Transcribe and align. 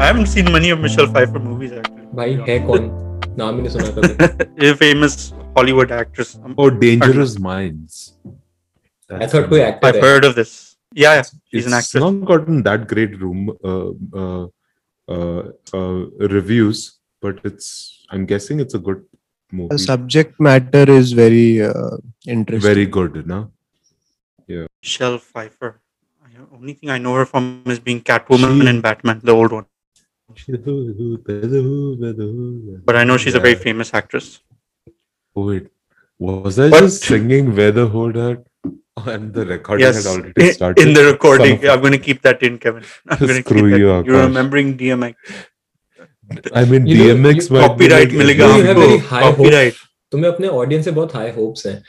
I 0.00 0.06
haven't 0.06 0.26
seen 0.26 0.50
many 0.52 0.70
of 0.70 0.80
Michelle 0.80 1.06
Pfeiffer 1.12 1.38
movies 1.40 1.72
actually. 1.72 2.04
भाई 2.18 2.34
है 2.48 2.58
कौन 2.66 2.84
नाम 3.38 3.56
ही 3.56 3.62
नहीं 3.62 3.70
सुना 3.76 3.90
कभी 3.96 4.68
A 4.68 4.74
famous 4.82 5.16
Hollywood 5.56 5.90
actress. 5.98 6.30
Um, 6.44 6.54
Oh, 6.58 6.68
Dangerous 6.84 7.34
Minds. 7.48 7.98
I 9.10 9.26
thought 9.32 9.48
कोई 9.52 9.60
actor 9.68 9.88
I've 9.90 9.96
है 9.96 10.02
heard 10.06 10.24
of 10.30 10.34
this. 10.40 10.52
Yeah, 10.95 11.15
yeah. 11.15 11.23
She's 11.51 11.65
an 11.65 11.73
it's 11.73 11.87
actress. 11.87 12.01
not 12.03 12.25
gotten 12.25 12.63
that 12.63 12.87
great 12.87 13.19
room 13.19 13.49
uh, 13.63 13.91
uh, 14.21 14.47
uh, 15.09 15.43
uh, 15.73 16.05
reviews, 16.37 16.99
but 17.21 17.39
it's. 17.43 18.05
I'm 18.11 18.25
guessing 18.25 18.59
it's 18.59 18.75
a 18.75 18.79
good 18.79 19.03
movie. 19.51 19.69
The 19.69 19.79
subject 19.79 20.39
matter 20.39 20.89
is 20.89 21.13
very 21.13 21.61
uh, 21.63 21.97
interesting. 22.27 22.73
Very 22.73 22.85
good, 22.85 23.25
no? 23.25 23.51
Yeah. 24.47 24.67
Michelle 24.81 25.17
Pfeiffer. 25.17 25.79
I- 26.23 26.55
Only 26.55 26.73
thing 26.73 26.89
I 26.89 26.97
know 26.99 27.15
her 27.15 27.25
from 27.25 27.63
is 27.65 27.79
being 27.79 28.01
Catwoman 28.01 28.61
She- 28.61 28.67
in 28.67 28.81
Batman, 28.81 29.19
the 29.23 29.31
old 29.31 29.51
one. 29.51 29.65
But 32.85 32.95
I 32.95 33.03
know 33.03 33.17
she's 33.17 33.35
a 33.35 33.39
very 33.39 33.55
famous 33.55 33.93
actress. 33.93 34.39
Oh, 35.35 35.47
wait. 35.47 35.67
Was 36.19 36.59
I 36.59 36.69
What? 36.69 36.79
just 36.81 37.03
singing 37.03 37.55
Where 37.55 37.71
the 37.71 37.87
Hood 37.87 38.17
At? 38.17 38.45
And 38.97 39.33
the 39.33 39.45
recording 39.45 39.85
yes, 39.85 40.03
had 40.05 40.05
already 40.11 40.51
started. 40.53 40.87
in 40.87 40.93
the 40.93 41.03
recording. 41.05 41.53
Of 41.57 41.65
I'm 41.65 41.79
going 41.81 41.93
to 41.93 41.97
keep 41.99 42.21
that 42.21 42.43
in, 42.43 42.59
Kevin. 42.59 42.83
I'm 43.09 43.17
going 43.17 43.29
to 43.29 43.41
Screw 43.41 43.61
keep 43.61 43.71
that. 43.71 43.79
you, 43.79 43.87
You're 44.05 44.21
remembering 44.21 44.77
DMX. 44.77 45.15
I 46.53 46.65
mean, 46.65 46.85
You 46.85 46.97
know, 46.97 47.15
DMX 47.15 47.49
you- 47.49 47.55
might 47.55 47.67
Copyright 47.67 48.09
be 48.11 48.17
like, 48.17 48.37
मिलेगा 48.37 48.47
You 48.57 48.63
have 48.65 48.77
very 48.77 48.97
high 48.99 49.23
hopes. 49.23 49.37
Copyright. 49.37 49.75
तुम्हें 50.11 50.29
अपने 50.31 50.47
audience 50.47 50.85
से 50.85 50.91
बहुत 50.91 51.15
high 51.15 51.31
hopes 51.37 51.65
हैं 51.67 51.81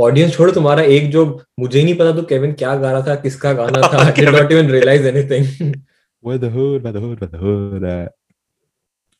audience 0.00 0.32
छोड़ो 0.34 0.52
तुम्हारा 0.52 0.82
एक 0.96 1.10
जो 1.10 1.22
मुझे 1.60 1.82
नहीं 1.82 1.94
पता 1.98 2.12
तो 2.16 2.22
केविन 2.32 2.52
क्या 2.60 2.74
गा 2.82 2.90
रहा 2.92 3.00
था 3.06 3.14
किसका 3.24 3.52
गाना 3.60 3.80
था 3.92 4.02
I 4.04 4.12
did 4.18 4.28
not 4.36 4.52
even 4.52 4.70
realise 4.70 5.06
anything 5.08 5.74
Where 6.28 6.38
the 6.44 6.50
hood, 6.52 6.84
where 6.84 6.92
the 6.96 7.00
hood, 7.06 7.18
where 7.24 7.30
the 7.32 7.40
hood? 7.42 7.84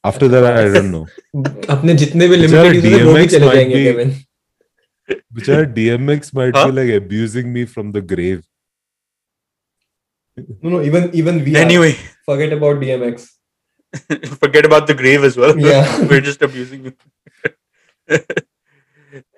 After 0.04 0.28
that, 0.34 0.46
I 0.52 0.62
don't 0.76 0.92
know. 0.94 1.02
अपने 1.74 1.94
जितने 2.04 2.28
भी 2.28 2.36
लिमिटेड 2.36 3.04
वो 3.06 3.12
भी 3.14 3.26
चले 3.26 3.46
जाएँगे 3.46 3.92
be- 3.98 4.06
which 5.32 5.48
are 5.48 5.66
DMX 5.66 6.34
might 6.34 6.56
huh? 6.56 6.66
be 6.66 6.72
like 6.72 7.02
abusing 7.02 7.52
me 7.52 7.64
from 7.64 7.92
the 7.92 8.00
grave. 8.00 8.44
No, 10.36 10.70
no, 10.70 10.82
even 10.82 11.10
even 11.14 11.44
we 11.44 11.56
anyway. 11.56 11.92
Are, 11.92 12.36
forget 12.36 12.52
about 12.52 12.76
DMX. 12.76 13.30
forget 14.38 14.66
about 14.66 14.86
the 14.86 14.94
grave 14.94 15.24
as 15.24 15.36
well. 15.36 15.58
Yeah. 15.58 15.86
We're 16.10 16.20
just 16.20 16.42
abusing 16.42 16.84
you. 16.86 16.92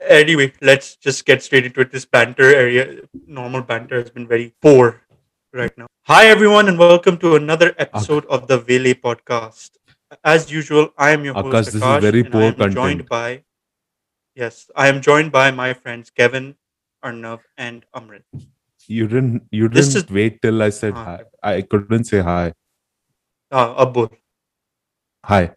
anyway, 0.09 0.53
let's 0.61 0.97
just 0.97 1.25
get 1.25 1.43
straight 1.43 1.67
into 1.67 1.81
it. 1.83 1.93
This 1.93 2.05
banter 2.05 2.55
area, 2.55 3.03
normal 3.27 3.63
banter 3.63 4.01
has 4.01 4.11
been 4.11 4.27
very 4.27 4.55
poor 4.61 5.03
right 5.53 5.77
now. 5.79 5.87
Hi 6.07 6.27
everyone 6.27 6.69
and 6.69 6.79
welcome 6.79 7.19
to 7.19 7.37
another 7.37 7.75
episode 7.79 8.25
Ak- 8.25 8.31
of 8.31 8.49
the 8.49 8.59
Vele 8.59 8.95
podcast. 8.95 9.71
As 10.25 10.51
usual, 10.51 10.91
I 10.97 11.11
am 11.11 11.25
your 11.25 11.35
Akash, 11.35 11.43
host. 11.43 11.55
Akash, 11.55 11.65
this 11.65 11.75
is 11.75 12.03
very 12.11 12.25
poor 12.25 12.53
content. 12.53 12.75
joined 12.75 13.09
by 13.09 13.45
yes, 14.38 14.70
I 14.76 14.88
am 14.88 15.02
joined 15.02 15.32
by 15.32 15.52
my 15.52 15.74
friends 15.74 16.10
Kevin, 16.10 16.56
Arnav, 17.04 17.40
and 17.58 17.86
Amrit. 17.96 18.24
You 18.88 19.08
didn't. 19.08 19.44
You 19.52 19.70
This 19.70 19.94
didn't 19.94 20.06
is- 20.10 20.16
wait 20.20 20.42
till 20.42 20.62
I 20.62 20.70
said 20.70 20.94
Huh. 20.94 21.04
hi. 21.04 21.58
I 21.58 21.62
couldn't 21.62 22.06
say 22.06 22.22
hi. 22.22 22.54
Uh, 23.52 23.74
Abul. 23.78 24.10
Hi. 25.26 25.52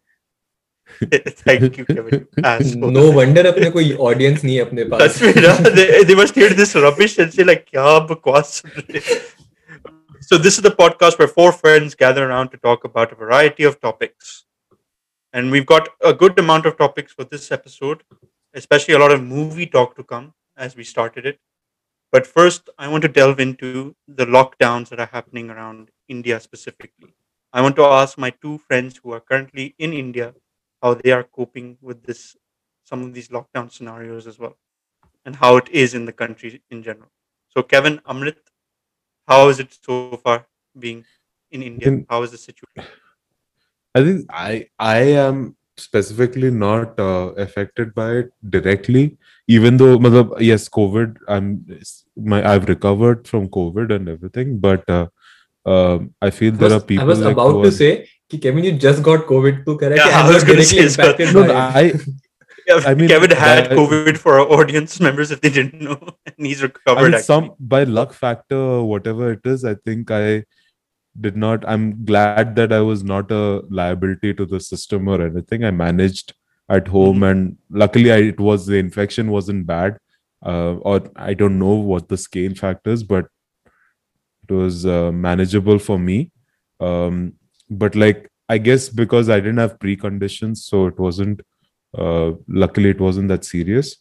Thank 1.00 1.76
you, 1.78 1.84
Kevin. 1.84 2.12
you 2.36 2.42
asshole. 2.44 2.90
No 2.96 3.00
wonder 3.12 3.46
अपने 3.46 3.70
कोई 3.76 3.92
audience 4.08 4.44
नहीं 4.44 4.56
है 4.56 4.64
अपने 4.64 4.84
पास 4.92 5.00
That's 5.00 5.20
me, 5.22 5.32
ना? 5.46 5.54
they, 5.78 6.04
they 6.10 6.14
must 6.20 6.34
hear 6.40 6.50
this 6.60 6.74
rubbish 6.84 7.16
and 7.24 7.32
say 7.38 7.46
like, 7.48 7.64
"क्या 7.70 7.98
बकवास 8.12 8.52
सुन 8.60 8.70
रहे 8.78 9.00
हैं?" 9.08 9.18
So 10.28 10.38
this 10.44 10.58
is 10.60 10.62
the 10.66 10.74
podcast 10.82 11.18
where 11.22 11.32
four 11.38 11.48
friends 11.56 11.96
gather 12.04 12.22
around 12.28 12.52
to 12.54 12.60
talk 12.68 12.84
about 12.90 13.12
a 13.16 13.18
variety 13.24 13.66
of 13.70 13.80
topics, 13.88 14.30
and 15.32 15.56
we've 15.56 15.66
got 15.72 15.90
a 16.12 16.14
good 16.22 16.38
amount 16.44 16.70
of 16.70 16.76
topics 16.84 17.18
for 17.18 17.26
this 17.34 17.50
episode, 17.58 18.00
especially 18.53 18.93
a 18.93 18.99
lot 18.99 19.11
of 19.11 19.23
movie 19.23 19.65
talk 19.65 19.95
to 19.95 20.03
come 20.03 20.33
as 20.57 20.75
we 20.75 20.83
started 20.83 21.25
it. 21.25 21.39
But 22.11 22.27
first, 22.27 22.69
I 22.77 22.87
want 22.89 23.03
to 23.03 23.07
delve 23.07 23.39
into 23.39 23.95
the 24.07 24.25
lockdowns 24.25 24.89
that 24.89 24.99
are 24.99 25.05
happening 25.05 25.49
around 25.49 25.89
India 26.09 26.39
specifically. 26.39 27.15
I 27.53 27.61
want 27.61 27.75
to 27.77 27.85
ask 27.85 28.17
my 28.17 28.29
two 28.29 28.57
friends 28.57 28.99
who 29.01 29.11
are 29.11 29.21
currently 29.21 29.75
in 29.77 29.93
India 29.93 30.33
how 30.81 30.95
they 30.95 31.11
are 31.11 31.23
coping 31.23 31.77
with 31.81 32.03
this 32.03 32.35
some 32.83 33.03
of 33.03 33.13
these 33.13 33.29
lockdown 33.29 33.71
scenarios 33.71 34.27
as 34.27 34.37
well 34.39 34.57
and 35.25 35.35
how 35.35 35.55
it 35.57 35.69
is 35.69 35.93
in 35.93 36.05
the 36.05 36.11
country 36.11 36.61
in 36.69 36.83
general. 36.83 37.09
So, 37.49 37.63
Kevin, 37.63 37.99
Amrit, 37.99 38.37
how 39.27 39.49
is 39.49 39.59
it 39.59 39.77
so 39.81 40.17
far 40.23 40.47
being 40.77 41.05
in 41.51 41.61
India? 41.63 42.03
How 42.09 42.23
is 42.23 42.31
the 42.31 42.37
situation? 42.37 42.91
I 43.93 44.03
think 44.03 44.25
I 44.29 44.67
I 44.79 44.97
am 45.27 45.55
specifically 45.81 46.51
not 46.51 46.99
uh, 46.99 47.33
affected 47.45 47.93
by 47.95 48.11
it 48.21 48.31
directly 48.49 49.17
even 49.47 49.77
though 49.77 49.97
matlab, 49.97 50.39
yes 50.39 50.69
covid 50.69 51.17
i'm 51.27 51.49
my 52.31 52.41
i've 52.53 52.67
recovered 52.69 53.27
from 53.27 53.49
covid 53.59 53.93
and 53.95 54.09
everything 54.15 54.57
but 54.57 54.89
uh, 54.89 55.07
um, 55.65 56.13
i 56.21 56.29
feel 56.29 56.53
I 56.53 56.57
was, 56.57 56.59
there 56.59 56.77
are 56.77 56.81
people 56.81 57.05
i 57.05 57.07
was 57.13 57.19
like 57.19 57.33
about 57.33 57.61
to 57.61 57.69
are, 57.69 57.77
say 57.83 57.91
kevin 58.43 58.63
you 58.63 58.73
just 58.87 59.03
got 59.03 59.25
covid 59.31 59.65
to 59.65 59.77
correct 59.77 60.01
yeah, 60.05 60.21
i 60.23 60.33
was 60.33 60.43
directly 60.43 60.89
say, 60.89 61.33
no, 61.33 61.53
i 61.53 61.93
yeah, 62.67 62.81
I 62.85 62.93
mean, 62.93 63.09
Kevin 63.09 63.31
had 63.31 63.65
that, 63.65 63.71
uh, 63.71 63.75
COVID 63.75 64.17
for 64.17 64.39
our 64.39 64.47
audience 64.47 64.99
members 64.99 65.31
if 65.31 65.41
they 65.41 65.49
didn't 65.49 65.81
know, 65.81 65.97
and 66.25 66.45
he's 66.45 66.61
recovered. 66.61 66.99
I 66.99 67.09
mean, 67.09 67.21
some 67.21 67.53
by 67.59 67.83
luck 67.83 68.13
factor, 68.13 68.81
whatever 68.83 69.31
it 69.31 69.41
is, 69.45 69.65
I 69.65 69.75
think 69.75 70.11
I 70.11 70.43
did 71.19 71.35
not. 71.35 71.67
I'm 71.67 72.05
glad 72.05 72.55
that 72.55 72.71
I 72.71 72.81
was 72.81 73.03
not 73.03 73.31
a 73.31 73.63
liability 73.69 74.33
to 74.35 74.45
the 74.45 74.59
system 74.59 75.07
or 75.07 75.21
anything. 75.21 75.63
I 75.63 75.71
managed 75.71 76.33
at 76.69 76.87
home, 76.87 77.23
and 77.23 77.57
luckily, 77.69 78.11
I, 78.11 78.17
it 78.17 78.39
was 78.39 78.65
the 78.65 78.77
infection 78.77 79.29
wasn't 79.29 79.67
bad, 79.67 79.97
uh, 80.45 80.75
or 80.75 81.01
I 81.15 81.33
don't 81.33 81.59
know 81.59 81.75
what 81.75 82.07
the 82.07 82.17
scale 82.17 82.55
factors, 82.55 83.03
but 83.03 83.27
it 84.47 84.53
was 84.53 84.85
uh, 84.85 85.11
manageable 85.11 85.79
for 85.79 85.99
me. 85.99 86.31
Um, 86.79 87.33
but 87.69 87.95
like, 87.95 88.29
I 88.49 88.57
guess 88.57 88.89
because 88.89 89.29
I 89.29 89.39
didn't 89.39 89.57
have 89.57 89.79
preconditions, 89.79 90.57
so 90.57 90.87
it 90.87 90.99
wasn't. 90.99 91.41
Uh, 91.97 92.33
luckily, 92.47 92.89
it 92.89 93.01
wasn't 93.01 93.27
that 93.27 93.43
serious. 93.43 93.97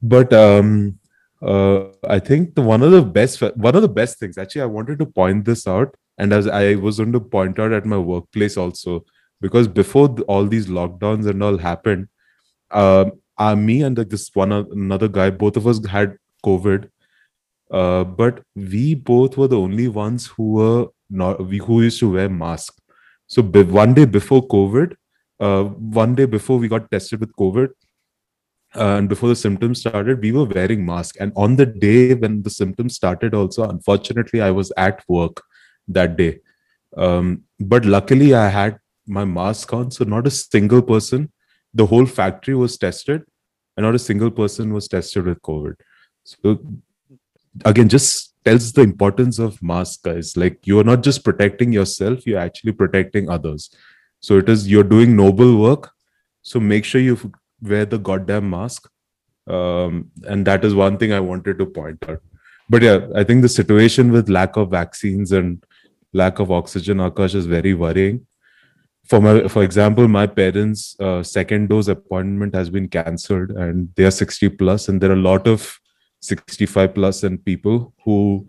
But 0.00 0.32
um, 0.32 0.97
uh, 1.42 1.84
I 2.08 2.18
think 2.18 2.54
the 2.54 2.62
one 2.62 2.82
of 2.82 2.90
the 2.90 3.02
best 3.02 3.40
one 3.40 3.76
of 3.76 3.82
the 3.82 3.88
best 3.88 4.18
things 4.18 4.38
actually 4.38 4.62
I 4.62 4.66
wanted 4.66 4.98
to 4.98 5.06
point 5.06 5.44
this 5.44 5.66
out 5.66 5.94
and 6.18 6.32
as 6.32 6.48
I 6.48 6.74
was 6.74 6.98
going 6.98 7.12
to 7.12 7.20
point 7.20 7.58
out 7.58 7.72
at 7.72 7.86
my 7.86 7.98
workplace 7.98 8.56
also 8.56 9.04
because 9.40 9.68
before 9.68 10.08
all 10.26 10.44
these 10.44 10.66
lockdowns 10.66 11.28
and 11.28 11.42
all 11.42 11.58
happened 11.58 12.08
um 12.70 13.12
uh, 13.38 13.54
me 13.54 13.82
and 13.82 13.96
like 13.96 14.08
this 14.08 14.30
one 14.34 14.52
another 14.52 15.08
guy 15.08 15.30
both 15.30 15.56
of 15.56 15.66
us 15.66 15.84
had 15.86 16.16
covid 16.44 16.90
uh, 17.70 18.04
but 18.04 18.42
we 18.54 18.94
both 18.94 19.36
were 19.36 19.48
the 19.48 19.58
only 19.58 19.88
ones 19.88 20.26
who 20.26 20.52
were 20.52 20.86
not 21.10 21.44
we, 21.46 21.58
who 21.58 21.82
used 21.82 22.00
to 22.00 22.12
wear 22.12 22.28
masks 22.28 22.80
so 23.26 23.42
one 23.42 23.94
day 23.94 24.04
before 24.04 24.46
covid 24.48 24.94
uh, 25.40 25.64
one 25.64 26.14
day 26.14 26.24
before 26.24 26.58
we 26.58 26.68
got 26.68 26.90
tested 26.90 27.20
with 27.20 27.32
covid 27.36 27.68
uh, 27.68 27.72
and 28.78 29.08
before 29.08 29.28
the 29.28 29.36
symptoms 29.36 29.80
started 29.80 30.20
we 30.22 30.30
were 30.32 30.44
wearing 30.44 30.84
masks 30.84 31.18
and 31.18 31.32
on 31.36 31.56
the 31.56 31.66
day 31.66 32.14
when 32.14 32.42
the 32.42 32.50
symptoms 32.50 32.94
started 32.94 33.34
also 33.34 33.68
unfortunately 33.68 34.40
i 34.40 34.50
was 34.50 34.72
at 34.76 35.02
work 35.08 35.42
that 35.88 36.16
day. 36.16 36.40
Um, 36.96 37.44
but 37.60 37.84
luckily 37.84 38.34
i 38.34 38.48
had 38.48 38.78
my 39.06 39.24
mask 39.24 39.72
on 39.72 39.90
so 39.90 40.04
not 40.04 40.26
a 40.26 40.30
single 40.30 40.82
person 40.82 41.32
the 41.74 41.86
whole 41.86 42.06
factory 42.06 42.54
was 42.54 42.76
tested 42.78 43.24
and 43.76 43.84
not 43.84 43.94
a 43.94 43.98
single 43.98 44.30
person 44.30 44.72
was 44.72 44.88
tested 44.88 45.26
with 45.26 45.42
covid. 45.42 45.74
So 46.24 46.58
again 47.64 47.88
just 47.88 48.34
tells 48.44 48.72
the 48.72 48.82
importance 48.82 49.38
of 49.38 49.62
mask 49.62 50.02
guys. 50.04 50.36
Like 50.36 50.66
you're 50.66 50.84
not 50.84 51.02
just 51.02 51.24
protecting 51.24 51.72
yourself 51.72 52.26
you're 52.26 52.38
actually 52.38 52.72
protecting 52.72 53.28
others. 53.28 53.70
So 54.20 54.38
it 54.38 54.48
is 54.48 54.68
you're 54.68 54.84
doing 54.84 55.16
noble 55.16 55.60
work. 55.60 55.90
So 56.42 56.58
make 56.58 56.84
sure 56.84 57.00
you 57.00 57.16
wear 57.62 57.84
the 57.84 57.98
goddamn 57.98 58.50
mask. 58.50 58.88
Um, 59.46 60.10
and 60.24 60.46
that 60.46 60.64
is 60.64 60.74
one 60.74 60.98
thing 60.98 61.12
i 61.12 61.20
wanted 61.20 61.58
to 61.58 61.66
point 61.66 62.04
out. 62.08 62.20
But 62.68 62.82
yeah 62.82 63.06
i 63.16 63.24
think 63.24 63.42
the 63.42 63.48
situation 63.48 64.12
with 64.12 64.28
lack 64.28 64.56
of 64.56 64.70
vaccines 64.70 65.32
and 65.32 65.64
lack 66.12 66.38
of 66.38 66.50
oxygen 66.50 66.98
akash 66.98 67.34
is 67.34 67.46
very 67.46 67.74
worrying. 67.74 68.26
For 69.08 69.20
my 69.20 69.48
for 69.48 69.62
example 69.62 70.06
my 70.06 70.26
parents 70.26 70.94
uh, 71.00 71.22
second 71.22 71.68
dose 71.70 71.88
appointment 71.88 72.54
has 72.54 72.68
been 72.68 72.88
cancelled 72.88 73.50
and 73.50 73.88
they 73.96 74.04
are 74.04 74.10
60 74.10 74.50
plus 74.50 74.88
and 74.88 75.00
there 75.00 75.10
are 75.10 75.20
a 75.20 75.28
lot 75.30 75.46
of 75.46 75.78
65 76.20 76.94
plus 76.94 77.22
and 77.22 77.42
people 77.44 77.94
who 78.04 78.46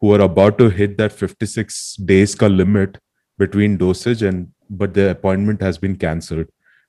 who 0.00 0.14
are 0.14 0.20
about 0.20 0.58
to 0.58 0.70
hit 0.70 0.96
that 0.98 1.12
56 1.12 1.96
days 1.96 2.34
ka 2.34 2.46
limit 2.46 2.98
between 3.38 3.76
dosage 3.76 4.22
and 4.22 4.48
but 4.70 4.94
the 4.94 5.10
appointment 5.10 5.60
has 5.62 5.78
been 5.78 5.96
cancelled 5.96 6.46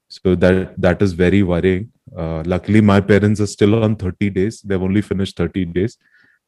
so 0.10 0.36
that 0.44 0.74
that 0.86 1.02
is 1.06 1.14
very 1.14 1.42
worrying 1.44 1.84
uh, 2.18 2.42
luckily 2.54 2.82
my 2.82 3.00
parents 3.12 3.40
are 3.46 3.52
still 3.56 3.84
on 3.84 3.96
30 3.96 4.30
days 4.38 4.62
they've 4.62 4.82
only 4.90 5.02
finished 5.02 5.38
30 5.38 5.66
days 5.78 5.98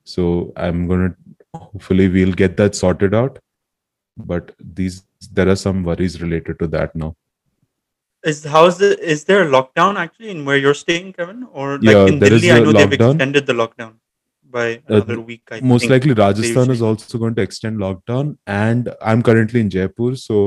so 0.03 0.51
i'm 0.57 0.87
gonna 0.91 1.09
hopefully 1.55 2.07
we'll 2.15 2.37
get 2.43 2.57
that 2.57 2.75
sorted 2.83 3.13
out 3.21 3.39
but 4.31 4.53
these 4.79 5.03
there 5.39 5.49
are 5.53 5.59
some 5.65 5.83
worries 5.89 6.21
related 6.21 6.57
to 6.63 6.67
that 6.77 6.95
now 7.03 7.11
Is 8.29 8.39
how's 8.53 8.75
the 8.79 8.87
is 9.11 9.21
there 9.27 9.37
a 9.43 9.49
lockdown 9.53 9.95
actually 10.01 10.29
in 10.31 10.41
where 10.47 10.57
you're 10.63 10.75
staying, 10.79 11.05
Kevin? 11.13 11.39
Or 11.61 11.67
like 11.85 11.95
Yeah, 11.95 12.01
in 12.11 12.19
Delhi, 12.23 12.49
I 12.55 12.57
know 12.65 12.73
they've 12.75 12.93
extended 12.97 13.47
the 13.51 13.55
lockdown 13.61 13.93
by 14.57 14.65
Uh, 14.75 14.97
another 14.97 15.15
week. 15.29 15.53
I 15.55 15.59
most 15.71 15.85
think. 15.85 15.93
likely 15.93 16.13
rajasthan 16.19 16.73
is 16.75 16.83
also 16.89 17.21
going 17.23 17.37
to 17.39 17.43
extend 17.47 17.81
lockdown 17.85 18.29
and 18.59 18.91
i'm 19.11 19.23
currently 19.29 19.63
in 19.65 19.71
jaipur 19.77 20.11
so 20.25 20.37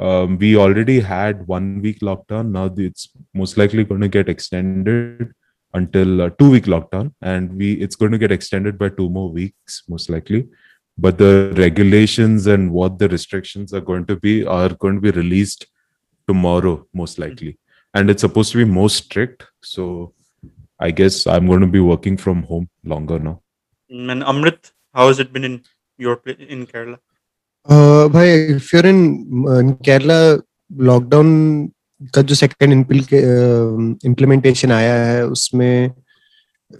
um, 0.00 0.38
we 0.38 0.56
already 0.56 0.98
had 1.00 1.46
one 1.46 1.82
week 1.82 2.00
lockdown 2.00 2.50
now 2.50 2.66
it's 2.76 3.08
most 3.34 3.56
likely 3.56 3.84
going 3.84 4.00
to 4.00 4.08
get 4.08 4.28
extended 4.28 5.32
until 5.74 6.22
uh, 6.22 6.30
two 6.30 6.50
week 6.50 6.64
lockdown 6.64 7.12
and 7.22 7.52
we 7.56 7.74
it's 7.74 7.96
going 7.96 8.12
to 8.12 8.18
get 8.18 8.32
extended 8.32 8.78
by 8.78 8.88
two 8.88 9.08
more 9.08 9.30
weeks 9.30 9.82
most 9.88 10.10
likely. 10.10 10.48
But 10.98 11.18
the 11.18 11.54
regulations 11.56 12.46
and 12.46 12.72
what 12.72 12.98
the 12.98 13.08
restrictions 13.08 13.72
are 13.72 13.80
going 13.80 14.06
to 14.06 14.16
be 14.16 14.44
are 14.44 14.70
going 14.70 14.96
to 14.96 15.00
be 15.00 15.10
released 15.10 15.66
tomorrow 16.26 16.86
most 16.92 17.18
likely. 17.18 17.58
And 17.94 18.10
it's 18.10 18.20
supposed 18.20 18.52
to 18.52 18.58
be 18.58 18.64
more 18.64 18.90
strict 18.90 19.46
so 19.62 20.14
i 20.82 20.90
guess 20.90 21.26
i'm 21.26 21.46
going 21.46 21.60
to 21.60 21.66
be 21.66 21.80
working 21.80 22.16
from 22.16 22.42
home 22.44 22.68
longer 22.84 23.18
now. 23.18 23.42
And 23.90 24.22
Amrit, 24.22 24.72
how 24.94 25.08
has 25.08 25.18
it 25.18 25.32
been 25.32 25.44
in 25.44 25.62
your 25.98 26.20
in 26.26 26.66
Kerala? 26.66 26.98
भाई, 27.68 28.28
if 28.52 28.72
you're 28.72 28.86
in 28.86 29.00
in 29.56 29.68
Kerala 29.86 30.42
lockdown 30.70 31.30
का 32.14 32.22
जो 32.22 32.34
second 32.34 32.72
implementation 34.04 34.72
आया 34.72 34.94
है, 35.04 35.26
उसमें 35.26 35.90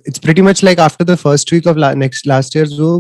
it's 0.09 0.19
pretty 0.19 0.43
much 0.43 0.63
like 0.65 0.81
after 0.81 1.05
the 1.05 1.15
first 1.17 1.53
week 1.53 1.67
of 1.67 1.79
next 1.97 2.27
last 2.27 2.57
year 2.57 2.67
जो 2.69 2.91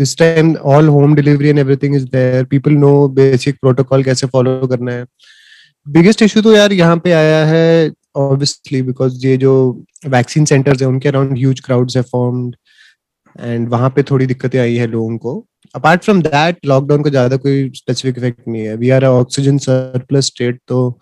this 0.00 0.16
time 0.18 0.54
all 0.74 0.88
home 0.88 1.14
delivery 1.14 1.48
and 1.48 1.58
everything 1.58 1.94
is 1.96 2.04
there 2.12 2.44
people 2.50 2.72
no 2.78 2.92
basic 3.18 3.56
protocol 3.60 4.04
कैसे 4.04 4.26
follow 4.26 4.66
करना 4.66 4.92
है। 4.92 5.04
Biggest 5.86 6.22
issue 6.22 6.40
तो 6.42 6.54
यार 6.56 6.72
यहाँ 6.72 6.96
पे 7.04 7.12
आया 7.12 7.44
है 7.46 7.90
ऑब्वियसली 8.16 8.82
बिकॉज़ 8.82 9.26
ये 9.26 9.36
जो 9.36 9.52
वैक्सीन 10.08 10.44
सेंटर्स 10.44 10.82
है, 10.82 10.88
उनके 10.88 11.08
अराउंड 11.08 11.36
ह्यूज 11.38 11.60
क्राउड्स 11.64 11.96
है 11.96 12.02
फॉर्म्ड 12.12 12.56
एंड 13.36 13.68
वहाँ 13.68 13.90
पे 13.96 14.02
थोड़ी 14.10 14.26
दिक्कतें 14.26 14.58
आई 14.60 14.74
है 14.76 14.86
लोगों 14.86 15.16
को। 15.18 15.46
अपार्ट 15.74 16.02
फ्रॉम 16.04 16.20
दैट 16.22 16.66
लॉकडाउन 16.66 17.02
का 17.02 17.10
ज़्यादा 17.10 17.36
कोई 17.36 17.70
स्पेसिफिक 17.74 18.18
इफ़ेक्ट 18.18 18.48
नहीं 18.48 18.62
है। 18.62 18.76
We 18.76 18.90
are 18.90 19.04
oxygen 19.04 19.58
surplus 19.58 20.26
state 20.26 20.60
तो 20.68 20.98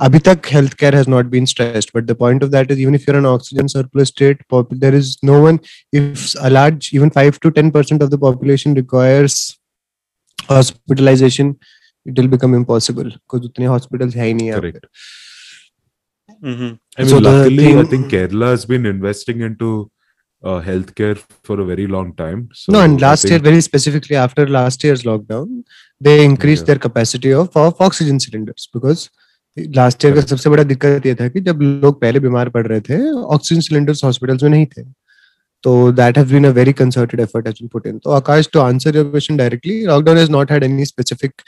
अभी 0.00 0.18
तक 0.28 0.46
health 0.52 0.74
care 0.80 0.96
has 0.96 1.08
not 1.10 1.26
been 1.26 1.44
stressed 1.52 1.90
but 1.94 2.04
the 2.04 2.14
point 2.16 2.44
of 2.44 2.50
that 2.50 2.70
is 2.70 2.80
even 2.80 2.94
if 2.94 3.04
you're 3.08 3.18
an 3.18 3.26
oxygen 3.26 3.66
surplus 3.66 4.08
state 4.08 4.42
there 4.54 4.94
is 4.94 5.16
no 5.24 5.40
one 5.44 5.58
if 5.94 6.36
a 6.38 6.48
large 6.48 6.90
even 6.94 7.08
five 7.14 7.34
to 7.42 7.50
ten 7.60 7.70
percent 7.70 8.02
of 8.02 8.10
the 8.10 8.18
population 8.20 8.76
requires 8.76 9.38
hospitalisation 10.50 11.54
it 12.06 12.18
will 12.18 12.28
become 12.28 12.54
impossible 12.56 13.04
because 13.04 13.42
उतने 13.44 13.66
hospitals 13.66 14.16
है 14.16 14.26
ही 14.26 14.34
नहीं 14.34 14.48
यहाँ 14.48 14.60
पे। 14.60 14.70
Correct. 14.70 14.86
hmm 16.46 16.70
I 16.96 17.04
mean, 17.04 17.10
So 17.10 17.18
luckily, 17.18 17.66
I 17.66 17.68
thing- 17.68 17.86
think 17.90 18.10
Kerala 18.12 18.48
has 18.48 18.64
been 18.72 18.86
investing 18.88 19.40
into 19.46 19.68
uh, 20.42 20.60
healthcare 20.60 21.18
for 21.42 21.60
a 21.60 21.64
very 21.64 21.86
long 21.86 22.14
time. 22.14 22.48
So 22.54 22.72
no, 22.72 22.80
and 22.80 23.00
last 23.00 23.28
year, 23.28 23.38
very 23.38 23.60
specifically 23.60 24.16
after 24.16 24.46
last 24.46 24.84
year's 24.84 25.02
lockdown, 25.02 25.64
they 26.00 26.24
increased 26.24 26.62
yeah. 26.62 26.66
their 26.66 26.78
capacity 26.78 27.32
of, 27.32 27.56
of 27.56 27.80
oxygen 27.80 28.20
cylinders 28.20 28.68
because. 28.72 29.08
Last 29.56 30.04
year 30.04 30.14
का 30.14 30.20
सबसे 30.20 30.50
बड़ा 30.50 30.62
दिक्कत 30.62 31.06
ये 31.06 31.14
था 31.14 31.28
कि 31.28 31.40
जब 31.40 31.62
लोग 31.62 32.00
पहले 32.00 32.20
बीमार 32.20 32.48
पड़ 32.48 32.66
रहे 32.66 32.80
थे 32.80 32.98
ऑक्सीजन 33.10 33.60
सिलेंडर्स 33.60 34.02
हॉस्पिटल्स 34.04 34.42
में 34.42 34.50
नहीं 34.50 34.66
थे 34.66 34.82
तो 35.64 35.70
that 35.92 36.18
have 36.18 36.28
been 36.30 36.46
a 36.46 36.50
very 36.58 36.72
concerted 36.72 37.20
effort 37.20 37.46
has 37.46 37.56
been 37.60 37.68
put 37.68 37.86
in 37.86 37.98
तो 37.98 38.10
Akash 38.10 38.48
to 38.52 38.60
answer 38.60 38.96
your 38.96 39.10
question 39.10 39.36
directly 39.36 39.80
lockdown 39.86 40.18
has 40.18 40.30
not 40.30 40.52
had 40.52 40.64
any 40.64 40.84
specific 40.84 41.42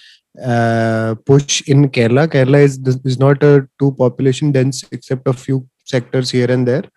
push 1.27 1.63
in 1.69 1.87
Kerala 1.95 2.27
Kerala 2.35 2.59
is 2.59 2.81
is 2.89 3.19
not 3.21 3.45
a 3.45 3.57
too 3.79 3.91
population 3.99 4.53
dense 4.53 4.85
except 4.95 5.29
a 5.29 5.33
few 5.45 5.65
sectors 5.91 6.35
here 6.35 6.51
and 6.51 6.67
there 6.67 6.89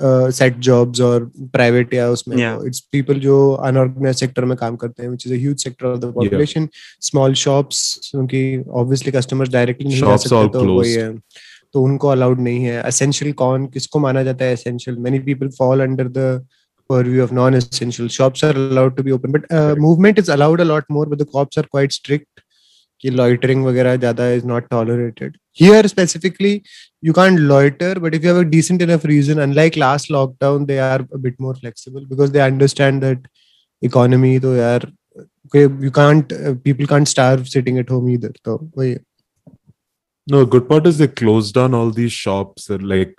set 0.00 0.58
jobs 0.66 1.00
और 1.00 1.24
private 1.52 1.94
या 1.94 2.08
उसमें 2.10 2.36
it's 2.66 2.80
people 2.92 3.18
जो 3.20 3.52
unorganised 3.66 4.16
sector 4.20 4.44
में 4.44 4.56
काम 4.58 4.76
करते 4.76 5.02
हैं 5.02 5.08
which 5.08 5.26
is 5.26 5.34
a 5.34 5.38
huge 5.38 5.62
sector 5.64 5.86
of 5.86 5.98
the 6.00 6.12
population 6.14 6.68
small 7.08 7.34
shops 7.42 8.10
क्योंकि 8.10 8.58
obviously 8.70 9.12
customers 9.12 9.50
directly 9.50 9.88
नहीं 9.88 10.02
आ 10.02 10.16
सकते 10.16 10.48
तो 10.58 10.64
वही 10.74 10.92
है। 10.92 11.12
तो 11.72 11.82
उनको 11.82 12.08
अलाउड 12.08 12.40
नहीं 12.40 12.64
है। 12.64 12.82
एसेंशियल 12.88 13.32
कौन 13.32 13.66
किसको 13.74 13.98
माना 13.98 14.22
जाता 14.22 14.44
है 14.44 14.52
essential 14.52 14.96
many 14.96 15.18
people 15.28 15.48
fall 15.58 15.80
under 15.80 16.08
the 16.18 16.46
purview 16.90 17.20
of 17.24 17.30
non-essential. 17.36 18.08
Shops 18.14 18.42
are 18.46 18.54
allowed 18.62 18.96
to 18.96 19.02
be 19.04 19.12
open 19.16 19.34
but 19.34 19.44
uh, 19.58 19.74
movement 19.82 20.18
is 20.22 20.30
allowed 20.34 20.62
a 20.62 20.64
lot 20.70 20.88
more 20.96 21.04
but 21.12 21.20
the 21.20 21.26
cops 21.36 21.60
are 21.60 21.68
quite 21.74 21.94
strict. 21.96 22.42
कि 23.02 23.10
loitering 23.10 23.64
वगैरह 23.64 23.96
ज़्यादा 23.96 24.28
is 24.32 24.46
not 24.46 24.68
tolerated 24.70 25.36
here 25.60 25.86
specifically 25.86 26.60
you 27.04 27.12
can 27.12 27.38
loiter 27.52 27.98
but 27.98 28.14
if 28.14 28.24
you 28.24 28.32
have 28.34 28.40
a 28.44 28.48
decent 28.48 28.82
enough 28.82 29.06
reason 29.06 29.38
unlike 29.42 29.76
last 29.78 30.10
lockdown 30.10 30.64
they 30.66 30.78
are 30.88 31.02
a 31.02 31.18
bit 31.18 31.40
more 31.40 31.56
flexible 31.56 32.04
because 32.06 32.32
they 32.32 32.38
understand 32.48 33.00
that 33.04 33.28
economy 33.82 34.38
तो 34.40 34.54
यार 34.56 34.90
you 35.54 35.90
can't 35.94 36.32
people 36.64 36.86
can't 36.86 37.08
starve 37.08 37.44
sitting 37.54 37.78
at 37.78 37.90
home 37.90 38.10
either 38.10 38.32
तो 38.44 38.56
वही 38.76 38.96
No, 40.26 40.40
good 40.46 40.68
part 40.68 40.86
is 40.86 40.98
they 40.98 41.08
closed 41.08 41.52
down 41.54 41.74
all 41.74 41.88
these 41.90 42.12
shops 42.12 42.66
and 42.70 42.84
like 42.88 43.14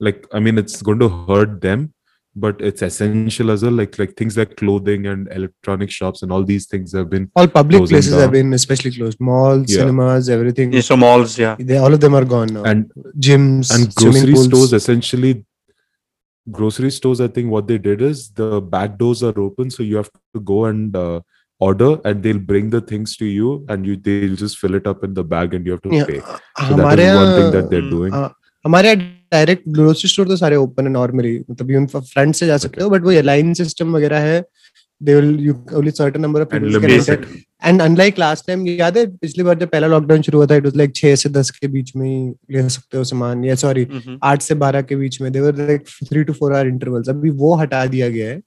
like 0.00 0.26
I 0.34 0.40
mean 0.46 0.58
it's 0.58 0.82
going 0.82 0.98
to 0.98 1.08
hurt 1.28 1.54
them 1.60 1.86
but 2.35 2.59
it's 2.61 2.83
essential 2.83 3.49
as 3.51 3.63
well. 3.63 3.71
Like 3.71 3.97
like 3.99 4.11
things 4.15 4.37
like 4.37 4.55
clothing 4.57 5.07
and 5.07 5.27
electronic 5.31 5.89
shops 5.89 6.21
and 6.21 6.31
all 6.31 6.43
these 6.43 6.67
things 6.67 6.93
have 6.93 7.09
been 7.09 7.23
all 7.35 7.47
public 7.47 7.79
Closing 7.79 7.95
places 7.95 8.13
have 8.13 8.21
down. 8.25 8.31
been 8.37 8.53
especially 8.53 8.91
closed 8.97 9.19
malls 9.19 9.71
Yeah. 9.71 9.79
cinemas 9.79 10.29
everything 10.29 10.71
Yeah, 10.73 10.81
so 10.81 10.97
malls, 10.97 11.37
yeah. 11.39 11.55
they, 11.59 11.77
all 11.77 11.93
of 11.93 11.99
them 11.99 12.13
are 12.21 12.25
gone 12.25 12.53
now 12.57 12.63
and 12.63 12.91
gyms 13.27 13.73
and 13.77 13.91
swimming 13.93 14.11
grocery 14.27 14.33
pools. 14.33 14.45
stores 14.51 14.73
essentially 14.81 15.33
grocery 16.57 16.89
stores 16.97 17.19
i 17.19 17.27
think 17.27 17.51
what 17.51 17.67
they 17.67 17.77
did 17.77 18.01
is 18.01 18.29
the 18.41 18.61
back 18.61 18.97
doors 18.97 19.21
are 19.29 19.37
open 19.45 19.69
so 19.69 19.83
you 19.83 19.97
have 19.97 20.09
to 20.35 20.39
go 20.39 20.59
and 20.65 20.95
uh, 20.95 21.19
order 21.59 21.89
and 22.05 22.21
they'll 22.23 22.39
bring 22.51 22.69
the 22.69 22.79
things 22.91 23.17
to 23.17 23.25
you 23.25 23.65
and 23.67 23.85
you 23.85 23.95
they'll 23.97 24.35
just 24.35 24.57
fill 24.59 24.75
it 24.75 24.85
up 24.87 25.03
in 25.03 25.13
the 25.13 25.23
bag 25.23 25.53
and 25.53 25.65
you 25.65 25.71
have 25.73 25.81
to 25.81 25.93
Yeah, 25.95 26.05
pay 26.05 26.19
so 26.21 26.73
हमारे 26.75 26.95
that 26.95 26.99
is 27.09 27.17
one 27.17 27.33
thing 27.37 27.47
यहाँ 27.47 27.51
that 27.57 27.69
they're 27.71 27.81
Mm, 27.81 27.91
doing 27.97 28.13
हाँ, 28.13 28.29
हमारे 28.65 28.89
यहाँ 28.93 29.20
direct 29.32 29.62
grocery 29.68 30.08
store 30.08 30.28
तो 30.28 30.36
सारे 30.36 30.56
open 30.56 30.86
है 30.86 30.92
normally 30.92 31.44
मतलब 31.50 31.70
even 31.70 31.86
front 31.86 32.34
से 32.34 32.46
जा 32.46 32.56
सकते 32.56 32.82
हो 32.84 32.90
बट 32.90 33.02
वो 33.02 33.10
लाइन 33.10 33.54
सिस्टम 33.54 33.96
वगैरह 33.96 34.18
है 34.18 34.44
they 35.02 35.14
will 35.14 35.40
you 35.40 35.54
only 35.74 35.90
certain 35.90 36.22
number 36.22 36.40
of 36.40 36.48
and 36.48 36.62
people 36.62 37.26
and 37.64 37.82
unlike 37.82 38.18
last 38.18 38.46
time 38.46 38.66
याद 38.66 38.98
है 38.98 39.06
पिछली 39.06 39.44
बार 39.44 39.58
जब 39.58 39.68
पहला 39.68 39.86
लॉकडाउन 39.86 40.22
शुरू 40.22 40.38
हुआ 40.38 40.46
था 40.46 40.54
इट 40.54 40.64
वाज 40.64 40.76
लाइक 40.76 40.92
6 40.96 41.16
से 41.16 41.28
10 41.28 41.50
के 41.50 41.68
बीच 41.68 41.96
में 41.96 42.08
ही 42.08 42.34
ले 42.56 42.68
सकते 42.68 42.98
हो 42.98 43.04
सामान 43.04 43.44
या 43.44 43.54
सॉरी 43.54 43.86
mhm. 43.86 44.18
8 44.24 44.40
से 44.40 44.54
12 44.54 44.82
के 44.82 44.96
बीच 44.96 45.20
में 45.20 45.32
there were 45.32 45.56
like 45.56 45.84
3 46.04 46.26
to 46.26 46.32
4 46.32 46.56
hour 46.56 46.66
intervals 46.66 47.08
अभी 47.08 47.30
वो 47.30 47.54
हटा 47.54 47.86
दिया 47.86 48.08
गया 48.08 48.30
है 48.30 48.40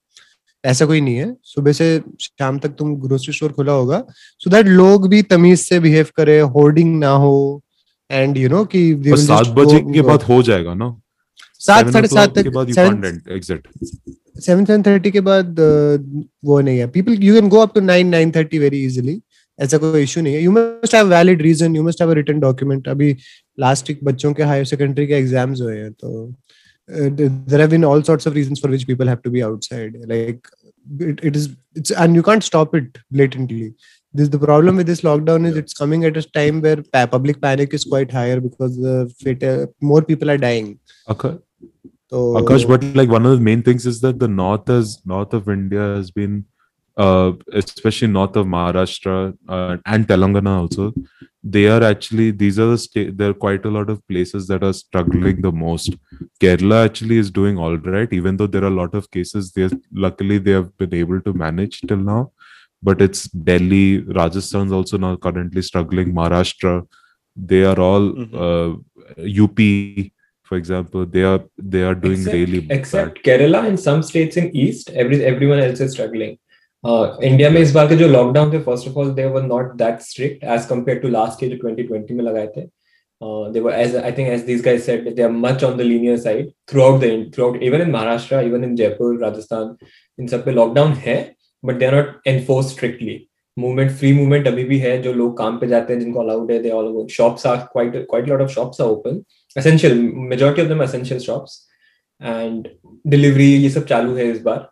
ऐसा 0.66 0.86
कोई 0.86 1.02
नहीं 1.02 1.16
है। 1.16 1.36
सुबह 1.44 1.72
से 1.72 2.02
शाम 2.22 2.60
तक 2.60 2.70
तुम 2.70 2.96
ग्रोसरी 2.96 3.34
स्टोर 3.34 3.52
खुला 3.52 3.72
होगा 3.72 4.04
सो 4.40 4.50
दैट 4.50 4.66
लोग 4.66 5.10
भी 5.10 5.22
तमीज 5.22 5.60
से 5.60 5.80
बिहेव 5.80 6.08
करे 6.16 6.40
होर्डिंग 6.40 7.00
ना 7.00 7.10
हो 7.10 7.64
एंड 8.12 8.38
यू 8.38 8.50
नो 8.50 8.64
कि 8.76 8.82
सात 9.18 9.48
बजे 9.56 9.80
के 9.94 10.02
बाद 10.02 10.24
हो 10.24 10.42
जाएगा 10.44 10.74
ना? 10.74 10.90
सात 11.60 11.90
साढ़े 11.94 12.08
सात 12.08 12.38
तक 12.38 12.46
exit. 13.38 13.68
सेवन 14.46 14.66
सेवन 14.66 14.84
थर्टी 14.84 15.12
के 15.12 15.20
बाद 15.22 15.60
uh, 15.60 16.26
वो 16.46 16.60
नहीं 16.60 16.78
है. 16.80 16.88
People 16.92 17.24
you 17.24 17.34
can 17.36 17.50
go 17.50 17.60
up 17.60 17.74
to 17.76 17.82
nine 17.82 18.08
nine 18.10 18.32
thirty 18.36 18.60
very 18.60 18.84
easily 18.86 19.22
ऐसा 19.60 19.78
कोई 19.78 20.04
इशू 20.04 20.22
नहीं 20.22 20.34
है. 20.34 20.42
You 20.44 20.52
must 20.52 20.96
have 20.96 21.08
valid 21.10 21.42
reason 21.42 21.76
you 21.76 21.84
must 21.84 22.02
have 22.02 22.12
written 22.14 22.40
document 22.40 22.88
अभी 22.88 23.16
लास्ट 23.60 23.90
वीक 23.90 24.04
बच्चों 24.04 24.34
के 24.34 24.44
हायर 24.44 24.66
सेकेंडरी 24.66 25.08
के 25.08 25.14
एग्ज़ाम्स 25.14 25.62
हुए 25.62 25.78
हैं 25.78 25.92
तो 25.92 26.36
there 26.90 27.60
have 27.62 27.70
been 27.70 27.86
all 27.86 28.02
sorts 28.04 28.28
of 28.28 28.36
reasons 28.36 28.62
for 28.62 28.72
which 28.72 28.84
people 28.88 29.10
have 29.10 29.18
to 29.24 29.32
be 29.32 29.42
outside 29.42 30.02
like 30.10 30.48
it, 30.86 31.22
it 31.24 31.36
is 31.36 31.46
it's 31.76 31.92
and 31.92 32.16
you 32.16 32.24
can't 32.26 32.44
stop 32.44 32.74
it 32.76 32.98
blatantly. 33.12 33.74
This 34.18 34.30
the 34.36 34.40
problem 34.46 34.78
with 34.82 34.88
this 34.92 35.02
lockdown 35.08 35.46
is 35.50 35.56
Yeah. 35.56 35.62
it's 35.64 35.76
coming 35.82 36.06
at 36.10 36.18
a 36.22 36.24
time 36.40 36.62
where 36.66 36.82
pa- 36.96 37.08
public 37.16 37.42
panic 37.46 37.74
is 37.80 37.86
quite 37.94 38.12
higher 38.20 38.40
because 38.48 38.78
the 38.88 38.96
fatal, 39.24 39.68
more 39.94 40.02
people 40.12 40.32
are 40.36 40.38
dying. 40.48 40.70
Aka- 41.16 41.38
So 42.14 42.20
Akash, 42.40 42.64
but 42.72 42.84
like 42.98 43.10
one 43.18 43.26
of 43.30 43.32
the 43.38 43.44
main 43.46 43.62
things 43.68 43.86
is 43.92 44.02
that 44.02 44.20
the 44.24 44.28
north 44.42 44.70
is 44.74 44.90
north 45.14 45.32
of 45.38 45.48
India 45.54 45.86
has 45.96 46.12
been, 46.20 46.36
uh, 47.06 47.32
especially 47.62 48.10
north 48.18 48.36
of 48.42 48.46
Maharashtra 48.52 49.16
uh, 49.56 49.78
and 49.94 50.08
Telangana 50.12 50.54
also. 50.60 50.86
They 51.56 51.64
are 51.72 51.82
actually 51.88 52.28
these 52.44 52.60
are 52.66 52.68
the 52.74 52.78
state. 52.84 53.10
There 53.18 53.32
are 53.32 53.40
quite 53.46 53.66
a 53.70 53.74
lot 53.78 53.90
of 53.96 53.98
places 54.14 54.48
that 54.52 54.64
are 54.70 54.74
struggling 54.84 55.42
the 55.48 55.52
most. 55.64 55.98
Kerala 56.46 56.80
actually 56.86 57.18
is 57.24 57.32
doing 57.42 57.58
all 57.66 57.78
right, 57.96 58.14
even 58.20 58.38
though 58.38 58.48
there 58.56 58.64
are 58.70 58.74
a 58.76 58.80
lot 58.82 58.96
of 59.02 59.10
cases. 59.18 59.52
They 59.58 59.68
luckily 60.08 60.38
they 60.48 60.56
have 60.60 60.72
been 60.84 60.96
able 61.04 61.22
to 61.28 61.34
manage 61.46 61.82
till 61.92 61.98
now 62.14 62.22
But 62.83 63.03
it's 63.03 63.25
Delhi, 63.29 63.99
Rajasthan's 63.99 64.73
also 64.73 64.97
now 64.99 65.17
currently 65.17 65.63
struggling. 65.63 66.15
Maharashtra, 66.15 66.87
they 67.37 67.63
are 67.65 67.79
all 67.79 68.07
Mhm. 68.13 68.35
uh, 68.47 68.71
UP 69.43 70.13
for 70.51 70.57
example 70.57 71.05
they 71.07 71.23
are 71.23 71.41
they 71.75 71.83
are 71.89 71.95
doing 71.95 72.21
except, 72.21 72.35
really 72.37 72.61
except 72.77 73.19
Kerala 73.27 73.59
and 73.69 73.79
some 73.79 74.03
states 74.03 74.37
in 74.37 74.49
East, 74.63 74.91
every 74.91 75.19
everyone 75.25 75.61
else 75.67 75.81
is 75.81 75.93
struggling. 75.93 76.33
Uh, 76.85 77.17
India 77.29 77.51
में 77.51 77.61
इस 77.61 77.73
बार 77.73 77.89
के 77.89 77.97
जो 77.97 78.09
lockdown 78.09 78.53
थे 78.53 78.65
first 78.65 78.87
of 78.91 78.97
all 78.97 79.13
they 79.21 79.27
were 79.37 79.43
not 79.47 79.77
that 79.83 80.03
strict 80.03 80.43
as 80.57 80.67
compared 80.73 81.03
to 81.03 81.11
last 81.17 81.41
के 81.41 81.49
जो 81.49 81.59
2020 81.65 82.15
में 82.21 82.25
लगाए 82.25 82.47
थे. 82.57 82.65
Uh, 83.21 83.51
they 83.55 83.61
were 83.61 83.73
as 83.85 83.95
I 83.95 84.11
think 84.19 84.31
as 84.35 84.45
these 84.45 84.63
guys 84.67 84.85
said 84.89 85.09
they 85.17 85.25
are 85.29 85.33
much 85.47 85.63
on 85.69 85.77
the 85.81 85.85
linear 85.85 86.17
side 86.27 86.47
throughout 86.73 87.01
the 87.03 87.11
throughout 87.35 87.63
even 87.69 87.83
in 87.87 87.91
Maharashtra 87.97 88.43
even 88.51 88.65
in 88.71 88.77
Jaipur 88.83 89.11
Rajasthan 89.25 89.75
इन 90.21 90.27
सब 90.35 90.45
पे 90.45 90.53
lockdown 90.53 90.93
है 91.07 91.17
but 91.66 91.78
they 91.80 91.86
are 91.86 91.96
not 91.96 92.28
enforce 92.28 92.72
strictly 92.72 93.16
movement 93.58 93.92
free 93.92 94.12
movement 94.14 94.48
अभी 94.48 94.64
भी 94.64 94.78
है 94.80 95.02
जो 95.02 95.14
लोग 95.14 95.38
काम 95.38 95.58
पे 95.60 95.68
जाते 95.68 95.94
हैं 95.94 96.00
जिनको 96.00 96.20
अलाउड 96.20 96.52
है 96.52 96.60
quite 96.60 98.28
lot 98.30 98.42
of 98.42 98.52
shops 98.52 98.82
are 98.82 98.88
open 98.88 99.22
essential 99.58 99.98
majority 100.34 100.62
of 100.62 100.68
them 100.68 100.84
essential 100.84 101.20
shops 101.20 101.60
and 102.22 102.68
delivery 103.08 103.52
ये 103.54 103.70
सब 103.70 103.86
चालू 103.86 104.16
है 104.16 104.30
इस 104.32 104.42
बार. 104.42 104.68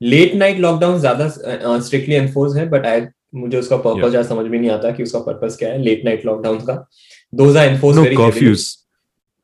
लेट 0.00 0.34
नाइट 0.34 0.58
लॉकडाउन 0.60 0.98
ज़्यादा 1.00 1.28
स्ट्रिक्टली 1.28 2.14
एनफोर्स 2.14 2.56
है 2.56 2.68
बट 2.70 2.86
आई 2.86 3.06
मुझे 3.34 3.58
उसका 3.58 3.76
पर्पज 3.76 4.08
ज़्यादा 4.10 4.28
समझ 4.28 4.46
में 4.46 4.58
नहीं 4.58 4.70
आता 4.70 4.90
कि 4.90 5.02
उसका 5.02 5.18
पर्पज 5.28 5.56
क्या 5.58 5.72
है 5.72 5.82
लेट 5.82 6.04
नाइट 6.04 6.26
लॉकडाउन 6.26 6.58
का. 6.66 6.86
Those 7.34 7.56
are 7.56 7.68
enforce 7.68 7.98
very 7.98 8.16
curfews 8.16 8.66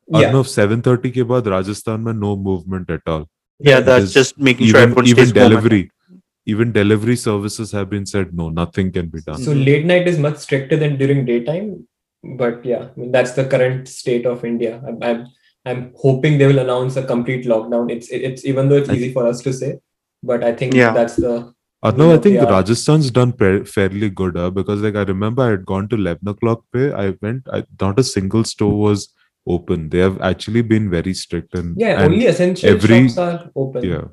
Yeah. 0.09 0.33
Of 0.37 0.47
730 0.47 1.11
ke 1.11 1.23
baad, 1.27 1.45
Rajasthan 1.51 2.01
mein 2.05 2.17
no 2.19 2.31
movement 2.35 2.89
at 2.89 3.11
all. 3.11 3.21
Yeah, 3.61 3.79
that's 3.79 4.11
just 4.13 4.37
making 4.37 4.67
sure 4.67 4.81
even 6.45 6.71
delivery 6.73 7.15
services 7.15 7.71
have 7.71 7.89
been 7.89 8.05
said 8.05 8.33
no 8.33 8.49
nothing 8.49 8.91
can 8.91 9.07
be 9.07 9.21
done 9.21 9.37
So 9.41 9.53
late 9.53 9.85
night 9.85 10.07
is 10.07 10.17
much 10.19 10.37
stricter 10.37 10.75
than 10.77 10.97
during 10.97 11.25
daytime, 11.25 11.87
but 12.41 12.65
yeah, 12.65 12.83
I 12.95 12.99
mean, 12.99 13.11
that's 13.11 13.31
the 13.31 13.45
current 13.45 13.87
state 13.87 14.25
of 14.25 14.43
India. 14.45 14.81
I'm, 14.87 14.97
I'm 15.01 15.27
I'm 15.65 15.81
hoping 15.97 16.37
they 16.37 16.47
will 16.47 16.59
announce 16.59 16.97
a 16.97 17.03
complete 17.05 17.45
lockdown. 17.45 17.89
It's 17.95 18.09
it's 18.09 18.45
even 18.45 18.67
though 18.69 18.75
it's 18.83 18.89
easy 18.89 19.11
for 19.13 19.25
us 19.27 19.41
to 19.47 19.53
say, 19.53 19.71
but 20.21 20.43
I 20.43 20.53
think 20.53 20.73
Yeah. 20.73 20.91
that's 20.93 21.15
the 21.15 21.33
No, 21.97 22.13
I 22.13 22.17
think 22.17 22.35
Yeah. 22.35 22.49
Rajasthan's 22.55 23.09
done 23.11 23.31
pre- 23.43 23.63
fairly 23.65 24.09
good 24.09 24.35
huh? 24.37 24.49
because 24.57 24.81
like 24.81 24.95
I 24.95 25.03
remember 25.03 25.43
I 25.43 25.49
had 25.51 25.65
gone 25.65 25.87
to 25.93 25.95
11 25.95 26.27
o'clock 26.33 26.63
pay 26.73 26.91
I 26.91 27.05
went 27.21 27.47
I, 27.51 27.63
not 27.81 27.99
a 28.03 28.03
single 28.09 28.43
store 28.51 28.75
was 28.83 29.07
open 29.55 29.89
they 29.95 29.99
have 29.99 30.19
actually 30.21 30.61
been 30.73 30.89
very 30.89 31.13
strict 31.21 31.55
and 31.61 31.79
yeah 31.85 31.95
and 32.01 32.13
only 32.13 32.27
essential 32.33 32.69
every- 32.75 32.99
shops 33.09 33.17
are 33.17 33.49
open. 33.63 33.83
yeah 33.93 34.05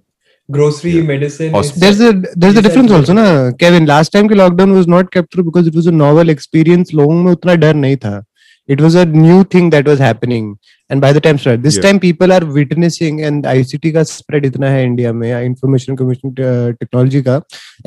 Grocery, 0.56 0.92
Yeah. 0.96 1.06
medicine. 1.10 1.52
There's 1.82 2.00
a 2.00 2.12
there's 2.44 2.56
a 2.56 2.62
difference 2.66 2.92
also 2.98 3.12
na 3.18 3.24
Kevin 3.62 3.86
last 3.90 4.12
time 4.16 4.28
के 4.28 4.34
lockdown 4.40 4.72
was 4.78 4.86
not 4.94 5.10
kept 5.16 5.32
through 5.34 5.44
because 5.50 5.66
it 5.72 5.74
was 5.80 5.86
a 5.92 5.94
novel 6.00 6.32
experience 6.34 6.92
लोगों 7.00 7.22
में 7.24 7.30
उतना 7.32 7.54
डर 7.64 7.74
नहीं 7.84 7.96
था 8.04 8.14
it 8.74 8.80
was 8.86 8.96
a 9.02 9.04
new 9.04 9.36
thing 9.52 9.68
that 9.74 9.88
was 9.90 10.00
happening 10.06 10.48
and 10.94 11.00
by 11.04 11.08
the 11.18 11.20
time 11.26 11.38
spread 11.44 11.62
this 11.66 11.76
Yeah. 11.78 11.84
time 11.86 12.00
people 12.04 12.34
are 12.36 12.40
witnessing 12.58 13.20
and 13.28 13.46
ICT 13.52 13.92
का 13.96 14.04
spread 14.10 14.44
इतना 14.50 14.70
है 14.74 14.84
India 14.86 15.12
में 15.22 15.28
information 15.48 15.96
commission 16.02 16.34
uh, 16.48 16.72
technology 16.82 17.22
का 17.28 17.36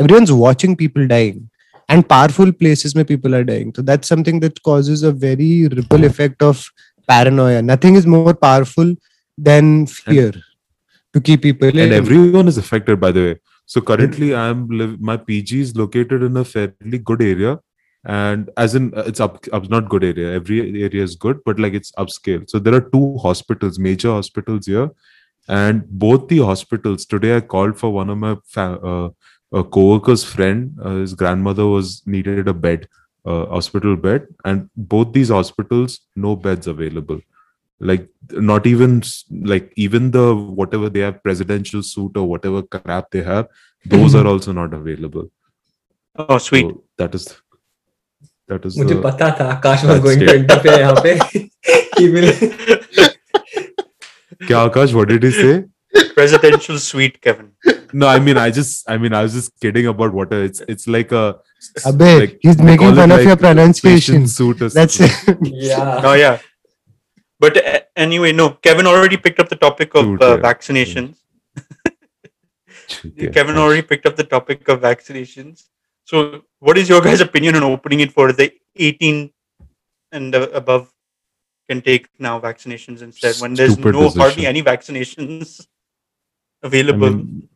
everyone's 0.04 0.34
watching 0.44 0.76
people 0.84 1.08
dying 1.14 1.38
and 1.96 2.08
powerful 2.16 2.52
places 2.64 2.96
में 3.00 3.04
people 3.14 3.38
are 3.40 3.44
dying 3.52 3.72
so 3.78 3.86
that's 3.92 4.14
something 4.16 4.42
that 4.46 4.62
causes 4.72 5.04
a 5.12 5.14
very 5.28 5.52
ripple 5.78 6.10
effect 6.12 6.48
of 6.50 6.66
paranoia 7.14 7.62
nothing 7.74 8.02
is 8.02 8.10
more 8.18 8.34
powerful 8.48 8.92
than 9.50 9.72
fear 10.00 10.32
to 11.14 11.22
keep 11.22 11.44
people 11.44 11.68
and 11.68 11.78
in. 11.78 11.94
everyone 11.94 12.48
is 12.48 12.58
affected 12.58 13.00
by 13.00 13.12
the 13.12 13.22
way. 13.22 13.36
So 13.66 13.82
currently 13.82 14.36
i'm 14.36 14.68
live 14.68 15.00
my 15.00 15.18
pg 15.18 15.62
is 15.62 15.76
located 15.76 16.24
in 16.24 16.38
a 16.38 16.44
fairly 16.44 16.98
good 16.98 17.22
area. 17.22 17.60
And 18.06 18.50
as 18.58 18.76
in 18.76 18.94
uh, 18.94 19.04
it's 19.08 19.22
up, 19.22 19.46
up 19.54 19.70
not 19.70 19.88
good 19.88 20.04
area. 20.04 20.34
Every 20.34 20.84
area 20.84 21.04
is 21.04 21.16
good 21.16 21.40
but 21.46 21.60
like 21.60 21.74
it's 21.74 21.92
upscale. 21.94 22.50
So 22.50 22.60
there 22.60 22.74
are 22.74 22.82
two 22.82 23.18
hospitals 23.18 23.80
major 23.80 24.12
hospitals 24.12 24.66
here. 24.66 24.90
And 25.48 25.88
both 25.90 26.28
the 26.28 26.40
hospitals 26.40 27.06
today 27.06 27.36
i 27.38 27.42
called 27.42 27.78
for 27.78 27.92
one 27.92 28.10
of 28.10 28.18
my 28.18 28.36
fa- 28.46 28.80
uh, 28.82 29.10
a 29.54 29.64
co-worker's 29.64 30.24
friend. 30.24 30.76
Uh, 30.84 30.96
his 30.96 31.14
grandmother 31.14 31.68
was 31.68 32.02
needed 32.06 32.48
a 32.48 32.54
bed 32.54 32.88
uh, 33.26 33.46
hospital 33.46 33.96
bed. 33.96 34.28
And 34.44 34.70
both 34.76 35.14
these 35.14 35.30
hospitals 35.30 36.02
no 36.16 36.36
beds 36.36 36.68
available 36.68 37.22
like 37.83 38.07
not 38.53 38.67
even 38.67 38.95
s- 39.09 39.25
like 39.55 39.73
even 39.77 40.11
the 40.11 40.23
whatever 40.61 40.89
they 40.95 41.01
have 41.09 41.23
presidential 41.23 41.83
suit 41.83 42.17
or 42.17 42.25
whatever 42.29 42.63
crap 42.63 43.11
they 43.17 43.23
have 43.23 43.47
those 43.87 44.15
are 44.21 44.27
also 44.27 44.53
not 44.53 44.75
available 44.75 45.29
Oh, 46.17 46.39
sweet. 46.39 46.63
so 46.71 46.83
that 47.03 47.15
is 47.15 47.27
that 48.49 48.65
is 48.71 48.77
मुझे 48.79 48.95
the, 48.95 49.03
पता 49.03 49.31
था 49.41 49.47
आकाश 49.61 49.85
was 49.85 49.91
that's 49.93 50.05
going 50.09 50.21
to 50.21 50.35
it. 50.35 50.41
interfere 50.41 50.79
यहाँ 50.79 51.03
पे 51.05 51.15
he 51.99 52.09
will 52.17 52.33
Kya, 54.43 54.71
Akash, 54.71 54.95
what 54.95 55.09
did 55.09 55.23
he 55.23 55.31
say 55.31 55.65
Presidential 56.15 56.79
suite, 56.79 57.21
Kevin. 57.23 57.53
no 58.01 58.07
i 58.09 58.19
mean 58.25 58.37
i 58.41 58.51
just 58.51 58.91
i 58.95 58.97
mean 59.03 59.15
i 59.19 59.23
was 59.27 59.33
just 59.35 59.53
kidding 59.65 59.87
about 59.91 60.13
what 60.13 60.33
it's 60.33 60.61
it's 60.75 60.87
like 60.97 61.13
a 61.13 61.23
Abbe, 61.91 62.11
like, 62.21 62.39
he's 62.43 62.57
they 62.57 62.65
making 62.65 62.79
call 62.89 62.93
it 62.93 63.01
fun 63.01 63.11
of 63.13 63.19
like 63.19 63.27
your 63.27 63.37
pronunciation. 63.37 63.95
patient 63.95 64.29
suit 64.31 64.61
or 64.63 64.69
That's 64.69 64.95
something. 64.95 65.47
it. 65.47 65.55
yeah 65.69 66.01
No, 66.03 66.13
yeah. 66.15 66.39
But 67.44 67.58
uh, 67.58 67.82
anyway, 67.98 68.32
no. 68.32 68.52
Kevin 68.52 68.88
already 68.88 69.18
picked 69.18 69.40
up 69.42 69.50
the 69.50 69.58
topic 69.58 69.94
of 69.96 70.06
uh, 70.22 70.38
vaccinations. 70.38 71.18
Kevin 73.34 73.58
already 73.58 73.82
picked 73.82 74.06
up 74.06 74.16
the 74.16 74.24
topic 74.24 74.66
of 74.70 74.80
vaccinations. 74.80 75.66
So, 76.06 76.46
what 76.60 76.78
is 76.78 76.88
your 76.88 77.02
guys' 77.02 77.20
opinion 77.20 77.56
on 77.58 77.64
opening 77.64 78.00
it 78.00 78.14
for 78.14 78.32
the 78.32 78.54
18 78.78 79.30
and 80.14 80.34
uh, 80.34 80.48
above 80.54 80.90
can 81.70 81.82
take 81.82 82.08
now 82.18 82.40
vaccinations 82.40 83.02
instead 83.02 83.36
when 83.42 83.56
there's 83.56 83.74
Stupid 83.74 83.96
no 83.96 84.10
hardly 84.10 84.46
any 84.46 84.64
vaccinations 84.64 85.68
I 86.64 86.68
available? 86.68 87.10
mean, 87.10 87.50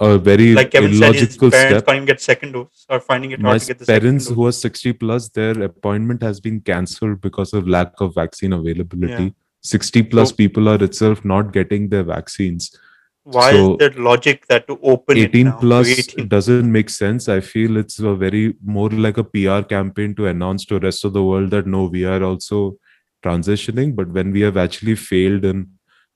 a 0.00 0.18
very 0.18 0.54
like 0.54 0.70
Kevin 0.72 0.92
said, 0.92 1.02
illogical 1.02 1.50
parents 1.50 1.74
step. 1.76 1.86
can't 1.86 1.96
even 1.96 2.06
get 2.06 2.20
second 2.20 2.52
dose 2.52 2.86
or 2.88 3.00
finding 3.00 3.30
it 3.30 3.40
my 3.40 3.50
hard 3.50 3.60
to 3.60 3.66
get 3.68 3.78
the 3.78 3.86
parents 3.86 4.28
who 4.28 4.46
are 4.46 4.52
60 4.52 4.92
plus 4.94 5.28
their 5.28 5.62
appointment 5.62 6.22
has 6.22 6.40
been 6.40 6.60
cancelled 6.60 7.20
because 7.20 7.52
of 7.52 7.68
lack 7.68 8.00
of 8.00 8.14
vaccine 8.14 8.52
availability. 8.52 9.24
Yeah. 9.24 9.30
60 9.62 10.02
plus 10.04 10.30
So- 10.30 10.36
people 10.36 10.68
are 10.68 10.82
itself 10.82 11.24
not 11.24 11.52
getting 11.52 11.88
their 11.88 12.02
vaccines. 12.02 12.76
Why 13.22 13.52
so- 13.52 13.72
is 13.72 13.78
there 13.78 14.02
logic 14.02 14.46
that 14.48 14.66
to 14.68 14.78
open 14.82 15.16
it 15.16 15.30
18 15.30 15.46
now 15.46 15.52
to 15.52 15.58
plus 15.60 15.86
18? 15.88 16.28
doesn't 16.28 16.70
make 16.70 16.90
sense. 16.90 17.28
I 17.28 17.40
feel 17.40 17.76
it's 17.76 17.98
a 17.98 18.14
very 18.14 18.54
more 18.62 18.90
like 18.90 19.16
a 19.16 19.24
pr 19.24 19.62
campaign 19.62 20.14
to 20.16 20.26
announce 20.26 20.66
to 20.66 20.78
rest 20.78 21.04
of 21.04 21.14
the 21.14 21.24
world 21.24 21.50
that 21.50 21.66
no 21.66 21.84
we 21.84 22.04
are 22.04 22.22
also 22.22 22.76
transitioning 23.24 23.96
but 23.96 24.08
when 24.08 24.32
we 24.32 24.42
have 24.42 24.58
actually 24.58 24.94
failed 24.94 25.44
in 25.44 25.66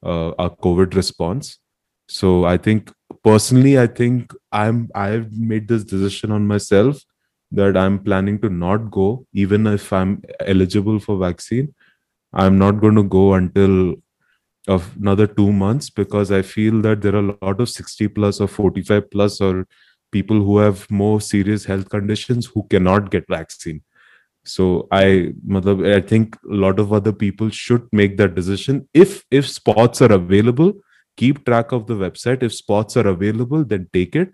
uh, 0.05 0.31
our 0.33 0.51
covid 0.51 0.95
response. 0.95 1.59
So 2.11 2.45
i 2.45 2.57
think 2.57 2.93
personally 3.23 3.79
i 3.79 3.87
think 3.87 4.33
i'm 4.53 4.89
i've 4.95 5.33
made 5.33 5.69
this 5.69 5.85
decision 5.85 6.31
on 6.33 6.47
myself 6.47 7.05
that 7.51 7.77
i'm 7.77 7.99
planning 7.99 8.39
to 8.39 8.49
not 8.49 8.91
go 8.91 9.25
even 9.33 9.67
if 9.67 9.93
i'm 9.93 10.23
eligible 10.41 10.99
for 10.99 11.17
vaccine 11.19 11.75
i'm 12.33 12.59
not 12.59 12.81
going 12.81 12.95
to 12.95 13.03
go 13.03 13.35
until 13.35 13.95
of 14.69 14.95
another 15.01 15.27
two 15.27 15.51
months 15.51 15.91
because 15.91 16.31
I 16.31 16.43
feel 16.43 16.83
that 16.83 17.01
there 17.01 17.15
are 17.15 17.31
a 17.31 17.37
lot 17.43 17.61
of 17.61 17.71
60 17.71 18.09
plus 18.09 18.41
or 18.41 18.47
45 18.47 19.11
plus 19.11 19.41
or 19.41 19.67
people 20.13 20.43
who 20.43 20.59
have 20.59 20.89
more 20.91 21.21
serious 21.21 21.65
health 21.65 21.89
conditions 21.89 22.47
who 22.47 22.65
cannot 22.65 23.11
get 23.11 23.25
vaccine. 23.29 23.83
So 24.45 24.89
I, 24.93 25.33
I 25.55 26.01
think 26.01 26.37
a 26.37 26.55
lot 26.55 26.79
of 26.79 26.93
other 26.93 27.13
people 27.13 27.51
should 27.51 27.87
make 27.93 28.17
that 28.19 28.35
decision. 28.35 28.89
If 28.95 29.25
if 29.31 29.49
spots 29.49 30.01
are 30.01 30.13
available, 30.13 30.73
keep 31.23 31.45
track 31.45 31.73
of 31.79 31.87
the 31.87 31.95
website. 32.03 32.43
If 32.49 32.55
spots 32.55 32.97
are 32.97 33.07
available, 33.13 33.65
then 33.65 33.89
take 33.93 34.17
it. 34.17 34.33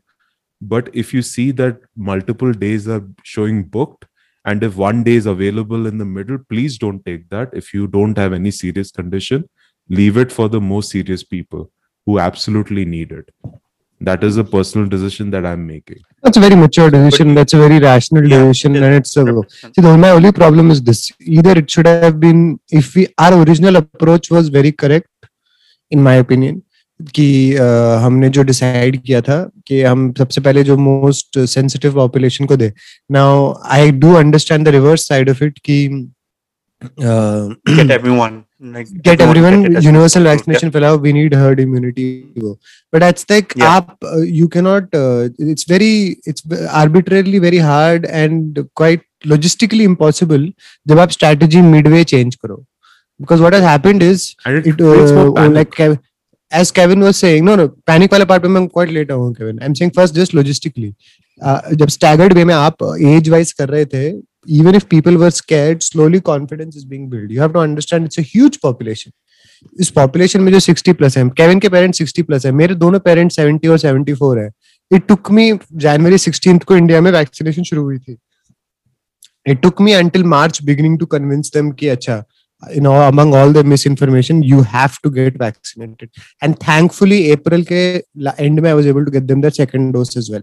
But 0.74 0.88
if 1.02 1.12
you 1.14 1.22
see 1.22 1.50
that 1.62 1.80
multiple 2.12 2.52
days 2.52 2.88
are 2.88 3.02
showing 3.22 3.62
booked, 3.76 4.06
and 4.44 4.62
if 4.68 4.76
one 4.76 5.02
day 5.08 5.16
is 5.22 5.26
available 5.26 5.86
in 5.90 5.98
the 5.98 6.04
middle, 6.04 6.38
please 6.54 6.78
don't 6.78 7.04
take 7.04 7.28
that. 7.30 7.50
If 7.62 7.72
you 7.74 7.86
don't 7.98 8.16
have 8.18 8.32
any 8.40 8.50
serious 8.50 8.90
condition, 8.90 9.48
leave 9.88 10.16
it 10.24 10.30
for 10.38 10.48
the 10.48 10.60
most 10.60 10.90
serious 10.96 11.22
people 11.34 11.70
who 12.06 12.18
absolutely 12.18 12.84
need 12.84 13.12
it 13.12 13.30
that 14.00 14.24
is 14.24 14.36
a 14.36 14.44
personal 14.44 14.86
decision 14.94 15.30
that 15.34 15.46
i'm 15.50 15.66
making 15.66 16.00
That's 16.22 16.36
a 16.36 16.40
very 16.40 16.56
mature 16.56 16.90
decision. 16.90 17.28
But- 17.28 17.34
That's 17.40 17.54
a 17.54 17.58
very 17.58 17.78
rational 17.78 18.26
Yeah, 18.28 18.38
decision, 18.44 18.76
it 18.76 18.78
is 18.78 18.84
and 18.86 18.94
it's 18.96 19.16
a 19.16 19.24
100%. 19.24 19.74
See, 19.76 19.82
the, 19.82 19.96
my 20.04 20.10
only 20.18 20.32
problem 20.32 20.70
is 20.74 20.82
this: 20.82 21.12
either 21.20 21.52
it 21.60 21.70
should 21.70 21.86
have 21.86 22.18
been, 22.24 22.58
if 22.70 22.94
we 22.94 23.02
our 23.24 23.34
original 23.42 23.76
approach 23.76 24.30
was 24.36 24.48
very 24.48 24.72
correct, 24.72 25.28
in 25.90 26.02
my 26.08 26.14
opinion, 26.24 26.62
कि 27.00 27.54
आ, 27.54 27.64
हमने 28.00 28.28
जो 28.30 28.42
decide 28.42 28.96
किया 29.02 29.20
था 29.20 29.38
कि 29.66 29.82
हम 29.82 30.12
सबसे 30.18 30.40
पहले 30.40 30.62
जो 30.64 30.76
मोस्ट 30.78 31.38
सेंसिटिव 31.38 31.94
पॉपुलेशन 31.94 32.46
को 32.46 32.56
दे। 32.56 32.72
Now 33.12 33.52
I 33.76 33.90
do 33.92 34.12
understand 34.14 34.66
the 34.66 34.68
reverse 34.70 35.08
side 35.08 35.30
of 35.30 35.44
it 35.44 35.58
कि 35.64 35.86
get 36.82 37.90
everyone 37.90 38.42
get 39.06 39.20
universal 39.84 40.26
vaccination 40.28 40.70
फैलाओ 40.70 40.98
we 40.98 41.12
need 41.12 41.34
herd 41.34 41.60
immunity 41.60 42.08
वो 42.38 42.52
बट 42.92 43.02
एट्स 43.02 43.26
लाइक 43.30 43.52
आप 43.62 43.98
you 44.28 44.46
can 44.48 44.64
not 44.64 44.94
it's 45.50 45.66
very 45.70 45.94
it's 46.28 46.42
arbitrarily 46.82 47.38
very 47.38 47.58
hard 47.58 48.06
and 48.06 48.64
quite 48.76 49.02
logistically 49.26 49.84
impossible 49.84 50.52
जब 50.86 50.98
आप 50.98 51.10
strategy 51.10 51.60
midway 51.62 52.04
change 52.04 52.34
करो। 52.34 52.56
Because 53.20 53.40
what 53.40 53.54
has 53.54 53.64
happened 53.64 54.02
is 54.02 54.30
it 54.48 54.80
like 54.80 55.68
it 56.54 56.60
uh, 56.60 56.60
as 56.60 56.72
Kevin 56.72 57.00
was 57.00 57.16
saying 57.16 57.44
no 57.44 57.56
no 57.56 57.68
panic 57.90 58.12
वाले 58.12 58.24
part 58.24 58.42
पे 58.42 58.48
मैं 58.48 58.68
quite 58.68 58.90
late 58.90 59.10
आऊँ 59.10 59.34
Kevin 59.34 59.58
I'm 59.62 59.74
saying 59.74 59.90
first 59.90 60.14
just 60.14 60.32
logistically 60.32 60.94
uh, 61.46 61.60
जब 61.72 61.86
staggered 61.86 62.32
way 62.32 62.44
में 62.44 62.54
आप 62.54 62.76
age 62.82 63.28
wise 63.28 63.52
कर 63.52 63.68
रहे 63.68 63.84
थे 63.84 64.22
even 64.48 64.74
if 64.74 64.88
people 64.88 65.16
were 65.16 65.30
scared 65.30 65.82
slowly 65.82 66.20
confidence 66.20 66.76
is 66.76 66.84
being 66.84 67.08
built 67.08 67.30
you 67.30 67.40
have 67.40 67.52
to 67.52 67.58
understand 67.58 68.06
it's 68.06 68.18
a 68.18 68.28
huge 68.36 68.60
population 68.60 69.12
इस 69.80 69.90
population 69.90 70.40
में 70.40 70.52
जो 70.52 70.58
60 70.60 70.94
प्लस 70.94 71.16
है 71.18 71.28
केविन 71.28 71.60
के 71.60 71.68
पेरेंट्स 71.68 72.02
60 72.02 72.22
प्लस 72.22 72.46
है 72.46 72.52
मेरे 72.52 72.74
दोनों 72.74 73.00
पेरेंट्स 73.00 73.40
70 73.40 73.68
और 73.68 73.78
74 73.78 74.38
है 74.38 74.50
it 74.92 75.06
took 75.06 75.30
me 75.30 75.58
January 75.72 76.16
16th 76.16 76.64
को 76.64 76.76
इंडिया 76.76 77.00
में 77.00 77.12
वैक्सीनेशन 77.12 77.62
शुरू 77.62 77.82
हुई 77.82 77.98
थी 77.98 78.16
it 79.46 79.60
took 79.60 79.80
me 79.80 79.92
until 79.92 80.24
March 80.24 80.62
beginning 80.62 80.98
to 80.98 81.06
convince 81.06 81.50
them 81.54 81.70
कि 81.72 81.88
अच्छा 81.88 82.24
you 82.70 82.80
know 82.80 82.94
among 83.02 83.34
all 83.34 83.52
the 83.52 83.64
misinformation 83.64 84.42
you 84.42 84.62
have 84.62 85.00
to 85.02 85.10
get 85.10 85.36
vaccinated. 85.36 86.10
And 86.40 86.58
thankfully 86.58 87.30
april 87.30 87.64
ke 87.64 87.80
end 88.38 88.62
mein 88.62 88.70
i 88.72 88.74
was 88.74 88.86
able 88.86 89.04
to 89.04 89.10
get 89.10 89.26
them 89.26 89.40
their 89.40 89.50
second 89.50 89.92
dose 89.92 90.16
as 90.16 90.30
well. 90.30 90.42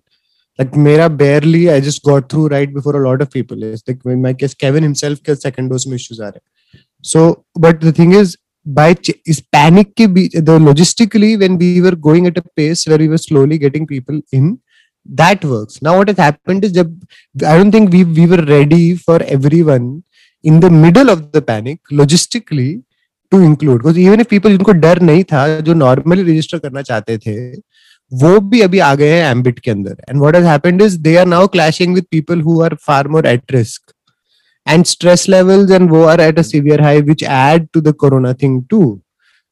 Like 0.59 0.75
mera 0.75 1.09
barely 1.09 1.71
i 1.71 1.79
just 1.79 2.03
got 2.03 2.29
through 2.29 2.47
right 2.49 2.73
before 2.73 2.95
a 3.01 3.07
lot 3.07 3.21
of 3.21 3.31
people 3.31 3.63
it's 3.63 3.83
like 3.87 4.01
in 4.05 4.21
my 4.21 4.33
case 4.33 4.53
kevin 4.53 4.83
himself 4.83 5.23
ke 5.27 5.37
second 5.47 5.69
dose 5.69 5.87
mein 5.87 5.95
issues 5.95 6.19
are. 6.19 6.33
so 7.01 7.45
but 7.55 7.79
the 7.81 7.91
thing 7.91 8.11
is 8.11 8.37
by 8.65 8.95
is 9.25 9.41
panic 9.57 9.95
ke 10.01 10.07
the 10.49 10.57
logistically 10.69 11.39
when 11.39 11.57
we 11.57 11.81
were 11.81 11.95
going 11.95 12.27
at 12.27 12.37
a 12.37 12.43
pace 12.55 12.85
where 12.85 12.99
we 13.05 13.07
were 13.07 13.23
slowly 13.29 13.57
getting 13.57 13.87
people 13.87 14.21
in 14.31 14.59
that 15.05 15.43
works. 15.43 15.81
Now 15.81 15.97
what 15.97 16.09
has 16.09 16.17
happened 16.17 16.63
is 16.63 16.77
i 16.77 17.57
don't 17.57 17.71
think 17.71 17.91
we 17.91 18.03
we 18.03 18.27
were 18.27 18.43
ready 18.45 18.95
for 18.95 19.21
everyone 19.23 20.03
in 20.45 20.59
the 20.59 20.65
middle 20.73 21.09
of 21.09 21.19
the 21.35 21.41
panic 21.47 21.79
logistically 21.93 22.71
to 23.31 23.41
include 23.41 23.97
even 23.97 24.23
people 24.23 24.49
जिनको 24.49 24.71
डर 24.85 25.01
नहीं 25.01 25.23
था 25.23 25.47
जो 25.59 25.73
normally 25.73 26.23
register 26.23 26.59
करना 26.59 26.81
चाहते 26.81 27.17
थे 27.17 27.35
वो 28.11 28.39
भी 28.39 28.61
अभी 28.61 28.79
आ 28.79 28.93
गए 28.95 29.09
हैं 29.09 29.29
एम्बिट 29.31 29.59
के 29.59 29.71
अंदर. 29.71 29.95
And 30.09 30.19
what 30.21 30.35
happened 30.35 30.81
is 30.81 30.97
they 30.99 31.15
are 31.15 31.25
now 31.25 31.47
clashing 31.47 31.93
with 31.95 32.05
people 32.11 32.41
who 32.41 32.61
are 32.61 32.75
far 32.87 33.07
more 33.07 33.27
at 33.27 33.51
risk 33.51 33.93
and 34.67 34.85
stress 34.85 35.27
levels 35.29 35.71
and 35.71 35.89
वो 35.91 36.03
are 36.05 36.21
at 36.21 36.39
a 36.39 36.81
high 36.81 37.01
which 37.01 37.23
add 37.23 37.67
to 37.73 37.81
the 37.81 37.93
corona 37.99 38.33
thing 38.33 38.61
too 38.69 38.81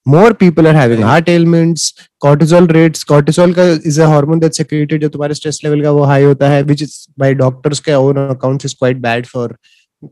more 0.05 0.34
people 0.34 0.67
are 0.67 0.75
having 0.75 1.03
heart 1.03 1.29
ailments 1.29 1.93
cortisol 2.22 2.67
rates 2.67 3.03
cortisol 3.03 3.53
का 3.53 3.63
is 3.86 4.01
a 4.01 4.05
hormone 4.08 4.39
that 4.39 4.53
secreted 4.53 5.01
जो 5.01 5.10
तुम्हारे 5.10 5.34
stress 5.34 5.60
level 5.63 5.81
का 5.84 5.91
वो 5.91 6.03
high 6.03 6.24
होता 6.24 6.50
है 6.50 6.62
which 6.63 6.81
is 6.84 6.96
by 7.19 7.34
doctors 7.34 7.79
के 7.79 7.93
own 7.96 8.17
account 8.27 8.65
is 8.65 8.75
quite 8.75 8.98
bad 8.98 9.25
for 9.25 9.58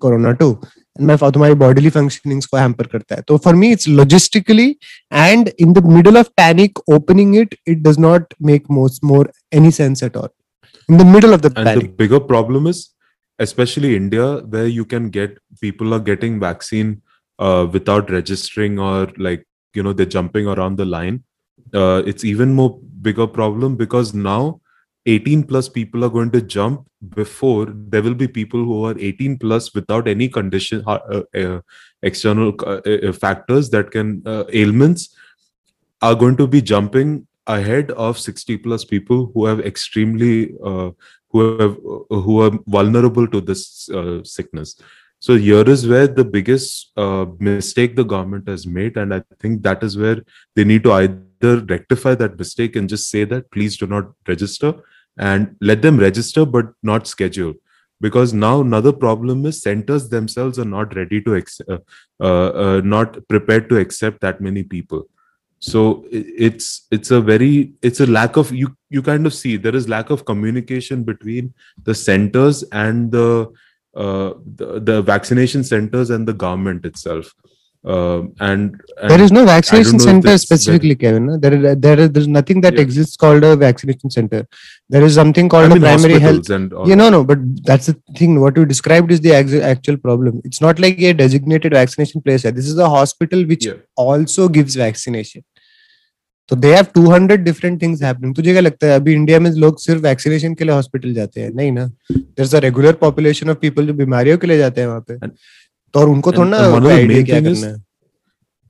corona 0.01 0.35
too 0.35 0.59
and 0.97 1.07
my 1.07 1.15
my 1.43 1.53
bodily 1.53 1.89
functioning 1.89 2.39
is 2.39 2.47
hamper 2.51 2.87
karta 2.93 3.15
hai 3.15 3.23
so 3.29 3.37
for 3.37 3.53
me 3.61 3.71
it's 3.77 3.87
logistically 4.01 4.67
and 5.11 5.53
in 5.65 5.73
the 5.73 5.81
middle 5.81 6.17
of 6.17 6.35
panic 6.35 6.83
opening 6.97 7.33
it 7.35 7.55
it 7.65 7.81
does 7.87 7.97
not 7.97 8.33
make 8.51 8.69
most 8.69 9.03
more 9.03 9.25
any 9.51 9.71
sense 9.71 10.03
at 10.03 10.15
all. 10.15 10.29
In 10.89 10.97
the 10.97 11.05
middle 11.05 11.33
of 11.33 11.41
the 11.41 11.51
and 11.55 11.81
the 11.81 11.87
bigger 11.87 12.19
problem 12.19 12.67
is 12.67 12.93
especially 13.45 13.95
india 13.95 14.27
where 14.53 14.67
you 14.67 14.85
can 14.93 15.09
get 15.09 15.37
people 15.61 15.93
are 15.93 15.99
getting 15.99 16.39
vaccine 16.39 17.01
uh, 17.39 17.67
without 17.71 18.09
registering 18.09 18.79
or 18.79 19.11
like 19.17 19.45
you 19.73 19.83
know 19.83 19.93
they're 19.93 20.13
jumping 20.17 20.47
around 20.47 20.77
the 20.77 20.85
line. 20.85 21.23
Uh, 21.73 22.01
it's 22.05 22.23
even 22.23 22.53
more 22.53 22.79
bigger 23.01 23.27
problem 23.27 23.75
because 23.75 24.13
now 24.13 24.61
18 25.07 25.43
plus 25.43 25.69
people 25.69 26.03
are 26.03 26.09
going 26.09 26.31
to 26.31 26.41
jump 26.41 26.85
before 27.15 27.67
there 27.93 28.01
will 28.01 28.13
be 28.13 28.27
people 28.27 28.63
who 28.63 28.83
are 28.85 28.95
18 28.97 29.37
plus 29.37 29.73
without 29.73 30.07
any 30.07 30.27
condition 30.27 30.83
uh, 30.85 31.21
uh, 31.35 31.61
external 32.01 32.53
uh, 32.65 32.81
uh, 32.81 33.13
factors 33.13 33.69
that 33.69 33.91
can 33.91 34.21
uh, 34.25 34.43
ailments 34.51 35.15
are 36.01 36.15
going 36.15 36.35
to 36.35 36.47
be 36.47 36.61
jumping 36.61 37.25
ahead 37.47 37.91
of 37.91 38.19
60 38.19 38.57
plus 38.57 38.83
people 38.83 39.31
who 39.33 39.45
have 39.45 39.61
extremely 39.61 40.53
uh, 40.63 40.91
who 41.29 41.57
have 41.59 41.77
who 42.09 42.41
are 42.41 42.51
vulnerable 42.67 43.27
to 43.27 43.41
this 43.41 43.89
uh, 43.89 44.23
sickness. 44.23 44.79
So 45.19 45.35
here 45.35 45.67
is 45.67 45.87
where 45.87 46.07
the 46.07 46.23
biggest 46.23 46.91
uh, 46.97 47.25
mistake 47.39 47.95
the 47.95 48.03
government 48.03 48.47
has 48.47 48.67
made 48.67 48.97
and 48.97 49.13
i 49.13 49.23
think 49.39 49.63
that 49.63 49.83
is 49.83 49.97
where 49.97 50.21
they 50.55 50.63
need 50.63 50.83
to 50.83 50.91
either 50.91 51.59
rectify 51.61 52.13
that 52.15 52.37
mistake 52.37 52.75
and 52.75 52.87
just 52.87 53.09
say 53.09 53.23
that 53.23 53.49
please 53.49 53.77
do 53.77 53.87
not 53.87 54.11
register 54.27 54.75
and 55.17 55.55
let 55.61 55.81
them 55.81 55.97
register 55.97 56.45
but 56.45 56.67
not 56.83 57.07
schedule. 57.07 57.53
Because 57.99 58.33
now 58.33 58.61
another 58.61 58.93
problem 58.93 59.45
is 59.45 59.61
centers 59.61 60.09
themselves 60.09 60.59
are 60.59 60.65
not 60.65 60.95
ready 60.95 61.19
to 61.21 61.35
ex- 61.35 61.61
uh, 61.67 61.79
uh, 62.21 62.49
uh, 62.49 62.81
not 62.83 63.27
prepared 63.27 63.69
to 63.69 63.77
accept 63.77 64.21
that 64.21 64.39
many 64.39 64.63
people. 64.63 65.07
So 65.59 66.05
it's 66.11 66.85
it's 66.91 67.09
a 67.09 67.19
very 67.19 67.71
it's 67.81 67.99
a 67.99 68.05
lack 68.05 68.37
of 68.37 68.51
you 68.51 68.77
you 68.91 69.01
kind 69.01 69.25
of 69.25 69.33
see 69.33 69.57
there 69.57 69.75
is 69.75 69.89
lack 69.89 70.11
of 70.11 70.25
communication 70.25 71.03
between 71.03 71.55
the 71.83 71.95
centers 71.95 72.61
and 72.71 73.11
the 73.11 73.47
uh, 73.95 74.33
the, 74.55 74.79
the 74.79 75.01
vaccination 75.01 75.63
centers 75.63 76.11
and 76.11 76.27
the 76.27 76.33
government 76.33 76.85
itself 76.85 77.33
um, 77.84 78.20
and, 78.48 78.74
and 79.02 79.10
there 79.10 79.22
is 79.22 79.32
no 79.36 79.40
I 79.42 79.46
vaccination 79.46 79.96
don't 79.98 80.04
know 80.06 80.10
if 80.10 80.10
center 80.10 80.28
that's 80.30 80.42
specifically 80.44 80.94
kevin 80.98 81.24
no? 81.28 81.36
there 81.44 81.54
is 81.56 81.64
there 81.86 81.98
is 82.02 82.10
there's 82.16 82.28
nothing 82.34 82.60
that 82.66 82.74
Yeah. 82.78 82.84
exists 82.86 83.16
called 83.22 83.46
a 83.48 83.56
vaccination 83.62 84.12
center 84.16 84.40
there 84.96 85.02
is 85.06 85.14
something 85.20 85.48
called 85.54 85.66
I 85.68 85.72
mean, 85.72 85.78
a 85.82 85.86
primary 85.86 86.18
health 86.26 86.36
hospitals 86.36 86.50
and 86.58 86.72
all 86.72 86.88
yeah 86.92 86.98
no 87.00 87.08
no 87.16 87.20
but 87.30 87.40
that's 87.70 87.86
the 87.92 87.96
thing 88.20 88.36
what 88.44 88.60
you 88.60 88.66
described 88.74 89.10
is 89.16 89.22
the 89.24 89.32
ex- 89.40 89.56
actual 89.72 89.96
problem 90.04 90.40
it's 90.50 90.60
not 90.66 90.78
like 90.84 91.00
a 91.08 91.12
designated 91.22 91.72
vaccination 91.80 92.22
place 92.28 92.42
here. 92.48 92.52
this 92.60 92.68
is 92.74 92.78
a 92.88 92.90
hospital 92.98 93.42
which 93.54 93.66
Yeah. 93.70 93.80
also 94.06 94.48
gives 94.58 94.76
vaccination 94.84 95.44
तो 96.50 96.56
they 96.62 96.72
have 96.74 96.86
200 96.96 97.36
different 97.42 97.80
things 97.82 98.02
happening 98.02 98.34
तुझे 98.34 98.52
क्या 98.52 98.60
लगता 98.60 98.86
है 98.86 98.94
अभी 99.00 99.12
India 99.14 99.38
में 99.40 99.50
लोग 99.64 99.78
सिर्फ 99.80 100.00
vaccination 100.02 100.54
के 100.54 100.64
लिए 100.64 100.74
हॉस्पिटल 100.74 101.12
जाते 101.14 101.40
हैं 101.40 101.50
नहीं 101.54 101.72
ना 101.72 101.84
there 102.12 102.42
is 102.44 102.54
a 102.54 102.58
regular 102.64 102.92
population 103.02 103.50
of 103.50 103.58
people 103.60 103.86
जो 103.86 103.94
बीमारियों 104.00 104.38
के 104.38 104.46
लिए 104.46 104.58
जाते 104.58 104.80
हैं 104.80 104.88
वहां 104.88 105.00
पे 105.08 105.14
And- 105.14 105.32
तो 105.94 106.00
और 106.00 106.08
उनको 106.08 106.30
and- 106.30 106.38
थोड़ा 106.38 106.50
ना 106.50 106.58
and 106.58 106.72
one 106.74 106.82
of 106.82 106.88
the 106.88 106.94
idea 106.96 107.18
main 107.18 107.26
क्या 107.26 107.40
thing 107.40 107.50
is- 107.52 107.60
करना 107.62 107.72
है 107.72 107.80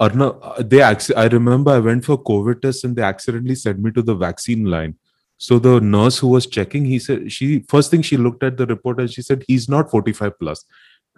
Arna, 0.05 0.27
uh, 0.51 0.63
they 0.71 0.81
acc- 0.85 1.17
I 1.17 1.25
remember 1.33 1.71
I 1.73 1.81
went 1.87 2.05
for 2.07 2.17
COVID 2.29 2.61
test 2.63 2.85
and 2.87 2.97
they 2.97 3.03
accidentally 3.09 3.55
sent 3.55 3.83
me 3.83 3.91
to 3.99 4.03
the 4.03 4.15
vaccine 4.23 4.65
line. 4.65 4.95
So 5.39 5.59
the 5.67 5.75
nurse 5.91 6.19
who 6.19 6.31
was 6.33 6.47
checking, 6.57 6.89
he 6.93 6.99
said 7.05 7.31
she 7.37 7.47
first 7.75 7.93
thing 7.93 8.03
she 8.09 8.17
looked 8.17 8.43
at 8.49 8.57
the 8.57 8.67
report 8.67 8.99
and 9.05 9.13
she 9.17 9.23
said 9.23 9.45
he's 9.47 9.69
not 9.75 9.93
45 9.93 10.33
plus. 10.41 10.65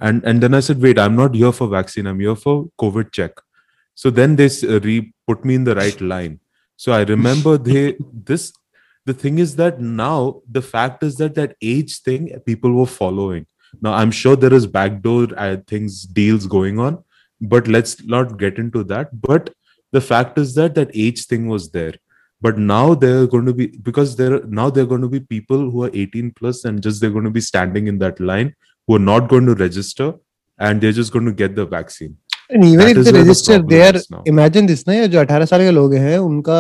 And 0.01 0.23
and 0.33 0.43
then 0.43 0.59
I 0.59 0.61
said, 0.61 0.83
wait, 0.83 0.99
I'm 0.99 1.17
not 1.17 1.35
here 1.35 1.53
for 1.61 1.69
vaccine. 1.69 2.07
I'm 2.13 2.21
here 2.21 2.37
for 2.45 2.55
COVID 2.85 3.11
check. 3.13 3.41
So 3.95 4.11
then 4.11 4.37
they 4.37 4.51
s- 4.53 4.63
uh, 4.65 4.81
re 4.89 4.97
put 5.27 5.45
me 5.51 5.55
in 5.55 5.65
the 5.65 5.75
right 5.81 6.01
line. 6.15 6.37
So 6.77 6.93
I 6.93 7.03
remember 7.15 7.57
they 7.71 7.95
this 8.33 8.53
the 9.07 9.15
thing 9.25 9.39
is 9.39 9.57
that 9.57 9.81
now 9.81 10.43
the 10.59 10.63
fact 10.63 11.03
is 11.03 11.17
that 11.23 11.35
that 11.37 11.57
age 11.63 11.99
thing 12.11 12.31
people 12.45 12.73
were 12.83 12.87
following. 12.99 13.47
now 13.82 13.94
I'm 13.94 14.12
sure 14.12 14.36
there 14.36 14.54
is 14.54 14.68
backdoor 14.68 15.28
uh, 15.38 15.58
things 15.68 16.04
deals 16.04 16.48
going 16.48 16.80
on 16.80 17.04
but 17.42 17.68
let's 17.68 18.04
not 18.06 18.38
get 18.38 18.58
into 18.58 18.84
that. 18.86 19.22
But 19.22 19.54
the 19.92 20.02
fact 20.02 20.38
is 20.38 20.56
that 20.56 20.76
that 20.76 20.92
age 20.94 21.26
thing 21.26 21.48
was 21.48 21.72
there. 21.72 21.94
But 22.42 22.58
now 22.58 22.94
they're 22.94 23.28
going 23.28 23.46
to 23.46 23.54
be 23.54 23.68
because 23.68 24.16
there 24.16 24.42
now 24.46 24.70
they're 24.70 24.86
going 24.86 25.02
to 25.02 25.10
be 25.10 25.20
people 25.20 25.70
who 25.70 25.84
are 25.84 25.92
18 25.94 26.32
plus 26.32 26.64
and 26.64 26.82
just 26.82 27.02
they're 27.02 27.10
going 27.10 27.26
to 27.26 27.30
be 27.30 27.42
standing 27.42 27.88
in 27.88 28.00
that 28.00 28.20
line 28.20 28.56
who 28.88 28.96
are 28.96 29.00
not 29.00 29.28
going 29.28 29.46
to 29.46 29.56
register 29.56 30.14
and 30.58 30.80
they're 30.80 30.94
just 30.94 31.12
going 31.12 31.26
to 31.26 31.34
get 31.34 31.56
the 31.56 31.66
vaccine 31.66 32.16
And 32.50 32.64
even 32.66 32.80
That 32.80 32.98
if 32.98 33.06
they 33.06 33.12
register, 33.12 33.14
the 33.14 33.20
register, 33.20 33.58
they 33.72 33.82
are 33.88 33.94
now. 34.12 34.22
imagine 34.26 34.66
this 34.70 34.84
ना 34.88 34.94
ये 34.94 35.08
जो 35.08 35.20
18 35.20 35.46
साल 35.50 35.60
के 35.62 35.72
लोग 35.72 35.94
हैं 35.94 36.18
उनका 36.18 36.56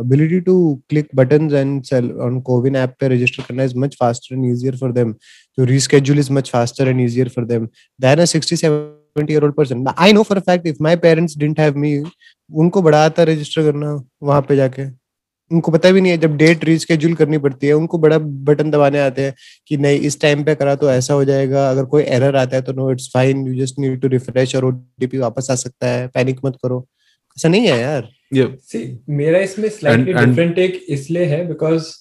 ability 0.00 0.40
to 0.48 0.56
click 0.92 1.08
buttons 1.20 1.54
and 1.60 1.86
sell 1.90 2.10
on 2.26 2.40
Covin 2.48 2.76
app 2.80 2.98
पे 3.00 3.08
register 3.12 3.44
करना 3.46 3.64
is 3.70 3.74
much 3.84 3.96
faster 4.02 4.34
and 4.34 4.44
easier 4.50 4.72
for 4.82 4.92
them. 4.98 5.14
To 5.58 5.66
reschedule 5.72 6.18
is 6.24 6.30
much 6.38 6.50
faster 6.50 6.88
and 6.90 7.00
easier 7.00 7.30
for 7.36 7.44
them 7.52 7.70
than 7.98 8.18
a 8.18 8.26
67 8.26 9.28
year 9.28 9.42
old 9.44 9.56
person. 9.56 9.86
I 9.96 10.12
know 10.12 10.24
for 10.24 10.36
a 10.36 10.44
fact 10.50 10.66
if 10.66 10.78
my 10.80 10.96
parents 10.96 11.34
didn't 11.34 11.58
have 11.66 11.76
me, 11.76 11.94
उनको 12.50 12.82
बड़ा 12.82 13.04
आता 13.04 13.22
register 13.32 13.62
करना 13.70 13.92
वहाँ 14.22 14.42
पे 14.48 14.56
जाके 14.56 14.84
उनको 15.52 15.72
पता 15.72 15.90
भी 15.92 16.00
नहीं 16.00 16.12
है 16.12 16.18
जब 16.18 16.36
डेट 16.36 16.64
रिस्केड्यूल 16.64 17.14
करनी 17.14 17.38
पड़ती 17.38 17.66
है 17.66 17.72
उनको 17.74 17.98
बड़ा 17.98 18.18
बटन 18.48 18.70
दबाने 18.70 18.98
आते 19.00 19.22
हैं 19.22 19.34
कि 19.68 19.76
नहीं 19.76 20.00
इस 20.08 20.20
टाइम 20.20 20.44
पे 20.44 20.54
करा 20.54 20.74
तो 20.76 20.90
ऐसा 20.90 21.14
हो 21.14 21.24
जाएगा 21.24 21.68
अगर 21.70 21.84
कोई 21.94 22.02
एरर 22.18 22.36
आता 22.36 22.56
है 22.56 22.62
तो 22.62 22.72
no 22.72 22.90
it's 22.92 23.10
fine 23.14 23.46
you 23.46 23.54
just 23.64 23.78
need 23.78 24.00
to 24.00 24.08
refresh 24.08 24.54
और 24.56 24.64
ओटीपी 24.64 25.18
वापस 25.18 25.50
आ 25.50 25.54
सकता 25.56 25.88
है 25.88 26.06
पैनिक 26.14 26.40
मत 26.44 26.56
करो। 26.62 26.86
ऐसा 27.36 27.48
नहीं 27.48 27.68
है 27.68 27.78
यार। 27.80 28.08
मेरा 29.10 29.38
इसमें 29.40 29.68
स्लाइटली 29.68 30.12
डिफरेंट 30.14 30.54
टेक 30.56 30.80
इसलिए 30.90 31.24
है 31.26 31.46
because 31.48 31.92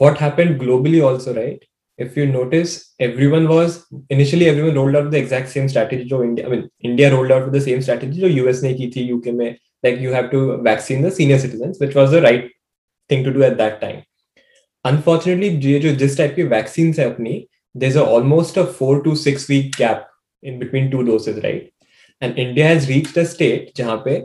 what 0.00 0.20
happened 0.20 0.58
globally 0.58 1.00
also 1.00 1.32
right 1.34 1.64
if 1.98 2.18
you 2.20 2.24
notice 2.26 2.76
everyone 3.02 3.46
was 3.46 3.78
initially 4.12 4.44
everyone 4.44 4.74
rolled 4.74 4.96
out 4.96 5.10
the 5.14 5.44
same 5.46 5.66
strategy 5.66 6.04
जो 6.08 6.22
India 6.24 6.48
I 6.48 6.56
mean 6.56 6.68
India 6.84 7.08
rolled 7.10 7.32
out 7.32 7.50
the 7.52 7.62
same 7.62 7.80
strategy 7.80 8.20
जो 8.20 8.26
यूएस 8.26 8.62
ने 8.62 8.72
की 8.74 8.90
थी 8.96 9.08
UK 9.08 9.32
में. 9.32 9.50
Like 9.84 10.00
you 10.02 10.12
have 10.12 10.24
to 10.32 10.40
vaccine 10.64 11.08
the 11.08 11.12
senior 11.12 11.38
citizens 11.40 11.78
which 11.82 11.96
was 11.96 12.10
the 12.12 12.22
right 12.24 12.50
thing 13.09 13.23
to 13.23 13.33
do 13.33 13.43
at 13.43 13.57
that 13.57 13.79
time. 13.81 14.03
Unfortunately, 14.85 15.49
ये 15.65 15.79
जो 15.79 15.91
जिस 15.95 16.17
type 16.17 16.35
की 16.35 16.43
vaccines 16.49 16.99
है 16.99 17.05
अपनी, 17.13 17.35
there's 17.75 17.95
a 17.95 18.05
almost 18.15 18.57
a 18.57 18.65
four 18.79 19.01
to 19.03 19.15
six 19.15 19.47
week 19.49 19.75
gap 19.77 20.07
in 20.43 20.59
between 20.59 20.91
two 20.91 21.03
doses, 21.03 21.43
right? 21.43 21.71
And 22.21 22.37
India 22.37 22.67
has 22.67 22.89
reached 22.89 23.17
a 23.17 23.25
state 23.25 23.75
जहाँ 23.77 24.01
पे 24.05 24.21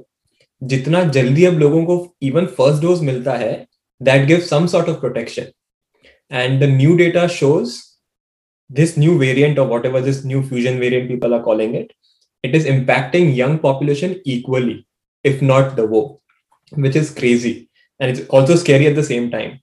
जितना 0.62 1.02
जल्दी 1.16 1.44
अब 1.44 1.58
लोगों 1.58 1.84
को 1.84 1.96
इवन 2.22 2.46
फर्स्ट 2.56 2.82
डोज 2.82 3.02
मिलता 3.02 3.34
है 3.38 3.52
that 4.02 4.26
give 4.28 4.40
some 4.46 4.66
sort 4.66 4.88
of 4.88 5.00
protection 5.00 5.46
and 6.32 6.60
the 6.60 6.68
new 6.70 6.96
data 6.96 7.26
shows 7.36 7.76
this 8.70 8.96
new 8.98 9.18
variant 9.18 9.58
or 9.58 9.66
whatever 9.66 10.00
this 10.00 10.24
new 10.24 10.42
fusion 10.42 10.78
variant 10.78 11.08
people 11.08 11.34
are 11.34 11.42
calling 11.42 11.74
it 11.74 11.92
it 12.42 12.54
is 12.54 12.66
impacting 12.72 13.34
young 13.34 13.58
population 13.58 14.20
equally 14.24 14.86
if 15.24 15.40
not 15.50 15.74
the 15.76 15.86
war 15.86 16.02
which 16.72 16.96
is 16.96 17.10
crazy 17.10 17.52
and 18.02 18.10
it's 18.10 18.26
also 18.28 18.56
scary 18.64 18.86
at 18.86 18.98
the 19.00 19.08
same 19.12 19.30
time 19.30 19.54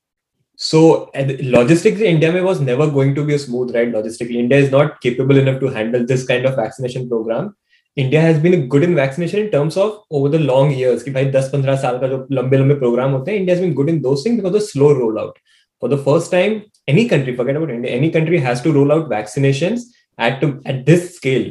so 0.60 0.82
and 1.14 1.32
logistically 1.58 2.08
india 2.14 2.32
mein 2.34 2.48
was 2.50 2.62
never 2.70 2.88
going 2.98 3.14
to 3.20 3.24
be 3.30 3.38
a 3.38 3.44
smooth 3.46 3.76
ride 3.76 3.94
logistically 3.98 4.42
india 4.46 4.60
is 4.66 4.72
not 4.78 5.00
capable 5.06 5.44
enough 5.44 5.60
to 5.64 5.72
handle 5.78 6.06
this 6.12 6.26
kind 6.34 6.52
of 6.52 6.60
vaccination 6.64 7.08
program 7.14 7.54
India 7.98 8.22
has 8.22 8.40
been 8.42 8.68
good 8.68 8.84
in 8.84 8.96
vaccination 8.96 9.38
in 9.40 9.48
terms 9.50 9.78
of 9.78 10.16
over 10.18 10.30
the 10.32 10.40
long 10.42 10.80
years 10.80 11.04
कि 11.04 11.12
भाई 11.12 11.26
10-15 11.32 11.78
साल 11.82 11.98
का 12.00 12.08
जो 12.08 12.18
लंबे 12.32 12.58
लंबे 12.58 12.76
programme 12.80 13.12
होते 13.12 13.32
हैं 13.32 13.40
India 13.40 13.56
has 13.56 13.64
been 13.66 13.74
good 13.74 13.90
in 13.90 14.00
those 14.02 14.26
things 14.26 14.42
because 14.42 14.56
the 14.56 14.62
slow 14.64 14.92
roll 14.94 15.20
out 15.20 15.38
for 15.82 15.94
the 15.94 16.00
first 16.06 16.32
time 16.32 16.62
any 16.88 17.04
country 17.12 17.34
forget 17.38 17.58
about 17.60 17.72
india 17.76 17.92
any 18.00 18.10
country 18.16 18.40
has 18.48 18.60
to 18.66 18.72
roll 18.74 18.92
out 18.96 19.08
vaccinations 19.12 19.86
at 20.26 20.36
to, 20.42 20.50
at 20.72 20.86
this 20.90 21.16
scale 21.16 21.48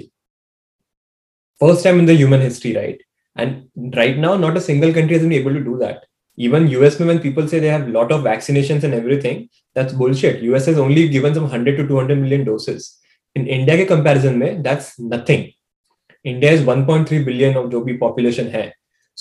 first 1.61 1.87
time 1.87 1.99
in 2.03 2.07
the 2.11 2.17
human 2.21 2.45
history 2.47 2.75
right 2.77 3.01
and 3.37 3.97
right 3.97 4.21
now 4.25 4.37
not 4.43 4.61
a 4.61 4.63
single 4.67 4.93
country 4.99 5.17
has 5.19 5.25
been 5.27 5.35
able 5.39 5.57
to 5.59 5.65
do 5.65 5.75
that 5.81 6.07
Even 6.48 6.68
us 6.88 6.98
mein 7.00 7.10
when 7.12 7.20
people 7.28 7.48
say 7.52 7.60
they 7.64 7.72
have 7.76 7.88
a 7.90 7.94
lot 7.98 8.12
of 8.16 8.26
vaccinations 8.28 8.86
and 8.88 8.98
everything 9.00 9.40
that's 9.78 9.96
bullshit 10.02 10.44
us 10.60 10.68
has 10.72 10.82
only 10.86 11.04
given 11.16 11.38
some 11.38 11.48
100 11.52 11.80
to 11.80 11.88
200 11.88 12.20
million 12.24 12.44
doses 12.50 12.86
in 13.40 13.48
india 13.58 13.78
ke 13.82 13.88
comparison 13.94 14.38
mein 14.44 14.62
that's 14.68 14.90
nothing 15.16 15.44
india 16.34 16.52
is 16.58 16.64
1.3 16.76 17.22
billion 17.30 17.60
of 17.62 17.70
जो 17.76 17.82
भी 17.90 17.98
population 18.06 18.52
है 18.58 18.66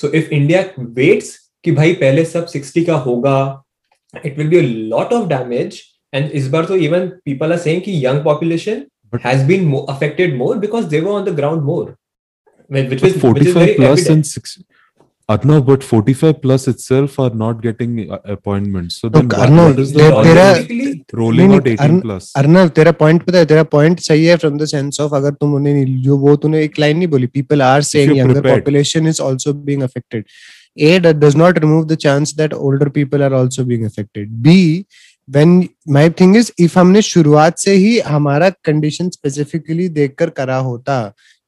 so 0.02 0.12
if 0.20 0.32
india 0.40 0.62
waits 1.00 1.34
कि 1.64 1.72
भाई 1.80 1.94
पहले 2.02 2.24
सब 2.32 2.46
60 2.56 2.84
का 2.86 2.96
होगा 3.06 3.36
it 4.28 4.36
will 4.40 4.50
be 4.54 4.58
a 4.58 4.66
lot 4.94 5.14
of 5.16 5.28
damage 5.32 5.80
and 6.12 6.30
इस 6.40 6.48
बार 6.54 6.64
तो 6.64 6.76
even 6.88 7.08
people 7.28 7.54
are 7.56 7.62
saying 7.66 7.80
कि 7.88 7.96
young 8.06 8.22
population 8.28 8.84
But- 9.12 9.24
has 9.28 9.42
been 9.50 9.64
more 9.74 9.84
affected 9.94 10.36
more 10.42 10.54
because 10.66 10.88
they 10.94 11.00
were 11.06 11.14
on 11.20 11.26
the 11.28 11.34
ground 11.40 11.64
more 11.70 11.86
which 12.76 13.02
is, 13.02 13.22
which 13.22 13.46
is 13.46 13.54
very 13.54 13.74
plus 13.74 14.00
evident. 14.00 14.10
and 14.14 14.26
6 14.26 14.58
Arnav, 15.28 15.66
but 15.66 15.82
45 15.84 16.40
plus 16.40 16.66
itself 16.68 17.18
are 17.20 17.28
not 17.30 17.60
getting 17.60 18.10
uh, 18.10 18.18
appointments. 18.24 18.96
So 19.00 19.10
then 19.10 19.28
Look, 19.28 19.38
Arnav, 19.38 19.70
what 19.70 19.78
is 19.78 19.92
the 19.92 20.06
are- 20.06 20.24
Logistically, 20.24 21.04
rolling 21.12 21.52
out 21.52 21.66
18 21.66 21.78
Arn- 21.86 22.00
plus? 22.00 22.32
Arnav 22.36 22.68
तेरा 22.78 22.92
point 23.02 23.22
पता 23.26 23.38
है 23.38 23.46
तेरा 23.46 23.62
point 23.74 24.00
सही 24.00 24.24
है 24.26 24.36
from 24.36 24.56
the 24.58 24.64
sense 24.72 25.00
of 25.00 25.14
अगर 25.14 25.32
तुम 25.40 25.54
उन्हें 25.54 26.00
जो 26.02 26.16
वो 26.18 26.34
तूने 26.44 26.62
एक 26.64 26.78
लाइन 26.78 26.96
नहीं 26.98 27.08
बोली 27.08 27.60
are 27.62 27.82
saying 27.90 28.10
you're 28.12 28.18
younger 28.20 28.40
prepared. 28.40 28.64
population 28.64 29.10
is 29.12 29.20
also 29.26 29.52
being 29.68 29.82
affected 29.88 30.24
a 30.88 30.98
that 31.04 31.20
does 31.20 31.36
not 31.42 31.60
remove 31.62 31.86
the 31.92 31.96
chance 32.06 32.32
that 32.40 32.52
older 32.54 32.88
people 32.98 33.22
are 33.28 33.34
also 33.42 33.64
being 33.70 33.84
affected 33.90 34.34
b 34.42 34.56
when 35.36 35.54
my 35.96 36.04
thing 36.20 36.34
is 36.40 36.50
if 36.66 36.76
हमने 36.78 37.02
शुरुआत 37.02 37.58
से 37.58 37.72
ही 37.84 37.98
हमारा 38.06 38.48
condition 38.64 39.08
specifically 39.16 39.88
देखकर 39.96 40.30
करा 40.40 40.56
होता 40.68 41.00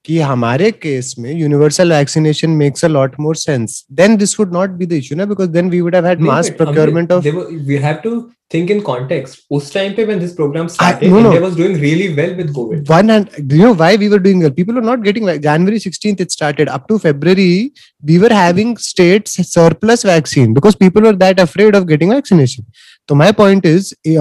कि 0.05 0.19
हमारे 0.21 0.71
case 0.73 1.15
में 1.19 1.33
universal 1.33 1.93
vaccination 1.93 2.51
makes 2.59 2.85
a 2.85 2.89
lot 2.89 3.15
more 3.21 3.37
sense 3.37 3.85
than 3.93 4.17
this 4.17 4.39
would 4.41 4.53
not 4.53 4.71
be 4.71 4.87
the 4.87 4.93
issue 4.93 5.17
ना 5.17 5.25
because 5.27 5.51
then 5.51 5.71
we 5.71 5.81
would 5.81 5.95
have 5.95 6.07
had 6.07 6.21
mass 6.23 6.51
procurement 6.59 7.13
of 7.13 7.25
we 7.25 7.31
have 7.31 7.59
we 7.71 7.83
have 7.83 8.03
to 8.03 8.13
think 8.51 8.69
in 8.69 8.83
context. 8.83 9.43
Us 9.51 9.71
time 9.71 9.95
pe 9.95 10.05
when 10.05 10.19
this 10.19 10.35
program 10.35 10.69
started, 10.69 11.07
I, 11.07 11.11
no, 11.11 11.19
India 11.19 11.41
was 11.41 11.57
doing 11.57 11.75
really 11.81 12.15
well 12.15 12.35
with 12.35 12.55
COVID. 12.55 12.89
One 12.89 13.11
and 13.11 13.49
do 13.49 13.57
you 13.57 13.63
know 13.63 13.75
why 13.75 13.97
we 13.97 14.09
were 14.09 14.19
doing 14.19 14.41
well? 14.41 14.51
People 14.51 14.75
were 14.75 14.81
not 14.81 15.03
getting 15.05 15.27
January 15.41 15.79
16th, 15.79 16.21
it 16.21 16.33
started. 16.33 16.69
Up 16.69 16.89
to 16.89 16.99
February, 16.99 17.73
we 18.03 18.19
were 18.19 18.33
having 18.33 18.77
states 18.77 19.35
surplus 19.49 20.03
vaccine 20.03 20.53
because 20.53 20.75
people 20.75 21.03
were 21.03 21.13
that 21.13 21.39
afraid 21.39 21.75
of 21.75 21.87
getting 21.87 22.11
vaccination. 22.11 22.67
So 23.09 23.15
my 23.15 23.33
point 23.33 23.65
is 23.65 23.93
eh, 24.05 24.15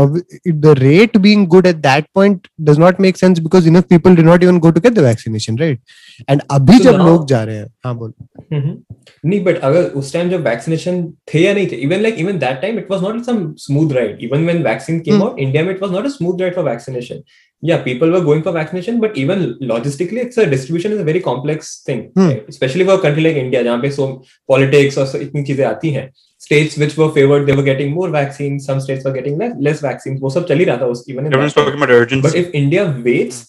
the 0.46 0.76
rate 0.82 1.22
being 1.22 1.48
good 1.48 1.66
at 1.66 1.82
that 1.84 2.12
point 2.14 2.48
does 2.64 2.78
not 2.78 3.00
make 3.00 3.18
sense 3.18 3.40
because 3.40 3.66
enough 3.66 3.90
people 3.90 4.16
did 4.16 4.26
not 4.26 4.44
even 4.44 4.60
go 4.60 4.72
to 4.72 4.80
get 4.80 4.96
the 4.96 5.02
vaccination, 5.02 5.56
right? 5.56 5.80
And 6.32 6.42
अभी 6.52 6.78
So 6.78 6.84
जब 6.84 6.96
now- 6.96 7.06
लोग 7.08 7.28
जा 7.28 7.44
रहे 7.44 7.58
हैं 7.58 7.68
हाँ 7.86 7.96
बोल। 7.98 8.14
नहीं 8.54 9.44
but 9.44 9.58
अगर 9.70 9.84
उस 10.00 10.14
टाइम 10.14 10.30
जब 10.30 10.44
वैक्सीनेशन 10.48 11.02
थे 11.34 11.40
या 11.40 11.54
नहीं 11.54 11.68
थे 11.72 11.76
even 11.88 12.02
like 12.02 12.16
even 12.20 12.40
that 12.40 12.62
time 12.62 12.80
it 12.80 12.88
was 12.92 13.02
not 13.04 13.22
some 13.26 13.54
smooth 13.58 13.92
ride 13.94 14.18
even 14.24 14.46
when 14.46 14.64
vaccine 14.64 15.00
came 15.00 15.16
Hmm. 15.16 15.28
Out 15.28 15.40
India 15.40 15.64
में 15.64 15.74
it 15.74 15.82
was 15.82 15.92
not 15.92 16.06
a 16.06 16.10
smooth 16.10 16.42
ride 16.42 16.56
for 16.56 16.64
vaccination 16.64 17.22
या 17.64 17.78
people 17.86 18.10
were 18.12 18.24
going 18.24 18.44
for 18.44 18.54
vaccination 18.54 19.00
but 19.00 19.18
even 19.18 19.40
logistically 19.72 20.22
it's 20.22 20.40
a 20.40 20.44
distribution 20.50 20.94
is 20.94 21.00
a 21.00 21.04
very 21.04 21.20
complex 21.20 21.84
thing 21.90 22.04
Hmm. 22.20 22.52
Specially 22.54 22.86
for 22.86 22.98
country 23.04 23.24
like 23.24 23.38
India 23.38 23.62
जहाँ 23.64 23.78
पे 23.82 23.92
सो 23.92 24.08
politics 24.50 24.98
और 24.98 25.22
इतनी 25.22 25.44
चीज़ें 25.44 25.66
आती 25.66 25.90
हैं. 25.92 26.10
States 26.42 26.76
which 26.82 26.94
were 27.00 27.06
favored 27.16 27.48
they 27.48 27.56
were 27.56 27.64
getting 27.66 27.90
more 27.96 28.06
vaccines. 28.12 28.68
Some 28.70 28.78
states 28.84 29.08
were 29.08 29.12
getting 29.16 29.40
less, 29.42 29.56
less 29.68 29.82
vaccines. 29.86 30.22
वो 30.22 30.30
सब 30.36 30.46
चल 30.48 30.60
ही 30.60 30.66
रहा 30.66 30.78
था 30.78 30.86
उस 30.94 31.04
even 31.12 31.26
in 31.26 31.34
Everyone's 31.34 31.56
talking 31.58 31.76
about 31.80 31.92
urgency. 31.96 32.28
But 32.28 32.38
if 32.42 32.54
India 32.60 32.86
waits 33.08 33.42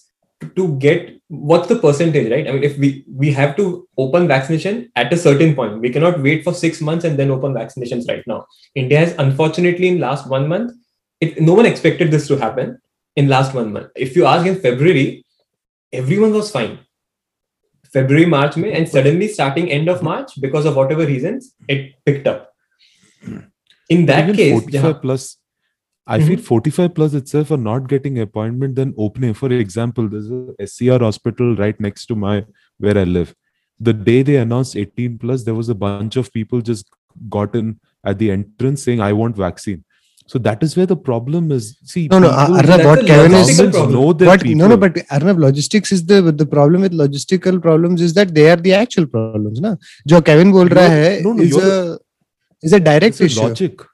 to 0.57 0.77
get 0.79 1.21
what's 1.29 1.69
the 1.69 1.77
percentage, 1.77 2.31
right? 2.31 2.49
I 2.49 2.53
mean, 2.53 2.65
if 2.65 2.79
we 2.79 3.05
we 3.09 3.31
have 3.33 3.57
to 3.57 3.89
open 3.97 4.27
vaccination 4.27 4.91
at 4.97 5.13
a 5.13 5.17
certain 5.17 5.55
point, 5.55 5.81
we 5.81 5.91
cannot 5.91 6.21
wait 6.21 6.45
for 6.45 6.53
six 6.53 6.81
months 6.81 7.05
and 7.05 7.19
then 7.19 7.31
open 7.31 7.53
vaccinations 7.55 8.09
right 8.09 8.27
now. 8.27 8.47
India 8.75 8.99
has 8.99 9.15
unfortunately 9.19 9.89
in 9.89 10.01
last 10.01 10.29
one 10.29 10.49
month, 10.49 10.73
it, 11.21 11.41
no 11.41 11.55
one 11.55 11.67
expected 11.67 12.11
this 12.11 12.27
to 12.29 12.37
happen 12.37 12.79
in 13.17 13.29
last 13.29 13.55
one 13.55 13.73
month. 13.73 13.89
If 13.95 14.17
you 14.17 14.25
ask 14.27 14.47
in 14.47 14.59
February, 14.59 15.25
everyone 15.93 16.33
was 16.33 16.51
fine. 16.51 16.79
February, 17.93 18.27
March, 18.27 18.57
May, 18.57 18.73
and 18.73 18.89
suddenly 18.89 19.27
starting 19.29 19.71
end 19.71 19.89
of 19.89 20.03
March, 20.03 20.41
because 20.41 20.65
of 20.65 20.77
whatever 20.77 21.05
reasons, 21.05 21.55
it 21.69 21.93
picked 22.05 22.29
up. 22.29 22.53
Hmm. 23.25 23.39
In 23.89 24.07
that 24.07 24.25
Even 24.25 24.37
case, 24.37 24.53
45 24.53 24.73
jahan- 24.73 25.01
plus 25.03 25.37
i 26.08 26.18
feel 26.26 26.42
45 26.48 26.94
plus 26.98 27.14
itself 27.20 27.52
are 27.56 27.62
not 27.70 27.88
getting 27.94 28.20
appointment 28.24 28.76
then 28.80 28.94
opening 29.06 29.34
for 29.34 29.52
example 29.54 30.08
there's 30.10 30.30
a 30.66 30.68
scr 30.74 31.00
hospital 31.06 31.56
right 31.62 31.80
next 31.86 32.06
to 32.12 32.16
my 32.26 32.36
where 32.86 32.98
i 33.04 33.06
live 33.16 33.34
the 33.80 33.94
day 34.10 34.20
they 34.28 34.36
announced 34.42 34.76
18 34.84 35.18
plus 35.24 35.44
there 35.48 35.56
was 35.62 35.70
a 35.70 35.76
bunch 35.86 36.16
of 36.24 36.32
people 36.38 36.62
just 36.62 36.92
got 37.38 37.56
in 37.62 37.74
at 38.12 38.20
the 38.20 38.30
entrance 38.36 38.84
saying 38.90 39.02
i 39.08 39.12
want 39.22 39.36
vaccine 39.46 39.82
so 40.34 40.40
that 40.46 40.62
is 40.68 40.76
where 40.78 40.86
the 40.92 40.96
problem 41.08 41.52
is 41.56 41.66
see 41.94 42.04
No, 42.12 42.20
no, 42.20 42.30
people- 42.30 42.56
Arnab, 42.60 42.70
that's 42.70 42.86
what 42.92 43.02
a 43.04 43.08
Kevin 43.10 43.34
is 43.34 43.50
logistical 43.50 43.58
governments 43.58 43.78
problem. 43.80 43.98
know 43.98 44.14
their 44.22 44.30
what 44.30 44.42
people. 44.46 44.58
no 44.62 44.68
no 44.74 44.78
but 44.86 44.96
Arnav 45.18 45.42
logistics 45.48 45.92
is 45.98 46.06
the 46.12 46.22
the 46.44 46.48
problem 46.54 46.82
with 46.88 46.94
logistical 47.02 47.60
problems 47.66 48.02
is 48.08 48.14
that 48.20 48.32
they 48.38 48.46
are 48.54 48.62
the 48.70 48.74
actual 48.84 49.06
problems 49.18 49.60
ना 49.68 49.74
जो 50.14 50.22
Kevin 50.30 50.52
बोल 50.60 50.70
रहा 50.78 50.86
You're- 50.86 51.04
है 51.10 51.22
no, 51.28 51.34
no, 51.42 51.44
is 51.50 51.52
you're- 51.58 51.76
a 51.76 52.70
is 52.70 52.74
a 52.80 52.82
direct 52.90 53.14
it's 53.20 53.26
a 53.28 53.30
issue 53.32 53.44
logic 53.44 53.86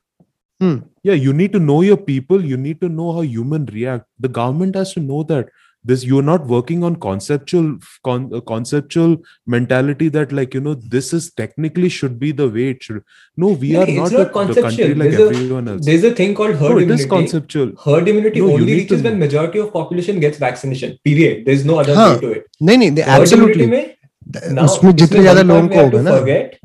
Hmm. 0.63 0.73
yeah 1.05 1.13
you 1.25 1.33
need 1.41 1.51
to 1.57 1.59
know 1.71 1.81
your 1.87 1.97
people 2.11 2.45
you 2.53 2.57
need 2.67 2.79
to 2.85 2.89
know 2.99 3.11
how 3.17 3.21
human 3.33 3.65
react 3.79 4.05
the 4.19 4.29
government 4.39 4.75
has 4.75 4.93
to 4.93 4.99
know 5.09 5.23
that 5.33 5.49
this 5.89 6.01
you're 6.07 6.25
not 6.25 6.43
working 6.45 6.83
on 6.87 6.95
conceptual 7.03 7.69
con, 8.07 8.25
uh, 8.33 8.39
conceptual 8.49 9.15
mentality 9.53 10.09
that 10.17 10.31
like 10.39 10.53
you 10.53 10.61
know 10.65 10.73
this 10.95 11.07
is 11.19 11.31
technically 11.41 11.89
should 11.89 12.19
be 12.19 12.31
the 12.41 12.47
way 12.57 12.65
it 12.73 12.83
should 12.83 12.99
no 13.35 13.47
we 13.63 13.71
No, 13.71 13.79
are 13.81 13.87
it's 13.93 13.97
not, 13.97 14.11
not 14.11 14.49
a, 14.49 14.53
the 14.53 14.61
country 14.61 14.61
conceptual. 14.61 14.97
like 15.03 15.11
There's 15.15 15.23
a- 15.23 15.39
everyone 15.39 15.67
else 15.73 15.85
There's 15.87 16.03
a 16.03 16.13
thing 16.19 16.35
called 16.41 16.55
herd 16.61 16.69
no, 16.75 16.77
it 16.77 16.83
is 16.83 17.05
immunity. 17.05 17.09
conceptual 17.15 17.71
herd 17.85 18.07
immunity 18.13 18.39
No, 18.41 18.47
you 18.49 18.53
only 18.59 18.65
need 18.71 18.77
reaches 18.81 19.01
to- 19.01 19.09
when 19.09 19.17
majority 19.25 19.59
of 19.65 19.73
population 19.79 20.19
gets 20.19 20.37
vaccination. 20.37 20.93
Period. 21.03 21.45
There's 21.47 21.65
no 21.71 21.79
other 21.85 21.95
हाँ, 22.01 22.09
way 22.13 22.19
to 22.27 22.31
it. 22.37 22.45
नहीं 22.61 22.77
नहीं 22.83 22.95
they- 22.99 23.07
Herd 23.09 23.21
absolutely 23.21 23.63
immunity 23.63 23.71
में 23.71 24.55
now 24.57 24.65
उसमें 24.65 24.91
this 24.91 25.01
जितने 25.01 25.19
is 25.19 25.23
ज्यादा 25.29 25.41
one 25.41 25.47
लोगों 25.47 25.67
point 25.67 25.73
को 25.73 25.77
we 25.77 25.81
have 25.81 25.93
होगा 25.93 26.03
to 26.03 26.09
ना 26.09 26.19
forget 26.19 26.59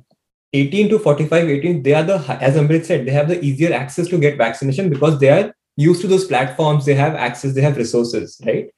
18 0.54 0.90
to 0.90 1.00
45, 1.00 1.50
18, 1.50 1.84
they 1.84 1.94
are 1.94 2.04
the, 2.04 2.18
as 2.42 2.56
Amrit 2.56 2.86
said, 2.86 3.06
they 3.06 3.12
have 3.12 3.28
the 3.28 3.44
easier 3.44 3.74
access 3.74 4.08
to 4.10 4.18
get 4.18 4.38
vaccination 4.38 4.90
because 4.90 5.20
they 5.20 5.30
are 5.30 5.54
used 5.78 6.02
to 6.02 6.08
those 6.08 6.26
platforms, 6.26 6.86
they 6.86 6.94
have 6.94 7.16
access, 7.16 7.54
they 7.54 7.62
have 7.62 7.78
resources, 7.78 8.40
right? 8.46 8.70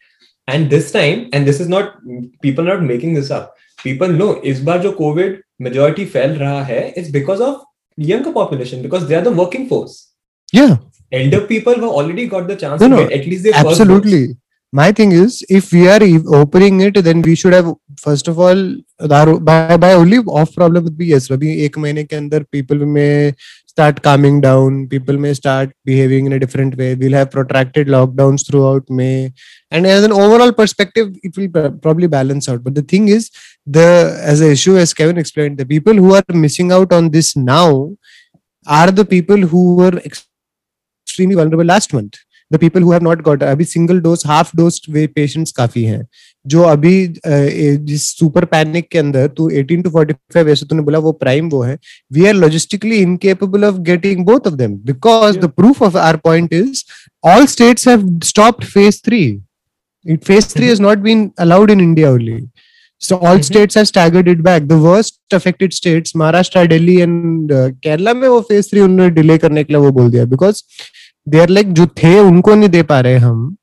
And 0.48 0.70
this 0.70 0.92
time, 0.92 1.30
and 1.34 1.48
this 1.48 1.60
is 1.60 1.68
not, 1.68 1.96
people 2.42 2.70
are 2.70 2.78
not 2.78 2.84
making 2.84 3.14
this 3.14 3.32
up. 3.32 3.56
People 3.78 4.08
know, 4.08 4.40
is 4.44 4.62
bar 4.62 4.80
jo 4.80 4.94
COVID 4.94 5.42
majority 5.60 6.06
fell, 6.06 6.36
raha 6.36 6.66
hai, 6.66 6.94
it's 6.96 7.10
because 7.10 7.42
of 7.42 7.64
younger 7.98 8.32
population, 8.32 8.82
because 8.82 9.08
they 9.08 9.16
are 9.16 9.22
the 9.22 9.32
working 9.32 9.68
force. 9.68 10.12
Yeah. 10.52 10.78
Elder 11.12 11.42
people 11.48 11.74
have 11.74 11.84
already 11.84 12.28
got 12.28 12.48
the 12.48 12.56
chance 12.56 12.82
no, 12.82 12.88
no, 12.88 13.08
get, 13.08 13.20
at 13.20 13.26
least 13.26 13.48
Absolutely. 13.54 14.38
My 14.72 14.92
thing 14.92 15.12
is, 15.12 15.44
if 15.50 15.72
we 15.72 15.88
are 15.88 16.00
opening 16.34 16.82
it, 16.82 16.96
then 17.04 17.22
we 17.22 17.36
should 17.36 17.54
have 17.54 17.74
first 18.00 18.30
of 18.30 18.38
all 18.40 18.64
by 19.04 19.78
by 19.78 19.94
only 19.96 20.18
of 20.32 20.54
problem 20.56 20.84
with 20.84 20.94
be 20.98 21.12
अभी 21.32 21.54
एक 21.66 21.78
महीने 21.78 22.04
के 22.04 22.16
अंदर 22.16 22.44
people 22.52 22.86
में 22.88 23.34
start 23.70 24.00
coming 24.00 24.42
down 24.42 24.86
people 24.88 25.18
में 25.18 25.34
start 25.34 25.70
behaving 25.86 26.28
in 26.28 26.34
a 26.34 26.38
different 26.40 26.76
way 26.76 26.94
we 26.94 27.00
will 27.00 27.16
have 27.16 27.26
protracted 27.32 27.90
lockdown 27.90 28.36
throughout 28.64 28.92
May 28.92 29.08
and 29.72 29.86
as 29.86 30.04
an 30.04 30.12
overall 30.12 30.52
perspective 30.58 31.16
it 31.26 31.38
will 31.38 31.50
probably 31.56 32.08
balance 32.08 32.50
out 32.50 32.62
but 32.64 32.74
the 32.74 32.86
thing 32.92 33.10
is 33.10 33.30
the 33.68 33.86
as 34.32 34.44
a 34.44 34.52
issue 34.52 34.76
as 34.78 34.94
Kevin 34.94 35.18
explain 35.18 35.56
the 35.56 35.68
people 35.70 36.00
who 36.00 36.14
are 36.14 36.36
missing 36.36 36.72
out 36.72 36.94
on 36.94 37.10
this 37.10 37.34
now 37.38 37.88
are 38.68 38.92
the 38.92 39.06
people 39.08 39.44
who 39.46 39.82
are 39.84 39.98
extremely 40.06 41.36
vulnerable 41.36 41.68
last 41.68 41.96
month 41.96 42.24
the 42.52 42.60
people 42.60 42.84
who 42.84 42.92
have 42.92 43.04
not 43.04 43.22
got 43.22 43.44
अभी 43.44 43.66
single 43.66 44.00
dose 44.02 44.24
half 44.26 44.56
dose 44.58 44.82
वे 44.90 45.08
patients 45.16 45.52
काफ़ी 45.52 45.84
हैं 45.84 46.06
जो 46.46 46.64
अभी 46.64 46.96
जिस 47.18 48.08
super 48.18 48.46
panic 48.46 48.88
के 48.92 49.00
अंदर 49.00 49.28
तू 49.38 49.50
18 49.52 49.84
टू 49.84 49.90
45 49.90 50.14
फाइव 50.34 50.50
ऐसे 50.50 50.66
तूने 50.66 50.82
बोला 50.84 51.00
वो 51.00 51.12
प्राइम 51.24 51.50
वो 51.50 51.62
है 51.64 51.78
we 52.14 52.26
are 52.28 52.34
logistically 52.34 52.98
incapable 52.98 53.66
of 53.66 53.78
getting 53.90 54.26
both 54.26 54.48
of 54.48 54.56
them 54.56 54.76
because 54.86 55.40
the 55.40 55.50
proof 55.58 55.82
of 55.84 55.98
our 55.98 56.18
point 56.26 56.54
is 56.54 56.84
all 57.26 57.46
states 57.56 57.88
have 57.88 58.20
stopped 58.24 58.66
phase 58.66 59.02
three 59.06 59.24
it 60.06 60.24
phase 60.24 60.54
three 60.56 60.72
is 60.72 60.82
not 60.82 60.98
been 61.08 61.32
allowed 61.40 61.72
in 61.72 61.82
India 61.82 62.12
only 62.12 62.42
So 63.02 63.18
all 63.18 63.24
mm-hmm. 63.26 63.42
states 63.42 63.76
have 63.76 63.88
staggered 63.88 64.30
it 64.30 64.42
back. 64.42 64.68
The 64.68 64.80
worst 64.80 65.20
affected 65.32 65.74
states, 65.74 66.14
Maharashtra, 66.14 66.70
Delhi, 66.70 67.02
and 67.02 67.52
uh, 67.52 67.72
Kerala 67.84 68.14
में 68.16 68.28
वो 68.28 68.40
phase 68.50 68.70
three 68.70 68.82
उन्होंने 68.82 69.16
delay 69.16 69.38
करने 69.40 69.64
के 69.64 69.74
लिए 69.74 69.82
वो 69.82 69.92
बोल 69.92 70.12
दिया 70.12 70.26
because 70.26 70.62
they 71.28 71.42
are 71.46 71.50
like 71.50 71.74
जो 71.80 71.88
थे 72.04 72.18
उनको 72.20 72.56
नहीं 72.56 72.70
दे 72.70 72.84
पा 72.84 73.00
रहे 73.00 73.18
हम 73.18 73.56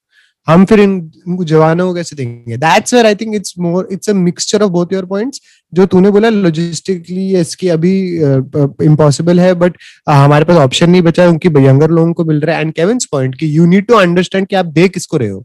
हम 0.51 0.65
फिर 0.65 0.81
इन 0.81 1.11
जवानों 1.45 1.87
को 1.89 1.95
कैसे 1.95 2.17
देंगे? 2.17 2.57
That's 2.57 2.95
where 2.95 3.07
I 3.07 3.15
think 3.15 3.35
it's 3.35 3.55
more 3.59 3.89
it's 3.93 4.11
a 4.11 4.13
mixture 4.13 4.63
of 4.63 4.71
both 4.71 4.93
your 4.93 5.07
points 5.07 5.41
जो 5.73 5.87
तूने 5.87 6.11
बोला 6.11 6.29
लॉजिस्टिकली 6.29 7.29
इसकी 7.41 7.69
अभी 7.69 7.93
इम्पॉसिबल 8.19 9.37
uh, 9.37 9.45
है 9.45 9.55
बट 9.55 9.73
uh, 9.73 10.15
हमारे 10.15 10.45
पास 10.45 10.57
ऑप्शन 10.57 10.91
नहीं 10.91 11.03
बचा 11.03 11.23
है 11.23 11.29
उनकी 11.29 11.49
यंगर 11.67 11.91
लोगों 11.91 12.13
को 12.13 12.25
मिल 12.25 12.41
रहा 12.41 12.57
है। 12.57 12.63
एंड 12.63 12.73
केविन्स 12.75 13.05
पॉइंट 13.13 13.35
कि 13.35 13.57
यू 13.59 13.67
नीड 13.67 13.87
टू 13.87 13.95
अंडरस्टैंड 13.95 14.47
कि 14.47 14.57
आप 14.57 14.67
दे 14.67 14.89
किसको 14.89 15.17
रहे 15.17 15.29
हो? 15.29 15.45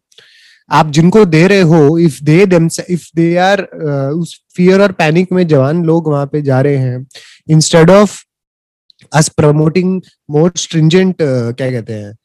आप 0.72 0.92
जिनको 0.92 1.26
दे 1.26 1.46
रहे 1.48 1.62
हो 1.62 1.98
if 2.00 2.24
they 2.24 2.42
if 2.90 3.08
they 3.16 3.36
are 3.38 3.62
उस 3.62 4.40
फियर 4.56 4.82
और 4.82 4.92
पैनिक 4.92 5.32
में 5.32 5.46
जवान 5.48 5.84
लोग 5.86 6.08
वहाँ 6.12 6.26
पे 6.26 6.42
जा 6.42 6.62
रहे 6.62 6.78
हैं 6.78 7.06
instead 7.50 7.90
of 7.90 8.18
us 9.14 9.30
promoting 9.30 10.02
more 10.32 10.52
stringent 10.56 11.16
क्या 11.22 11.70
कहते 11.72 11.94
हैं 11.94 12.16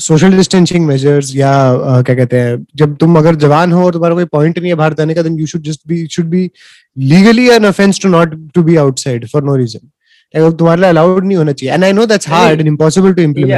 सोशल 0.00 0.36
डिस्टेंसिंग 0.36 0.86
मेजर्स 0.86 1.36
या 1.36 1.74
uh, 1.74 2.04
क्या 2.06 2.16
कहते 2.16 2.40
हैं 2.40 2.66
जब 2.76 2.96
तुम 2.96 3.18
अगर 3.18 3.34
जवान 3.34 3.72
हो 3.72 3.84
और 3.84 3.92
तुम्हारा 3.92 4.14
कोई 4.14 4.24
पॉइंट 4.24 4.58
नहीं 4.58 4.68
है 4.68 4.74
बाहर 4.74 4.94
जाने 4.94 5.14
का 5.14 5.22
then 5.22 5.38
you 5.38 5.46
should 5.46 5.62
just 5.62 5.80
be 5.88 6.06
should 6.06 6.26
be 6.26 6.50
legally 6.98 7.48
an 7.48 7.66
offence 7.66 8.00
to 8.02 8.08
not 8.08 8.52
to 8.54 8.62
be 8.62 8.76
outside 8.76 9.28
for 9.28 9.42
no 9.44 9.56
reason 9.56 10.50
तुम्हारे 10.50 10.80
लिए 10.80 10.90
अलाउड 10.90 11.24
नहीं 11.24 11.36
होना 11.36 11.52
चाहिए। 11.52 11.74
And 11.74 11.84
I 11.84 11.92
know 11.92 12.06
that's 12.06 12.28
hard 12.28 12.58
and 12.60 12.68
impossible 12.68 13.12
to 13.12 13.22
implement 13.22 13.52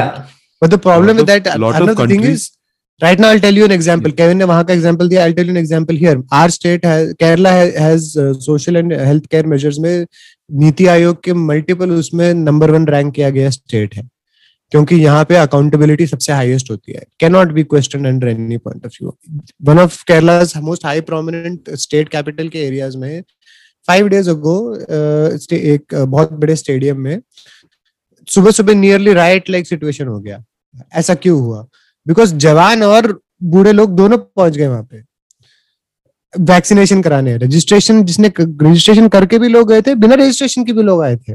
but 0.63 0.71
the 0.71 0.75
problem 0.75 1.19
is 1.19 1.27
that 1.27 1.47
of 1.47 1.55
another 1.55 1.95
thing 1.97 1.97
countries- 1.97 2.41
is 2.41 2.61
right 3.05 3.21
now 3.21 3.29
i'll 3.31 3.41
tell 3.41 3.59
you 3.59 3.67
an 3.67 4.35
ने 4.35 4.45
वहाँ 4.45 4.65
का 4.65 4.75
example 4.75 5.09
दिया 5.09 5.27
i'll 5.27 5.37
tell 5.37 5.49
you 5.49 5.57
an 5.57 5.65
example 5.65 5.97
here. 5.97 6.17
Our 6.33 6.49
state 6.49 6.85
has 6.85 7.15
kerala 7.15 7.53
has, 7.53 7.75
has 7.77 8.09
uh, 8.17 8.33
social 8.49 8.77
and 8.77 8.93
health 8.93 9.29
care 9.35 9.79
में 9.81 10.07
नीति 10.53 10.87
आयोग 10.87 11.23
के 11.23 11.33
multiple 11.33 11.91
उसमें 11.91 12.35
number 12.35 12.71
one 12.71 12.87
rank 12.87 13.15
किया 13.15 13.31
गया 13.31 13.51
state 13.51 13.95
है। 13.95 14.09
क्योंकि 14.73 14.97
यहाँ 14.97 15.25
पे 15.25 15.37
अकाउंटेबिलिटी 15.37 16.07
सबसे 16.07 16.33
हाईएस्ट 16.33 16.71
होती 16.71 16.93
है। 16.93 17.05
Can 17.21 17.33
not 17.33 17.53
be 17.53 17.63
question 17.65 18.05
under 18.07 18.29
any 18.29 18.57
point 18.59 18.87
of 18.87 18.93
view 19.01 19.17
one 19.65 19.79
of 19.79 20.03
Kerala's 20.09 20.53
most 20.63 20.87
high 20.87 21.01
prominent 21.11 21.71
state 21.77 22.09
capital 22.09 22.49
के 22.49 22.67
एरियाज़ 22.67 22.97
में 22.99 23.23
फाइव 23.89 24.09
डेज़ 24.09 24.31
अगो 24.31 24.55
एक 24.75 25.95
uh, 25.95 26.07
बहुत 26.07 26.33
बड़े 26.33 26.57
स्टेडियम 26.57 27.01
में 27.01 27.21
सुबह 28.29 28.51
सुबह 28.51 28.75
नियरली 28.75 29.13
राइट 29.13 29.51
लाइक 29.51 29.67
सिचुएशन 29.67 30.09
हो 30.09 30.19
गया। 30.21 30.43
ऐसा 30.95 31.15
क्यों 31.15 31.41
हुआ? 31.41 31.67
बिकॉज़ 32.07 32.35
जवान 32.37 32.83
और 32.83 33.21
बूढ़े 33.43 33.73
लोग 33.73 33.95
दोनों 33.97 34.19
पहुँच 34.19 34.57
गए 34.57 34.67
वहाँ 34.67 34.83
पे। 34.83 35.03
वैक्सीनेशन 36.35 37.03
कराने 37.03 37.37
रजिस्ट्रेशन 37.37 38.03
जिसने 38.05 38.33
रजिस्ट्रेशन 38.41 39.09
करके 39.09 39.39
भी 39.39 39.49
लोग 39.49 39.69
गए 39.69 39.83
थे 39.83 39.95
बिना 39.95 40.15
रजिस्ट्रेशन 40.15 40.65
के 40.65 40.73
भी 40.73 40.83
लोग 40.83 41.03
आए 41.03 41.17
थे। 41.17 41.35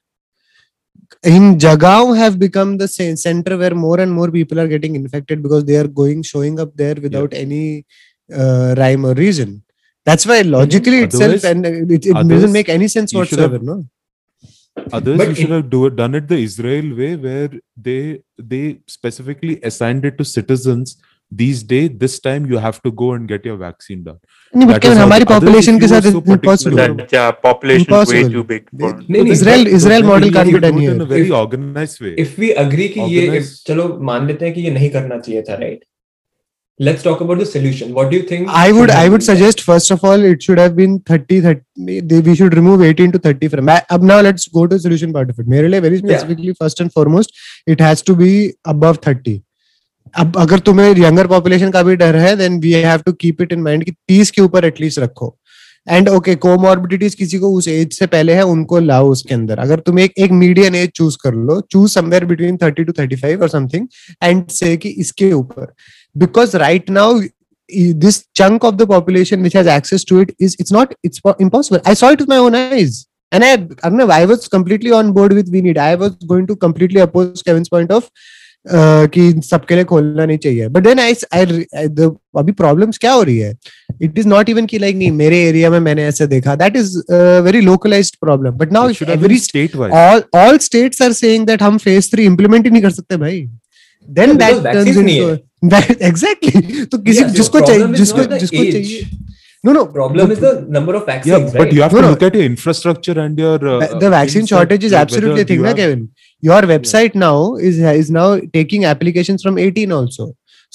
in 1.23 1.57
Jagaon 1.57 2.17
have 2.17 2.39
become 2.39 2.77
the 2.77 2.87
ce- 2.87 3.19
center 3.21 3.57
where 3.57 3.75
more 3.75 3.99
and 3.99 4.11
more 4.11 4.29
people 4.31 4.59
are 4.59 4.67
getting 4.67 4.95
infected 4.95 5.41
because 5.43 5.65
they 5.65 5.75
are 5.77 5.87
going 5.87 6.21
showing 6.23 6.59
up 6.59 6.75
there 6.75 6.95
without 6.95 7.33
any 7.33 7.85
uh, 8.33 8.75
rhyme 8.77 9.05
or 9.05 9.13
reason. 9.13 9.61
That's 10.05 10.25
why 10.25 10.41
logically 10.41 10.99
itself 11.07 11.43
Otherwise- 11.43 11.43
and 11.45 11.65
it, 11.65 12.05
it 12.05 12.15
others, 12.15 12.29
doesn't 12.29 12.51
make 12.53 12.69
any 12.69 12.87
sense 12.87 13.13
you 13.13 13.23
should 13.25 13.39
have- 13.39 13.51
whatsoever 13.51 13.77
no? 13.81 13.85
Others, 14.93 15.17
But 15.17 15.27
you 15.29 15.35
should 15.35 15.45
in- 15.45 15.51
have 15.57 15.69
do 15.69 15.85
it, 15.87 15.95
done 15.97 16.15
it 16.15 16.27
the 16.29 16.37
Israel 16.37 16.95
way, 16.95 17.15
where 17.17 17.49
they 17.75 18.21
they 18.51 18.79
specifically 18.87 19.59
assigned 19.69 20.05
it 20.05 20.17
to 20.17 20.23
citizens. 20.25 20.95
This 21.33 21.63
day 21.67 21.87
this 22.03 22.21
time 22.23 22.45
you 22.51 22.57
have 22.59 22.79
to 22.83 22.91
go 23.01 23.15
and 23.15 23.27
get 23.27 23.45
your 23.47 23.57
vaccine 23.57 24.03
done 24.03 24.97
हमारी 24.97 25.25
population 25.25 25.79
के 25.79 25.87
साथ 25.87 26.07
impossible 26.11 26.79
या 27.13 27.29
model 30.05 30.33
can't 30.33 31.01
very 31.11 31.29
organised 31.43 32.03
way 32.03 32.15
if 32.19 32.39
we 32.41 32.49
agree 32.65 32.87
कि 32.97 33.13
ये 33.15 33.41
चलो 33.67 33.87
मान 34.11 34.27
लेते 34.27 34.45
हैं 34.45 34.53
कि 34.53 34.61
ये 34.61 34.71
नहीं 34.71 34.89
करना 34.89 35.17
चाहिए 35.17 35.41
था 35.49 35.55
right 35.61 35.85
let's 36.79 37.03
talk 37.03 37.19
about 37.23 37.37
the 37.37 37.45
solution 37.45 37.93
what 37.93 38.09
do 38.11 38.17
you 38.17 38.23
think 38.29 38.47
i 38.59 38.71
would 38.71 38.91
i 38.91 39.07
would 39.07 39.23
suggest 39.25 39.57
that? 39.57 39.65
first 39.65 39.91
of 39.95 40.03
all 40.03 40.23
it 40.29 40.41
should 40.41 40.61
have 40.61 40.75
been 40.75 40.95
30 41.09 41.41
30 41.41 42.21
we 42.27 42.35
should 42.39 42.55
remove 42.59 42.81
18 42.87 43.11
to 43.15 43.19
30 43.19 43.49
from 43.55 43.69
ab 43.73 44.07
now 44.11 44.19
let's 44.27 44.47
go 44.47 44.63
to 44.65 44.75
the 44.75 44.79
solution 44.85 45.13
part 45.17 45.29
of 45.33 45.43
it 45.43 45.51
merely 45.53 45.81
very 45.87 45.99
specifically 45.99 46.47
yeah. 46.47 46.59
first 46.63 46.81
and 46.85 46.93
foremost 46.95 47.37
it 47.75 47.83
has 47.87 48.01
to 48.09 48.15
be 48.23 48.31
above 48.73 48.99
30 49.09 49.35
अब 50.15 50.37
अगर 50.37 50.59
तुम्हें 50.59 50.95
younger 50.97 51.27
population 51.27 51.71
का 51.71 51.81
भी 51.83 51.95
डर 51.95 52.15
है 52.15 52.35
then 52.37 52.59
we 52.61 52.71
have 52.73 53.01
to 53.05 53.11
keep 53.13 53.41
it 53.41 53.53
in 53.53 53.61
mind 53.61 53.83
कि 53.83 53.91
तीस 53.91 54.31
के 54.31 54.41
ऊपर 54.41 54.65
एटलीस्ट 54.65 54.99
रखो। 54.99 55.35
एंड 55.87 56.09
ओके 56.09 56.35
कोमोर्बिडिटीज 56.35 57.15
किसी 57.15 57.37
को 57.39 57.51
उस 57.57 57.67
एज 57.67 57.93
से 57.93 58.05
पहले 58.07 58.33
है, 58.33 58.41
उनको 58.43 58.79
लाओ 58.79 59.09
उसके 59.11 59.33
अंदर। 59.33 59.59
अगर 59.59 59.79
तुम 59.79 59.99
एक 59.99 60.13
एक 60.17 60.31
मीडियम 60.31 60.75
एज 60.75 60.89
चूज़ 60.95 61.17
कर 61.23 61.33
लो 61.35 61.59
choose 61.71 61.91
somewhere 61.91 62.25
between 62.25 62.57
thirty 62.57 62.83
to 62.83 62.93
thirty 62.99 63.15
five 63.15 63.41
और 63.41 63.49
समथिंग 63.49 63.87
एंड 64.23 64.47
से 64.49 64.75
कि 64.77 64.89
इसके 64.89 65.31
ऊपर। 65.33 65.73
Because 66.15 66.57
right 66.57 66.89
now 66.89 67.19
this 67.69 68.19
chunk 68.35 68.65
of 68.65 68.75
the 68.75 68.87
population 68.87 69.41
which 69.43 69.55
has 69.55 69.69
access 69.69 70.05
to 70.09 70.21
it 70.21 70.33
is 70.41 70.55
it's 70.59 70.73
not 70.73 70.93
it's 71.05 71.21
impossible 71.41 71.81
I 71.87 71.95
saw 71.95 72.11
it 72.11 72.21
my 72.29 72.37
own 72.39 72.55
age 72.55 73.05
and 73.31 73.43
I 73.43 74.07
I 74.11 74.25
was 74.25 74.47
completely 74.51 74.91
on 74.91 75.11
board 75.13 75.33
with 75.33 75.49
we 75.49 75.61
need 75.61 75.79
I 75.79 75.95
was 75.95 76.13
going 76.25 76.47
to 76.47 76.55
completely 76.65 76.99
oppose 76.99 77.41
Kevin 77.41 77.63
point 77.71 77.91
of 77.91 78.09
कि 78.65 79.41
सबके 79.41 79.75
लिए 79.75 79.83
खोलना 79.83 80.25
नहीं 80.25 80.37
चाहिए। 80.37 80.67
But 80.67 80.83
then 80.83 80.99
I 80.99 81.13
आई 81.33 81.45
अभी 82.37 82.51
problems 82.53 82.97
क्या 82.97 83.11
हो 83.11 83.23
रही 83.23 83.37
है? 83.37 83.53
इट 84.01 84.19
इज़ 84.19 84.27
नॉट 84.27 84.49
इवन 84.49 84.65
की 84.65 84.77
लाइक 84.79 84.95
नहीं 84.95 85.11
मेरे 85.13 85.39
एरिया 85.45 85.69
में 85.69 85.79
मैंने 85.79 86.05
ऐसे 86.05 86.27
देखा। 86.27 86.55
That 86.55 86.75
is 86.77 86.97
very 87.43 87.61
localise 87.61 88.11
problem 88.15 88.51
but 88.57 88.71
now 88.73 88.89
every 89.09 89.39
state 89.39 89.75
all 89.75 90.23
all 90.35 90.59
are 91.01 91.11
saying 91.13 91.49
हम 91.61 91.77
फेस 91.77 92.11
थ्री 92.11 92.25
इम्प्लीमेंट 92.25 92.65
ही 92.65 92.71
नहीं 92.71 92.83
कर 92.83 92.91
सकते 92.91 93.17
भाई। 93.17 93.41
देन 94.07 94.37
दैट 94.37 96.01
एग्जैक्टली 96.01 96.85
तो 96.85 96.97
किसी 96.99 97.23
जिसको 97.31 97.59
चाहिए 97.59 97.87
जिसको 97.95 98.63
no 99.63 99.73
no 99.73 99.81
problem 99.95 100.31
is 100.31 100.39
the 100.39 100.51
number 100.75 100.93
of 100.95 101.05
vaccines 101.05 101.31
Yeah, 101.31 101.49
but 101.51 101.59
right? 101.59 101.73
you 101.73 101.81
have 101.81 101.93
No, 101.93 101.99
to 101.99 102.05
no. 102.05 102.11
look 102.13 102.23
at 102.23 102.35
your 102.35 102.45
infrastructure 102.45 103.15
and 103.23 103.37
your. 103.37 103.57
Uh, 103.73 103.99
the, 104.03 104.09
vaccine 104.09 104.45
shortage 104.45 104.83
is 104.83 104.93
absolutely 104.93 105.41
a 105.41 105.45
thing 105.51 105.59
you 105.59 105.65
na 105.65 105.73
Kevin 105.81 106.01
your 106.49 106.61
website 106.71 107.13
yeah. 107.13 107.25
now 107.25 107.55
is 107.69 107.77
is 107.91 108.09
now 108.17 108.29
taking 108.57 108.85
applications 108.93 109.43
from 109.47 109.59
18 109.65 109.91
also 109.99 110.27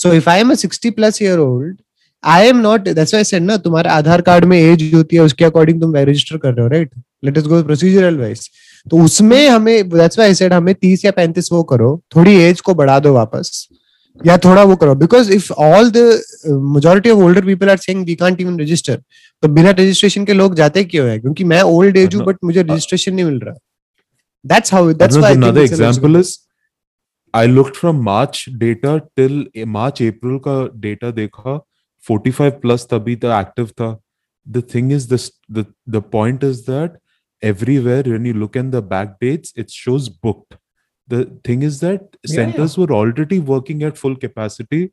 so 0.05 0.13
if 0.21 0.29
I 0.29 0.39
am 0.45 0.53
a 0.57 0.57
60 0.57 0.93
plus 0.99 1.21
year 1.21 1.39
old 1.47 1.75
I 2.23 2.45
am 2.53 2.63
not 2.63 2.85
that's 2.99 3.13
why 3.17 3.23
I 3.25 3.29
said 3.31 3.43
ना 3.49 3.57
तुम्हारे 3.65 3.91
आधार 3.97 4.23
card 4.29 4.45
में 4.53 4.59
as 4.59 4.95
होती 4.95 5.17
है 5.17 5.23
उसके 5.23 5.45
according 5.45 5.81
तुम 5.81 5.97
register 5.97 6.37
कर 6.45 6.53
रहे 6.55 6.63
हो 6.63 6.69
right 6.77 6.91
let 7.25 7.39
us 7.39 7.47
go 7.55 7.63
procedural 7.63 8.19
wise 8.19 8.49
तो 8.91 9.03
उसमें 9.05 9.49
हमें 9.49 9.89
दैट्स 9.89 10.19
व्हाई 10.19 10.29
आई 10.29 10.35
सेड 10.35 10.53
हमें 10.53 10.73
30 10.85 11.05
या 11.05 11.13
35 11.19 11.53
वो 11.53 11.63
करो 11.73 11.91
थोड़ी 12.17 12.35
एज 12.43 12.61
को 12.69 12.75
बढ़ा 12.81 12.99
दो 13.07 13.13
वापस 13.15 13.51
या 14.27 14.37
थोड़ा 14.45 14.63
वो 14.65 14.77
करो 14.77 14.95
because 14.95 15.33
if 15.33 15.53
all 15.53 15.91
the 15.91 15.99
majority 16.75 17.11
of 17.11 17.19
older 17.23 17.45
people 17.45 17.71
are 17.71 17.77
saying 17.77 18.05
we 18.07 18.15
can't 18.15 18.41
even 18.41 18.59
register 18.61 19.01
तो 19.43 19.49
बिना 19.49 19.71
रजिस्ट्रेशन 19.71 20.25
के 20.25 20.33
लोग 20.33 20.55
जाते 20.55 20.85
क्यों 20.85 21.09
है 21.09 21.19
क्योंकि 21.21 21.45
मैं 21.45 21.61
ओल्ड 21.63 21.97
एज 21.97 22.15
हूँ 22.15 22.23
हाँ। 22.23 22.27
बट 22.27 22.45
मुझे 22.45 22.63
रजिस्ट्रेशन 22.63 23.15
नहीं 23.15 23.25
मिल 23.25 23.39
रहा 23.41 23.55
that's 24.45 24.75
how 24.75 24.93
that's 24.93 25.17
Another, 25.17 25.21
why 25.21 25.37
another 25.37 25.65
example 25.65 26.21
is 26.23 26.35
I 27.35 27.47
looked 27.47 27.77
from 27.77 28.03
March 28.05 28.43
data 28.61 28.93
till 29.19 29.39
March 29.79 30.03
April 30.09 30.41
का 30.47 30.59
data 30.85 31.15
देखा 31.15 31.61
45 32.05 32.61
plus 32.65 32.87
तभी 32.91 33.17
तो 33.17 33.33
active 33.41 33.73
था 33.81 33.97
the 34.47 34.63
thing 34.75 34.93
is 34.99 35.09
this 35.09 35.31
the 35.51 35.67
the 35.89 36.03
point 36.15 36.45
is 36.45 36.65
that 36.67 37.01
everywhere 37.43 38.03
when 38.05 38.25
you 38.25 38.35
look 38.35 38.57
in 38.57 38.71
the 38.71 38.83
back 38.93 39.19
dates 39.21 39.53
it 39.57 39.71
shows 39.71 40.09
booked 40.09 40.57
the 41.08 41.26
thing 41.44 41.64
is 41.64 41.80
that 41.80 42.18
Yeah, 42.24 42.36
centers 42.36 42.78
were 42.78 42.92
already 42.92 43.40
working 43.40 43.84
at 43.84 43.98
full 43.98 44.16
capacity 44.16 44.92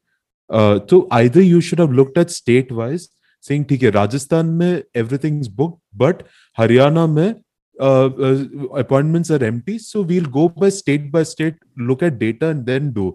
uh, 0.51 0.81
so 0.89 1.07
either 1.11 1.43
you 1.43 1.61
should 1.61 1.79
have 1.79 1.93
looked 1.93 2.19
at 2.19 2.31
state 2.31 2.73
wise 2.81 3.09
saying 3.49 3.65
ठीक 3.69 3.83
है 3.83 3.91
राजस्थान 3.91 4.47
में 4.61 4.83
everything's 5.03 5.49
booked 5.61 5.79
but 6.03 6.23
Haryana 6.59 7.07
में 7.07 7.35
uh, 7.81 8.09
uh, 8.29 8.39
appointments 8.85 9.31
are 9.31 9.43
empty 9.45 9.79
so 9.79 10.03
we'll 10.03 10.31
go 10.39 10.49
by 10.49 10.69
state 10.69 11.11
by 11.13 11.23
state 11.23 11.57
look 11.91 12.03
at 12.03 12.19
data 12.19 12.49
and 12.55 12.67
then 12.67 12.91
do 12.99 13.07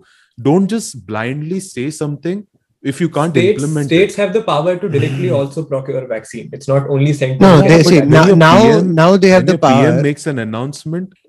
don't 0.41 0.69
just 0.75 1.05
blindly 1.05 1.59
say 1.59 1.89
something 1.89 2.43
if 2.83 2.99
you 2.99 3.09
can't 3.09 3.31
states, 3.31 3.61
implement 3.61 3.85
states 3.87 4.13
it 4.13 4.21
have 4.21 4.33
the 4.33 4.41
power 4.43 4.75
to 4.75 4.89
directly 4.89 5.29
also 5.29 5.63
procure 5.63 6.05
vaccine. 6.05 6.49
It's 6.51 6.67
not 6.67 6.89
only 6.89 7.13
centers. 7.13 7.39
no 7.39 7.61
Yeah, 7.61 7.67
they 7.67 7.77
but 7.77 7.89
see 7.89 7.99
when 7.99 8.09
now 8.09 8.27
your 8.27 8.35
now, 8.35 8.61
PM 8.61 8.95
now 8.95 9.17
they 9.17 9.29
have 9.29 9.39
when 9.39 9.45
the 9.45 9.51
your 9.53 9.59
PM 9.59 9.93
power 9.93 10.01
makes 10.01 10.27
an 10.27 10.39
announcement 10.39 11.13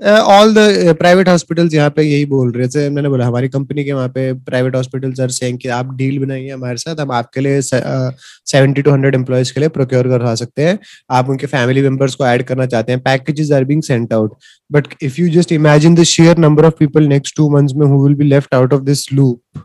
all 0.00 0.52
the 0.54 0.94
private 0.98 1.28
hospitals 1.28 1.74
यहाँ 1.74 1.90
पे 1.96 2.02
यही 2.02 2.24
बोल 2.26 2.50
रहे 2.52 2.68
थे 2.68 2.88
मैंने 2.90 3.08
बोला, 3.08 3.26
हमारी 3.26 3.48
company 3.48 3.84
के 3.84 3.92
वहाँ 3.92 4.08
पे 4.08 4.32
प्राइवेट 4.46 4.76
हॉस्पिटल्स 4.76 5.20
आर 5.20 5.30
सेइंग 5.30 5.58
कि 5.58 5.68
आप 5.68 5.94
डील 5.96 6.18
बनाइए 6.24 6.50
हमारे 6.50 6.76
साथ, 6.76 7.00
हम 7.00 7.12
आपके 7.12 7.40
लिए 7.40 7.60
सेवेंटी 7.62 8.82
टू 8.82 8.90
हंड्रेड 8.90 9.14
एम्प्लॉयज़ 9.14 9.52
के 9.54 9.60
लिए 9.60 9.68
प्रोक्योर 9.68 10.08
करवा 10.08 10.34
सकते 10.34 10.66
हैं। 10.66 10.78
आप 11.10 11.28
उनके 11.30 11.46
फैमिली 11.46 11.82
मेंबर्स 11.82 12.14
को 12.14 12.26
ऐड 12.26 12.42
करना 12.46 12.66
चाहते 12.66 12.92
हैं। 12.92 13.00
Packages 13.02 13.52
are 13.52 13.64
being 13.64 13.82
sent 13.82 14.12
out 14.12 14.34
but 14.70 14.86
if 15.02 15.20
you 15.20 15.28
just 15.32 15.52
imagine 15.52 15.94
the 15.94 16.02
share 16.14 16.38
number 16.38 16.64
of 16.64 16.74
people 16.78 17.06
next 17.08 17.36
two 17.36 17.48
months 17.50 17.74
में 17.76 17.86
who 17.86 18.02
will 18.04 18.14
be 18.14 18.24
left 18.24 18.54
out 18.54 18.72
of 18.74 18.82
this 18.82 19.06
loop 19.12 19.60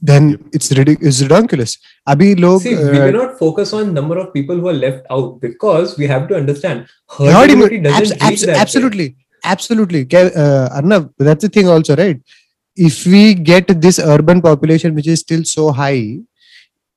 then 0.00 0.30
yep. 0.30 0.40
it's, 0.52 0.70
ridiculous. 0.72 1.78
Abhi 2.08 2.38
log, 2.38 2.60
See, 2.60 2.74
we 2.74 3.00
uh, 3.00 3.06
cannot 3.06 3.38
focus 3.38 3.72
on 3.72 3.94
number 3.94 4.18
of 4.18 4.32
people 4.32 4.56
who 4.56 4.68
are 4.68 4.74
left 4.74 5.06
out 5.10 5.40
because 5.40 5.96
we 5.96 6.06
have 6.06 6.28
to 6.28 6.36
understand 6.36 6.86
herd 7.08 7.50
immunity 7.50 7.80
doesn't 7.80 8.22
abs- 8.22 8.44
abs- 8.44 8.48
absolutely, 8.48 9.08
thing. 9.08 9.16
absolutely. 9.44 10.02
Uh, 10.02 10.68
Arnav, 10.80 11.12
that's 11.18 11.42
the 11.42 11.48
thing 11.48 11.68
also, 11.68 11.96
right? 11.96 12.20
If 12.76 13.06
we 13.06 13.34
get 13.34 13.80
this 13.80 13.98
urban 13.98 14.42
population 14.42 14.94
which 14.94 15.06
is 15.06 15.20
still 15.20 15.44
so 15.44 15.72
high, 15.72 16.18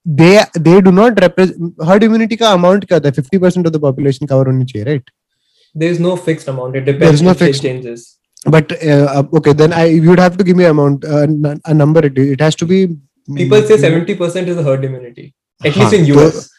they 0.06 0.44
they 0.56 0.82
do 0.82 0.92
not 0.92 1.20
represent 1.20 1.74
herd 1.86 2.04
immunity 2.04 2.38
ka 2.38 2.54
amount 2.54 2.88
kya 2.88 3.02
the? 3.02 3.12
50% 3.12 3.66
of 3.66 3.74
the 3.74 3.80
population 3.80 4.28
cover 4.28 4.50
only 4.50 4.66
chahiye 4.66 4.86
right 4.88 5.04
there 5.76 5.92
is 5.92 6.00
no 6.00 6.16
fixed 6.16 6.48
amount 6.48 6.76
it 6.76 6.86
depends 6.86 7.02
there 7.02 7.14
is 7.14 7.22
no 7.22 7.34
fixed 7.34 7.62
changes 7.62 8.18
but 8.46 8.72
uh, 8.84 9.24
okay 9.34 9.54
then 9.54 9.74
i 9.74 9.86
you 9.86 10.10
would 10.10 10.20
have 10.20 10.38
to 10.38 10.44
give 10.44 10.56
me 10.56 10.66
amount 10.66 11.04
uh, 11.06 11.28
a 11.66 11.74
number 11.74 12.06
it, 12.06 12.18
it 12.18 12.40
has 12.40 12.56
to 12.56 12.66
be 12.66 12.88
People 13.36 13.62
say 13.62 13.76
70% 13.78 14.48
is 14.48 14.58
a 14.58 14.64
herd 14.64 14.84
immunity. 14.84 15.36
At 15.64 15.76
least 15.76 15.94
in 15.94 16.06
US. 16.18 16.50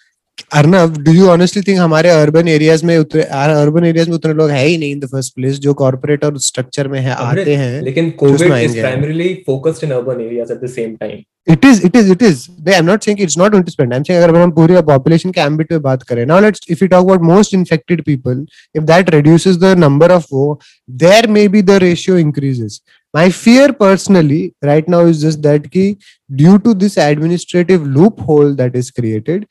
Arnav 0.52 0.96
do 0.98 1.12
you 1.12 1.26
honestly 1.26 1.62
think 1.62 1.78
हमारे 1.78 2.10
urban 2.10 2.48
areas 2.48 2.84
में 2.86 2.96
उतरे 2.98 3.22
urban 3.22 3.84
areas 3.84 4.08
में 4.08 4.16
उतने 4.16 4.34
लोग 4.34 4.50
है 4.50 4.64
ही 4.66 4.76
नहीं 4.78 4.90
in 4.92 5.00
the 5.00 5.06
first 5.06 5.34
place 5.34 5.58
जो 5.58 5.74
कॉर्पोरेट 5.74 6.24
और 6.24 6.38
स्ट्रक्चर 6.40 6.88
में 6.88 7.00
है 7.00 7.14
आते 7.14 7.54
हैं 7.54 7.80
लेकिन 7.82 8.12
is 8.22 8.50
आएँगे। 8.52 8.82
primarily 8.82 9.30
focused 9.48 9.88
in 9.88 9.98
urban 9.98 10.22
areas 10.28 10.56
at 10.56 10.64
the 10.66 10.72
same 10.78 10.96
time. 11.02 11.18
It 11.48 11.64
is 11.64 11.80
it 11.86 11.96
is 11.96 12.10
it 12.12 12.22
is 12.22 12.46
I 12.68 12.74
am 12.74 12.84
not 12.84 13.04
saying 13.04 13.20
it's 13.20 13.36
not 13.38 13.50
going 13.50 13.64
to 13.64 13.70
spend 13.70 13.92
I 13.92 13.96
am 13.96 14.02
saying 14.02 14.22
अगर 14.22 14.36
हम 14.36 14.50
पूरी 14.52 14.74
पॉपुलेशन 14.88 15.30
के 15.32 15.40
एम्बिट 15.40 15.68
पे 15.68 15.78
बात 15.86 16.02
करें 16.02 16.24
now 16.26 16.40
let's 16.40 16.66
if 16.70 16.84
you 16.84 16.88
talk 16.88 17.04
about 17.04 17.22
most 17.22 17.54
infected 17.54 18.02
people 18.04 18.46
if 18.76 18.84
that 18.84 19.10
reduces 19.10 19.56
the 19.56 19.74
number 19.78 20.12
of 20.12 20.26
वो 20.32 20.60
there 21.02 21.26
may 21.36 21.46
be 21.48 21.62
the 21.62 21.78
ratio 21.82 22.18
increases 22.18 22.80
my 23.14 23.28
fear 23.28 23.72
personally 23.72 24.54
right 24.62 24.88
now 24.88 24.98
is 25.04 25.22
just 25.22 25.42
that 25.42 25.64
ki 25.70 25.84
due 26.32 26.58
to 26.58 26.74
this 26.74 26.96
administrative 26.96 27.86
loophole 27.86 28.52
that 28.54 28.76
is 28.76 28.90
created 28.90 29.46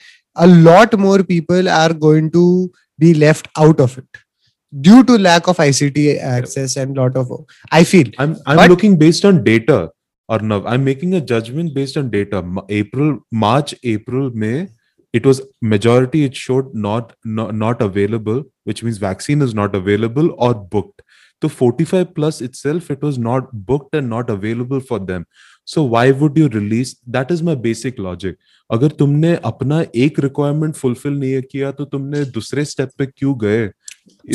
a 0.46 0.48
lot 0.70 0.98
more 1.06 1.20
people 1.24 1.70
are 1.82 1.94
going 1.94 2.32
to 2.40 2.44
be 2.98 3.14
left 3.14 3.48
out 3.58 3.80
of 3.86 3.98
it 4.02 4.24
due 4.88 5.04
to 5.04 5.18
lack 5.28 5.48
of 5.54 5.60
ict 5.68 5.98
access 6.32 6.76
and 6.82 6.98
lot 7.02 7.16
of 7.22 7.32
i 7.72 7.84
feel 7.94 8.12
I'm 8.18 8.36
I'm 8.46 8.58
But- 8.62 8.70
looking 8.74 8.98
based 9.06 9.26
on 9.26 9.44
data 9.44 9.80
or 10.30 10.40
no. 10.40 10.64
I'm 10.66 10.84
making 10.84 11.16
a 11.16 11.22
judgment 11.22 11.74
based 11.74 11.98
on 11.98 12.10
data. 12.12 12.44
April, 12.70 13.20
March, 13.32 13.74
April, 13.84 14.30
May. 14.32 14.68
It 15.12 15.26
was 15.26 15.42
majority. 15.60 16.24
It 16.24 16.36
showed 16.36 16.74
not 16.76 17.16
not, 17.26 17.56
not 17.56 17.82
available, 17.82 18.44
which 18.64 18.84
means 18.84 19.00
vaccine 19.00 19.42
is 19.42 19.56
not 19.56 19.74
available 19.80 20.36
or 20.38 20.54
booked. 20.54 21.02
So 21.42 21.50
45 21.50 22.14
plus 22.14 22.42
itself, 22.42 22.92
it 22.92 23.02
was 23.02 23.18
not 23.18 23.50
booked 23.66 23.96
and 23.96 24.10
not 24.10 24.30
available 24.30 24.80
for 24.80 25.00
them. 25.00 25.26
So 25.70 25.82
why 25.94 26.04
would 26.20 26.38
you 26.42 26.48
release? 26.54 26.92
That 27.16 27.32
is 27.36 27.42
my 27.50 27.56
basic 27.66 28.00
logic. 28.06 28.38
अगर 28.72 28.92
तुमने 29.02 29.36
अपना 29.46 29.82
एक 30.06 30.20
requirement 30.26 30.74
fulfil 30.76 31.14
नहीं 31.20 31.42
किया 31.52 31.72
तो 31.80 31.86
तुमने 31.94 32.24
दूसरे 32.38 32.66
step 32.72 32.90
पे 32.98 33.06
क्यों 33.06 33.36
गए 33.44 33.70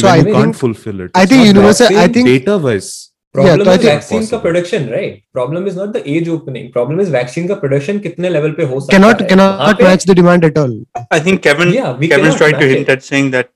So 0.00 0.08
I 0.08 0.22
can't 0.26 0.56
fulfill 0.58 1.00
it 1.04 1.16
i 1.20 1.24
think 1.30 1.46
universal 1.46 1.86
i 1.86 1.94
vaccine 1.94 2.12
think 2.16 2.28
data 2.30 2.56
wise 2.66 2.90
Problem 3.34 3.64
तो 3.64 3.70
I 3.70 3.74
is 3.74 3.80
think- 3.82 3.92
vaccine 3.92 4.26
का 4.32 4.38
production, 4.42 4.84
right? 4.90 5.14
Problem 5.38 5.64
is 5.70 5.78
not 5.78 5.94
the 5.96 6.02
age 6.10 6.28
opening. 6.34 6.66
Problem 6.76 7.00
is 7.04 7.08
vaccine 7.14 7.48
का 7.52 7.56
production 7.62 7.98
कितने 8.04 8.30
level 8.34 8.54
पे 8.58 8.66
हो 8.72 8.78
सकता 8.80 8.96
cannot 8.96 9.22
है. 9.22 9.28
cannot 9.32 9.58
वहाँ 9.62 9.88
match 9.88 10.06
the 10.10 10.16
demand 10.20 10.46
at 10.50 10.60
all 10.62 10.76
I 11.18 11.20
think 11.28 11.42
Kevin 11.48 11.72
Yeah, 11.78 11.90
Kevin's 12.12 12.38
trying 12.42 12.60
to 12.60 12.68
hint 12.74 12.88
it. 12.88 12.94
at 12.96 13.08
saying 13.10 13.32
that 13.36 13.50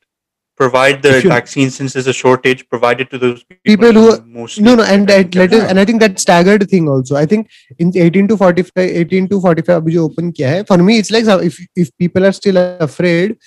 provide 0.61 1.03
the 1.03 1.13
you, 1.23 1.29
vaccine 1.29 1.71
since 1.71 1.93
there's 1.93 2.11
a 2.13 2.17
shortage 2.21 2.69
provided 2.69 3.11
to 3.11 3.19
those 3.19 3.45
people, 3.45 3.63
people 3.71 3.93
who 3.93 4.11
are 4.13 4.21
mostly. 4.39 4.65
No 4.65 4.75
no 4.81 4.83
and, 4.95 5.11
and 5.11 5.35
let 5.35 5.53
us 5.53 5.71
and 5.71 5.81
i 5.83 5.85
think 5.85 6.01
that 6.01 6.19
staggered 6.25 6.69
thing 6.73 6.89
also. 6.89 7.17
I 7.17 7.27
think 7.27 7.49
in 7.79 7.93
18 7.97 8.29
to 8.33 8.37
45 8.37 8.91
18 9.05 9.29
to 9.29 9.41
45 9.41 9.83
abhi 9.83 9.97
jo 9.99 10.05
open 10.11 10.35
kiya 10.41 10.53
hai 10.57 10.67
for 10.73 10.79
me 10.91 10.99
it's 11.05 11.15
like 11.17 11.33
if 11.53 11.63
if 11.85 11.97
people 12.05 12.29
are 12.31 12.35
still 12.41 12.61
afraid 12.89 13.39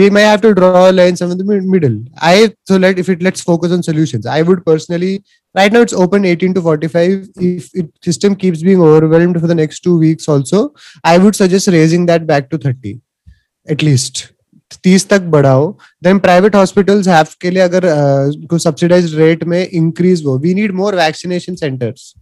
we 0.00 0.10
may 0.18 0.22
have 0.26 0.40
to 0.44 0.52
draw 0.58 0.90
a 0.90 0.92
line 0.98 1.16
somewhere 1.18 1.38
in 1.38 1.64
the 1.64 1.72
middle. 1.72 1.98
I 2.20 2.52
so 2.70 2.78
let 2.84 2.98
if 2.98 3.08
it 3.08 3.22
let's 3.22 3.48
focus 3.52 3.76
on 3.78 3.84
solutions. 3.88 4.26
I 4.26 4.42
would 4.50 4.66
personally 4.66 5.14
right 5.54 5.72
now 5.72 5.82
it's 5.88 5.92
open 6.04 6.24
18 6.24 6.54
to 6.54 6.62
45 6.62 7.28
if 7.36 7.72
it 7.74 7.90
system 8.10 8.34
keeps 8.44 8.62
being 8.68 8.80
overwhelmed 8.90 9.40
for 9.40 9.46
the 9.46 9.58
next 9.62 9.80
two 9.80 9.96
weeks 9.98 10.28
also 10.34 10.60
i 11.04 11.16
would 11.24 11.36
suggest 11.40 11.68
raising 11.68 12.06
that 12.06 12.26
back 12.26 12.50
to 12.50 12.58
30 12.58 13.00
at 13.68 13.82
least. 13.82 14.33
30 14.70 15.08
तक 15.10 15.20
बढ़ाओ 15.20 15.70
then 16.04 16.18
private 16.18 16.56
hospitals 16.56 17.08
have 17.08 17.26
के 17.40 17.50
लिए 17.50 17.62
अगर 17.62 17.84
uh, 17.84 18.46
को 18.46 18.58
subsidise 18.58 19.14
rate 19.14 19.44
में 19.44 19.68
increase 19.68 20.24
हो 20.26 20.38
we 20.38 20.54
need 20.54 20.72
more 20.72 20.94
vaccination 20.94 21.54
centres 21.54 22.12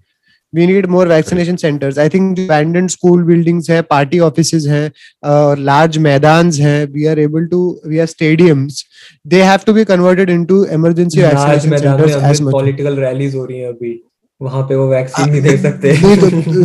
we 0.55 0.67
need 0.67 0.87
more 0.87 1.09
vaccination 1.09 1.57
centres 1.57 1.99
I 1.99 2.09
think 2.09 2.39
abandoned 2.39 2.91
school 2.91 3.23
buildings 3.23 3.71
है 3.71 3.81
party 3.83 4.19
offices 4.19 4.69
हैं 4.69 4.93
और 5.23 5.59
लार्ज 5.59 5.99
मैदान 5.99 6.51
हैं 6.53 6.87
we 6.87 7.07
are 7.07 7.19
able 7.19 7.47
to 7.47 7.61
we 7.87 7.99
are 7.99 8.07
stadiums 8.07 8.85
they 9.27 9.43
have 9.43 9.61
to 9.67 9.73
be 9.73 9.85
converted 9.85 10.31
into 10.31 10.65
emergency 10.65 11.21
as 11.21 11.67
Amrit 11.67 12.43
much 12.43 12.53
political 12.53 12.97
rallies 12.97 13.35
हो 13.35 13.45
रही 13.45 13.59
हैं 13.59 13.69
अभी। 13.69 14.01
वहाँ 14.43 14.63
पे 14.63 14.75
वो 14.75 14.89
वैक्सीन 14.89 15.31
नहीं 15.31 15.41
दे 15.43 15.57
सकते। 15.59 15.95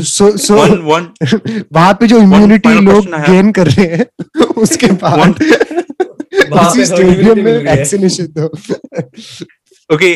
सो 0.03 0.31
पे 1.93 2.07
जो 2.07 2.17
इम्यूनिटी 2.17 2.79
लोग 2.79 3.05
गेन 3.05 3.51
कर 3.51 3.67
रहे 3.67 3.85
हैं 3.85 4.05
उसके 4.57 4.87
बाद 4.87 5.35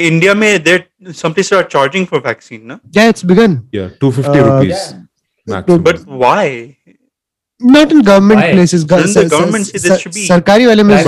इंडिया 0.08 0.34
में 0.34 0.64
there 0.64 0.84
some 1.12 1.34
charging 1.62 2.06
for 2.06 2.20
vaccine 2.20 2.62
ना 2.66 2.80
it's 3.08 3.26
begun 3.26 3.56
but 5.70 6.00
why 6.10 6.76
not 7.66 7.92
in 7.92 8.02
government 8.02 8.42
places 8.42 8.84
government 8.86 9.66
सरकारी 10.28 10.66
वाले 10.66 10.84
में 10.84 11.04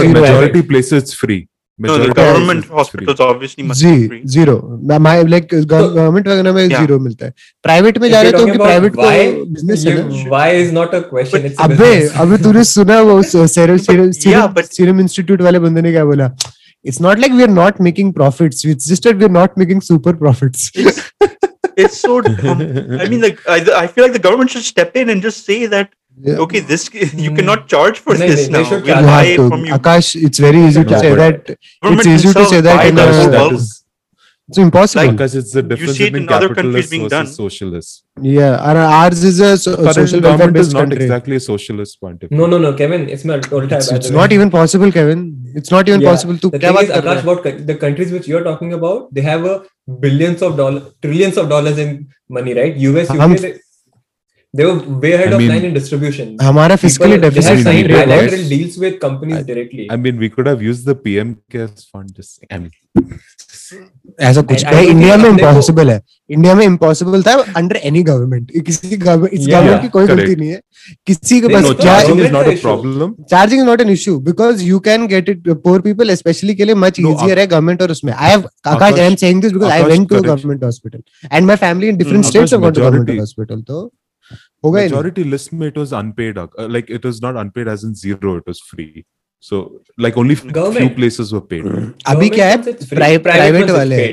free 1.02 1.48
No, 1.80 1.98
the 1.98 2.14
government 2.14 2.66
is 2.66 2.90
free. 2.90 3.06
obviously 3.20 3.64
must 3.64 3.84
be 3.84 4.08
free. 4.08 4.22
Zero 4.34 4.58
my 5.06 5.14
like 5.24 5.54
government 5.54 6.28
वगैरह 6.28 6.54
में. 6.54 6.68
ज़ीरो 6.70 7.00
मिलता 7.00 7.26
है 7.26 7.34
प्राइवेट 7.64 7.98
में 7.98 8.10
जा 8.10 8.22
रहे 8.22 8.32
तो 8.32 8.42
उनकी 8.44 8.58
प्राइवेट 8.58 8.94
why, 8.96 9.14
को 9.34 9.46
बिज़नेस 9.54 9.86
है 9.86 9.96
ना 10.00 10.30
why 10.30 10.50
is 10.64 10.72
not 10.72 10.94
a 10.94 11.02
question. 11.14 11.48
But 11.48 11.62
अबे 11.66 11.94
अबे 12.24 12.38
तूने 12.44 12.64
सुना 12.74 13.00
वो 13.02 13.22
सीरम 13.24 13.78
सीरम 13.88 14.12
Yeah, 14.32 14.48
but- 14.58 14.72
सीरम 14.74 15.00
इंस्टीट्यूट 15.02 15.42
वाले 15.42 15.60
बंदे 15.60 15.82
ने 15.82 15.92
क्या 15.92 16.06
बोला 16.06 16.36
It's 16.86 17.00
not 17.00 17.20
like 17.24 17.32
we 17.32 17.44
are 17.44 17.56
not 17.56 17.78
making 17.80 18.08
profits. 18.16 18.66
It's 18.66 18.88
just 18.88 19.04
that 19.04 19.18
we 19.18 19.26
are 19.26 19.36
not 19.36 19.54
making 19.60 19.82
super 19.90 20.14
profits. 20.14 20.70
It's, 20.76 20.98
it's 21.78 21.98
so 21.98 22.20
dumb. 22.22 22.64
I 23.00 23.08
mean, 23.08 23.22
like, 23.22 23.40
I, 23.48 23.60
I 23.84 23.88
feel 23.88 24.04
like 24.04 24.12
the 24.12 24.20
government 24.20 24.50
should 24.50 24.66
step 24.66 24.98
in 24.98 25.10
and 25.10 25.22
just 25.22 25.46
say 25.46 25.66
that, 25.68 25.94
Yeah. 26.20 26.36
Okay, 26.36 26.60
this 26.60 26.94
you 26.94 27.30
hmm. 27.30 27.36
cannot 27.36 27.68
charge 27.68 28.00
for 28.00 28.14
no, 28.14 28.20
this 28.20 28.48
no, 28.48 28.62
now. 28.62 28.70
We'll 28.70 29.04
buy 29.04 29.36
from 29.36 29.66
you. 29.66 29.74
Akash, 29.74 30.22
it's 30.22 30.40
very 30.40 30.60
easy 30.60 30.84
to 30.84 31.00
say 31.00 31.16
that. 31.16 31.50
It's 31.50 32.08
easy 32.08 32.34
to 32.34 32.46
say 32.46 32.62
that. 32.62 32.86
In 32.88 33.00
a, 33.00 33.58
it's 34.50 34.58
impossible 34.58 35.06
like, 35.06 35.12
because 35.16 35.36
it's 35.36 35.54
the 35.54 35.64
difference 35.64 35.98
you 36.00 36.06
see 36.06 36.08
it 36.08 36.16
in 36.16 36.28
other 36.28 36.54
countries 36.54 36.90
being 36.90 37.08
done. 37.08 37.26
socialist. 37.26 38.04
Yeah, 38.22 38.70
and 38.70 38.78
ours 38.78 39.24
is 39.24 39.40
a 39.40 39.58
so, 39.58 39.92
social 39.94 40.20
government 40.20 40.58
is 40.58 40.74
not 40.74 40.82
country. 40.82 41.04
exactly 41.04 41.38
a 41.38 41.40
socialist 41.40 42.00
point 42.02 42.22
of 42.24 42.30
view. 42.30 42.38
No, 42.38 42.46
no, 42.46 42.58
no, 42.58 42.74
Kevin, 42.74 43.08
it's 43.08 43.24
not 43.24 43.52
all 43.54 43.62
time. 43.62 43.80
It's, 43.80 43.92
it's 43.92 44.10
not 44.10 44.34
even 44.34 44.52
possible, 44.52 44.92
Kevin. 44.92 45.52
It's 45.56 45.72
not 45.72 45.88
even 45.88 46.02
yeah. 46.02 46.10
possible 46.10 46.38
to. 46.38 46.50
The 46.50 46.60
thing 46.60 46.76
is, 46.76 46.90
Akash, 46.90 47.24
what 47.24 47.68
the 47.68 47.76
countries 47.76 48.12
which 48.12 48.28
you're 48.28 48.44
talking 48.44 48.74
about, 48.74 49.14
they 49.14 49.22
have 49.22 49.46
a 49.46 49.64
billions 50.00 50.42
of 50.42 50.58
dollars, 50.58 50.94
trillions 51.02 51.38
of 51.38 51.48
dollars 51.48 51.78
in 51.78 52.10
money, 52.28 52.54
right? 52.54 52.76
US, 52.76 53.10
UK, 53.10 53.62
they, 54.54 54.64
they 54.64 54.66
were 54.66 55.00
way 55.00 55.12
ahead 55.14 55.30
I 55.30 55.36
of 55.36 55.40
mean- 55.40 55.52
line 55.52 55.66
in 55.66 55.74
distribution. 55.74 56.38
हमारा 56.42 56.78
fiscally 56.78 57.18
they 57.18 57.30
deficit 57.30 57.58
Fiscally 57.58 57.64
signed 57.64 57.94
bilateral 57.94 58.48
deals 58.50 58.78
with 58.78 59.00
companies 59.00 59.38
I- 59.38 59.44
directly. 59.44 59.88
I 59.90 59.98
mean, 59.98 60.20
we 60.26 60.30
could 60.30 60.48
have 60.48 60.62
used 60.64 60.86
the 60.86 60.96
PM 61.08 61.36
cares 61.50 61.86
fund. 61.86 62.16
Just. 62.16 62.46
I 62.52 62.60
mean, 62.60 62.72
ऐसा 64.22 64.42
कुछ 64.50 64.64
don't 64.64 64.88
India 64.90 65.16
में 65.18 65.28
impossible 65.30 65.90
है 65.90 66.02
India 66.30 66.54
में 66.56 66.64
impossible 66.66 67.24
था 67.24 67.34
under 67.58 67.76
any 67.84 68.02
government 68.10 68.52
किसी 68.66 68.98
government 68.98 69.34
इस 69.34 69.48
government 69.48 69.82
की 69.82 69.88
कोई 69.96 70.08
गलती 70.08 70.36
नहीं 70.36 70.50
है 70.50 70.60
किसी 71.08 71.40
के 71.42 71.48
पास 71.54 71.64
government 71.64 72.34
not 72.36 72.50
a 72.50 72.54
issue. 72.54 72.62
problem. 72.68 73.14
Charging 73.32 73.62
is 73.62 73.68
not 73.68 73.82
an 73.82 73.90
issue 73.90 74.18
because 74.28 74.64
you 74.64 74.80
can 74.90 75.08
get 75.08 75.30
it 75.30 75.50
poor 75.64 75.82
people 75.82 76.14
specially 76.16 76.56
के 76.56 76.66
लिए 76.66 76.76
मच 76.86 77.00
इजियर 77.00 77.40
है 77.40 77.48
गवर्नमेंट 77.48 77.82
और 77.82 77.92
उसमें 77.92 78.14
I 78.14 78.30
have 78.32 78.48
Akash 78.76 79.00
I 79.00 79.06
am 79.06 79.16
saying 79.26 79.42
this 79.42 79.52
because 79.52 79.72
I 79.72 79.84
went 79.84 80.08
to 80.10 80.22
government 80.22 80.64
hospital 80.64 81.02
and 81.32 81.48
my 81.48 81.56
family 81.66 81.90
in 81.90 81.98
different 81.98 82.24
Hmm, 82.24 82.30
states 82.32 82.54
have 82.54 82.62
got 82.62 82.78
government 82.80 83.20
hospital 83.20 83.62
तो 83.62 83.92
हो 84.64 84.72
majority 84.74 85.24
list 85.24 85.54
में 85.54 85.68
it 85.68 85.78
was 85.78 85.94
unpaid 85.94 86.40
like 86.60 86.92
it 86.92 87.06
was 87.06 87.20
not 87.24 87.38
unpaid 87.40 87.68
as 87.68 87.82
in 87.86 87.94
zero 88.04 88.36
it 88.38 88.44
was 88.48 88.62
free 88.70 89.04
so 89.44 89.60
like 90.00 90.18
only 90.18 90.36
few 90.36 90.88
places 90.96 91.34
were 91.34 91.40
paid 91.50 91.66
अभी 92.08 92.30
क्या 92.30 92.48
है? 92.48 92.58
Private 92.90 93.70
वाले। 93.70 94.04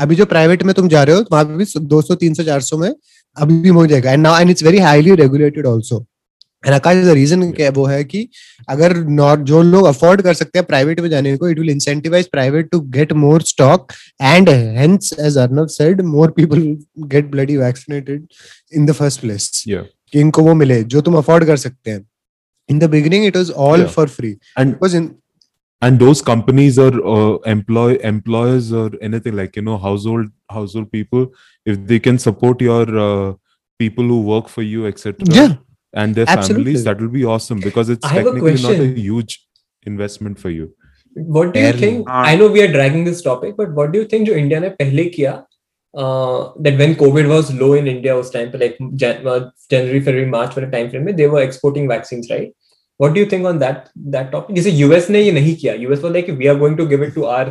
अभी 0.00 0.14
जो 0.16 0.24
private 0.26 0.62
में 0.62 0.74
तुम 0.74 0.88
जा 0.88 1.02
रहे 1.02 1.16
हो 1.16 1.24
वहाँ 1.32 1.44
पे 1.44 1.56
भी 1.56 1.64
200 1.64 2.16
300 2.22 2.44
400 2.46 2.78
में 2.80 2.90
अभी 3.36 3.60
भी 3.60 3.68
हो 3.68 3.86
जाएगा। 3.86 4.12
And 4.12 4.22
now 4.22 4.40
and 4.40 4.50
it's 4.50 4.62
very 4.64 4.78
highly 4.78 5.14
regulated 5.16 5.66
also 5.66 6.04
and 6.66 6.74
Akash 6.74 7.04
the 7.04 7.08
reason 7.14 7.50
क्या 7.52 7.70
वो 7.70 7.84
है 7.86 8.02
कि 8.04 8.28
अगर 8.68 8.96
नॉट 9.20 9.38
जो 9.50 9.62
लोग 9.62 9.86
अफोर्ड 9.86 10.22
कर 10.22 10.34
सकते 10.34 10.58
हैं 10.58 10.66
प्राइवेट 10.66 11.00
में 11.00 11.08
जाने 11.10 11.36
को 11.36 11.48
it 11.48 11.58
will 11.58 11.70
incentivise 11.70 12.26
private 12.26 12.70
to 12.70 12.80
get 12.98 13.12
more 13.24 13.42
stock 13.42 13.92
and 14.22 14.48
hence 14.50 15.12
as 15.20 15.38
Arnav 15.38 15.66
said 15.76 16.00
more 16.14 16.30
people 16.30 16.60
get 17.14 17.30
bloody 17.30 17.56
vaccinated 17.56 18.26
in 18.74 18.86
the 18.86 18.92
first 18.92 19.20
place 19.20 19.64
कि 19.68 20.20
इनको 20.20 20.42
वो 20.42 20.54
मिले 20.54 20.82
जो 20.84 21.00
तुम 21.00 21.16
अफोर्ड 21.18 21.44
कर 21.44 21.56
सकते 21.56 21.90
हैं। 21.90 22.04
In 22.70 22.78
the 22.78 22.90
beginning 22.90 23.26
it 23.26 23.36
was 23.36 23.50
all 23.50 23.84
for 23.96 24.08
free 24.08 24.36
And 24.58 24.66
because 24.66 24.96
in 24.96 25.10
and 25.82 25.98
those 26.00 26.20
companies 26.26 26.76
or 26.82 26.90
uh, 27.14 27.32
employ 27.52 27.88
employers 28.10 28.68
or 28.82 28.84
anything 29.08 29.34
like 29.40 29.56
you 29.58 29.64
know 29.64 29.74
household 29.82 30.30
household 30.52 30.86
people 30.96 31.26
if 31.66 31.82
they 31.90 31.98
can 32.06 32.20
support 32.24 32.62
your 32.66 32.84
uh, 33.06 33.34
people 33.80 34.12
who 34.12 34.20
work 34.30 34.48
for 34.54 34.64
you 34.68 34.86
etc 34.92 35.28
Yeah. 35.40 35.56
and 35.93 36.15
their 36.15 36.25
Absolutely. 36.27 36.63
families 36.63 36.83
that 36.85 36.99
will 37.01 37.13
be 37.19 37.23
awesome 37.35 37.59
because 37.59 37.89
it's 37.89 38.05
I 38.05 38.09
have 38.15 38.27
a 38.27 38.31
technically 38.31 38.61
not 38.63 38.73
a 38.73 38.77
question. 38.77 38.95
huge 38.95 39.37
investment 39.93 40.39
for 40.39 40.49
you 40.57 40.67
What 41.35 41.53
do 41.53 41.59
you 41.59 41.65
Barely. 41.65 41.79
think? 41.81 42.07
हाँ. 42.07 42.25
I 42.31 42.35
know 42.39 42.47
we 42.55 42.61
are 42.63 42.71
dragging 42.73 43.05
this 43.05 43.21
topic, 43.27 43.55
but 43.59 43.71
what 43.77 43.91
do 43.93 43.99
you 44.01 44.05
think 44.11 44.27
जो 44.27 44.33
India 44.41 44.59
ने 44.59 44.69
पहले 44.81 45.05
किया 45.15 45.31
uh, 45.93 46.51
that 46.65 46.77
when 46.81 46.93
COVID 46.95 47.29
was 47.31 47.49
low 47.61 47.69
in 47.79 47.87
India 47.93 48.15
उस 48.15 48.31
time 48.35 48.51
पे 48.51 48.59
like 48.63 48.77
Jan- 49.03 49.25
uh, 49.27 49.39
January, 49.73 50.01
February, 50.09 50.29
March 50.35 50.57
वाले 50.57 50.69
time 50.75 50.89
frame 50.91 51.05
में 51.05 51.15
they 51.21 51.27
were 51.35 51.41
exporting 51.47 51.87
vaccines, 51.93 52.29
right? 52.35 52.53
What 53.03 53.15
do 53.15 53.23
you 53.23 53.29
think 53.33 53.49
on 53.53 53.59
that 53.65 53.89
that 54.17 54.31
topic? 54.35 54.55
जैसे 54.59 54.71
US 54.83 55.09
ने 55.09 55.21
ये 55.23 55.31
नहीं 55.39 55.55
किया. 55.63 55.73
US 55.87 56.05
was 56.07 56.15
like 56.19 56.31
we 56.43 56.51
are 56.53 56.57
going 56.63 56.77
to 56.83 56.87
give 56.93 57.07
it 57.09 57.13
to 57.17 57.25
our 57.37 57.47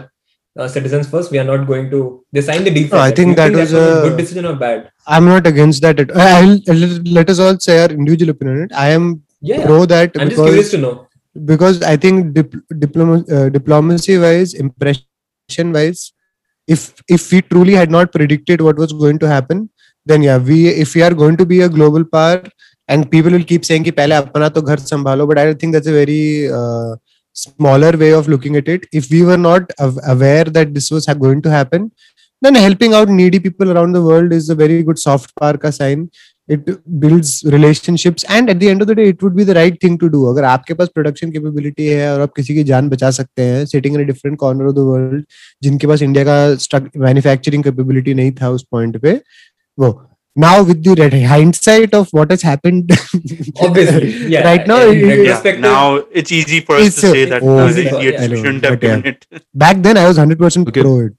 uh, 0.59 0.69
citizens 0.69 1.09
first. 1.09 1.31
We 1.31 1.39
are 1.39 1.45
not 1.45 1.67
going 1.67 1.91
to. 1.91 2.25
They 2.33 2.41
signed 2.41 2.67
the 2.67 2.71
deal. 2.71 2.85
No, 2.85 2.89
for 2.91 2.97
I 2.97 3.09
that. 3.11 3.17
think 3.17 3.37
Do 3.37 3.43
you 3.43 3.51
that 3.51 3.59
was 3.61 3.73
a 3.73 3.85
a- 3.85 4.03
good 4.09 4.17
decision 4.19 4.47
or 4.47 4.55
bad. 4.55 4.91
I'm 5.07 5.25
not 5.25 5.47
against 5.47 5.83
that. 5.83 6.01
At, 6.01 6.15
I'll, 6.17 6.59
I'll 6.69 6.87
let 7.19 7.31
us 7.31 7.39
all 7.39 7.59
say 7.59 7.81
our 7.83 7.89
individual 7.91 8.31
opinion 8.31 8.59
on 8.59 8.65
it. 8.65 8.73
I 8.75 8.89
am 9.01 9.23
Yeah, 9.49 9.65
pro 9.67 9.85
that 9.91 10.17
I'm 10.19 10.31
just 10.31 10.43
curious 10.43 10.71
because 10.71 10.71
to 10.73 10.79
know. 10.79 10.95
because 11.51 11.83
I 11.83 11.97
think 11.97 12.35
dip, 12.35 12.55
diploma, 12.85 13.25
uh, 13.37 13.49
diplomacy 13.49 14.19
wise, 14.19 14.55
impression 14.55 15.73
wise, 15.77 16.13
if 16.67 16.87
if 17.17 17.31
we 17.33 17.41
truly 17.43 17.75
had 17.81 17.91
not 17.91 18.13
predicted 18.13 18.61
what 18.69 18.77
was 18.85 18.93
going 18.93 19.19
to 19.25 19.29
happen, 19.29 19.71
then 20.07 20.23
yeah, 20.23 20.39
we 20.39 20.59
if 20.87 20.95
we 20.95 21.03
are 21.03 21.15
going 21.15 21.37
to 21.43 21.47
be 21.47 21.61
a 21.63 21.69
global 21.69 22.05
power 22.17 22.43
and 22.89 23.11
people 23.15 23.31
will 23.39 23.45
keep 23.53 23.65
saying 23.71 23.85
कि 23.85 23.91
पहले 24.01 24.15
अपना 24.15 24.49
तो 24.59 24.63
घर 24.63 24.79
संभालो, 24.91 25.27
but 25.29 25.39
I 25.39 25.55
think 25.55 25.73
that's 25.75 25.87
a 25.87 25.93
very 25.93 26.49
uh, 26.49 26.97
smaller 27.34 27.92
way 27.98 28.14
of 28.14 28.28
looking 28.28 28.56
at 28.56 28.68
it. 28.68 28.86
If 28.92 29.10
we 29.10 29.24
were 29.24 29.38
not 29.38 29.72
aware 29.80 30.46
that 30.46 30.74
this 30.74 30.92
was 30.92 31.06
going 31.06 31.42
to 31.44 31.50
happen, 31.50 31.92
then 32.42 32.56
helping 32.56 32.94
out 32.94 33.10
needy 33.10 33.40
people 33.40 33.72
around 33.72 33.94
the 33.94 34.02
world 34.02 34.34
is 34.34 34.50
a 34.50 34.56
very 34.56 34.84
good 34.84 35.00
soft 35.00 35.36
power 35.36 35.58
का 35.58 35.74
sign. 35.74 36.10
It 36.50 36.66
builds 37.00 37.42
relationships 37.46 38.26
and 38.28 38.50
at 38.50 38.60
the 38.60 38.70
end 38.70 38.82
of 38.82 38.88
the 38.88 38.96
day 38.96 39.08
it 39.10 39.22
would 39.24 39.34
be 39.34 39.46
the 39.46 39.54
right 39.54 39.80
thing 39.80 39.98
to 40.00 40.10
do. 40.10 40.26
अगर 40.32 40.44
आपके 40.44 40.74
पास 40.74 40.90
production 40.98 41.32
capability 41.36 41.88
है 41.90 42.14
और 42.14 42.22
आप 42.22 42.34
किसी 42.36 42.56
की 42.56 42.64
जान 42.72 42.90
बचा 42.90 43.12
सकते 43.18 43.42
हैं 43.42 43.66
sitting 43.66 43.96
in 43.96 44.02
a 44.02 44.08
different 44.12 44.40
corner 44.42 44.68
of 44.72 44.76
the 44.80 44.86
world 44.90 45.24
जिनके 45.64 45.88
पास 45.88 46.02
इंडिया 46.02 46.26
का 46.30 46.90
मैन्युफैक्चरिंग 47.06 47.64
कैपेबिलिटी 47.64 48.14
नहीं 48.14 48.32
था 48.42 48.50
उस 48.50 48.66
पॉइंट 48.72 48.98
पे 49.02 49.14
वो 49.80 49.92
now 50.36 50.64
with 50.64 50.84
the 50.84 51.24
hindsight 51.24 51.94
of 51.94 52.10
what 52.12 52.32
has 52.32 52.42
happened. 52.42 52.92
Obviously. 53.62 54.14
Yeah, 54.34 54.44
right 54.44 54.66
now 54.66 54.86
yeah, 54.86 55.60
now 55.60 55.96
it's 56.12 56.32
easy 56.32 56.62
for 56.62 56.76
us 56.76 56.96
to 56.96 57.02
say 57.02 57.26
that 57.26 57.44
oh, 57.44 57.68
the 57.68 57.88
idiots 58.00 58.24
shouldn't 58.24 58.64
have 58.64 58.80
done 58.80 59.06
it 59.06 59.26
back 59.54 59.78
then 59.82 59.98
i 59.98 60.08
was 60.08 60.18
100% 60.18 60.68
okay. 60.68 60.82
pro 60.82 61.00
it. 61.02 61.14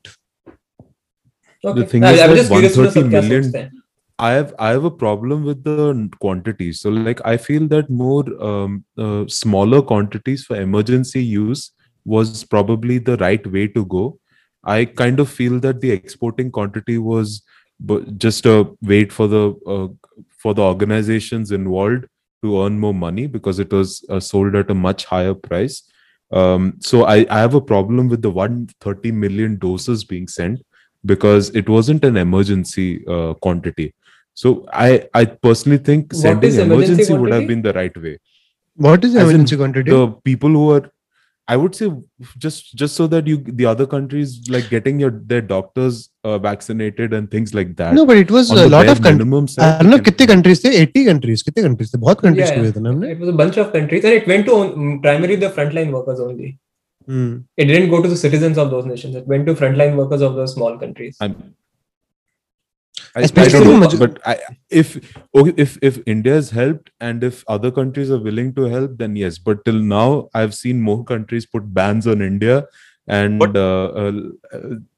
Okay. 1.65 1.81
the 1.81 1.87
thing 1.87 2.01
no, 2.01 2.11
is 2.11 2.21
I 2.21 2.27
that 2.27 2.51
130 2.51 3.09
million 3.09 3.83
i 4.19 4.31
have 4.31 4.55
i 4.59 4.71
have 4.71 4.85
a 4.85 4.91
problem 4.91 5.45
with 5.45 5.63
the 5.65 6.11
quantity. 6.19 6.73
so 6.73 6.91
like 6.91 7.21
i 7.25 7.37
feel 7.37 7.69
that 7.69 7.91
more 7.91 8.25
um, 8.43 8.85
uh, 8.99 9.27
smaller 9.29 9.83
quantities 9.83 10.45
for 10.45 10.57
emergency 10.57 11.23
use 11.23 11.73
was 12.05 12.45
probably 12.45 12.99
the 12.99 13.17
right 13.17 13.47
way 13.51 13.67
to 13.69 13.85
go. 13.87 14.19
I 14.65 14.85
kind 14.85 15.21
of 15.21 15.29
feel 15.29 15.61
that 15.61 15.81
the 15.81 15.91
exporting 15.91 16.51
quantity 16.51 16.99
was 16.99 17.43
bu- 17.91 18.05
just 18.27 18.47
a 18.47 18.57
wait 18.93 19.13
for 19.19 19.27
the 19.35 19.43
uh, 19.75 19.89
for 20.45 20.55
the 20.59 20.63
organizations 20.63 21.53
involved 21.59 22.07
to 22.43 22.55
earn 22.63 22.79
more 22.85 22.95
money 22.95 23.27
because 23.27 23.59
it 23.65 23.73
was 23.79 24.05
uh, 24.11 24.21
sold 24.21 24.55
at 24.63 24.71
a 24.71 24.75
much 24.87 25.05
higher 25.13 25.35
price. 25.35 25.83
Um, 26.41 26.75
so 26.81 27.05
I, 27.05 27.17
I 27.31 27.39
have 27.41 27.55
a 27.55 27.61
problem 27.61 28.09
with 28.09 28.23
the 28.23 28.31
130 28.31 29.13
million 29.13 29.57
doses 29.57 30.05
being 30.05 30.27
sent 30.29 30.63
because 31.13 31.51
it 31.51 31.69
wasn't 31.69 32.05
an 32.05 32.17
emergency 32.17 32.89
uh, 33.07 33.35
quantity. 33.35 33.95
So 34.43 34.53
I 34.73 35.09
I 35.15 35.25
personally 35.47 35.79
think 35.91 36.13
What 36.13 36.21
sending 36.23 36.55
emergency 36.55 36.73
emergency 36.75 37.13
would 37.25 37.33
have 37.33 37.47
been 37.53 37.63
the 37.63 37.73
right 37.81 37.97
way. 38.07 38.19
what 38.87 39.05
is 39.09 39.15
As 39.15 39.23
emergency 39.25 39.57
quantity 39.57 39.91
The 39.97 40.07
people 40.31 40.51
who 40.61 40.65
are 40.77 40.85
I 41.48 41.56
would 41.60 41.76
say 41.78 41.86
just 42.44 42.68
just 42.80 42.96
so 43.00 43.06
that 43.12 43.30
you 43.30 43.36
the 43.60 43.66
other 43.70 43.86
countries 43.94 44.34
like 44.56 44.66
getting 44.74 45.00
your 45.04 45.10
their 45.32 45.42
doctors 45.52 45.96
uh, 46.24 46.38
vaccinated 46.44 47.14
and 47.20 47.32
things 47.32 47.54
like 47.60 47.72
that. 47.80 47.96
no 48.00 48.04
but 48.10 48.18
it 48.24 48.34
was 48.36 48.52
On 48.52 48.58
a 48.58 48.66
the 48.66 48.70
lot 48.74 48.84
bare 48.86 48.92
of 48.96 49.02
countries 49.06 49.18
minimum 49.26 49.48
side, 49.54 49.64
you 49.64 49.88
Arnab 49.88 49.96
can- 49.96 50.04
कितने 50.10 50.28
countries 50.34 50.64
थे 50.66 50.74
80 50.82 51.06
countries 51.06 51.42
कितने 51.48 51.64
countries 51.64 51.94
थे 51.94 52.00
बहुत 52.04 52.22
countries 52.28 52.48
Yeah, 52.50 52.60
हुए 52.60 52.72
थे 52.76 52.84
ना 52.86 52.90
हमने 52.90 53.12
It 53.16 53.24
was 53.26 53.32
a 53.34 53.38
bunch 53.42 53.58
of 53.64 53.72
countries, 53.78 54.06
and 54.10 54.18
it 54.20 54.30
went 54.34 54.46
to 54.52 54.60
um, 54.66 54.92
primarily 55.08 55.40
the 55.46 55.50
frontline 55.58 55.96
workers 55.98 56.22
only. 56.28 56.52
Hmm 57.10 57.34
It 57.64 57.72
didn't 57.74 57.90
go 57.96 58.02
to 58.06 58.12
the 58.14 58.20
citizens 58.26 58.62
of 58.66 58.70
those 58.76 58.88
nations. 58.94 59.18
It 59.24 59.34
went 59.34 59.50
to 59.52 59.58
frontline 59.64 59.98
workers 60.04 60.28
of 60.30 60.38
those 60.42 60.54
small 60.58 60.78
countries. 60.86 61.18
I'm, 61.28 61.36
I, 63.17 63.23
I 63.23 63.49
don't 63.49 63.65
know, 63.65 63.77
maj- 63.79 63.99
but 63.99 64.19
I, 64.25 64.39
if 64.71 64.89
if 65.67 65.77
if 65.83 65.99
India 66.07 66.35
has 66.35 66.51
helped 66.51 66.91
and 67.01 67.25
if 67.25 67.45
other 67.49 67.71
countries 67.71 68.11
are 68.11 68.19
willing 68.21 68.55
to 68.55 68.65
help, 68.65 68.99
then 68.99 69.17
yes. 69.17 69.39
But 69.39 69.65
till 69.65 69.81
now, 69.81 70.29
I've 70.35 70.55
seen 70.55 70.81
more 70.81 71.05
countries 71.05 71.47
put 71.47 71.73
bans 71.75 72.07
on 72.07 72.23
India 72.23 72.67
and 73.07 73.39
What- 73.41 73.57
uh, 73.57 73.87
uh, 74.03 74.13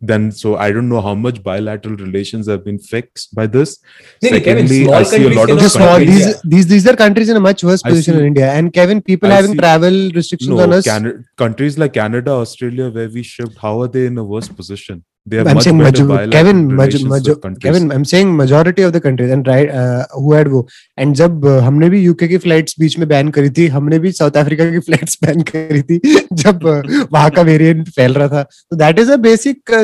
then 0.01 0.30
so 0.30 0.57
I 0.57 0.70
don't 0.72 0.88
know 0.90 1.01
how 1.01 1.14
much 1.14 1.42
bilateral 1.42 1.97
relations 1.97 2.47
have 2.49 2.64
been 2.64 2.78
fixed 2.78 3.34
by 3.34 3.47
this. 3.47 3.78
No, 4.22 4.30
no, 4.30 4.40
Kevin, 4.40 4.68
Secondly, 4.68 4.92
I 4.92 5.03
see 5.03 5.24
a 5.24 5.34
lot 5.40 5.51
of 5.51 5.59
These, 5.59 5.72
small, 5.72 5.99
these, 5.99 6.42
these 6.42 6.66
these 6.68 6.86
are 6.86 6.94
countries 6.97 7.28
in 7.30 7.36
a 7.36 7.40
much 7.40 7.64
worse 7.64 7.82
position 7.82 8.14
see- 8.14 8.20
in 8.20 8.26
India. 8.26 8.53
And 8.53 8.72
Kevin, 8.72 9.01
people 9.03 9.32
I 9.32 9.36
having 9.36 9.53
see- 9.53 9.59
travel 9.59 10.11
restrictions 10.20 10.61
on 10.61 10.72
us. 10.72 10.84
Canada, 10.84 11.24
countries 11.36 11.78
like 11.78 11.94
Canada, 11.94 12.30
Australia, 12.32 12.90
where 12.90 13.09
we 13.09 13.22
shipped, 13.22 13.57
how 13.59 13.80
are 13.82 13.88
they 13.88 14.07
in 14.07 14.18
a 14.18 14.24
worse 14.24 14.49
position? 14.49 15.05
They 15.27 15.39
have 15.39 15.49
I'm 15.49 15.57
much 15.57 15.64
saying 15.64 15.79
better 15.79 15.91
major- 15.91 16.07
bilateral 16.07 16.31
Kevin, 16.31 16.59
major, 16.68 16.99
relations 16.99 17.12
major. 17.12 17.35
Kevin, 17.62 17.91
I'm 17.91 18.05
saying 18.05 18.37
majority 18.37 18.83
of 18.83 18.93
the 18.93 19.01
countries 19.01 19.33
and 19.33 19.49
right 19.49 19.70
uh, 19.70 20.07
who 20.12 20.35
had 20.35 20.49
वो 20.49 20.61
and 20.99 21.16
जब 21.16 21.47
uh, 21.47 21.61
हमने 21.62 21.89
भी 21.91 22.03
UK 22.03 22.29
की 22.29 22.37
flights 22.47 22.74
बीच 22.81 22.99
में 22.99 23.09
ban 23.09 23.31
करी 23.39 23.51
थी 23.59 23.66
हमने 23.77 23.99
भी 23.99 24.12
साउथ 24.12 24.37
अफ्रीका 24.37 24.70
की 24.70 24.79
फ्लाइट्स 24.89 25.18
बैन 25.24 25.43
करी 25.51 25.83
थी 25.83 26.01
जब 26.45 26.61
uh, 26.74 27.09
वहाँ 27.12 27.31
का 27.31 27.43
वेरिएंट 27.43 27.89
फैल 27.97 28.14
रहा 28.14 28.29
था 28.29 28.43
तो 28.43 28.77
that 28.77 28.99
is 28.99 29.12
a 29.12 29.16
basic 29.29 29.74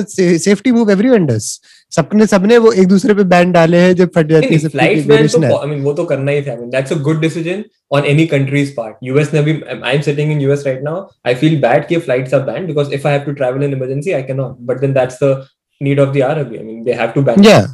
safety 0.44 0.72
move 0.72 0.90
everyone 0.90 1.26
does 1.26 1.50
सबने 1.92 2.26
सबने 2.26 2.58
वो 2.58 2.72
एक 2.72 2.86
दूसरे 2.88 3.14
पे 3.14 3.24
बैन 3.30 3.52
डाले 3.52 3.78
हैं 3.80 3.94
जब 3.94 4.10
फट 4.14 4.26
जाती 4.28 4.46
है 4.52 4.58
सबकी 4.58 4.68
फ्लाइट्स 4.76 5.06
बैन 5.06 5.26
तो 5.28 5.56
आई 5.56 5.68
मीन 5.68 5.82
वो 5.82 5.92
तो 5.94 6.04
करना 6.12 6.32
ही 6.32 6.42
था 6.42 6.50
I 6.50 6.56
mean 6.56 6.70
that's 6.70 6.92
a 6.92 6.96
good 7.08 7.20
decision 7.20 7.64
on 7.96 8.04
any 8.12 8.26
country's 8.26 8.72
part 8.76 8.96
US 9.04 9.32
ने 9.34 9.42
भी 9.42 9.52
I 9.72 9.94
am 9.94 10.00
sitting 10.02 10.32
in 10.32 10.40
US 10.40 10.66
right 10.66 10.82
now 10.84 11.06
I 11.26 11.34
feel 11.42 11.60
bad 11.62 11.86
कि 11.88 11.96
flights 12.06 12.34
are 12.34 12.40
banned 12.50 12.66
because 12.66 12.92
if 12.94 13.06
I 13.08 13.14
have 13.14 13.24
to 13.26 13.32
travel 13.42 13.64
in 13.64 13.72
emergency 13.72 14.12
I 14.12 14.22
can 14.22 14.36
not 14.36 14.56
but 14.70 14.80
then 14.80 14.92
that's 14.94 15.18
the 15.22 15.44
need 15.80 16.00
of 16.00 16.16
the 16.16 16.22
hour 16.22 16.38
अभी 16.44 16.56
I 16.58 16.64
mean 16.64 16.82
they 16.84 16.92
have 17.02 17.10
to 17.14 17.22
ban 17.22 17.44
Yeah, 17.44 17.66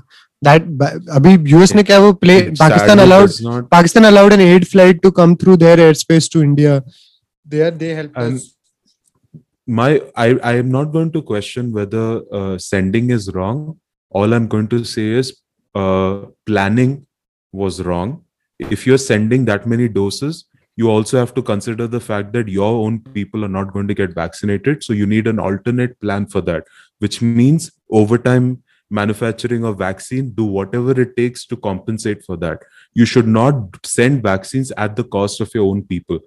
that 0.43 0.69
अभी 1.17 1.37
US 1.51 1.75
ने 1.75 1.83
क्या 1.85 1.99
वो 2.01 2.13
play 2.27 2.41
Pakistan 2.61 2.99
allowed 2.99 3.31
not- 3.49 3.71
Pakistan 3.71 4.11
allowed 4.13 4.39
an 4.39 4.47
aid 4.51 4.69
flight 4.69 5.03
to 5.07 5.17
come 5.17 5.37
through 5.43 5.57
their 5.65 5.77
airspace 5.89 6.33
to 6.35 6.43
India. 6.45 6.77
There 7.47 7.71
they 7.83 7.95
helped 7.95 8.23
And 8.23 8.37
us. 8.37 8.47
my 9.79 9.91
I, 10.17 10.27
I 10.43 10.55
am 10.57 10.71
not 10.71 10.93
going 10.93 11.11
to 11.13 11.21
question 11.23 11.73
whether 11.73 12.07
uh, 12.33 12.59
sending 12.61 13.11
is 13.11 13.29
wrong. 13.33 13.61
All 14.11 14.33
i'm 14.35 14.47
going 14.47 14.69
to 14.69 14.85
say 14.85 15.07
is 15.07 15.37
uh, 15.75 16.27
planning 16.47 17.07
was 17.53 17.83
wrong. 17.83 18.25
If 18.59 18.87
you're 18.87 18.99
sending 18.99 19.45
that 19.45 19.67
many 19.67 19.89
doses 19.89 20.45
you 20.77 20.89
also 20.89 21.19
have 21.19 21.35
to 21.35 21.43
consider 21.43 21.89
the 21.89 21.99
fact 21.99 22.33
that 22.33 22.47
your 22.47 22.73
own 22.87 23.01
people 23.01 23.45
are 23.45 23.55
not 23.55 23.73
going 23.73 23.89
to 23.89 23.95
get 23.95 24.15
vaccinated. 24.15 24.85
So 24.85 24.93
you 24.93 25.07
need 25.07 25.27
an 25.27 25.41
alternate 25.41 26.01
plan 26.01 26.27
for 26.27 26.41
that 26.43 26.65
which 26.99 27.21
means 27.21 27.71
over 27.91 28.19
time 28.19 28.63
manufacturing 28.91 29.65
of 29.65 29.79
vaccine 29.79 30.31
do 30.31 30.45
whatever 30.45 30.99
it 31.01 31.17
takes 31.17 31.45
to 31.47 31.57
compensate 31.57 32.25
for 32.25 32.37
that. 32.39 32.61
You 32.95 33.05
should 33.05 33.27
not 33.27 33.85
send 33.85 34.23
vaccines 34.23 34.73
at 34.77 34.97
the 34.97 35.05
cost 35.05 35.41
of 35.41 35.53
your 35.55 35.69
own 35.71 35.83
people. 35.83 36.21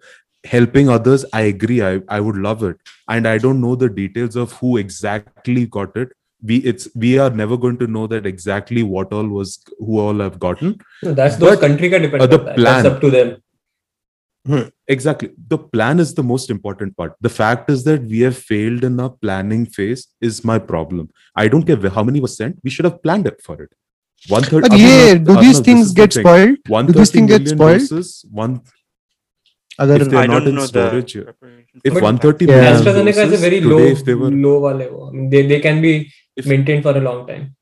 Helping 0.43 0.89
others 0.89 1.23
i 1.33 1.41
agree 1.41 1.81
i, 1.83 1.99
I 2.07 2.19
would 2.19 2.37
love 2.37 2.63
it. 2.63 2.77
And 3.07 3.27
i 3.27 3.37
don't 3.37 3.61
know 3.61 3.75
the 3.75 3.89
details 3.89 4.35
of 4.35 4.53
who 4.53 4.77
exactly 4.77 5.65
got 5.65 5.95
it 5.95 6.09
we 6.42 6.56
it's 6.70 6.88
we 7.04 7.10
are 7.24 7.30
never 7.40 7.56
going 7.56 7.76
to 7.82 7.86
know 7.96 8.06
that 8.06 8.26
exactly 8.30 8.82
what 8.94 9.12
all 9.18 9.28
was 9.36 9.52
who 9.78 9.98
all 10.00 10.18
have 10.24 10.38
gotten 10.38 10.74
No, 11.02 11.12
that's 11.20 11.36
those 11.36 11.56
But, 11.56 11.60
country 11.66 11.88
का 11.94 12.00
depend 12.06 12.22
uh, 12.22 12.26
the 12.34 12.38
करता 12.38 12.50
है. 12.50 12.56
plan- 12.56 12.82
That's 12.84 12.94
up 12.94 13.00
to 13.04 13.10
them. 13.16 13.36
exactly 14.94 15.28
the 15.52 15.58
plan 15.58 15.98
is 16.02 16.10
the 16.18 16.22
most 16.22 16.50
important 16.54 16.96
part 16.96 17.14
the 17.26 17.32
fact 17.36 17.70
is 17.74 17.80
that 17.86 18.02
we 18.12 18.20
have 18.26 18.36
failed 18.50 18.84
in 18.88 19.00
our 19.04 19.10
planning 19.24 19.64
phase 19.78 20.04
is 20.28 20.36
my 20.50 20.56
problem 20.68 21.08
i 21.44 21.48
don't 21.54 21.66
care 21.70 21.90
how 21.96 22.04
many 22.10 22.20
was 22.26 22.36
sent 22.40 22.60
we 22.68 22.70
should 22.74 22.84
have 22.88 23.02
planned 23.06 23.26
it 23.32 23.40
for 23.46 23.56
it 23.64 23.72
one 24.34 24.44
third 24.50 24.62
But 24.68 24.78
yeah, 24.78 25.14
do 25.30 25.34
these 25.40 25.58
things 25.60 25.90
get 25.92 26.12
spoiled? 26.12 26.58
one 26.76 26.86
do 26.86 26.92
these 26.98 27.10
things 27.16 27.28
get 27.32 27.48
spoiled? 27.54 27.80
doses 27.90 28.12
one 28.42 28.54
अगर 29.84 30.00
If 30.02 30.08
they're 30.10 30.20
I 30.20 30.26
not 30.28 30.38
don't 30.44 30.48
in 30.50 30.54
know 30.58 30.66
storage, 30.68 31.10
the 31.14 31.18
yeah. 31.18 31.24
preparation 31.24 31.80
if 31.88 31.92
for 31.92 32.00
But- 32.00 32.06
130 32.10 32.46
Yeah. 32.46 32.54
million 32.60 32.76
AstraZeneca 32.76 33.08
is 33.10 33.18
a 33.18 33.24
doses 33.32 33.42
very 33.46 33.58
today, 33.64 33.72
low 33.72 33.80
if 33.96 33.98
they 34.06 34.14
were 34.20 34.30
low 34.44 34.54
वाले 34.66 34.86
वो. 34.92 35.00
I 35.08 35.10
mean, 35.16 35.26
they 35.34 35.42
they 35.50 35.58
can 35.66 35.82
be 35.82 35.90
if, 36.35 36.45
maintained 36.45 36.83
for 36.83 36.95
a 36.95 37.01
long 37.01 37.27
time. 37.27 37.55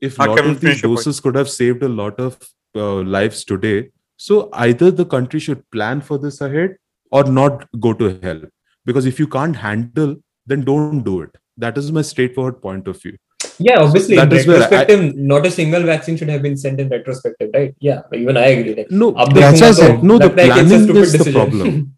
If 0.00 0.18
a 0.18 0.24
lot 0.24 0.46
of 0.46 0.60
these 0.60 0.82
doses 0.82 1.20
could 1.20 1.34
have 1.34 1.50
saved 1.50 1.82
a 1.82 1.88
lot 1.88 2.18
of 2.20 2.38
uh, 2.74 3.02
lives 3.02 3.44
today, 3.44 3.90
so 4.16 4.48
either 4.52 4.90
the 4.90 5.06
country 5.06 5.40
should 5.40 5.68
plan 5.70 6.00
for 6.00 6.18
this 6.18 6.40
ahead 6.40 6.76
or 7.10 7.24
not 7.24 7.66
go 7.80 7.92
to 7.92 8.18
hell. 8.22 8.40
Because 8.84 9.06
if 9.06 9.18
you 9.18 9.26
can't 9.26 9.56
handle, 9.56 10.16
then 10.46 10.62
don't 10.62 11.02
do 11.02 11.22
it. 11.22 11.30
That 11.56 11.76
is 11.76 11.90
my 11.92 12.02
straightforward 12.02 12.62
point 12.62 12.88
of 12.88 13.00
view. 13.00 13.16
Yeah, 13.58 13.80
obviously, 13.80 14.16
so 14.16 14.22
in 14.22 14.28
retrospective, 14.28 15.00
I, 15.00 15.12
not 15.16 15.44
a 15.44 15.50
single 15.50 15.82
vaccine 15.82 16.16
should 16.16 16.28
have 16.28 16.42
been 16.42 16.56
sent 16.56 16.80
in 16.80 16.88
retrospective, 16.88 17.50
right? 17.52 17.74
Yeah, 17.80 18.02
even 18.12 18.36
I 18.36 18.46
agree. 18.46 18.74
Like, 18.76 18.90
no, 18.90 19.10
that's 19.12 19.60
what 19.60 19.62
I 19.62 19.72
said. 19.72 20.04
No, 20.04 20.18
the 20.18 20.30
planning 20.30 20.70
is 20.70 20.86
the 20.86 20.92
decision. 20.92 21.32
problem. 21.32 21.94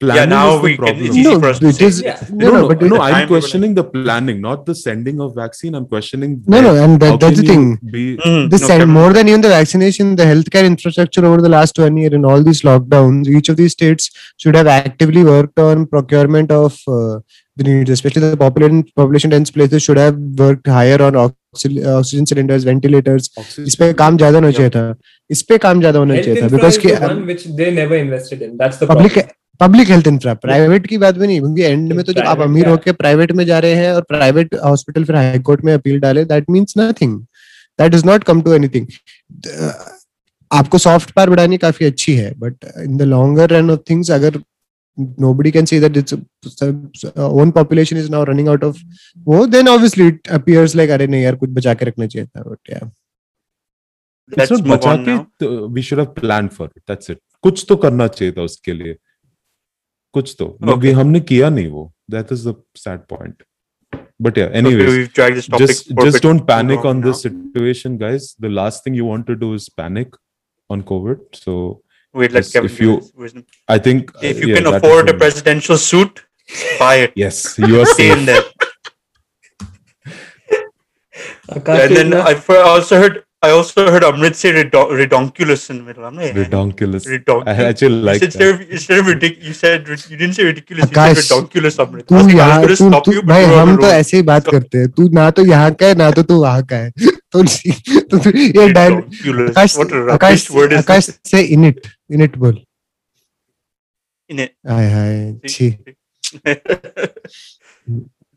planning 0.00 0.28
now 0.30 0.48
is 0.48 0.56
the 0.56 0.62
we 0.64 0.70
can- 0.72 0.78
problem. 0.84 1.04
it's 1.06 1.16
easy 1.16 1.22
no, 1.26 1.40
for 1.42 1.48
us 1.52 1.58
to 1.60 1.68
it 1.68 1.76
say. 1.76 1.86
is 1.86 2.00
Yeah. 2.06 2.18
no, 2.30 2.36
no, 2.36 2.50
no, 2.54 2.60
no, 2.62 2.68
but 2.70 2.82
no, 2.82 2.96
it- 2.96 3.00
I'm 3.04 3.14
I'm 3.18 3.28
questioning 3.28 3.74
the 3.78 3.84
planning, 3.92 4.40
not 4.46 4.66
the 4.66 4.74
sending 4.80 5.20
of 5.26 5.30
vaccine. 5.34 5.74
I'm 5.78 5.86
questioning. 5.92 6.34
no, 6.54 6.60
no, 6.66 6.72
where- 6.74 6.82
and 6.86 7.02
how 7.02 7.12
that, 7.12 7.20
that's 7.22 7.40
the 7.40 7.46
can 7.46 7.54
thing. 7.54 7.78
you 7.82 7.92
Be, 7.94 8.02
Mhm. 8.18 8.50
This 8.54 8.60
No, 8.64 8.68
and 8.74 8.80
Kevin. 8.82 8.90
more 8.96 9.12
than 9.18 9.28
even 9.32 9.40
the 9.46 9.52
vaccination, 9.54 10.10
the 10.20 10.26
healthcare 10.32 10.66
infrastructure 10.72 11.24
over 11.30 11.40
the 11.46 11.52
last 11.56 11.78
one 11.84 11.96
year 12.02 12.12
in 12.18 12.26
all 12.32 12.42
these 12.50 12.60
lockdowns, 12.70 13.26
each 13.38 13.48
of 13.48 13.56
these 13.62 13.72
states 13.78 14.10
should 14.44 14.54
have 14.60 14.66
actively 14.74 15.24
worked 15.30 15.58
on 15.68 15.86
procurement 15.94 16.52
of 16.58 16.76
uh, 16.98 17.16
the 17.56 17.64
needs, 17.70 17.90
especially 17.96 18.28
the 18.34 18.36
population 18.44 18.84
population 19.02 19.30
dense 19.36 19.50
places 19.56 19.82
should 19.88 19.96
have 20.04 20.18
worked 20.44 20.66
higher 20.76 21.00
on 21.08 21.16
oxy- 21.24 21.82
oxygen 21.94 22.26
cylinders, 22.32 22.64
ventilators. 22.72 23.30
इस 23.72 23.74
पे 23.82 23.92
काम 24.04 24.16
ज्यादा 24.24 24.38
होना 24.38 24.50
चाहिए 24.60 24.70
था 24.76 24.84
इस 25.38 25.42
पे 25.50 25.58
काम 25.66 25.80
ज्यादा 25.86 25.98
होना 25.98 26.14
Health 26.14 26.24
चाहिए 26.26 26.40
था 26.42 26.46
infra 26.46 26.56
because 26.56 26.76
is 26.76 27.00
the 27.00 27.08
one 27.14 27.26
which 27.32 27.46
they 27.62 27.70
never 27.80 27.98
invested 28.04 28.42
in. 28.48 28.56
That's 28.62 28.84
the 28.84 28.90
public 28.92 29.12
problem. 29.18 29.34
public 29.61 29.89
health 29.89 30.07
infra 30.07 30.33
private 30.43 30.87
की 30.87 30.97
बात 30.97 31.17
भी 31.17 31.27
नहीं 31.27 31.39
क्योंकि 31.39 31.63
एंड 31.63 31.93
में 31.93 32.03
तो 32.05 32.13
जब 32.13 32.25
आप 32.27 32.39
अमीर 32.41 32.63
yeah. 32.63 32.71
होके 32.71 32.91
प्राइवेट 32.91 33.31
में 33.31 33.45
जा 33.45 33.59
रहे 33.59 33.75
हैं 33.75 33.91
और 33.93 34.01
प्राइवेट 34.09 34.55
हॉस्पिटल 34.63 35.03
फिर 35.05 35.15
हाई 35.15 35.39
कोर्ट 35.49 35.63
में 35.65 35.73
अपील 35.73 35.99
डाले 35.99 36.23
that 36.25 36.49
means 36.49 36.73
nothing 36.77 37.19
that 37.79 37.91
does 37.91 38.05
not 38.05 38.23
come 38.23 38.41
to 38.41 38.53
anything 38.53 38.87
आपको 40.51 40.77
सॉफ्ट 40.77 41.11
पावर 41.11 41.29
बढ़ानी 41.29 41.57
काफ़ी 41.57 41.85
अच्छी 41.85 42.15
है 42.15 42.33
but 42.39 42.65
in 42.83 42.97
the 42.97 43.01
longer 43.11 43.49
run 43.49 43.71
of 43.71 43.89
things 43.89 44.11
अगर 44.11 44.41
nobody 44.97 45.51
can 45.51 45.65
say 45.65 45.77
that 45.79 45.97
it's 45.99 46.13
uh, 46.13 47.27
own 47.27 47.51
population 47.51 47.99
is 47.99 48.09
now 48.09 48.23
running 48.23 48.49
out 48.49 48.63
of 48.63 48.79
वो 49.27 49.45
then 49.47 49.69
obviously 49.73 50.07
it 50.07 50.31
appears 50.37 50.75
like 50.75 50.89
अरे 50.91 51.07
नहीं 51.07 51.21
यार 51.23 51.35
कुछ 51.35 51.49
बचा 51.49 51.73
के 51.73 51.85
रखना 51.85 52.07
चाहिए 52.07 52.27
था 52.27 52.43
but 52.43 52.73
yeah 52.73 52.89
Let's 54.31 54.51
not 54.51 54.67
move 54.67 54.85
on 54.85 55.05
now. 55.05 55.25
तो 55.39 55.47
we 55.69 55.81
should 55.81 55.99
have 55.99 56.11
planned 56.15 56.53
for 56.57 56.67
it. 56.67 56.83
That's 56.89 57.13
it. 57.13 57.19
कुछ 57.43 57.65
तो 57.69 57.75
करना 57.75 58.07
चाहिए 58.07 58.33
था 58.33 58.41
उसके 58.41 58.73
लिए 58.73 58.95
कुछ 60.13 60.35
तो 60.39 60.45
Okay. 60.45 60.73
okay. 60.75 60.91
हमने 60.99 61.19
किया 61.31 61.49
नहीं 61.49 61.67
वो 61.77 61.91
that 62.15 62.31
is 62.35 62.43
the 62.49 62.53
sad 62.85 63.03
point 63.13 63.43
but 64.25 64.37
yeah 64.39 64.49
Okay, 64.49 64.57
anyways 64.61 64.97
topic 65.19 65.45
just 65.61 65.93
just 66.01 66.17
bit 66.17 66.25
don't 66.25 66.45
panic 66.49 66.83
long 66.83 66.89
on 66.91 66.99
now. 67.01 67.07
this 67.11 67.21
situation 67.27 67.95
guys 68.01 68.27
the 68.47 68.51
last 68.57 68.83
thing 68.83 68.97
you 69.01 69.07
want 69.11 69.25
to 69.31 69.37
do 69.45 69.53
is 69.59 69.69
panic 69.83 70.19
on 70.69 70.83
covid 70.91 71.23
so 71.45 71.55
Wait, 72.21 72.33
Yes, 72.35 72.49
if 72.67 72.79
you- 72.83 72.95
i 73.73 73.77
think 73.83 74.09
uh, 74.15 74.23
If 74.29 74.39
you 74.43 74.47
yeah, 74.49 74.57
can 74.61 74.65
afford 74.77 75.09
a 75.11 75.13
presidential 75.19 75.77
suit, 75.83 76.17
buy 76.79 76.95
it. 77.03 77.13
yes 77.21 77.37
you 77.65 77.77
are 77.83 77.85
Stay 77.91 78.07
in 78.15 78.25
safe 78.25 78.25
there. 78.31 78.43
And 81.55 81.95
then 81.99 82.13
I 82.13 82.33
also 82.71 82.99
heard 83.03 83.23
I 83.43 83.49
also 83.49 83.89
heard 83.91 84.03
Amrit 84.03 84.35
say 84.35 84.51
redo- 84.53 84.89
redonkulous 84.97 85.69
in 85.71 85.77
the 85.79 85.83
middle. 85.83 86.05
I'm 86.05 86.15
like, 86.15 86.33
redonkulous 86.35 87.05
redonkulous. 87.07 87.47
i 87.47 87.63
actually 87.69 88.01
like 88.09 88.19
said 88.19 88.33
that. 88.33 88.53
of, 88.53 88.61
instead 88.69 88.99
of 88.99 89.05
ridic- 89.07 89.41
you 89.43 89.53
said 89.53 89.87
you 89.87 90.17
didn't 90.17 90.33
say 90.35 90.43
ridiculous. 90.45 90.83
You 90.85 90.91
Akash, 90.97 91.15
said 91.15 91.23
redonkulous, 91.23 91.77
Amrit. 91.85 92.05
तू 92.07 92.19
यहाँ 92.37 92.61
going 92.61 92.67
to 92.67 92.75
तू 92.75 92.89
stop 92.91 93.05
तू 93.05 93.11
you, 93.15 93.23
भाई 93.31 93.43
हम 93.45 93.75
तो. 93.77 93.87
ऐसे 93.87 94.17
ही 94.17 94.23
बात 94.29 94.47
करते 94.49 94.77
हैं 94.77 94.89
तू 94.97 95.07
ना 95.19 95.29
तो 95.39 95.45
यहाँ 95.45 95.71
का 95.81 95.85
है 95.87 95.95
ना 96.03 96.09
तो 96.19 96.23
तू 96.31 96.39
वहाँ 96.41 96.63
का 96.73 96.75
है 96.75 96.91
तो 96.91 97.43
तो 98.17 98.37
ये 98.37 98.67
dial 98.73 98.93
Redonkulous. 98.93 99.49
Akash 99.57 99.77
What 99.77 99.91
a 99.91 100.03
Akash 100.17 100.47
rubbish 100.49 100.49
word 100.59 100.73
is 100.73 100.83
Akash 100.83 101.07
this? 101.09 101.19
से 101.31 101.41
इनिट 101.57 101.87
इनिट 102.13 102.37
बोल 102.45 102.61
In 104.29 104.39
it. 104.45 104.51
हाय 104.69 104.89
हाय 104.91 105.49
छी 105.49 105.69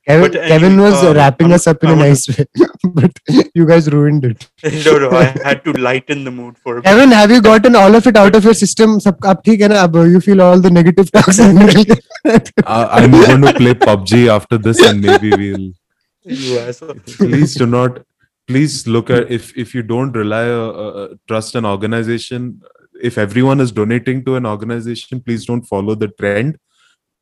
Kevin, 0.07 0.33
Kevin 0.33 0.79
was 0.79 1.03
uh, 1.03 1.15
wrapping 1.15 1.51
us 1.53 1.67
up 1.67 1.83
in 1.83 1.91
a 1.91 1.97
nice 1.97 2.29
way, 2.29 2.45
but 2.85 3.11
you 3.55 3.67
guys 3.67 3.91
ruined 3.91 4.25
it. 4.27 4.51
no, 4.85 4.99
no, 4.99 5.11
I 5.11 5.25
had 5.45 5.65
to 5.65 5.73
lighten 5.73 6.25
the 6.25 6.31
mood 6.31 6.59
for. 6.59 6.83
Kevin, 6.83 7.11
have 7.11 7.31
you 7.31 7.41
gotten 7.41 7.75
all 7.75 7.95
of 7.95 8.07
it 8.07 8.17
out 8.17 8.37
of 8.37 8.45
your 8.45 8.53
system? 8.53 8.99
You 9.01 10.21
feel 10.21 10.43
all 10.43 10.61
the 10.61 10.71
negative 10.71 11.11
talks. 11.11 11.39
uh, 11.41 11.59
I'm 12.67 13.11
going 13.13 13.41
to 13.41 13.55
play 13.55 13.73
PUBG 13.73 14.29
after 14.29 14.59
this, 14.59 14.83
and 14.83 15.01
maybe 15.01 15.31
we'll. 15.31 15.73
Please 17.07 17.55
do 17.55 17.67
not. 17.67 18.03
Please 18.47 18.87
look 18.87 19.09
at 19.09 19.31
if 19.31 19.57
if 19.57 19.75
you 19.75 19.83
don't 19.83 20.13
rely 20.13 20.49
uh, 20.49 20.69
uh, 20.69 21.09
trust 21.27 21.55
an 21.55 21.65
organization. 21.65 22.61
If 23.03 23.17
everyone 23.17 23.59
is 23.61 23.73
donating 23.73 24.23
to 24.27 24.37
an 24.37 24.45
organization, 24.45 25.21
please 25.21 25.47
don't 25.47 25.63
follow 25.63 25.95
the 25.95 26.09
trend 26.09 26.59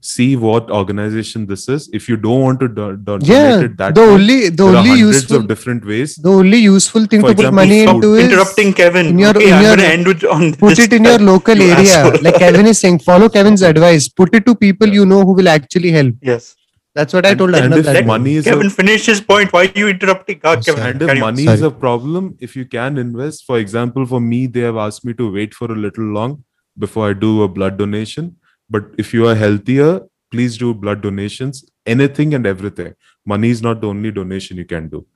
see 0.04 0.34
what 0.44 0.70
organization 0.76 1.46
this 1.46 1.68
is 1.74 1.88
if 1.98 2.08
you 2.08 2.16
don't 2.16 2.40
want 2.44 2.58
to 2.60 2.68
do, 2.68 2.96
do, 2.96 3.18
yeah, 3.22 3.50
donate 3.50 3.64
it 3.70 3.76
that 3.76 3.94
the 3.94 4.00
way, 4.00 4.08
only 4.14 4.38
the 4.48 4.56
there 4.56 4.66
are 4.66 4.76
only 4.78 4.88
hundreds 4.90 5.16
useful 5.18 5.36
of 5.36 5.46
different 5.52 5.84
ways 5.90 6.16
the 6.16 6.28
only 6.30 6.58
useful 6.58 7.04
thing 7.12 7.20
For 7.20 7.28
to 7.34 7.42
put 7.42 7.54
money 7.54 7.82
into 7.84 8.14
is 8.14 8.24
Interrupting 8.24 8.72
Kevin. 8.72 9.06
in 9.12 9.18
your- 9.20 9.30
okay, 9.36 9.48
in 9.48 9.54
I'm 9.54 9.62
your- 9.64 9.80
end 9.92 10.06
with 10.12 10.24
on 10.24 10.54
put 10.54 10.70
this 10.76 10.86
it 10.86 10.92
in 10.92 11.04
your 11.04 11.18
local 11.32 11.56
You 11.56 11.70
area. 11.76 11.98
asshole. 11.98 12.22
Like 12.22 12.38
Kevin 12.46 12.66
is 12.66 12.80
saying, 12.80 12.98
follow 13.10 13.28
Kevin's 13.28 13.62
advice. 13.62 14.08
Put 14.08 14.34
it 14.34 14.44
to 14.46 14.54
people 14.56 14.88
you 14.88 15.06
know 15.06 15.22
who 15.24 15.32
will 15.34 15.48
actually 15.48 15.92
help. 15.92 16.14
Yes. 16.20 16.56
That's 16.94 17.14
what 17.14 17.24
I 17.24 17.34
told 17.34 17.54
and 17.54 17.64
Arnab 17.64 17.78
if 17.78 17.84
that 17.86 18.04
money 18.06 18.34
is 18.34 18.46
a- 18.46 18.50
Kevin 18.50 18.68
finish 18.70 19.06
his 19.06 19.20
point. 19.20 19.52
Why 19.52 19.62
are 19.66 19.78
you 19.78 19.88
interrupting? 19.88 20.40
Oh, 20.44 20.56
Kevin, 20.56 20.74
sorry. 20.74 20.90
And 20.90 21.02
if 21.02 21.18
money 21.20 21.44
Sorry. 21.44 21.54
is 21.58 21.62
a 21.62 21.70
problem, 21.70 22.36
if 22.40 22.54
you 22.56 22.64
can 22.66 22.98
invest, 22.98 23.44
for 23.46 23.58
example, 23.58 24.04
for 24.04 24.20
me, 24.20 24.46
they 24.46 24.60
have 24.60 24.76
asked 24.76 25.04
me 25.04 25.14
to 25.14 25.30
wait 25.32 25.54
for 25.54 25.70
a 25.72 25.76
little 25.86 26.04
long 26.04 26.44
before 26.78 27.08
I 27.08 27.12
do 27.14 27.42
a 27.44 27.48
blood 27.48 27.78
donation. 27.78 28.36
But 28.72 28.84
if 29.04 29.12
you 29.14 29.28
are 29.28 29.34
healthier, 29.34 30.00
please 30.30 30.56
do 30.56 30.72
blood 30.72 31.02
donations, 31.02 31.64
anything 31.94 32.34
and 32.34 32.46
everything. 32.46 32.94
Money 33.32 33.50
is 33.50 33.62
not 33.66 33.82
the 33.82 33.88
only 33.88 34.10
donation 34.10 34.56
you 34.56 34.64
can 34.64 34.88
do. 34.88 35.06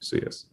So, 0.00 0.18
yes. 0.22 0.44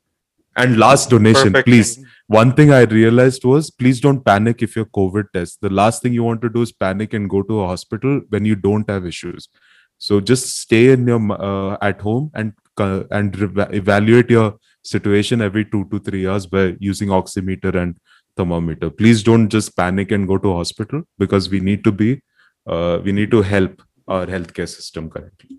And 0.55 0.77
last 0.77 1.09
donation, 1.09 1.51
Perfect. 1.51 1.67
please. 1.67 2.05
One 2.27 2.53
thing 2.53 2.71
I 2.71 2.81
realized 2.83 3.43
was 3.43 3.69
please 3.69 3.99
don't 3.99 4.23
panic 4.23 4.61
if 4.61 4.75
you're 4.75 4.85
COVID 4.85 5.31
test. 5.33 5.59
The 5.61 5.69
last 5.69 6.01
thing 6.01 6.13
you 6.13 6.23
want 6.23 6.41
to 6.43 6.49
do 6.49 6.61
is 6.61 6.71
panic 6.71 7.13
and 7.13 7.29
go 7.29 7.41
to 7.41 7.61
a 7.61 7.67
hospital 7.67 8.21
when 8.29 8.45
you 8.45 8.55
don't 8.55 8.89
have 8.89 9.05
issues. 9.05 9.49
So 9.97 10.19
just 10.21 10.59
stay 10.59 10.91
in 10.91 11.07
your 11.07 11.21
uh, 11.31 11.77
at 11.81 12.01
home 12.01 12.31
and 12.33 12.53
uh, 12.77 13.03
and 13.11 13.37
re- 13.37 13.67
evaluate 13.71 14.29
your 14.29 14.57
situation 14.83 15.41
every 15.41 15.65
two 15.65 15.85
to 15.91 15.99
three 15.99 16.21
years 16.21 16.45
by 16.45 16.75
using 16.79 17.09
oximeter 17.09 17.75
and 17.81 17.97
thermometer. 18.37 18.89
Please 18.89 19.23
don't 19.23 19.49
just 19.49 19.75
panic 19.75 20.11
and 20.11 20.27
go 20.27 20.37
to 20.37 20.53
hospital 20.53 21.03
because 21.17 21.49
we 21.49 21.59
need 21.59 21.83
to 21.83 21.91
be 21.91 22.21
uh, 22.66 22.98
we 23.04 23.12
need 23.12 23.30
to 23.30 23.42
help 23.42 23.82
our 24.06 24.26
healthcare 24.26 24.68
system 24.68 25.10
correctly. 25.10 25.58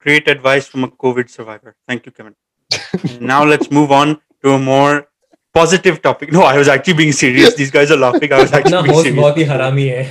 Great 0.00 0.28
advice 0.28 0.66
from 0.66 0.84
a 0.84 0.88
COVID 0.88 1.28
survivor. 1.30 1.76
Thank 1.86 2.06
you, 2.06 2.12
Kevin. 2.12 2.34
And 3.08 3.20
now 3.20 3.44
let's 3.44 3.70
move 3.70 3.90
on 3.92 4.18
to 4.44 4.52
a 4.52 4.58
more 4.58 5.06
positive 5.54 6.00
topic. 6.00 6.32
No, 6.32 6.42
I 6.42 6.56
was 6.56 6.68
actually 6.68 6.94
being 6.94 7.12
serious. 7.12 7.54
These 7.54 7.70
guys 7.70 7.90
are 7.90 7.96
laughing. 7.96 8.32
I 8.32 8.40
was 8.42 8.50
अपना 8.50 8.58
actually 8.58 8.82
being 8.82 8.94
host 8.94 9.08
serious. 9.08 9.20
बहुत 9.20 9.38
ही 9.38 9.44
हरामी 9.52 9.86
है 9.86 10.04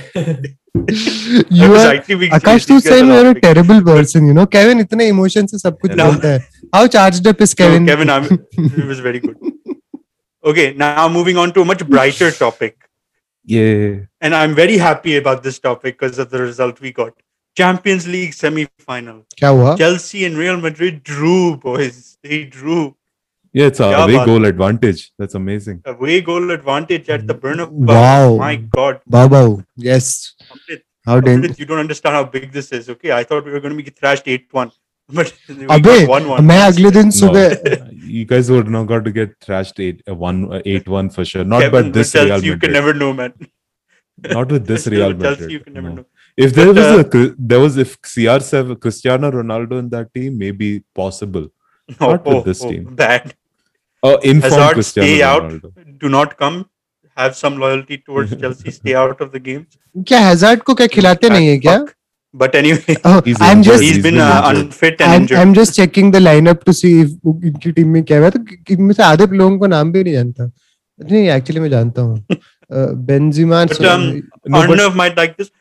I 0.78 0.94
you 1.60 1.68
was 1.70 1.84
are 1.84 1.94
actually 1.94 2.16
being 2.22 2.32
Akash, 2.38 2.66
serious. 2.66 2.66
तू 2.66 2.74
These 2.74 2.84
guys 2.84 2.92
सही 2.92 3.00
are 3.00 3.06
में 3.06 3.14
you're 3.14 3.24
a 3.24 3.28
laughing. 3.28 3.42
terrible 3.46 3.80
person, 3.88 4.26
you 4.30 4.34
know. 4.38 4.46
Kevin 4.56 4.80
इतने 4.80 5.08
emotion 5.12 5.46
से 5.54 5.58
सब 5.58 5.78
कुछ 5.84 5.94
No. 6.00 6.04
बोलता 6.10 6.28
है. 6.34 6.44
How 6.76 6.82
charged 6.96 7.26
up 7.32 7.40
is 7.46 7.54
No, 7.58 7.64
Kevin? 7.64 7.86
Kevin, 7.90 8.10
I'm, 8.16 8.28
it 8.82 8.86
was 8.92 9.00
very 9.08 9.20
good. 9.26 9.36
Okay, 10.52 10.68
now 10.84 11.08
moving 11.16 11.36
on 11.44 11.52
to 11.56 11.62
a 11.62 11.64
much 11.72 11.86
brighter 11.94 12.30
topic. 12.30 12.76
Yeah. 13.44 14.06
And 14.20 14.34
I'm 14.34 14.54
very 14.54 14.76
happy 14.78 15.16
about 15.16 15.42
this 15.42 15.58
topic 15.58 15.98
because 15.98 16.18
of 16.18 16.30
the 16.30 16.40
result 16.40 16.80
we 16.80 16.92
got. 16.92 17.14
Champions 17.56 18.06
League 18.06 18.32
semi-final. 18.32 19.24
क्या 19.38 19.48
हुआ? 19.48 19.76
Chelsea 19.76 20.24
and 20.24 20.36
Real 20.36 20.56
Madrid 20.56 21.02
drew, 21.02 21.56
boys. 21.56 22.18
They 22.22 22.44
drew. 22.44 22.94
Yeah, 23.52 23.66
it's 23.66 23.80
a 23.80 23.90
Yeah, 23.90 24.04
away 24.04 24.16
man. 24.16 24.26
goal 24.26 24.44
advantage. 24.44 25.10
That's 25.18 25.34
amazing. 25.34 25.82
Away 25.84 26.20
goal 26.20 26.52
advantage 26.52 27.08
at 27.08 27.26
the 27.26 27.34
Bernabeu. 27.34 27.70
Wow. 27.70 28.36
My 28.36 28.56
God. 28.56 29.00
Wow, 29.06 29.62
yes. 29.76 30.34
Amrit, 30.52 30.82
How 31.04 31.18
did? 31.18 31.40
Amrit, 31.40 31.58
you 31.58 31.66
don't 31.66 31.78
understand 31.78 32.14
how 32.14 32.24
big 32.24 32.52
this 32.52 32.70
is. 32.70 32.88
Okay, 32.88 33.10
I 33.10 33.24
thought 33.24 33.44
we 33.44 33.50
were 33.50 33.58
going 33.58 33.76
to 33.76 33.82
be 33.82 33.90
thrashed 33.90 34.26
8-1. 34.26 34.70
But 35.13 35.33
अबे 35.71 36.05
got 36.07 36.21
1-1. 36.21 36.39
मैं 36.41 36.61
अगले 36.61 36.91
दिन 36.91 37.09
सुबह 37.11 38.05
you 38.15 38.25
guys 38.25 38.49
would 38.49 38.69
not 38.69 38.87
got 38.87 39.03
to 39.05 39.11
get 39.11 39.35
thrashed 39.45 39.79
eight 39.79 40.01
uh, 40.09 40.15
one 40.15 40.51
uh, 40.51 40.61
eight 40.65 40.87
one 40.87 41.09
for 41.09 41.25
sure. 41.25 41.43
Not 41.43 41.61
Kevin, 41.61 41.91
by 41.91 41.97
this 41.97 42.13
with 42.13 42.23
Real 42.23 42.43
you 42.45 42.57
can 42.57 42.71
never 42.71 42.93
know, 42.93 43.13
man. 43.13 43.33
Not 44.29 44.51
with 44.51 44.65
this 44.65 44.87
Real 44.87 45.09
with 45.09 45.21
Chelsea, 45.21 45.41
Madrid. 45.41 45.51
you 45.51 45.59
can 45.59 45.73
never 45.73 45.89
no. 45.89 45.95
know. 45.95 46.05
If 46.37 46.53
there 46.53 46.73
But, 46.73 46.75
was 46.75 47.15
uh, 47.15 47.19
a 47.19 47.35
there 47.37 47.59
was 47.59 47.77
if 47.77 48.01
CR7 48.01 48.79
Cristiano 48.81 49.31
Ronaldo 49.31 49.79
in 49.79 49.89
that 49.89 50.13
team, 50.13 50.37
maybe 50.37 50.83
possible. 50.93 51.49
Oh, 52.01 52.11
Not 52.11 52.25
with 52.25 52.35
oh, 52.35 52.41
this 52.41 52.63
oh, 52.63 52.69
team. 52.71 52.95
Bad. 52.95 53.35
Oh, 54.01 54.15
informed 54.17 54.43
Hazard, 54.43 54.73
Cristiano 54.73 55.07
stay 55.07 55.21
out. 55.21 55.99
Do 55.99 56.09
not 56.09 56.37
come. 56.37 56.69
Have 57.15 57.35
some 57.35 57.57
loyalty 57.57 57.97
towards 57.99 58.35
Chelsea. 58.39 58.71
Stay 58.71 58.95
out 58.95 59.21
of 59.21 59.31
the 59.31 59.39
games. 59.39 59.77
क्या 60.07 60.19
Hazard 60.19 60.61
को 60.63 60.73
क्या 60.75 60.87
खिलाते 60.95 61.29
नहीं 61.29 61.47
है 61.47 61.57
क्या? 61.65 61.77
But 62.41 62.55
anyway, 62.59 62.95
Oh, 63.09 63.21
He's 63.25 63.37
I'm 63.39 63.61
just 63.63 63.81
he's 63.81 63.95
He's 63.95 64.03
been 64.03 64.15
been 64.15 64.21
uh, 64.21 64.51
unfit 64.53 65.01
and 65.01 65.11
I'm, 65.11 65.21
injured. 65.21 65.37
I'm 65.41 65.53
just 65.53 65.75
checking 65.75 66.11
the 66.11 66.19
lineup 66.19 66.63
to 66.69 66.73
see 66.79 66.93
if 67.01 67.11
इनकी 67.49 67.71
team 67.71 67.89
में 67.95 68.03
क्या 68.03 68.17
हुआ 68.19 68.29
तो 68.29 68.39
इनमें 68.73 68.93
से 68.93 69.03
आधे 69.03 69.25
लोगों 69.41 69.57
को 69.59 69.67
नाम 69.73 69.91
भी 69.91 70.03
नहीं 70.03 70.13
जानता 70.13 70.49
नहीं 70.99 71.29
एक्चुअली 71.35 71.61
मैं 71.61 71.69
जानता 71.69 72.01
हूँ 72.01 72.37
Benzema 73.11 73.63
um, 73.65 74.21
Arnav 74.61 74.95
might 74.95 75.17
like 75.21 75.37
this. 75.37 75.51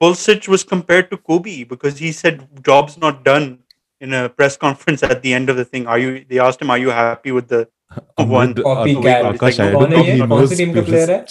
Pulisic 0.00 0.48
was 0.48 0.64
compared 0.64 1.10
to 1.10 1.16
Kobe 1.16 1.64
because 1.64 1.98
he 1.98 2.12
said 2.12 2.40
job's 2.68 2.96
not 3.04 3.22
done 3.24 3.58
in 4.00 4.12
a 4.12 4.28
press 4.28 4.56
conference 4.56 5.02
at 5.02 5.22
the 5.22 5.34
end 5.34 5.50
of 5.50 5.56
the 5.56 5.64
thing. 5.64 5.86
Are 5.86 5.98
you? 5.98 6.24
They 6.28 6.40
asked 6.46 6.62
him, 6.62 6.70
"Are 6.70 6.78
you 6.84 6.90
happy 6.90 7.34
with 7.36 7.48
the 7.48 7.60
one?" 8.34 8.54
Copycat. 8.54 9.28
uh, 9.28 9.36
Kौन 9.36 9.72
don't 9.72 9.92
है 9.92 10.06
ये? 10.08 10.26
कौन 10.28 10.46
सी 10.46 10.56
team 10.56 10.74
का 10.74 10.82
player 10.88 11.10
है 11.10 11.24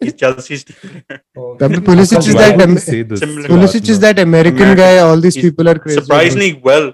He's 0.00 0.14
Chelsea's 0.14 0.64
player. 0.64 1.20
Pulisic 1.36 2.18
is 2.28 2.34
that 2.34 2.56
would 2.56 2.62
Am- 2.62 2.72
you 2.72 2.78
say 2.78 3.02
this? 3.02 3.20
Similar. 3.20 3.48
Pulisic 3.48 3.88
is 3.88 3.98
that 4.00 4.18
American 4.18 4.62
American. 4.62 4.76
guy 4.84 4.98
all 4.98 5.20
these 5.20 5.36
people 5.36 5.68
are 5.68 5.78
crazy 5.78 5.98
about. 5.98 6.06
surprisingly 6.06 6.60
well, 6.68 6.92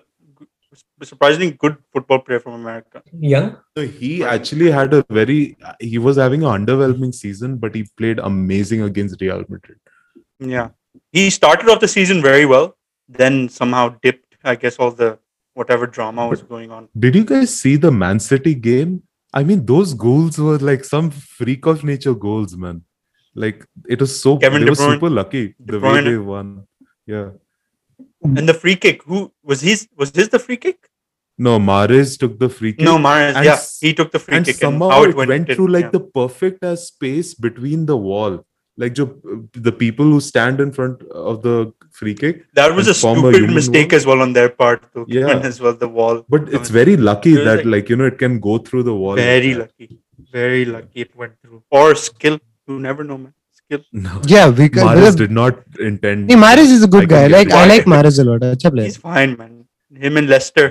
surprisingly 1.03 1.51
good 1.53 1.77
football 1.93 2.21
player 2.27 2.41
from 2.41 2.55
America. 2.55 3.03
Young 3.35 3.53
No, 3.79 3.87
he 4.03 4.13
actually 4.35 4.71
had 4.79 4.95
a 4.99 5.05
very 5.21 5.39
he 5.81 5.99
was 6.09 6.17
having 6.25 6.43
an 6.45 6.51
underwhelming 6.59 7.15
season, 7.23 7.57
but 7.65 7.75
he 7.81 7.85
played 8.03 8.19
amazing 8.33 8.83
against 8.91 9.21
Real 9.27 9.45
Madrid. 9.49 9.79
Yeah, 10.55 10.69
he 11.13 11.25
started 11.31 11.69
off 11.73 11.81
the 11.81 11.93
season 11.97 12.23
very 12.23 12.47
well, 12.55 12.69
then 13.23 13.49
somehow 13.61 13.85
dipped. 14.07 14.37
I 14.53 14.55
guess 14.65 14.77
all 14.85 14.93
the 15.03 15.11
whatever 15.61 15.87
drama 15.87 16.27
was 16.33 16.43
going 16.43 16.71
on. 16.71 16.89
Did 17.05 17.17
you 17.21 17.25
guys 17.31 17.55
see 17.63 17.77
the 17.77 17.91
Man 18.03 18.21
City 18.27 18.55
game? 18.55 18.93
I 19.33 19.45
mean, 19.45 19.65
those 19.65 19.95
goals 19.95 20.39
were 20.39 20.59
like 20.59 20.85
some 20.85 21.11
freak 21.11 21.67
of 21.67 21.85
nature 21.85 22.15
goals, 22.15 22.57
man. 22.57 22.83
Like 23.35 23.65
it 23.89 24.01
was 24.01 24.21
so 24.21 24.39
Kevin 24.39 24.65
they 24.65 24.71
were 24.71 24.75
super 24.75 25.09
lucky 25.09 25.55
the 25.59 25.79
way 25.79 26.01
they 26.03 26.17
won. 26.17 26.67
Yeah. 27.07 27.31
And 28.25 28.49
the 28.49 28.55
free 28.55 28.77
kick, 28.77 29.03
who 29.05 29.33
was 29.43 29.61
his? 29.61 29.89
Was 29.97 30.11
his 30.11 30.29
the 30.29 30.39
free 30.39 30.57
kick? 30.57 30.89
No, 31.39 31.59
Mahrez 31.59 32.19
took 32.19 32.39
the 32.39 32.49
free 32.49 32.73
kick. 32.73 32.85
No, 32.85 32.99
Mahrez. 32.99 33.35
And 33.35 33.45
Yeah, 33.45 33.59
he 33.81 33.95
took 33.95 34.11
the 34.13 34.19
free 34.19 34.37
and 34.37 34.45
kick, 34.45 34.57
somehow 34.57 34.87
and 34.87 34.93
how 34.93 35.05
it 35.05 35.11
it 35.11 35.17
went, 35.17 35.29
went, 35.31 35.53
through 35.53 35.69
like 35.69 35.87
yeah. 35.87 35.91
the 35.91 36.01
perfect 36.01 36.63
as 36.65 36.89
space 36.89 37.33
between 37.35 37.87
the 37.87 37.97
wall. 37.97 38.45
Like 38.77 38.95
jo, 38.95 39.05
uh, 39.05 39.37
the 39.53 39.73
people 39.73 40.05
who 40.05 40.21
stand 40.21 40.61
in 40.61 40.73
front 40.73 41.03
of 41.05 41.43
the 41.43 41.73
free 42.01 42.15
kick. 42.21 42.45
That 42.61 42.75
was 42.75 42.89
a 42.93 42.95
stupid 42.95 43.51
mistake 43.59 43.93
as 43.99 44.07
well 44.11 44.23
on 44.27 44.33
their 44.39 44.51
part 44.63 44.87
to 44.95 45.05
yeah. 45.17 45.39
as 45.51 45.61
well 45.65 45.75
the 45.85 45.89
wall. 45.99 46.23
But 46.37 46.49
it's 46.59 46.71
very 46.79 46.97
lucky 46.97 47.35
it 47.35 47.45
that 47.45 47.59
like, 47.59 47.73
like, 47.75 47.89
you 47.91 47.97
know 47.97 48.09
it 48.13 48.19
can 48.25 48.41
go 48.49 48.57
through 48.59 48.85
the 48.91 48.97
wall. 49.03 49.17
Very 49.17 49.55
like 49.55 49.75
lucky, 49.81 49.99
very 50.39 50.65
lucky 50.65 51.05
it 51.07 51.15
went 51.15 51.35
through. 51.43 51.63
Or 51.71 51.95
skill, 51.95 52.41
you 52.67 52.81
never 52.89 53.05
know, 53.05 53.19
man. 53.19 53.35
Skill. 53.63 53.85
No. 54.07 54.21
Yeah, 54.35 54.49
we. 54.49 54.69
Mahrez 54.69 55.17
did 55.23 55.31
not 55.31 55.63
intend. 55.79 56.31
Hey, 56.31 56.37
Mahrez 56.45 56.77
is 56.79 56.83
a 56.83 56.93
good 56.97 57.09
guy. 57.09 57.27
Like 57.39 57.53
I 57.63 57.67
like 57.73 57.85
Mahrez 57.97 58.19
a 58.19 58.29
lot. 58.31 58.41
Achha. 58.53 58.83
He's 58.83 58.97
fine, 58.97 59.37
man. 59.37 59.67
Him 60.07 60.17
and 60.17 60.29
Leicester. 60.29 60.69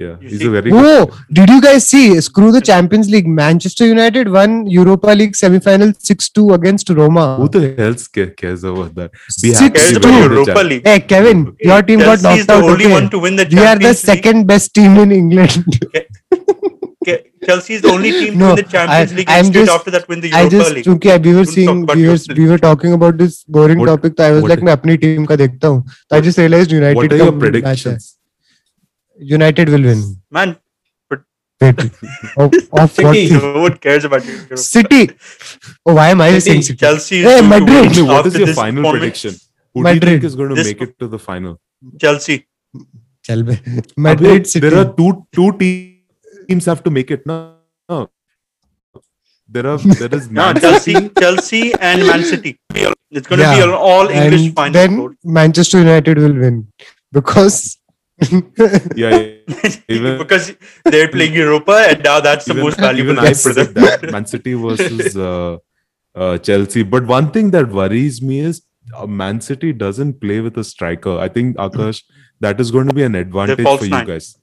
Yeah, 0.00 0.10
You 0.20 0.28
he's 0.28 0.38
see- 0.40 0.46
a 0.46 0.50
very 0.50 0.70
good 0.70 0.84
Oh, 0.88 1.10
did 1.36 1.48
you 1.50 1.60
guys 1.60 1.84
see? 1.92 2.20
Screw 2.20 2.52
the 2.56 2.60
Champions 2.60 3.08
League. 3.10 3.26
Manchester 3.38 3.84
United 3.84 4.28
won 4.30 4.52
Europa 4.74 5.08
League 5.20 5.34
semi-final 5.34 5.88
6-2 6.08 6.54
against 6.54 6.88
Roma. 6.98 7.24
Who 7.40 7.48
the 7.48 7.74
hell 7.78 7.96
ca- 8.18 8.28
cares 8.42 8.62
about 8.62 8.94
that? 8.94 9.10
Be 9.42 9.48
Six 9.48 9.58
happy 9.58 9.72
Cares 9.78 9.90
they 9.90 9.96
about 9.96 10.12
won 10.12 10.20
the 10.20 10.28
Europa 10.28 10.52
Champions- 10.52 10.70
League. 10.70 10.86
Hey 10.86 11.00
Kevin, 11.14 11.40
Okay, 11.48 11.68
your 11.72 11.82
team 11.88 11.98
got 11.98 12.20
Chelsea 12.20 12.40
is 12.42 12.46
knocked 12.46 12.46
the 12.46 12.54
out. 12.68 12.70
only 12.74 12.84
okay? 12.84 12.92
one 12.98 13.10
to 13.16 13.18
win 13.26 13.34
the 13.42 13.46
We 13.50 13.58
are 13.58 13.60
the 13.60 13.64
Champions 13.64 14.04
League. 14.04 14.14
second 14.14 14.46
best 14.52 14.72
team 14.74 14.96
in 15.06 15.10
England. 15.18 15.80
Ke- 17.08 17.18
Chelsea 17.46 17.74
is 17.74 17.82
the 17.82 17.90
only 17.96 18.10
team 18.12 18.38
No, 18.38 18.50
to 18.50 18.54
win 18.54 18.56
the 18.62 18.70
Champions 18.76 19.12
I- 19.12 19.16
League 19.16 19.30
I'm 19.30 19.38
and 19.38 19.46
straight 19.48 19.66
just- 19.66 19.78
after 19.80 19.90
that 19.96 20.08
win 20.08 20.20
the 20.20 20.30
I 20.32 20.42
Europa 20.44 20.56
just 20.58 20.74
League. 20.76 20.84
क्योंकि 20.84 21.08
we 21.26 21.34
were 21.34 21.42
Don't 21.42 21.52
seeing 21.56 21.66
talk 21.72 21.82
about 21.88 21.96
we 21.96 22.02
were 22.04 22.10
yourself. 22.12 22.38
we 22.38 22.46
were 22.52 22.58
talking 22.68 22.92
about 23.00 23.18
this 23.24 23.42
boring 23.58 23.82
What- 23.82 23.90
topic 23.92 24.16
तो 24.20 24.24
I 24.28 24.30
was 24.36 24.42
what- 24.46 24.50
like 24.54 24.62
मैं 24.68 24.72
अपनी 24.78 24.96
team 25.06 25.24
का 25.32 25.36
देखता 25.42 25.68
हूँ 25.74 25.82
तो 26.10 26.16
I 26.16 26.20
just 26.28 26.38
realized 26.44 26.76
United 26.78 27.02
What 27.02 27.12
are 27.12 27.18
का 27.18 27.24
your 27.24 27.32
match 27.32 27.42
है. 27.42 27.50
predictions? 27.50 28.08
United 29.17 29.69
will 29.69 29.83
win. 29.83 30.21
Man, 30.31 30.57
Wait, 31.61 31.91
oh, 32.37 32.85
City. 32.87 33.35
What 33.35 33.79
cares 33.79 34.05
about 34.05 34.23
City. 34.55 35.11
Oh, 35.85 35.95
why 35.95 36.09
am 36.09 36.21
I 36.21 36.39
saying 36.39 36.63
City? 36.63 36.77
Chelsea. 36.77 37.21
Hey, 37.21 37.41
Madrid. 37.41 38.05
what 38.05 38.25
is 38.25 38.37
your 38.37 38.47
final 38.47 38.81
moment. 38.81 39.01
prediction? 39.01 39.35
Who 39.73 39.83
Madrid. 39.83 40.01
do 40.01 40.07
you 40.07 40.13
think 40.13 40.23
is 40.23 40.35
going 40.35 40.49
to 40.49 40.55
this 40.55 40.67
make 40.67 40.81
it 40.81 40.99
to 40.99 41.07
the 41.07 41.19
final? 41.19 41.59
Chelsea. 41.99 42.47
Chelsea. 43.23 43.59
Madrid. 43.97 44.45
There 44.45 44.77
are 44.77 44.93
two 44.93 45.27
two 45.31 45.51
teams 45.57 46.65
have 46.65 46.83
to 46.83 46.91
make 46.91 47.11
it 47.11 47.25
now. 47.25 47.57
No. 47.89 48.09
There 49.47 49.67
are 49.67 49.77
there 49.77 50.13
is 50.15 50.29
no, 50.39 50.53
Chelsea, 50.53 51.09
Chelsea 51.19 51.73
and 51.75 52.05
Man 52.07 52.23
City. 52.23 52.59
It's 53.11 53.27
going 53.27 53.41
to 53.41 53.49
be 53.55 53.61
an 53.61 53.69
all 53.69 54.07
English 54.09 54.47
and 54.47 54.55
final. 54.55 54.73
Then 54.73 55.17
Manchester 55.23 55.79
United 55.79 56.17
will 56.17 56.33
win 56.33 56.67
because 57.11 57.77
yeah, 58.21 59.09
yeah. 59.09 59.69
Even- 59.87 60.17
because 60.17 60.53
they're 60.85 61.07
playing 61.09 61.33
Europa, 61.33 61.85
and 61.89 62.03
now 62.03 62.19
that's 62.19 62.45
the 62.45 62.53
even, 62.53 62.63
most 62.63 62.79
valuable 62.79 63.21
game 63.21 63.33
for 63.33 63.53
them. 63.53 63.73
that 63.73 64.11
Man 64.11 64.25
City 64.25 64.53
versus 64.53 65.17
uh, 65.29 65.57
uh, 66.15 66.37
Chelsea. 66.37 66.83
But 66.83 67.05
one 67.05 67.31
thing 67.31 67.51
that 67.51 67.69
worries 67.69 68.21
me 68.21 68.39
is 68.39 68.61
uh, 68.95 69.07
Man 69.07 69.41
City 69.41 69.73
doesn't 69.73 70.21
play 70.21 70.39
with 70.41 70.57
a 70.57 70.63
striker. 70.63 71.17
I 71.17 71.27
think 71.27 71.57
Akash, 71.57 72.03
that 72.39 72.59
is 72.59 72.71
going 72.71 72.87
to 72.87 72.93
be 72.93 73.03
an 73.03 73.15
advantage 73.15 73.65
for 73.65 73.83
you 73.83 73.89
nine. 73.89 74.05
guys. 74.05 74.37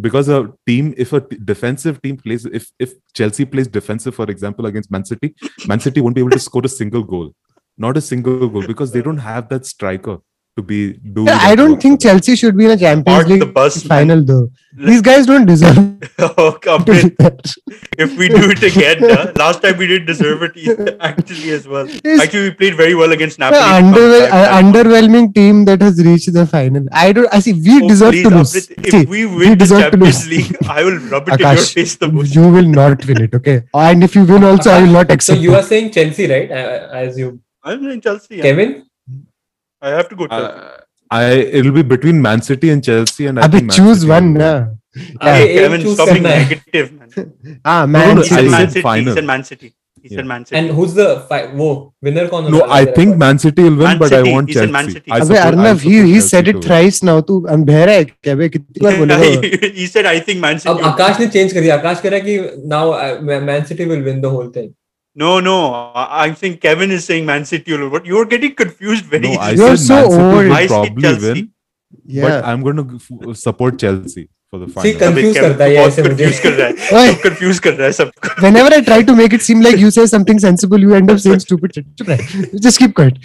Because 0.00 0.28
a 0.28 0.52
team, 0.66 0.92
if 0.96 1.12
a 1.12 1.20
t- 1.20 1.38
defensive 1.44 2.02
team 2.02 2.16
plays, 2.16 2.44
if 2.46 2.70
if 2.80 2.94
Chelsea 3.14 3.44
plays 3.44 3.68
defensive, 3.68 4.14
for 4.14 4.28
example, 4.28 4.66
against 4.66 4.90
Man 4.90 5.04
City, 5.04 5.34
Man 5.66 5.78
City 5.78 6.00
won't 6.00 6.16
be 6.16 6.20
able 6.20 6.30
to 6.30 6.38
score 6.40 6.62
a 6.64 6.68
single 6.68 7.04
goal, 7.04 7.32
not 7.78 7.96
a 7.96 8.00
single 8.00 8.48
goal, 8.48 8.66
because 8.66 8.90
they 8.92 9.02
don't 9.02 9.18
have 9.18 9.48
that 9.50 9.64
striker. 9.64 10.18
To 10.56 10.62
be 10.62 10.92
do. 10.92 11.24
Yeah, 11.24 11.38
I 11.40 11.54
don't 11.56 11.80
think 11.82 12.00
for. 12.00 12.08
Chelsea 12.08 12.36
should 12.36 12.56
be 12.56 12.64
in 12.66 12.70
a 12.72 12.76
Champions 12.76 13.04
Park 13.04 13.26
the 13.26 13.38
League 13.44 13.54
bus, 13.54 13.84
man. 13.84 13.88
final 13.88 14.24
though. 14.24 14.48
These 14.76 15.02
guys 15.02 15.26
don't 15.26 15.46
deserve 15.46 15.78
oh, 16.18 16.58
come 16.60 16.82
in. 16.88 17.14
there. 17.18 17.36
If 17.98 18.16
we 18.18 18.28
do 18.28 18.50
it 18.54 18.62
again, 18.62 19.02
uh, 19.10 19.32
last 19.36 19.62
time 19.62 19.76
we 19.78 19.86
didn't 19.86 20.06
deserve 20.06 20.42
it 20.42 20.56
either, 20.56 20.96
actually 21.00 21.50
as 21.50 21.66
well. 21.66 21.86
Yes. 22.04 22.20
Actually, 22.22 22.42
we 22.48 22.50
played 22.54 22.76
very 22.76 22.94
well 22.94 23.12
against 23.12 23.38
The 23.38 23.50
Napoli. 23.50 23.60
to 23.92 23.98
underwhel- 23.98 24.30
uh, 24.30 24.62
underwhelming 24.62 25.34
team 25.34 25.64
that 25.66 25.82
has 25.82 26.04
reached 26.04 26.32
the 26.32 26.46
final. 26.46 26.86
I 26.92 27.12
don't. 27.12 27.32
I 27.32 27.40
see. 27.40 27.52
We 27.52 27.82
Oh, 27.84 27.88
deserve 27.88 28.12
please, 28.12 28.22
to 28.28 28.30
lose. 28.36 28.54
Amrit, 28.54 28.90
See, 28.90 28.98
if 29.02 29.08
we 29.08 29.26
win 29.26 29.50
the 29.50 29.56
deserve 29.56 29.78
to 29.84 29.90
Champions 29.90 30.28
lose. 30.28 30.38
League, 30.50 30.56
I 30.68 30.84
will 30.84 30.98
rub 31.14 31.28
it 31.28 31.34
in 31.34 31.38
your 31.40 31.48
Akash, 31.50 31.74
face 31.74 31.96
the 31.96 32.08
most. 32.12 32.34
you 32.34 32.48
will 32.48 32.70
not 32.80 33.04
win 33.06 33.22
it. 33.22 33.34
Okay, 33.34 33.62
and 33.74 34.04
if 34.04 34.14
you 34.14 34.24
win, 34.24 34.44
also, 34.44 34.70
I 34.70 34.82
will 34.82 34.92
not 35.00 35.10
accept. 35.10 35.36
So 35.38 35.42
you 35.42 35.54
are 35.56 35.62
saying 35.62 35.90
Chelsea, 35.92 36.28
right? 36.30 36.50
Uh, 36.50 36.88
As 37.04 37.18
you, 37.18 37.40
I'm 37.62 37.86
in 37.88 38.00
Chelsea. 38.00 38.36
yeah. 38.36 38.42
Kevin. 38.42 38.84
I 39.90 39.94
have 39.98 40.08
to 40.14 40.16
go 40.22 40.26
Chelsea. 40.32 40.64
Uh, 40.64 40.72
I 41.10 41.24
it'll 41.60 41.76
be 41.78 41.82
between 41.94 42.20
Man 42.26 42.42
City 42.48 42.70
and 42.74 42.84
Chelsea, 42.90 43.26
and 43.32 43.38
I 43.44 43.46
Abhi, 43.48 43.58
think 43.58 43.72
choose 43.78 44.00
City 44.02 44.12
one. 44.16 44.32
will 44.34 44.40
win. 44.40 44.42
Na. 44.44 44.52
Okay, 45.20 45.38
Hey, 45.38 45.54
Kevin, 45.56 45.80
choose 45.86 45.94
stop 46.00 46.12
being 46.16 46.26
negative, 46.32 46.92
man. 46.98 47.32
Ah, 47.64 47.80
No, 47.86 47.92
Man 47.98 48.14
no, 48.20 48.22
He 48.28 48.36
I 48.42 48.44
said 48.44 48.44
City. 48.44 48.52
Man 48.54 48.68
City. 48.76 49.00
He 49.08 49.16
said 49.16 49.26
Man 49.32 49.44
City. 49.50 49.70
He 50.04 50.10
said 50.14 50.26
Man 50.30 50.42
City. 50.46 50.56
And 50.60 50.70
who's 50.78 50.94
the 51.00 51.06
fi- 51.28 51.46
वो 51.60 51.68
winner 52.08 52.24
कौन 52.32 52.48
No, 52.54 52.60
I 52.78 52.80
think 52.98 53.16
Man 53.24 53.38
City 53.44 53.62
will 53.68 53.76
win, 53.82 53.88
Man 53.90 53.98
but 54.02 54.12
I 54.12 54.18
City. 54.22 54.32
want 54.36 54.48
He 54.52 54.56
said 54.58 54.72
Man 54.76 54.90
City. 54.96 55.12
I 55.16 55.20
अबे 55.20 55.36
support- 55.40 55.58
I 55.66 55.72
he 55.84 55.94
he 55.94 56.12
Chelsea 56.14 56.28
said 56.28 56.50
it 56.54 56.60
thrice 56.68 57.02
now 57.10 57.16
तू 57.30 57.38
बहरा 57.72 57.92
है 57.92 58.04
क्या 58.04 58.34
बे 58.42 58.48
कितनी 58.56 58.84
बार 58.84 58.96
बोलेगा 58.98 59.72
he 59.80 59.86
said, 59.94 60.06
I 60.14 60.18
think 60.28 60.42
Man 60.46 60.58
City. 60.64 60.70
अब 60.74 60.80
आकाश 60.92 61.20
ने 61.20 61.26
change 61.36 61.52
कर 61.52 61.60
दिया 61.60 61.74
आकाश 61.78 62.00
कह 62.00 62.08
रहा 62.08 62.20
है 62.20 62.24
कि 62.26 62.38
now 62.74 62.84
Man 63.50 63.64
City 63.72 63.84
will 63.92 64.02
win 64.10 64.20
the 64.20 64.34
whole 64.36 64.52
thing 64.56 64.70
No, 65.15 65.39
no. 65.39 65.55
I- 65.95 66.25
I'm 66.25 66.35
saying 66.35 66.57
Kevin 66.65 66.91
is 66.97 67.05
saying 67.05 67.25
Man 67.25 67.45
City 67.45 67.71
will 67.73 67.85
win. 67.85 67.91
But 67.99 68.05
you're 68.05 68.25
getting 68.25 68.53
confused 68.55 69.05
very 69.05 69.23
No, 69.27 69.31
I 69.39 69.53
easily. 69.53 69.67
You're 69.67 69.77
said 69.77 69.87
so 69.87 69.95
Man 70.01 70.11
City 70.11 70.23
old. 70.25 70.35
will 70.45 70.53
I 70.53 70.65
said 70.67 70.75
probably 70.75 71.03
Chelsea. 71.07 71.31
win, 71.33 71.47
Yeah. 72.17 72.27
but 72.27 72.45
I'm 72.51 72.61
going 72.67 72.77
to 72.83 72.99
f- 73.31 73.37
support 73.45 73.79
Chelsea 73.85 74.27
for 74.51 74.59
the 74.59 74.67
See, 74.67 74.73
final. 74.75 74.99
con- 74.99 75.13
confuse 75.15 75.33
Kevin 75.37 75.49
करता 75.49 75.63
है 75.63 75.73
ये 75.73 75.79
बहुत 75.79 75.91
ऐसे 75.91 76.03
मुझे। 76.03 76.15
confuse 76.25 76.39
कर 76.43 76.53
रहा 76.59 76.67
है 76.67 76.73
Oi. 76.99 77.13
सब 77.15 77.21
confuse 77.25 77.59
कर 77.65 77.73
रहा 77.73 77.85
है 77.87 77.91
सबको 77.99 78.29
Whenever 78.45 78.73
I 78.77 78.79
try 78.91 78.99
to 79.09 79.15
make 79.21 79.35
it 79.39 79.45
seem 79.47 79.65
like 79.67 79.81
you 79.85 79.91
say 79.97 80.05
something 80.13 80.39
sensible, 80.45 80.85
you 80.87 80.95
end 80.99 81.11
up 81.15 81.19
saying 81.25 81.43
stupid 81.47 81.75
shit. 81.79 81.89
चुप 82.01 82.09
रह. 82.13 82.61
Just 82.67 82.79
keep 82.83 82.95
quiet. 83.01 83.19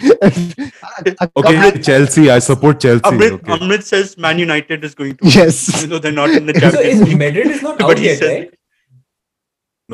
Okay, 1.43 1.71
Chelsea. 1.89 2.29
I 2.31 2.39
support 2.39 2.79
Chelsea. 2.79 3.01
Amrit, 3.11 3.33
okay. 3.39 3.57
Amrit 3.59 3.83
says 3.83 4.17
Man 4.27 4.39
United 4.39 4.83
is 4.83 4.95
going 4.95 5.15
to 5.21 5.33
Yes. 5.37 5.61
even 5.77 5.89
though 5.95 5.99
they're 5.99 6.19
not 6.19 6.29
in 6.41 6.45
the 6.51 6.53
So 6.53 6.59
Champions 6.67 7.01
is 7.01 7.07
League. 7.07 7.17
Madrid 7.25 7.47
is 7.57 7.61
not 7.69 7.79
But 7.79 7.89
out 7.91 7.97
he 7.99 8.05
yet, 8.11 8.19
said- 8.19 8.35
right? 8.35 8.53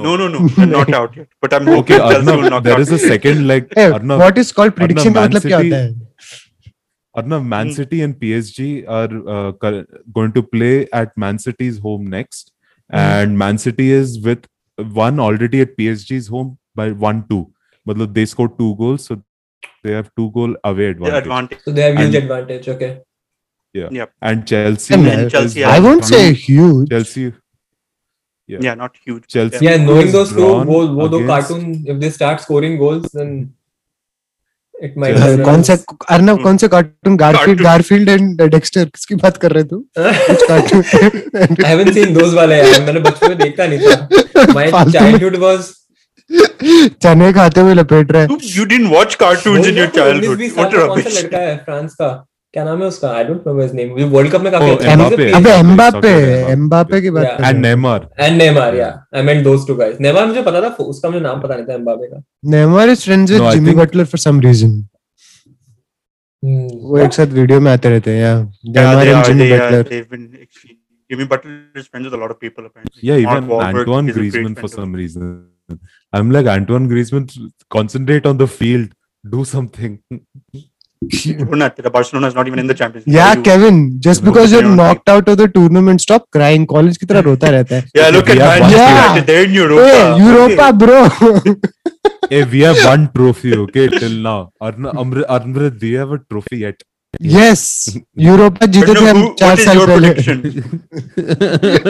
No, 0.03 0.17
no, 0.17 0.29
no. 0.29 0.49
I'm 0.57 0.71
not 0.71 0.93
out 0.93 1.17
yet. 1.17 1.29
But 1.41 1.55
I'm 1.55 1.69
okay. 1.69 1.99
Arna, 1.99 2.61
there 2.61 2.81
is 2.81 2.91
a 2.91 2.99
second 2.99 3.47
leg. 3.47 3.73
Hey, 3.75 3.91
what 3.91 4.39
is 4.39 4.53
called 4.53 4.77
prediction? 4.77 5.17
Arna, 5.17 5.31
Man, 5.31 5.41
City, 5.41 5.71
Man 7.15 7.67
hmm. 7.69 7.73
City 7.73 8.03
and 8.03 8.15
PSG 8.15 8.89
are 8.89 9.11
uh, 9.29 9.51
going 10.13 10.33
to 10.33 10.43
play 10.43 10.89
at 10.93 11.17
Man 11.17 11.39
City's 11.39 11.79
home 11.79 12.07
next, 12.07 12.53
hmm. 12.91 12.97
and 12.97 13.39
Man 13.39 13.59
City 13.59 13.91
is 13.91 14.21
with 14.21 14.47
one 14.77 15.19
already 15.19 15.63
at 15.63 15.77
PSG's 15.77 16.29
home 16.29 16.59
by 16.75 16.93
one 16.93 17.27
two. 17.29 17.53
But 17.85 18.13
they 18.13 18.27
scored 18.27 18.59
two 18.59 18.75
goals, 18.77 19.05
so 19.07 19.23
they 19.83 19.93
have 19.93 20.11
two 20.17 20.31
goal 20.33 20.57
away 20.65 20.87
advantage. 20.87 21.23
advantage. 21.23 21.61
So 21.65 21.71
they 21.71 21.83
have 21.83 21.99
huge 21.99 22.15
and, 22.15 22.25
advantage. 22.25 22.69
Okay. 22.69 23.01
Yeah. 23.73 23.89
Yep. 23.91 24.13
And 24.23 24.47
Chelsea. 24.47 24.95
And 24.95 25.31
Chelsea 25.31 25.65
I 25.65 25.79
won't 25.79 26.05
say 26.05 26.33
huge. 26.33 26.89
Chelsea 26.91 27.33
Yeah. 28.49 28.59
Yeah, 28.65 28.75
not 28.81 28.97
huge. 29.05 29.23
Chelsea. 29.35 29.65
Yeah, 29.67 29.77
knowing 29.85 30.11
those 30.13 30.33
two, 30.33 30.49
वो 30.67 31.09
दो 31.09 31.19
against- 31.19 31.31
cartoon, 31.31 31.63
if 31.95 31.97
they 32.03 32.11
start 32.17 32.43
scoring 32.43 32.75
goals, 32.83 33.07
then 33.15 33.31
it 34.75 34.97
might. 35.05 35.17
Be 35.23 35.43
कौन 35.45 35.63
सा. 35.69 35.77
अर्नव 36.17 36.37
कौन 36.43 36.57
से 36.63 36.69
cartoon 36.75 37.17
Garfield 37.23 37.49
Cartoon. 37.49 37.65
Garfield 37.65 38.09
and 38.09 38.43
Dexter 38.55 38.85
किसकी 38.85 39.15
बात 39.25 39.37
कर 39.45 39.53
रहे 39.53 39.65
तू 39.73 39.79
कुछ 39.99 40.43
cartoon 40.49 40.83
I 41.65 41.73
haven't 41.73 41.93
seen 41.99 42.15
those 42.19 42.35
वाले 42.35 42.59
यार 42.59 42.81
मैंने 42.87 43.01
बचपन 43.09 43.29
में 43.29 43.39
देखता 43.39 43.67
नहीं 43.67 43.79
था 43.89 44.53
my 44.61 44.71
फालतू 44.73 45.01
में 45.01 45.11
childhood 45.13 45.39
was 45.47 45.73
चने 47.03 47.33
खाते 47.33 47.61
हुए 47.61 47.75
लपेट 47.75 48.13
रहा 48.13 48.23
है 48.23 48.29
You, 48.29 48.39
you 48.59 48.69
didn't 48.75 48.93
watch 48.97 49.19
cartoons 49.25 49.67
in 49.73 49.83
your 49.83 49.91
childhood. 49.99 50.39
19-20 50.39 50.57
What 50.57 50.73
साल 50.73 50.79
का 50.79 50.87
कौन 50.87 51.01
सा 51.03 51.09
rubbish. 51.09 51.23
लड़का 51.23 51.39
है 51.39 51.57
फ्रांस 51.65 51.95
का 52.01 52.09
क्या 52.57 52.65
नाम 52.65 52.83
है 52.83 52.87
उसका? 52.89 53.09
I 53.11 53.25
don't 53.25 53.47
know 53.47 53.61
his 53.61 53.73
name 53.75 53.89
world 54.11 54.33
cup 54.33 54.41
में 54.41 54.51
काफ़ी 54.53 54.71
अच्छा 54.71 54.91
है 54.91 55.31
अबे 55.39 55.53
एम्बापे 55.55 56.13
एम्बापे 56.53 57.01
की 57.03 57.11
बात 57.17 57.41
एंड 57.41 57.59
नेमार 57.61 58.09
एंड 58.21 58.37
नेमार 58.39 58.77
या 58.77 58.87
I 59.15 59.23
mean 59.25 59.43
those 59.43 59.67
two 59.69 59.75
guys 59.81 60.01
Neymar 60.01 60.27
मुझे 60.27 60.43
पता 60.43 60.61
था 60.61 60.69
उसका 60.85 61.09
मुझे 61.09 61.21
नाम 61.23 61.41
पता 61.41 61.55
नहीं 61.55 61.67
था 61.67 61.75
एम्बापे 61.75 62.07
का। 62.07 62.23
Neymar 62.51 62.91
is 62.91 63.03
friends 63.05 63.33
with 63.33 63.51
Jimmy 63.51 63.75
Butler 63.77 64.05
for 64.13 64.19
some 64.21 64.41
reason 64.41 64.73
वो 66.43 66.99
एक 66.99 67.13
साथ 67.13 67.35
वीडियो 67.35 67.61
में 67.61 67.71
आते 67.73 67.91
रहते 67.91 68.11
हैं 68.11 68.21
या 68.21 68.35
Neymar 68.71 69.07
and 69.07 69.25
Jimmy 69.25 69.51
Butler 69.53 69.83
Jimmy 71.11 71.25
Butler 71.27 71.81
is 71.81 71.85
friends 71.85 72.05
with 72.05 72.13
a 72.13 72.23
lot 72.23 72.31
of 72.31 72.39
people 72.41 72.63
apparently 72.65 73.11
या 73.11 73.17
even 73.17 73.79
Antoine 73.81 74.11
Griezmann 74.11 74.55
for 74.55 74.71
some 74.71 74.97
reason 74.97 75.35
I 75.71 76.21
am 76.21 76.31
like 76.33 76.47
Antoine 76.55 76.89
Griezmann 76.89 77.27
concentrate 77.73 78.27
on 78.27 78.39
the 78.39 78.47
field 78.55 78.95
do 79.25 79.45
something 79.45 79.97
Barcelona, 81.03 81.91
Barcelona 81.93 82.27
is 82.29 82.35
not 82.35 82.47
even 82.47 82.59
in 82.59 82.67
the 82.67 82.75
Champions 82.75 83.07
League. 83.07 83.15
Yeah, 83.15 83.35
you, 83.35 83.43
Kevin, 83.43 84.01
just 84.01 84.25
because 84.25 84.51
you're 84.51 84.63
knocked 84.63 85.09
out 85.09 85.29
of 85.29 85.37
the 85.37 85.47
tournament, 85.49 86.01
stop 86.01 86.31
crying. 86.31 86.67
College 86.67 86.99
की 86.99 87.07
तरह 87.07 87.21
रोता 87.29 87.51
रहता 87.51 87.77
है. 87.77 87.85
Yeah, 87.95 88.09
look 88.11 88.29
at 88.31 88.39
Manchester 88.39 88.77
yeah. 88.77 89.13
United. 89.13 89.27
They're 89.27 89.45
in 89.45 89.53
Europa. 89.53 89.85
Hey, 89.85 90.25
Europa, 90.25 90.69
okay. 90.69 90.73
bro. 90.73 90.99
hey, 92.31 92.45
we 92.45 92.61
have 92.61 92.83
one 92.85 93.09
trophy, 93.15 93.55
okay, 93.57 93.89
till 93.89 94.17
now. 94.29 94.51
Amrit, 94.63 95.27
Amrit, 95.27 95.79
do 95.79 95.87
you 95.87 95.99
have 95.99 96.13
a 96.13 96.19
trophy 96.19 96.59
yet? 96.59 96.83
Yes, 97.21 97.61
Europa 98.15 98.67
जीते 98.67 98.95
थे 98.95 99.09
हम 99.09 99.35
चार 99.39 99.57
साल 99.67 99.79
पहले. 99.87 100.09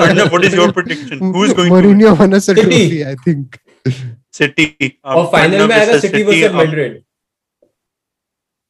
Arnav, 0.07 0.31
what 0.31 0.45
is 0.45 0.55
your 0.55 0.73
prediction? 0.73 1.19
Who 1.19 1.45
is 1.45 1.53
going 1.53 1.73
Mourinho 1.73 1.83
to 1.83 1.89
win? 1.89 1.99
Mourinho 1.99 2.19
won 2.19 2.35
us 2.35 2.49
a 2.49 2.55
trophy, 2.55 3.05
I 3.07 3.17
think. 3.25 3.59
City. 4.33 4.69
और 5.05 5.27
final 5.33 5.67
में 5.69 5.75
आएगा 5.77 5.99
City 5.99 6.23
versus 6.23 6.53
Madrid. 6.53 7.03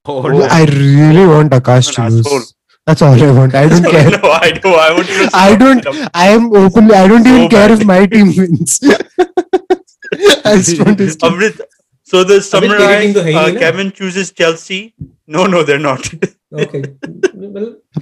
Oh. 0.09 0.42
I 0.42 0.64
really 0.64 1.26
want 1.26 1.52
Akash 1.52 1.94
to 1.94 2.09
lose. 2.09 2.54
That's 2.86 3.02
all 3.02 3.20
I 3.20 3.30
want. 3.32 3.54
I 3.54 3.68
don't 3.68 3.82
care. 3.82 4.11
no, 4.22 4.30
I 4.30 4.52
do. 4.52 4.68
I 4.68 4.92
would. 4.96 5.09
I 5.34 5.57
don't. 5.57 5.86
I 6.14 6.28
am 6.28 6.54
openly. 6.54 6.94
I 6.94 7.09
don't 7.09 7.24
so 7.24 7.34
even 7.34 7.48
care 7.48 7.72
if 7.72 7.84
my 7.84 8.07
team 8.07 8.28
wins. 8.36 8.78
I 10.44 10.57
just 10.59 10.78
want 10.78 10.98
to. 10.98 11.07
Amrit, 11.28 11.61
so 12.04 12.22
the 12.22 12.40
summary: 12.40 13.34
uh, 13.34 13.59
Kevin 13.59 13.90
chooses 13.90 14.30
Chelsea. 14.30 14.94
No, 15.26 15.46
no, 15.46 15.64
they're 15.64 15.80
not. 15.80 16.09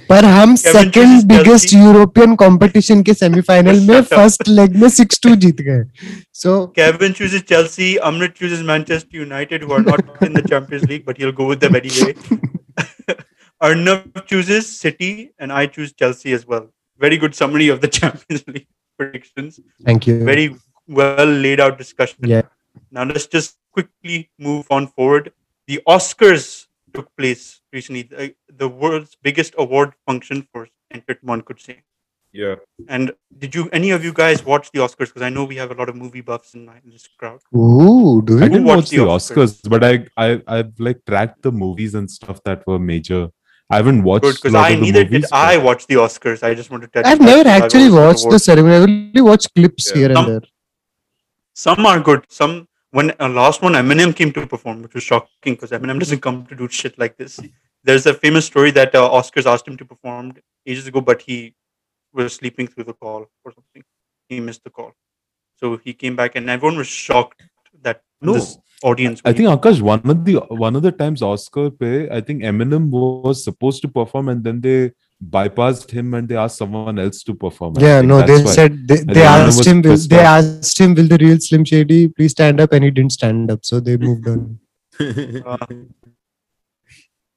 पर 0.09 0.25
हम 0.25 0.55
second 0.55 1.23
biggest 1.23 1.73
European 1.73 2.35
competition 2.35 3.03
के 3.03 3.13
semifinal 3.13 3.79
में 3.79 4.01
first 4.13 4.47
leg 4.47 4.75
में 4.75 4.87
6-2 4.89 5.35
जीत 5.35 5.61
गए। 5.61 5.83
So 6.33 6.65
Kevin 6.67 7.11
chooses 7.11 7.41
Chelsea 7.41 7.95
Amrit 7.95 8.33
chooses 8.39 8.59
Manchester 8.59 9.17
United 9.17 9.63
in 9.63 10.33
the 10.33 10.47
Champions 10.49 10.83
League 10.83 11.01
but 11.07 11.19
he 11.19 11.31
go 11.31 11.49
with 11.49 11.59
them 11.59 11.75
anyway 13.61 14.61
City 14.61 15.29
and 15.41 15.51
I 15.51 15.67
choose 15.67 15.89
Chelsea 15.89 16.31
as 16.31 16.41
well 16.49 16.61
very 17.01 17.17
good 17.17 17.33
summary 17.33 17.69
of 17.69 17.79
the 17.79 17.85
Champions 17.85 18.43
League 18.49 18.61
predictions 18.99 19.59
thank 19.87 20.07
you 20.07 20.15
very 20.15 20.47
well 20.89 21.29
laid 21.29 21.61
out 21.61 21.77
discussion 21.77 22.29
yeah 22.29 22.41
now 22.93 23.05
let's 23.05 23.29
just 23.33 23.51
quickly 23.73 24.25
move 24.41 24.63
on 24.71 24.85
forward 24.85 25.29
the 25.69 25.77
Oscars 25.87 26.67
took 26.93 27.05
place 27.17 27.61
recently, 27.75 28.03
the, 28.03 28.33
the 28.61 28.67
world's 28.67 29.15
biggest 29.21 29.53
award 29.65 29.93
function 30.07 30.47
for 30.51 30.67
entertainment, 30.91 31.23
one 31.33 31.41
could 31.41 31.59
say. 31.67 31.77
Yeah. 32.31 32.55
And 32.89 33.11
did 33.37 33.55
you, 33.55 33.69
any 33.71 33.91
of 33.91 34.03
you 34.03 34.11
guys, 34.21 34.43
watch 34.43 34.69
the 34.71 34.79
Oscars? 34.79 35.07
Because 35.11 35.21
I 35.21 35.29
know 35.29 35.45
we 35.45 35.55
have 35.55 35.71
a 35.71 35.73
lot 35.81 35.87
of 35.91 35.95
movie 35.95 36.21
buffs 36.29 36.53
in, 36.53 36.65
my, 36.65 36.77
in 36.83 36.89
this 36.91 37.07
crowd. 37.19 37.39
Ooh, 37.55 38.21
do 38.25 38.37
I 38.43 38.49
didn't 38.49 38.65
watched 38.65 38.77
watch 38.77 38.89
the 38.89 38.97
the 38.97 39.03
Oscars, 39.05 39.61
Oscars? 39.61 39.69
but 39.69 39.83
I, 39.91 39.93
I, 40.25 40.41
I've 40.55 40.73
like 40.79 40.99
tracked 41.07 41.43
the 41.43 41.51
movies 41.51 41.95
and 41.95 42.11
stuff 42.11 42.41
that 42.43 42.65
were 42.67 42.79
major. 42.79 43.29
I 43.69 43.77
haven't 43.77 44.03
watched 44.03 44.23
Good, 44.25 44.35
because 44.35 44.53
I 44.55 44.69
of 44.71 44.79
the 44.79 44.85
neither 44.85 45.03
movies, 45.05 45.21
did 45.21 45.29
I 45.31 45.55
but- 45.55 45.65
watch 45.65 45.87
the 45.87 45.95
Oscars. 45.95 46.43
I 46.43 46.53
just 46.53 46.69
want 46.71 46.83
to 46.83 46.89
tell 46.89 47.03
you. 47.03 47.09
I've 47.11 47.19
that, 47.19 47.25
never 47.25 47.43
because 47.43 47.55
I've 47.55 47.63
actually 47.63 47.91
watched 47.91 48.25
watched 48.25 48.29
the 48.31 48.39
ceremony. 48.39 48.75
I've 48.75 48.83
only 48.89 49.21
watched 49.29 49.55
clips 49.55 49.85
Yeah. 49.91 49.95
here 50.01 50.11
and 50.17 50.27
there. 50.33 50.41
Some 51.53 51.85
are 51.85 51.99
good. 52.01 52.25
Some 52.29 52.67
when 52.91 53.13
uh, 53.19 53.29
last 53.29 53.61
one 53.61 53.73
Eminem 53.73 54.13
came 54.15 54.31
to 54.33 54.45
perform, 54.45 54.81
which 54.83 54.93
was 54.93 55.03
shocking 55.03 55.53
because 55.55 55.71
Eminem 55.71 55.99
doesn't 55.99 56.19
come 56.19 56.45
to 56.47 56.55
do 56.55 56.67
shit 56.67 56.99
like 56.99 57.17
this. 57.17 57.39
There's 57.87 58.05
a 58.11 58.13
famous 58.25 58.45
story 58.51 58.71
that 58.71 58.95
uh, 58.95 59.09
Oscars 59.17 59.45
asked 59.53 59.67
him 59.67 59.77
to 59.77 59.85
perform 59.85 60.33
ages 60.65 60.87
ago, 60.91 61.01
but 61.01 61.21
he 61.21 61.37
was 62.13 62.33
sleeping 62.35 62.67
through 62.67 62.85
the 62.85 62.93
call 62.93 63.25
or 63.45 63.51
something. 63.57 63.83
He 64.29 64.39
missed 64.39 64.63
the 64.63 64.71
call, 64.77 64.91
so 65.59 65.77
he 65.87 65.93
came 65.93 66.15
back, 66.15 66.35
and 66.35 66.49
everyone 66.49 66.77
was 66.83 66.87
shocked 66.87 67.43
that 67.83 68.01
No. 68.21 68.33
this 68.33 68.57
audience. 68.83 69.21
I 69.23 69.33
think 69.33 69.49
Akash 69.49 69.81
one 69.81 70.01
of 70.13 70.25
the 70.25 70.35
one 70.65 70.75
of 70.79 70.81
the 70.87 70.91
times 71.01 71.21
Oscar 71.31 71.65
pay, 71.81 72.09
I 72.09 72.21
think 72.21 72.41
Eminem 72.51 72.89
was 72.89 73.43
supposed 73.43 73.81
to 73.83 73.87
perform 73.87 74.29
and 74.29 74.43
then 74.43 74.61
they 74.61 74.79
bypassed 75.35 75.91
him 75.91 76.13
and 76.13 76.27
they 76.27 76.35
asked 76.45 76.57
someone 76.63 76.97
else 77.05 77.21
to 77.29 77.33
perform. 77.43 77.77
I 77.77 77.81
Yeah, 77.87 78.01
no, 78.01 78.21
they 78.31 78.39
why. 78.43 78.55
said 78.59 78.87
they, 78.87 78.97
they 79.17 79.23
asked 79.23 79.65
him. 79.73 79.81
Will, 79.81 79.97
they 80.15 80.23
asked 80.37 80.79
him, 80.85 80.95
"Will 80.95 81.07
the 81.13 81.19
real 81.25 81.39
Slim 81.39 81.63
Shady 81.73 82.07
please 82.07 82.31
stand 82.31 82.59
up?" 82.65 82.73
And 82.73 82.83
he 82.83 82.91
didn't 82.91 83.13
stand 83.19 83.51
up, 83.51 83.63
so 83.63 83.79
they 83.79 83.97
moved 83.97 84.27
on. 84.27 84.59
Uh, 84.99 85.57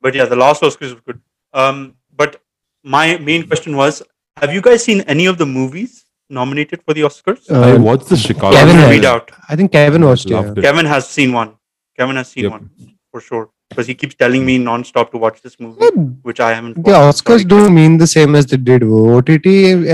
but 0.00 0.14
yeah, 0.14 0.24
the 0.26 0.36
last 0.36 0.62
Oscars 0.62 0.92
was 0.94 1.00
good. 1.06 1.20
Um, 1.52 1.94
but 2.16 2.40
my 2.82 3.16
main 3.18 3.46
question 3.46 3.76
was: 3.76 4.02
Have 4.38 4.52
you 4.52 4.60
guys 4.60 4.84
seen 4.84 5.00
any 5.02 5.26
of 5.26 5.38
the 5.38 5.46
movies 5.46 6.04
nominated 6.30 6.82
for 6.84 6.94
the 6.94 7.02
Oscars? 7.02 7.50
I 7.50 7.72
Uh, 7.72 7.78
watched 7.78 8.08
the 8.08 8.16
Chicago. 8.16 8.56
Kevin 8.56 8.76
I'm 8.76 8.82
has- 8.82 8.90
read 8.90 9.04
out. 9.04 9.30
I 9.48 9.56
think 9.56 9.72
Kevin 9.72 10.04
watched 10.04 10.30
it. 10.30 10.34
It. 10.58 10.62
Kevin 10.62 10.86
has 10.86 11.08
seen 11.08 11.32
one. 11.32 11.54
Kevin 11.96 12.16
has 12.16 12.28
seen 12.28 12.44
Yep. 12.44 12.52
one 12.52 12.70
for 13.12 13.20
sure 13.20 13.50
because 13.70 13.86
he 13.86 13.94
keeps 13.94 14.14
telling 14.14 14.44
me 14.46 14.56
non-stop 14.58 15.10
to 15.12 15.18
watch 15.18 15.40
this 15.42 15.58
movie, 15.58 15.78
Yeah, 15.82 15.90
which 16.28 16.40
I 16.40 16.52
haven't. 16.54 16.74
The 16.74 16.80
watched. 16.92 17.24
Oscars 17.24 17.40
Sorry. 17.40 17.44
don't 17.54 17.74
mean 17.74 17.98
the 17.98 18.06
same 18.06 18.34
as 18.36 18.46
they 18.46 18.56
did. 18.70 18.82
OTT 18.84 19.46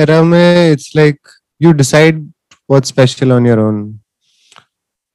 era 0.03 0.23
mein, 0.25 0.73
it's 0.73 0.95
like 0.95 1.19
you 1.59 1.73
decide 1.73 2.21
what's 2.67 2.89
special 2.89 3.33
on 3.33 3.45
your 3.45 3.59
own, 3.61 4.01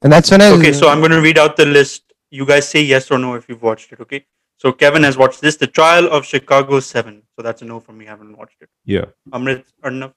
and 0.01 0.11
that's 0.13 0.31
when 0.31 0.41
I. 0.41 0.49
Okay, 0.57 0.73
so 0.73 0.89
I'm 0.89 0.99
going 0.99 1.11
to 1.11 1.21
read 1.21 1.37
out 1.37 1.55
the 1.57 1.65
list. 1.65 2.03
You 2.31 2.45
guys 2.45 2.67
say 2.67 2.81
yes 2.81 3.09
or 3.11 3.17
no 3.19 3.35
if 3.35 3.47
you've 3.49 3.61
watched 3.61 3.91
it. 3.93 3.99
Okay. 4.01 4.25
So 4.64 4.72
Kevin 4.72 5.02
has 5.04 5.16
watched 5.22 5.40
this, 5.42 5.56
The 5.56 5.66
Trial 5.78 6.06
of 6.18 6.24
Chicago 6.24 6.80
Seven. 6.80 7.16
So 7.36 7.42
that's 7.42 7.62
a 7.62 7.66
no 7.66 7.80
from 7.80 7.98
me. 7.98 8.06
I 8.06 8.10
haven't 8.10 8.36
watched 8.38 8.60
it. 8.62 8.68
Yeah. 8.86 9.06
Amrit, 9.32 9.64
Arnav, 9.84 10.12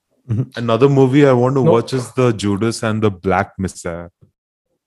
Another 0.62 0.88
movie 0.90 1.26
I 1.26 1.34
want 1.34 1.56
to 1.56 1.64
No. 1.64 1.72
watch 1.74 1.94
is 1.94 2.08
the 2.16 2.32
Judas 2.44 2.80
and 2.84 3.02
the 3.08 3.10
Black 3.28 3.52
Messiah. 3.66 4.08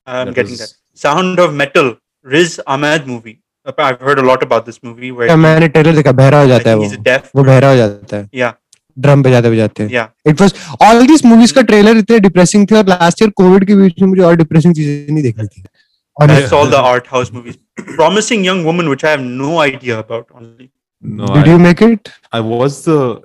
I'm 0.07 0.26
That 0.26 0.35
getting 0.39 0.57
was- 0.57 0.61
that. 0.61 0.74
Sound 1.05 1.39
of 1.45 1.55
Metal, 1.55 1.89
Riz 2.35 2.57
Ahmed 2.66 3.07
movie. 3.07 3.37
I've 3.66 4.01
heard 4.01 4.18
a 4.18 4.26
lot 4.31 4.43
about 4.49 4.66
this 4.66 4.78
movie 4.89 5.11
where 5.18 5.28
Yeah, 5.31 5.37
मैंने 5.45 5.68
trailer 5.76 5.95
देखा 5.97 6.12
बहरा 6.20 6.39
हो 6.41 6.45
I 6.45 6.49
जाता 6.49 6.70
है 6.70 6.76
think 6.76 6.83
वो 6.85 6.89
he's 6.91 6.99
a 6.99 7.03
deaf. 7.09 7.31
वो 7.37 7.45
बहरा 7.45 7.68
हो 7.70 7.76
जाता 7.76 8.16
है 8.16 8.28
Yeah, 8.41 8.53
ड्रम 9.07 9.22
बजाते 9.22 9.51
बजाते 9.51 9.89
yeah. 9.97 10.07
It 10.31 10.41
was 10.41 10.55
all 10.89 11.07
this 11.07 11.24
movies 11.24 11.53
का 11.59 11.62
ट्रेलर 11.70 11.97
इतने 11.97 12.18
डिप्रेसिंग 12.28 12.66
थे 12.70 12.76
और 12.76 12.87
लास्ट 12.89 13.22
ईयर 13.22 13.31
कोविड 13.43 13.66
के 13.66 13.74
बीच 13.83 14.01
में 14.03 14.09
मुझे 14.09 14.22
और 14.31 14.37
डिप्रेसिंग 14.37 14.74
चीजें 14.74 15.12
नहीं 15.12 15.22
देखनी 15.22 15.47
थी 15.47 15.62
that's 16.20 16.49
saw 16.49 16.66
the 16.66 16.78
art 16.78 17.07
house 17.07 17.32
movies. 17.32 17.57
Promising 17.76 18.43
Young 18.43 18.63
Woman, 18.63 18.89
which 18.89 19.03
I 19.03 19.11
have 19.11 19.22
no 19.22 19.59
idea 19.59 19.99
about. 19.99 20.28
Only 20.34 20.72
No, 21.01 21.28
Did 21.28 21.47
I, 21.47 21.51
you 21.51 21.59
make 21.59 21.82
it? 21.82 22.11
I 22.32 22.39
watched 22.39 22.86
the 22.86 23.22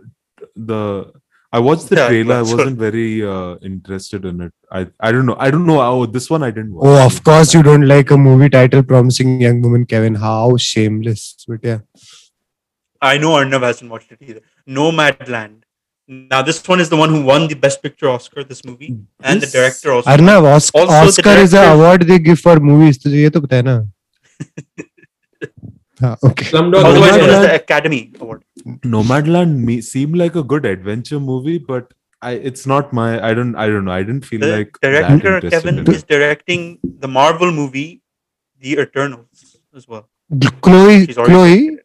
the 0.56 1.12
I 1.52 1.58
watched 1.58 1.88
the 1.88 1.96
Yeah, 1.96 2.08
trailer. 2.08 2.34
I 2.36 2.42
wasn't 2.42 2.78
very 2.78 3.24
uh, 3.26 3.56
interested 3.62 4.24
in 4.24 4.40
it. 4.40 4.52
I 4.70 4.86
I 5.00 5.12
don't 5.12 5.26
know. 5.26 5.36
I 5.38 5.50
don't 5.50 5.66
know. 5.66 5.80
Oh, 5.80 6.06
this 6.06 6.28
one 6.30 6.42
I 6.42 6.50
didn't 6.50 6.74
watch. 6.74 6.86
Oh, 6.86 7.06
of 7.06 7.22
course 7.24 7.54
you 7.54 7.62
don't 7.62 7.86
like 7.86 8.10
a 8.10 8.18
movie 8.18 8.48
title 8.48 8.82
promising 8.82 9.40
young 9.40 9.62
woman, 9.62 9.86
Kevin. 9.86 10.16
How 10.16 10.56
shameless. 10.56 11.44
But 11.48 11.60
yeah. 11.62 11.78
I 13.00 13.18
know 13.18 13.30
Arnav 13.30 13.62
hasn't 13.62 13.90
watched 13.90 14.12
it 14.12 14.18
either. 14.20 14.40
Nomadland. 14.68 15.62
Now 16.09 16.41
this 16.47 16.57
one 16.67 16.79
is 16.79 16.89
the 16.89 16.97
one 16.97 17.09
who 17.09 17.21
won 17.27 17.47
the 17.47 17.55
Best 17.55 17.81
Picture 17.83 18.09
Oscar. 18.09 18.43
This 18.43 18.63
movie 18.65 18.89
and 19.23 19.41
the 19.41 19.45
This- 19.45 19.51
director 19.53 19.91
also. 19.93 20.09
Arnav, 20.15 20.43
Os- 20.55 20.69
Also 20.73 20.85
the 20.91 20.99
Oscar 21.07 21.35
is 21.43 21.51
the 21.51 21.57
director- 21.57 21.73
award 21.73 22.01
they 22.11 22.19
give 22.19 22.39
for 22.39 22.59
movies. 22.59 22.97
तुझे 23.05 23.21
ये 23.21 23.29
तो 23.37 23.41
पता 23.45 23.55
है 23.55 23.63
ना? 23.69 23.75
हाँ, 26.01 26.17
okay. 26.29 26.45
Slumdog 26.51 26.83
Otherwise 26.85 27.11
known 27.11 27.19
as 27.19 27.21
Millionaire. 27.21 27.47
the 27.47 27.55
Academy 27.63 28.11
Award. 28.19 28.43
Nomadland 28.95 29.59
me 29.69 29.81
seemed 29.81 30.17
like 30.17 30.35
a 30.35 30.43
good 30.43 30.65
adventure 30.65 31.19
movie, 31.19 31.57
but 31.57 31.93
I 32.21 32.31
it's 32.51 32.65
not 32.71 32.91
my. 32.99 33.07
I 33.29 33.33
don't. 33.39 33.55
I 33.55 33.67
don't 33.73 33.85
know. 33.85 33.91
I 33.91 34.03
didn't 34.03 34.25
feel 34.25 34.41
The 34.45 34.51
like 34.57 34.77
that 34.81 34.91
director 34.91 35.35
interested 35.37 35.51
Kevin 35.55 35.79
in 35.79 35.87
it. 35.89 35.95
is 35.95 36.03
directing 36.03 36.67
the 37.05 37.07
Marvel 37.07 37.51
movie, 37.51 38.01
The 38.61 38.77
Eternals, 38.85 39.57
as 39.75 39.87
well. 39.87 40.05
Chloe, 40.61 41.05
She's 41.05 41.17
already 41.17 41.33
Chloe. 41.33 41.77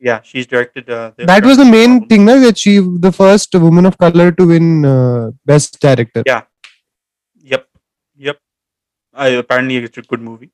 it. 0.00 0.06
Yeah, 0.06 0.20
she's 0.22 0.46
directed. 0.46 0.90
Uh, 0.90 1.12
the 1.16 1.24
That 1.26 1.44
was 1.44 1.56
the 1.56 1.64
main 1.64 1.90
Marvel 1.90 2.08
thing, 2.08 2.24
na, 2.24 2.34
that 2.36 2.58
she 2.58 2.80
the 2.80 3.12
first 3.12 3.54
woman 3.54 3.86
of 3.86 3.96
color 3.98 4.32
to 4.32 4.46
win 4.46 4.84
uh, 4.84 5.30
best 5.44 5.80
director. 5.80 6.22
Yeah. 6.26 6.42
Yep. 7.42 7.68
Yep. 8.16 8.38
I 9.14 9.28
apparently 9.28 9.76
it's 9.76 9.98
a 9.98 10.02
good 10.02 10.20
movie. 10.20 10.50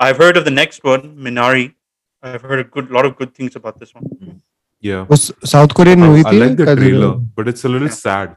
I've 0.00 0.16
heard 0.18 0.36
of 0.36 0.44
the 0.44 0.50
next 0.50 0.82
one, 0.84 1.16
Minari. 1.16 1.74
I've 2.22 2.42
heard 2.42 2.58
a 2.58 2.64
good 2.64 2.90
lot 2.90 3.04
of 3.04 3.16
good 3.16 3.34
things 3.34 3.56
about 3.56 3.80
this 3.80 3.94
one. 3.94 4.42
Yeah. 4.80 5.06
वो 5.10 5.16
south 5.16 5.68
Korean 5.76 6.02
I, 6.02 6.06
movie 6.06 6.22
I 6.22 6.32
थी 6.32 6.38
like 6.40 6.56
the 6.56 6.64
का 6.66 6.74
जो- 6.74 6.80
trailer, 6.82 7.20
but 7.36 7.48
it's 7.48 7.64
a 7.64 7.68
little 7.68 7.88
Yeah. 7.88 7.94
sad. 7.94 8.36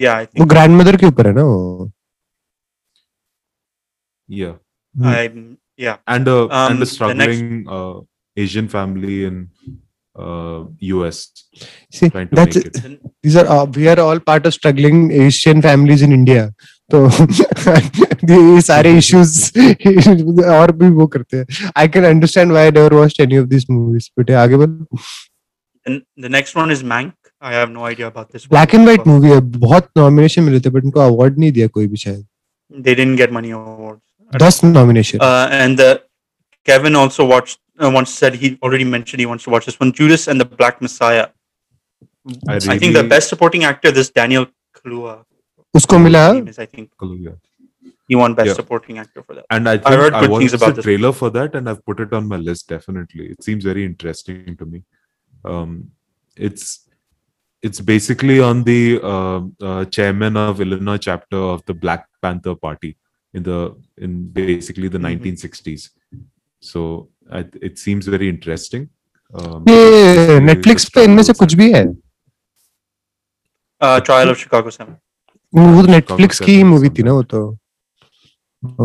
Yeah, 0.00 0.14
I 0.16 0.24
वो 0.24 0.32
think 0.32 0.48
grandmother 0.50 0.96
के 0.96 1.06
ऊपर 1.06 1.26
है 1.26 1.32
ना 1.34 1.42
वो 1.42 1.92
Yeah, 4.28 4.54
I'm 5.02 5.58
yeah. 5.76 5.96
and 6.06 6.28
a 6.28 6.32
Um, 6.32 6.50
and 6.50 6.68
the 6.68 6.74
a 6.74 6.74
next- 6.78 6.92
struggling 6.92 7.68
uh, 7.68 8.00
Asian 8.36 8.68
family 8.68 9.24
in 9.24 9.48
uh, 10.16 10.64
US 10.94 11.20
See, 11.90 12.08
trying 12.10 12.28
to 12.28 12.36
that's 12.36 12.56
make 12.56 12.66
it. 12.66 12.82
Then- 12.82 12.98
these 13.22 13.36
are 13.36 13.46
all, 13.46 13.66
we 13.66 13.88
are 13.88 13.98
all 14.00 14.20
part 14.20 14.46
of 14.46 14.54
struggling 14.54 15.10
Asian 15.12 15.62
families 15.62 16.02
in 16.02 16.12
India. 16.12 16.50
तो 16.92 16.98
ये 18.30 18.60
सारे 18.62 18.92
issues 18.98 19.32
और 20.56 20.72
भी 20.72 20.88
वो 20.98 21.06
करते 21.06 21.36
हैं. 21.36 21.72
I 21.76 21.86
can 21.96 22.04
understand 22.10 22.52
why 22.52 22.66
I 22.66 22.70
never 22.70 22.96
watched 22.98 23.20
any 23.20 23.40
of 23.42 23.48
these 23.50 23.66
movies. 23.68 24.10
But 24.16 24.30
yeah, 24.30 24.42
आगे 24.42 24.56
बोल. 24.56 24.86
And 25.86 26.02
the 26.24 26.28
next 26.28 26.56
one 26.60 26.70
is 26.70 26.82
Mank. 26.82 27.12
I 27.40 27.52
have 27.54 27.70
no 27.70 27.84
idea 27.84 28.06
about 28.06 28.30
this. 28.32 28.46
Black 28.46 28.72
one. 28.72 28.80
and 28.80 28.88
white 28.90 29.06
movie 29.06 29.34
है. 29.34 29.40
बहुत 29.58 29.90
nomination 29.98 30.44
मिले 30.44 30.60
थे, 30.60 30.70
but 30.70 30.84
उनको 30.84 31.00
award 31.00 31.38
नहीं 31.38 31.52
दिया 31.52 31.66
कोई 31.76 31.86
भी 31.86 31.96
शायद. 31.96 32.26
They 32.86 32.94
didn't 32.94 33.16
get 33.16 33.32
money 33.32 33.52
awards. 33.58 34.02
दस 34.42 34.60
nomination. 34.64 35.20
Uh, 35.20 35.48
and 35.50 35.78
the 35.78 36.02
Kevin 36.66 36.96
also 37.04 37.26
watched. 37.34 37.58
uh, 37.79 37.89
once 37.89 38.13
said 38.13 38.35
he 38.35 38.57
already 38.61 38.83
mentioned 38.83 39.19
he 39.19 39.25
wants 39.25 39.43
to 39.43 39.49
watch 39.49 39.65
this 39.65 39.79
one 39.79 39.91
Judas 39.91 40.27
and 40.27 40.39
the 40.39 40.45
Black 40.45 40.81
Messiah. 40.81 41.29
I. 42.47 42.55
I 42.55 42.77
think 42.77 42.93
the 42.93 43.03
best 43.03 43.29
supporting 43.29 43.63
actor 43.63 43.91
this 43.91 44.09
Daniel 44.09 44.45
Kaluuya. 44.75 45.25
Usko 45.75 46.01
mila? 46.01 46.35
Is, 46.43 46.59
I 46.59 46.67
think 46.67 46.91
Kaluuya. 46.95 47.37
He 48.07 48.15
won 48.15 48.35
best 48.35 48.47
yeah. 48.47 48.53
supporting 48.53 48.99
actor 48.99 49.23
for 49.23 49.33
that. 49.35 49.45
And 49.49 49.67
I 49.67 49.77
think 49.77 49.87
I 49.87 49.95
heard 49.95 50.13
good 50.13 50.23
I 50.23 50.27
watched 50.27 50.39
things 50.41 50.53
about 50.53 50.75
the 50.75 50.83
trailer 50.83 51.09
this. 51.09 51.17
for 51.17 51.29
that, 51.31 51.55
and 51.55 51.69
I've 51.69 51.83
put 51.83 51.99
it 51.99 52.13
on 52.13 52.27
my 52.27 52.37
list. 52.37 52.69
Definitely, 52.69 53.27
it 53.27 53.43
seems 53.43 53.63
very 53.63 53.83
interesting 53.85 54.55
to 54.57 54.65
me. 54.65 54.83
Um, 55.43 55.91
it's 56.35 56.87
it's 57.63 57.79
basically 57.79 58.39
on 58.39 58.63
the 58.63 58.99
uh, 59.01 59.41
uh, 59.61 59.85
chairman 59.85 60.37
of 60.37 60.61
Illinois 60.61 60.97
chapter 60.97 61.37
of 61.37 61.65
the 61.65 61.73
Black 61.73 62.07
Panther 62.21 62.55
Party 62.55 62.97
in 63.33 63.43
the 63.43 63.75
in 63.97 64.27
basically 64.27 64.89
the 64.89 64.99
mm-hmm. 64.99 65.23
1960s 65.23 65.89
So 66.62 67.08
I, 67.32 67.44
it 67.62 67.78
seems 67.78 68.06
very 68.06 68.28
interesting. 68.28 68.88
Um, 69.34 69.64
ये 69.68 69.78
especially 69.78 70.46
Netflix 70.48 70.84
the 70.84 70.90
पे 70.94 71.04
इनमें 71.04 71.22
से 71.22 71.32
struggles 71.32 71.38
कुछ 71.38 71.52
and- 71.52 71.58
भी 71.58 71.72
है. 71.72 71.84
Uh, 73.80 74.00
Trial 74.00 74.30
of 74.34 74.38
Chicago 74.38 74.70
Seven. 74.70 74.94
वो 75.54 75.82
तो 75.82 75.86
Chicago 75.86 75.92
Netflix 75.96 76.38
की 76.44 76.52
ही 76.52 76.58
Seven 76.58 76.70
movie 76.70 76.90
is 76.92 76.98
थी 76.98 77.02
ना 77.02 77.10
on 77.10 77.16
वो 77.18 77.22
तो. 77.34 77.42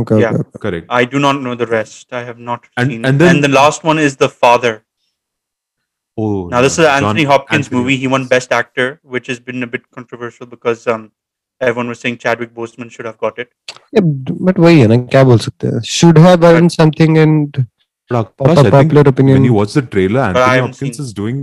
Okay, 0.02 0.20
Yeah. 0.22 0.34
okay, 0.34 0.40
okay. 0.48 0.60
Correct. 0.66 0.88
I 0.90 1.04
do 1.14 1.20
not 1.20 1.40
know 1.46 1.56
the 1.62 1.66
rest. 1.70 2.14
I 2.14 2.24
have 2.32 2.40
not 2.50 2.68
And- 2.78 2.92
seen. 2.92 3.06
and 3.06 3.16
it. 3.16 3.20
then- 3.24 3.36
and 3.36 3.44
the 3.44 3.54
last 3.54 3.84
one 3.92 4.00
is 4.08 4.18
The 4.18 4.30
Father. 4.30 4.74
Oh, 6.16 6.48
Now 6.54 6.62
this 6.62 6.74
is 6.74 6.84
yeah, 6.86 6.96
an 6.98 7.02
John- 7.02 7.10
Anthony 7.10 7.24
Hopkins 7.32 7.66
Anthony 7.68 7.80
movie. 7.82 7.96
He 7.98 8.08
won 8.08 8.22
Hopkins. 8.22 8.30
Best 8.36 8.52
Actor, 8.58 9.00
which 9.16 9.28
has 9.34 9.40
been 9.40 9.64
a 9.64 9.68
bit 9.76 9.90
controversial 10.00 10.46
because 10.46 10.86
um, 10.96 11.12
everyone 11.62 11.88
was 11.94 12.00
saying 12.06 12.18
Chadwick 12.26 12.54
Boseman 12.62 12.90
should 12.96 13.06
have 13.12 13.18
got 13.26 13.38
it. 13.46 13.50
Yeah, 13.98 14.06
but 14.50 14.58
वही 14.68 14.80
है 14.80 14.88
ना 14.88 14.98
क्या 15.16 15.24
बोल 15.32 15.38
सकते 15.48 15.68
हैं 15.74 15.82
should 15.98 16.18
have 16.28 16.48
earned 16.54 16.78
something 16.82 17.18
and 17.26 17.64
But 18.12 18.16
Akash, 18.20 18.32
pop 18.40 18.48
I 18.48 18.54
up 18.54 18.58
think 18.64 18.74
popular 18.76 19.02
when 19.04 19.12
opinion 19.14 19.44
you 19.50 19.54
watch 19.58 19.74
the 19.80 19.82
trailer, 19.92 20.22
I 20.22 20.26
Anthony 20.30 20.46
haven't 20.46 20.74
Hopkins 20.74 20.98
seen- 20.98 21.06
is 21.06 21.14
doing 21.20 21.38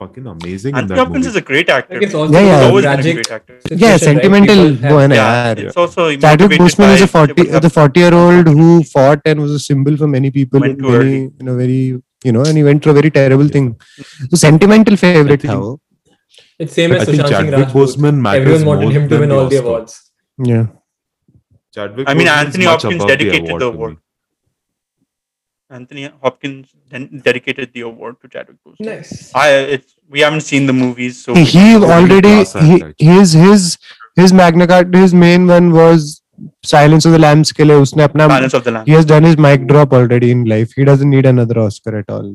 fucking 0.00 0.24
amazing 0.30 0.72
in 0.72 0.78
Anthony 0.80 0.96
that 0.96 1.02
Hopkins 1.02 1.26
movie. 1.26 1.30
is 1.32 1.36
a 1.40 1.42
great 1.50 1.68
actor. 1.74 1.94
Like 1.98 2.06
it's 2.06 2.16
also 2.20 2.32
Yeah, 2.34 2.40
He's 2.40 2.48
yeah. 2.48 2.64
a 2.64 2.70
always 2.70 2.84
been 2.86 2.92
a 2.92 2.96
tragic 2.96 3.14
great 3.20 3.30
actor. 3.36 3.58
situation, 3.60 3.84
yeah 3.84 3.92
right? 3.92 4.04
sentimental 4.06 4.62
People 4.64 4.80
have- 4.86 4.92
वो 4.94 4.98
है 5.02 5.06
ना 5.12 5.18
Yeah, 5.18 5.28
यार 5.44 5.62
it's 5.66 5.80
also 5.84 6.06
Chadwick 6.24 6.24
motivated 6.24 6.64
Boseman 6.64 6.94
is 6.96 7.04
a 7.06 7.08
by 7.12 7.12
40 7.14 7.46
what 7.54 7.66
the 7.68 7.72
40 7.76 8.02
year 8.04 8.14
old 8.22 8.50
who 8.58 8.66
fought 8.94 9.30
and 9.32 9.44
was 9.44 9.54
a 9.60 9.62
symbol 9.68 10.00
for 10.02 10.08
many 10.16 10.32
people 10.38 10.66
Went 10.66 10.74
in, 10.76 10.82
too 10.82 10.90
many, 10.96 10.98
early. 11.04 11.22
in 11.44 11.52
a 11.54 11.56
very 11.62 11.80
you 12.30 12.34
know 12.38 12.44
and 12.50 12.62
he 12.62 12.66
went 12.70 12.82
through 12.82 12.96
a 12.96 12.98
very 13.00 13.14
terrible 13.20 13.54
thing 13.58 13.70
so 14.34 14.42
sentimental 14.46 15.00
favorite 15.06 15.38
I 15.38 15.42
था 15.46 15.52
think- 15.54 15.64
वो 15.64 15.72
It's 16.58 16.72
same 16.74 16.92
I 16.92 16.96
as 16.96 17.06
think 17.06 17.22
Sushant 17.22 17.28
Singh 17.38 17.50
Chadwick 17.50 17.52
Rajput. 17.52 17.74
Boseman 17.74 18.16
matters 18.28 18.62
Everyone 18.62 18.66
wanted 18.66 18.84
more 18.86 18.92
him 18.92 19.08
to 19.08 19.08
than 19.08 19.20
win 19.20 19.28
the 19.30 19.36
all 19.36 19.48
the 19.48 19.58
Oscar. 19.58 19.68
awards. 19.68 20.10
yeah 20.38 20.66
Chadwick 21.74 22.08
I 22.08 22.14
mean, 22.14 22.26
Boseman 22.28 22.38
is 22.46 22.46
Anthony 22.46 22.64
much 22.64 22.82
Hopkins 22.82 23.02
above 23.02 23.08
the 23.08 23.16
dedicated 23.16 23.48
award 23.48 23.62
the 23.62 23.70
to 23.70 23.76
award. 23.76 23.92
me. 23.92 23.98
Anthony 25.70 26.10
Hopkins 26.22 26.68
then 26.90 27.20
dedicated 27.24 27.72
the 27.72 27.80
award 27.80 28.16
to 28.22 28.28
Chadwick 28.28 28.58
Boseman. 28.66 28.86
Nice. 28.86 29.34
I 29.34 29.48
it's 29.76 29.94
we 30.08 30.20
haven't 30.20 30.42
seen 30.42 30.66
the 30.66 30.72
movies, 30.72 31.22
so 31.24 31.34
he, 31.34 31.40
we 31.40 31.46
he 31.46 31.64
don't 31.72 31.80
know. 31.82 31.90
already 31.92 32.20
class 32.34 32.54
act, 32.56 32.64
he, 32.66 32.74
actually. 32.74 32.94
his 32.98 33.32
his 33.32 33.78
his 34.16 34.32
magna 34.32 34.66
carta 34.66 34.98
his 34.98 35.14
main 35.14 35.46
one 35.46 35.72
was 35.72 36.20
silence 36.64 37.04
of 37.06 37.12
the 37.12 37.18
lambs 37.18 37.52
के 37.52 37.64
लिए 37.64 37.76
उसने 37.86 38.02
अपना 38.04 38.28
Silence 38.28 38.54
of 38.54 38.64
the 38.64 38.70
Lambs. 38.76 38.88
he 38.88 38.92
has 38.98 39.04
done 39.04 39.22
his 39.30 39.36
mic 39.46 39.66
drop 39.72 39.92
already 39.92 40.30
in 40.36 40.44
life 40.44 40.72
he 40.80 40.84
doesn't 40.84 41.10
need 41.16 41.26
another 41.32 41.58
oscar 41.64 41.96
at 41.98 42.10
all 42.16 42.28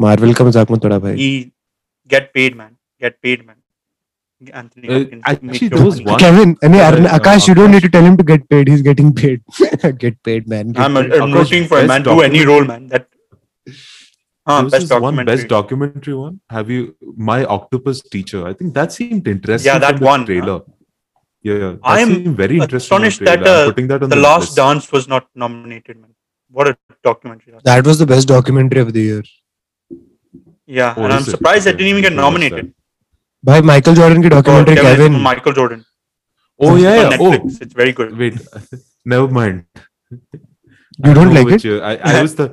Marvel 0.00 0.34
का 0.34 0.44
मज़ाक 0.44 0.70
में 0.70 0.78
थोड़ा 0.84 0.98
भाई। 0.98 1.16
Get 2.10 2.30
paid 2.34 2.56
man 2.56 2.70
get 3.02 3.16
paid 3.22 3.44
man 3.46 3.56
Anthony 4.52 4.88
Uh, 4.88 5.04
actually, 5.24 5.48
make 5.48 5.70
there 5.70 5.84
was 5.84 6.02
one- 6.02 6.18
Kevin, 6.18 6.56
I 6.62 6.68
mean, 6.68 6.80
Uh, 6.80 7.08
uh, 7.08 7.18
Akash, 7.18 7.48
you 7.48 7.54
don't 7.54 7.70
need 7.70 7.82
to 7.82 7.88
tell 7.88 8.04
him 8.04 8.16
to 8.16 8.24
get 8.24 8.48
paid. 8.48 8.68
He's 8.68 8.82
getting 8.82 9.12
paid. 9.12 9.42
get 9.98 10.22
paid, 10.22 10.48
man. 10.48 10.72
Get 10.72 10.82
I'm, 10.84 10.94
paid. 10.94 11.12
I'm 11.14 11.30
Akash, 11.30 11.34
rooting 11.34 11.68
for 11.68 11.78
a 11.78 11.80
best 11.82 11.88
man. 11.88 12.02
Do 12.02 12.20
any 12.20 12.44
role, 12.44 12.64
man. 12.64 12.86
That. 12.88 13.06
Huh, 14.46 14.56
There 14.56 14.64
was 14.64 14.72
best 14.72 14.88
this 14.88 15.00
one 15.00 15.24
best 15.24 15.48
documentary 15.48 16.14
one. 16.14 16.40
Have 16.50 16.70
you 16.70 16.96
my 17.16 17.44
octopus 17.44 18.02
teacher? 18.02 18.46
I 18.46 18.52
think 18.52 18.74
that 18.74 18.92
seemed 18.92 19.26
interesting. 19.26 19.72
Yeah, 19.72 19.78
that 19.78 19.92
from 19.92 20.00
the 20.00 20.04
one, 20.06 20.20
huh? 20.20 20.26
trailer. 20.26 20.60
Yeah, 21.42 21.54
yeah. 21.54 21.74
I 21.82 22.00
am 22.00 22.08
seemed 22.14 22.36
very 22.36 22.58
interesting. 22.58 22.94
on 22.96 23.04
astonished 23.04 23.24
that, 23.24 23.46
uh, 23.46 23.64
putting 23.70 23.88
that 23.88 24.02
on 24.02 24.10
the 24.10 24.16
the, 24.16 24.22
Last 24.22 24.40
list. 24.40 24.56
Dance 24.56 24.92
was 24.92 25.08
not 25.08 25.28
nominated, 25.34 25.96
man. 26.00 26.10
What 26.50 26.68
a 26.68 26.76
documentary. 27.02 27.52
that 27.52 27.56
was. 27.56 27.62
That 27.64 27.86
was 27.86 27.98
the 27.98 28.06
best 28.06 28.28
documentary 28.28 28.80
of 28.80 28.92
the 28.92 29.00
year. 29.00 29.22
Yeah, 30.66 30.94
Oh, 30.96 31.04
and 31.04 31.12
I'm 31.12 31.22
surprised 31.22 31.28
it? 31.28 31.30
surprised 31.30 31.64
that 31.66 31.74
Okay, 31.74 31.78
didn't 31.84 31.90
even 31.98 32.02
get 32.02 32.12
I 32.12 32.16
didn't 32.16 32.24
nominated. 32.24 32.74
भाई 33.44 33.62
Michael 33.62 33.94
Jordan 33.94 34.22
की 34.22 34.28
documentary 34.28 34.76
Kevin 34.76 35.20
Michael 35.22 35.52
Jordan 35.52 35.82
oh 36.60 36.76
या 36.76 36.92
ओ 37.20 37.32
it's 37.34 37.76
very 37.78 37.92
good 37.92 38.12
wait 38.18 38.34
never 39.06 39.30
mind 39.32 39.62
you 40.98 41.14
don't 41.14 41.32
like 41.34 41.48
it 41.54 41.66
I 41.82 41.96
was 42.14 42.36
the 42.40 42.50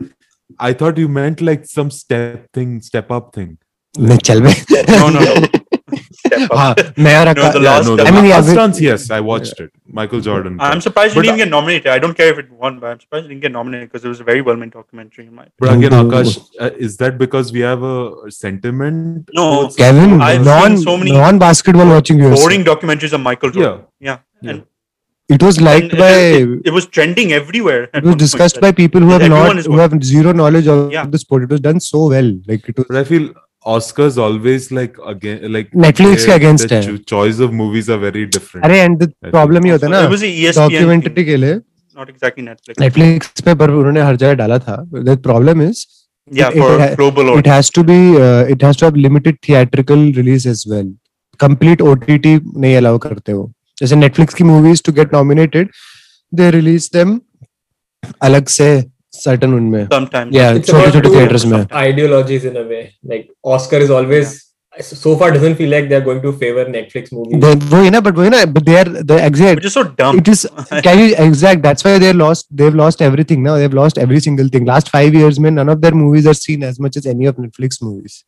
I 0.62 0.74
thought 0.82 1.00
you 1.00 1.08
meant 1.20 1.42
like 1.42 1.66
some 1.66 1.90
step 1.98 2.46
thing 2.58 2.80
step 2.82 3.14
up 3.14 3.32
thing 3.38 3.56
नहीं 3.96 4.18
चल 4.20 4.42
बे 4.42 4.54
no 4.90 5.10
no 5.10 5.60
step 6.32 6.52
up. 6.52 6.78
the 6.78 7.60
last, 7.62 7.90
I 7.90 8.12
mean, 8.12 8.30
last 8.30 8.54
dance, 8.54 8.82
yes, 8.82 9.10
I 9.10 9.20
watched 9.20 9.60
it. 9.60 9.72
Michael 9.86 10.22
Jordan. 10.22 10.60
I'm 10.60 10.82
surprised 10.82 11.16
but, 11.16 11.22
it 11.22 11.28
didn't 11.28 11.38
get 11.38 11.50
nominated. 11.50 11.88
I 11.88 12.00
don't 12.00 12.16
care 12.16 12.32
if 12.32 12.38
it 12.40 12.52
won, 12.52 12.80
but 12.80 12.92
I'm 12.92 13.00
surprised 13.00 13.26
it 13.26 13.30
didn't 13.30 13.42
get 13.42 13.52
nominated 13.52 13.90
because 13.90 14.06
it 14.06 14.08
was 14.08 14.20
a 14.20 14.24
very 14.24 14.42
well 14.42 14.56
made 14.56 14.72
documentary. 14.72 15.28
In 15.28 15.36
my 15.36 15.48
but 15.60 15.74
again, 15.74 15.92
Akash, 15.92 16.40
uh, 16.60 16.72
is 16.78 16.98
that 16.98 17.18
because 17.18 17.52
we 17.52 17.60
have 17.60 17.84
a 17.84 18.32
sentiment? 18.32 19.30
No, 19.34 19.70
Kevin, 19.70 20.22
I've 20.22 20.44
non, 20.44 20.78
so 20.78 20.98
many 20.98 21.12
non-basketball 21.12 21.88
watching 21.88 22.18
viewers. 22.18 22.40
Boring 22.40 22.64
documentaries 22.64 23.14
of 23.14 23.22
Michael 23.22 23.52
Jordan. 23.52 23.86
Yeah, 24.00 24.20
yeah. 24.42 24.52
and 24.52 24.66
it 25.30 25.42
was 25.42 25.62
liked 25.62 25.98
by 25.98 26.12
it, 26.12 26.62
it, 26.66 26.72
was 26.72 26.86
trending 26.88 27.32
everywhere 27.32 27.90
it 27.94 28.04
was 28.04 28.16
discussed 28.16 28.60
by 28.66 28.72
people 28.72 29.00
who 29.00 29.10
have 29.10 29.30
not 29.30 29.56
who 29.66 29.78
have 29.78 29.94
zero 30.04 30.34
knowledge 30.34 30.68
of 30.68 30.92
yeah. 30.92 31.06
the 31.06 31.18
sport 31.18 31.44
it 31.44 31.50
was 31.50 31.62
done 31.62 31.80
so 31.80 32.10
well 32.10 32.30
like 32.48 32.68
it 32.68 32.78
was 32.78 32.86
but 32.90 32.98
i 32.98 33.04
feel 33.04 33.34
Oscars 33.66 34.18
always 34.18 34.72
like 34.72 34.96
again 35.06 35.42
like 35.56 35.72
Netflix 35.86 36.26
के 36.26 36.26
their- 36.28 36.36
against 36.36 36.68
their 36.70 36.82
है. 36.82 36.88
cho- 36.88 37.04
choice 37.12 37.40
of 37.48 37.52
movies 37.54 37.90
are 37.90 37.98
very 38.04 38.26
different. 38.36 38.66
अरे 38.66 38.80
and 38.86 39.00
the 39.04 39.08
I 39.28 39.32
problem 39.36 39.66
ये 39.66 39.72
होता 39.72 39.88
है 39.88 39.92
ना 39.92 40.00
it 40.08 40.12
was 40.14 40.24
a 40.24 40.32
ESPN 40.44 40.70
documentary 40.70 41.14
thing, 41.16 41.26
के 41.26 41.36
लिए 41.38 41.60
not 42.00 42.10
exactly 42.14 42.44
Netflix. 42.48 42.82
Netflix 42.86 43.42
पे 43.46 43.54
पर 43.62 43.70
उन्होंने 43.82 44.02
हर 44.02 44.16
जगह 44.24 44.34
डाला 44.42 44.58
था. 44.68 44.78
The 45.10 45.16
problem 45.30 45.62
is 45.70 45.84
Yeah, 46.40 46.50
it- 46.50 46.62
for 46.64 46.72
it 46.86 46.96
global 46.98 47.30
it 47.38 47.48
has 47.52 47.70
to 47.78 47.84
be 47.92 48.00
uh, 48.26 48.44
it 48.56 48.62
has 48.68 48.78
to 48.82 48.86
have 48.90 48.98
limited 49.06 49.40
theatrical 49.48 50.04
release 50.20 50.46
as 50.56 50.66
well. 50.74 50.90
Complete 51.46 51.82
OTT 51.92 52.34
नहीं 52.64 52.76
allow 52.82 52.98
करते 53.06 53.32
हो. 53.32 53.52
जैसे 53.82 53.96
Netflix 53.96 54.34
की 54.34 54.44
movies 54.52 54.82
to 54.88 54.94
get 55.00 55.14
nominated, 55.18 55.70
they 56.40 56.50
release 56.58 56.90
them 56.98 57.20
अलग 58.28 58.48
से 58.58 58.68
certain 59.19 59.55
उनमें. 59.55 59.89
Sometimes. 59.93 60.35
Yeah, 60.35 60.55
It's 60.55 60.71
छोटे 60.71 60.83
about 60.83 60.93
छोटे 60.95 61.09
two 61.09 61.15
theaters 61.15 61.47
में. 61.53 61.61
ideologies 61.85 62.45
in 62.45 62.57
a 62.57 62.67
way. 62.75 62.83
Like 63.15 63.29
Oscar 63.55 63.79
is 63.79 63.91
always 64.01 64.43
so 64.87 65.17
far 65.17 65.31
doesn't 65.35 65.55
feel 65.59 65.71
like 65.71 65.87
they're 65.91 66.05
going 66.07 66.19
to 66.23 66.31
favor 66.41 66.65
Netflix 66.73 67.13
movies. 67.13 67.41
They, 67.45 67.53
वही 67.75 67.91
ना, 67.91 68.01
but 68.07 68.15
वही 68.15 68.31
ना, 68.31 68.41
but 68.57 68.67
they 68.67 68.75
are 68.81 68.85
the 69.13 69.17
exact. 69.27 69.57
Which 69.61 69.65
is 69.65 69.73
so 69.73 69.85
dumb. 70.01 70.19
It 70.19 70.29
is 70.29 70.47
can 70.87 70.99
you 70.99 71.15
exact? 71.27 71.63
That's 71.63 71.83
why 71.87 71.99
they 71.99 72.13
lost. 72.13 72.47
They've 72.51 72.75
lost 72.75 73.01
everything 73.01 73.43
now. 73.43 73.55
They've 73.63 73.73
lost 73.79 73.97
every 74.07 74.21
single 74.27 74.49
thing. 74.57 74.67
Last 74.67 74.91
five 74.91 75.15
years, 75.15 75.41
man, 75.47 75.55
none 75.55 75.71
of 75.71 75.81
their 75.81 75.93
movies 76.03 76.27
are 76.27 76.35
seen 76.35 76.63
as 76.63 76.79
much 76.79 76.99
as 77.03 77.07
any 77.07 77.25
of 77.33 77.37
Netflix 77.37 77.81
movies. 77.81 78.19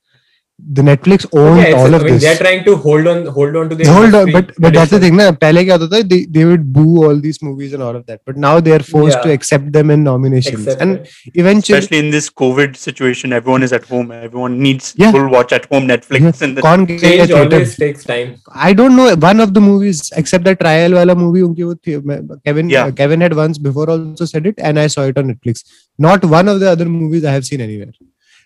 the 0.59 0.81
Netflix 0.81 1.25
owns 1.33 1.59
okay, 1.59 1.73
all 1.73 1.87
so, 1.87 1.95
of 1.95 2.01
I 2.01 2.05
mean, 2.05 2.13
this. 2.13 2.23
They're 2.23 2.37
trying 2.37 2.63
to 2.65 2.75
hold 2.75 3.07
on, 3.07 3.25
hold 3.25 3.55
on 3.55 3.69
to 3.69 3.75
the 3.75 3.85
hold 3.85 4.13
on, 4.13 4.31
but 4.31 4.51
but 4.59 4.73
that's 4.73 4.91
the 4.91 4.99
thing, 4.99 5.15
na. 5.15 5.31
Pehle 5.31 5.65
kya 5.65 5.79
hota 5.79 6.03
they, 6.03 6.25
they 6.25 6.45
would 6.45 6.71
boo 6.71 7.05
all 7.05 7.19
these 7.19 7.41
movies 7.41 7.73
and 7.73 7.81
all 7.81 7.95
of 7.95 8.05
that, 8.05 8.21
but 8.23 8.37
now 8.37 8.59
they 8.59 8.71
are 8.71 8.79
forced 8.79 9.17
yeah. 9.17 9.23
to 9.23 9.31
accept 9.31 9.71
them 9.71 9.89
in 9.89 10.03
nominations, 10.03 10.67
accept 10.67 10.81
and 10.81 10.97
it. 10.99 11.11
eventually, 11.33 11.79
especially 11.79 11.97
in 12.05 12.11
this 12.11 12.29
COVID 12.29 12.75
situation, 12.75 13.33
everyone 13.33 13.63
is 13.63 13.73
at 13.73 13.83
home. 13.85 14.11
Everyone 14.11 14.59
needs 14.59 14.93
yeah. 14.95 15.11
full 15.11 15.27
watch 15.27 15.51
at 15.51 15.65
home 15.65 15.87
Netflix 15.87 16.21
yeah. 16.21 16.47
and 16.47 16.57
the 16.57 16.61
Kaun 16.61 16.85
change 16.87 17.31
always 17.31 17.75
takes 17.75 18.03
time. 18.03 18.37
I 18.53 18.73
don't 18.73 18.95
know 18.95 19.15
one 19.15 19.39
of 19.39 19.55
the 19.55 19.61
movies 19.61 20.11
except 20.15 20.43
the 20.43 20.55
trial 20.55 20.93
wala 20.93 21.15
movie. 21.15 21.41
Unki 21.41 21.65
wo 21.65 22.39
Kevin 22.45 22.69
yeah. 22.69 22.85
uh, 22.85 22.91
Kevin 22.91 23.21
had 23.21 23.35
once 23.35 23.57
before 23.57 23.89
also 23.89 24.25
said 24.25 24.45
it, 24.45 24.55
and 24.59 24.79
I 24.79 24.87
saw 24.87 25.01
it 25.01 25.17
on 25.17 25.33
Netflix. 25.33 25.65
Not 25.97 26.23
one 26.23 26.47
of 26.47 26.59
the 26.59 26.69
other 26.69 26.85
movies 26.85 27.25
I 27.25 27.31
have 27.31 27.45
seen 27.45 27.59
anywhere. 27.59 27.91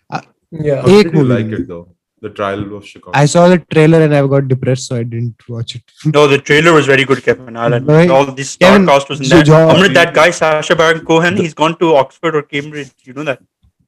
Uh, 0.10 0.22
yeah, 0.51 0.82
I 0.82 1.01
really 1.01 1.24
like 1.24 1.47
it 1.47 1.68
though. 1.68 1.97
The 2.20 2.30
Trial 2.32 2.76
of 2.76 2.86
Chicago. 2.86 3.11
I 3.15 3.26
saw 3.28 3.47
the 3.47 3.59
trailer 3.59 4.01
and 4.01 4.15
I 4.15 4.26
got 4.26 4.47
depressed, 4.47 4.88
so 4.88 4.95
I 4.95 5.03
didn't 5.03 5.36
watch 5.47 5.76
it. 5.76 5.84
no, 6.05 6.28
the 6.28 6.39
trailer 6.39 6.74
was 6.74 6.88
very 6.88 7.05
good, 7.05 7.24
Kevin. 7.24 7.55
I'll. 7.55 7.80
Right. 7.80 8.09
All 8.09 8.26
this 8.26 8.51
star 8.51 8.72
Kevin, 8.72 8.88
cast 8.88 9.09
was 9.09 9.20
in 9.20 9.28
so 9.28 9.36
there. 9.36 9.43
jo- 9.43 9.68
Amrit, 9.74 9.93
that 9.93 10.15
guy 10.15 10.32
Sacha 10.32 10.76
Baron 10.76 11.05
Cohen, 11.05 11.38
he's 11.38 11.53
gone 11.53 11.78
to 11.78 11.95
Oxford 11.95 12.36
or 12.36 12.41
Cambridge. 12.41 12.91
You 13.03 13.13
know 13.13 13.24
that? 13.24 13.39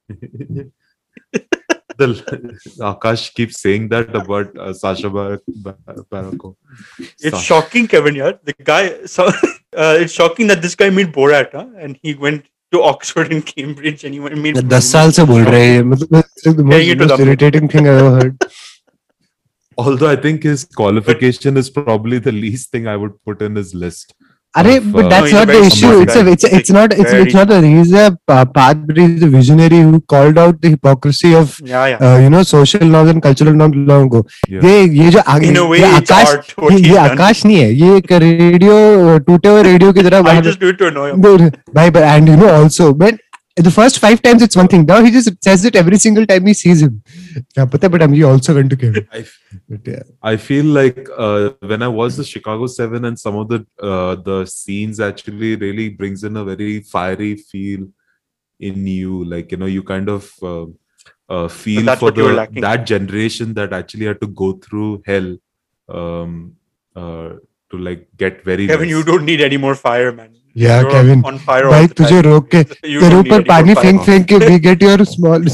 the 1.97 2.59
Akash 2.79 3.33
keeps 3.33 3.59
saying 3.59 3.89
that 3.89 4.15
about 4.15 4.55
uh, 4.57 4.73
Sacha 4.73 5.09
Baron 5.09 5.41
Baron 6.11 6.37
Cohen. 6.37 6.55
It's 6.99 7.21
Sacha. 7.31 7.43
shocking, 7.43 7.87
Kevin. 7.87 8.15
Yeah, 8.15 8.33
the 8.43 8.53
guy. 8.53 9.05
So, 9.05 9.25
uh, 9.75 9.97
it's 9.99 10.13
shocking 10.13 10.45
that 10.47 10.61
this 10.61 10.75
guy 10.75 10.91
made 10.91 11.11
Borat, 11.11 11.51
huh? 11.51 11.67
and 11.77 11.99
he 12.03 12.13
went 12.13 12.45
to 12.72 12.82
Oxford 12.82 13.32
and 13.32 13.44
Cambridge, 13.46 14.04
and 14.04 14.14
he 14.14 14.20
went 14.20 14.34
and 14.34 14.42
made. 14.42 14.56
दस 14.74 14.90
साल 14.92 15.10
से 15.18 15.24
बोल 15.32 15.42
रहे 15.44 15.66
हैं 15.66 15.82
मतलब 15.94 16.22
it's 16.22 16.42
the 16.44 16.54
Saying 16.70 16.90
it 16.94 16.98
most, 16.98 16.98
to 16.98 17.06
most 17.08 17.18
them. 17.18 17.28
irritating 17.28 17.68
thing 17.74 17.88
I've 17.92 18.02
ever 18.04 18.14
heard. 18.20 18.46
Although 19.82 20.08
I 20.08 20.16
think 20.24 20.44
his 20.44 20.64
qualification 20.80 21.56
is 21.56 21.68
probably 21.76 22.18
the 22.26 22.32
least 22.32 22.70
thing 22.70 22.86
I 22.86 22.96
would 23.04 23.14
put 23.28 23.40
in 23.42 23.56
his 23.60 23.74
list. 23.84 24.14
अरे 24.55 24.79
but 24.79 25.05
that's 25.05 25.33
not 25.33 25.47
the 25.47 25.55
issue 25.65 25.89
it's 26.01 26.15
it's 26.17 26.45
it's 26.45 26.71
not 26.71 26.93
it's 26.93 27.13
it's 27.13 27.35
not 27.35 27.51
he 27.63 27.79
is 27.81 27.95
a 27.95 28.09
path 28.53 28.99
is 29.03 29.23
a 29.23 29.27
visionary 29.27 29.81
who 29.81 29.99
called 30.13 30.37
out 30.37 30.61
the 30.61 30.69
hypocrisy 30.69 31.33
of 31.33 31.55
yeah, 31.61 31.85
yeah. 31.85 31.97
Uh, 31.99 32.17
you 32.19 32.29
know 32.29 32.41
social 32.43 32.85
norms 32.85 33.11
and 33.13 33.23
cultural 33.27 33.53
norms 33.53 33.77
long 33.91 34.07
ago 34.09 34.23
yeah. 34.47 34.65
ये 34.65 34.83
ये 34.99 35.09
जो 35.09 35.19
आगे 35.27 35.53
way, 35.53 35.79
ये 35.79 35.95
आकाश 35.95 36.53
ये, 36.71 36.79
ये 36.89 36.97
आकाश 36.97 37.45
नहीं 37.45 37.57
है 37.57 37.71
ये 37.73 37.95
एक 37.97 38.11
रेडियो 38.11 39.17
टूटे 39.27 39.49
हुए 39.49 39.63
रेडियो 39.63 39.93
की 39.93 40.03
तरह 40.03 40.21
भाई 40.21 41.89
भाई 41.89 42.15
and 42.15 42.29
you 42.29 42.35
know 42.35 42.47
also 42.49 42.91
but 42.93 43.19
the 43.63 43.71
first 43.71 43.99
five 43.99 44.21
times 44.21 44.41
it's 44.41 44.55
one 44.55 44.67
thing. 44.67 44.85
Now 44.85 45.03
he 45.03 45.11
just 45.11 45.31
says 45.43 45.65
it 45.65 45.75
every 45.75 45.97
single 45.97 46.25
time 46.25 46.45
he 46.45 46.53
sees 46.53 46.81
him. 46.81 47.03
Yeah, 47.55 47.65
but 47.65 48.01
I'm 48.01 48.23
also 48.23 48.53
going 48.53 48.69
to 48.69 48.75
give 48.75 48.95
it. 48.95 49.07
I, 49.11 49.25
but, 49.67 49.87
yeah. 49.87 50.03
I 50.21 50.37
feel 50.37 50.65
like 50.65 51.07
uh, 51.17 51.51
when 51.59 51.83
I 51.83 51.87
watch 51.87 52.13
the 52.13 52.23
Chicago 52.23 52.67
Seven 52.67 53.05
and 53.05 53.19
some 53.19 53.35
of 53.35 53.49
the 53.49 53.65
uh, 53.81 54.15
the 54.15 54.45
scenes 54.45 54.99
actually 54.99 55.55
really 55.55 55.89
brings 55.89 56.23
in 56.23 56.37
a 56.37 56.43
very 56.43 56.81
fiery 56.81 57.35
feel 57.35 57.87
in 58.59 58.87
you. 58.87 59.25
Like 59.25 59.51
you 59.51 59.57
know, 59.57 59.65
you 59.65 59.83
kind 59.83 60.09
of 60.09 60.31
uh, 60.41 60.65
uh 61.27 61.47
feel 61.47 61.95
for 61.97 62.11
the, 62.11 62.47
that 62.61 62.85
generation 62.85 63.53
that 63.55 63.73
actually 63.73 64.05
had 64.05 64.21
to 64.21 64.27
go 64.27 64.53
through 64.53 65.03
hell 65.05 65.37
um, 65.89 66.55
uh, 66.95 67.33
to 67.71 67.77
like 67.77 68.07
get 68.15 68.43
very. 68.43 68.67
Kevin, 68.67 68.89
you 68.89 69.03
don't 69.03 69.25
need 69.25 69.41
any 69.41 69.57
more 69.57 69.75
fire, 69.75 70.11
man 70.11 70.38
Yeah, 70.62 70.80
You're 70.80 70.90
Kevin. 70.94 71.22
On 71.28 71.38
fire. 71.44 71.64
all 71.66 71.72
भाई 71.72 71.86
the 71.86 71.94
तुझे 72.00 72.10
time. 72.20 72.24
रोक 72.24 72.48
के 72.54 72.58
You 72.58 73.00
तेरे 73.00 73.10
don't 73.10 73.24
need 73.24 73.32
ऊपर 73.32 73.36
any 73.36 73.38
more 73.38 73.48
पानी 73.48 73.74
fire. 73.74 73.82
फेंक 73.84 74.00
फेंक 74.08 74.26
के 74.32 74.38
we 74.48 74.58
get 74.66 74.82
your 74.86 75.04
small 75.12 75.48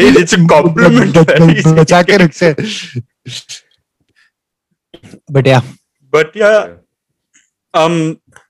Hey, 0.00 0.10
it's 0.22 0.36
a 0.38 0.40
compliment, 0.54 1.14
ब- 1.16 1.24
ब- 1.30 1.40
man. 1.40 1.74
बचा 1.78 2.02
के 2.10 2.16
रखते 2.24 2.46
हैं 2.46 3.52
but 5.38 5.46
yeah 5.52 5.62
But 6.12 6.34
yeah, 6.38 6.72
um, 7.74 7.94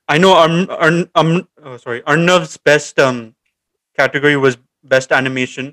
I 0.08 0.18
know. 0.22 0.30
Um, 0.38 0.54
um, 0.86 0.96
um 1.20 1.28
oh, 1.64 1.76
sorry, 1.82 2.00
Arnav's 2.14 2.56
best 2.68 2.98
um 3.04 3.20
category 3.98 4.36
was 4.44 4.56
best 4.94 5.12
animation. 5.18 5.68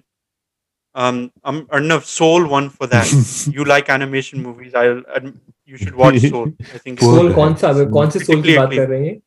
Um, 0.95 1.17
um, 1.43 1.57
Arnav 1.77 2.05
Soul 2.11 2.45
won 2.51 2.69
for 2.69 2.85
that. 2.91 3.09
you 3.55 3.65
like 3.71 3.89
animation 3.95 4.43
movies? 4.43 4.75
I'll. 4.75 5.01
adm- 5.17 5.33
you 5.65 5.77
should 5.77 5.95
watch 6.03 6.19
Soul. 6.27 6.53
I 6.75 6.77
think. 6.83 6.99
Poor 6.99 7.15
soul 7.17 7.27
guy. 7.29 7.35
कौन 7.39 7.55
सा 7.63 7.73
कौन 7.97 8.09
से 8.09 8.19
soul 8.19 8.41
की 8.43 8.53
Critically 8.53 8.57
बात 8.59 8.69
acclaimed. 8.69 8.85
कर 8.85 8.89
रहे 8.93 9.07
हैं 9.07 9.17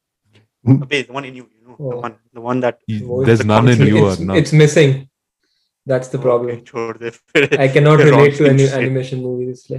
Hmm? 0.65 0.79
The 0.89 1.05
one 1.09 1.25
in 1.25 1.35
you, 1.35 1.49
you 1.53 1.67
know, 1.67 1.75
oh. 1.79 1.89
the 1.89 1.97
one, 1.97 2.15
the 2.33 2.41
one 2.41 2.59
that. 2.61 2.79
There's 2.87 3.39
the 3.39 3.45
none 3.45 3.67
in 3.67 3.81
you. 3.85 4.09
It's, 4.09 4.21
it's 4.21 4.53
missing. 4.53 5.09
That's 5.85 6.09
the 6.09 6.17
problem. 6.17 6.51
Okay, 6.51 6.65
sure. 6.65 6.97
I 7.59 7.67
cannot 7.69 7.99
relate 8.09 8.35
to 8.37 8.47
any 8.47 8.67
animation 8.67 9.21
movies. 9.21 9.71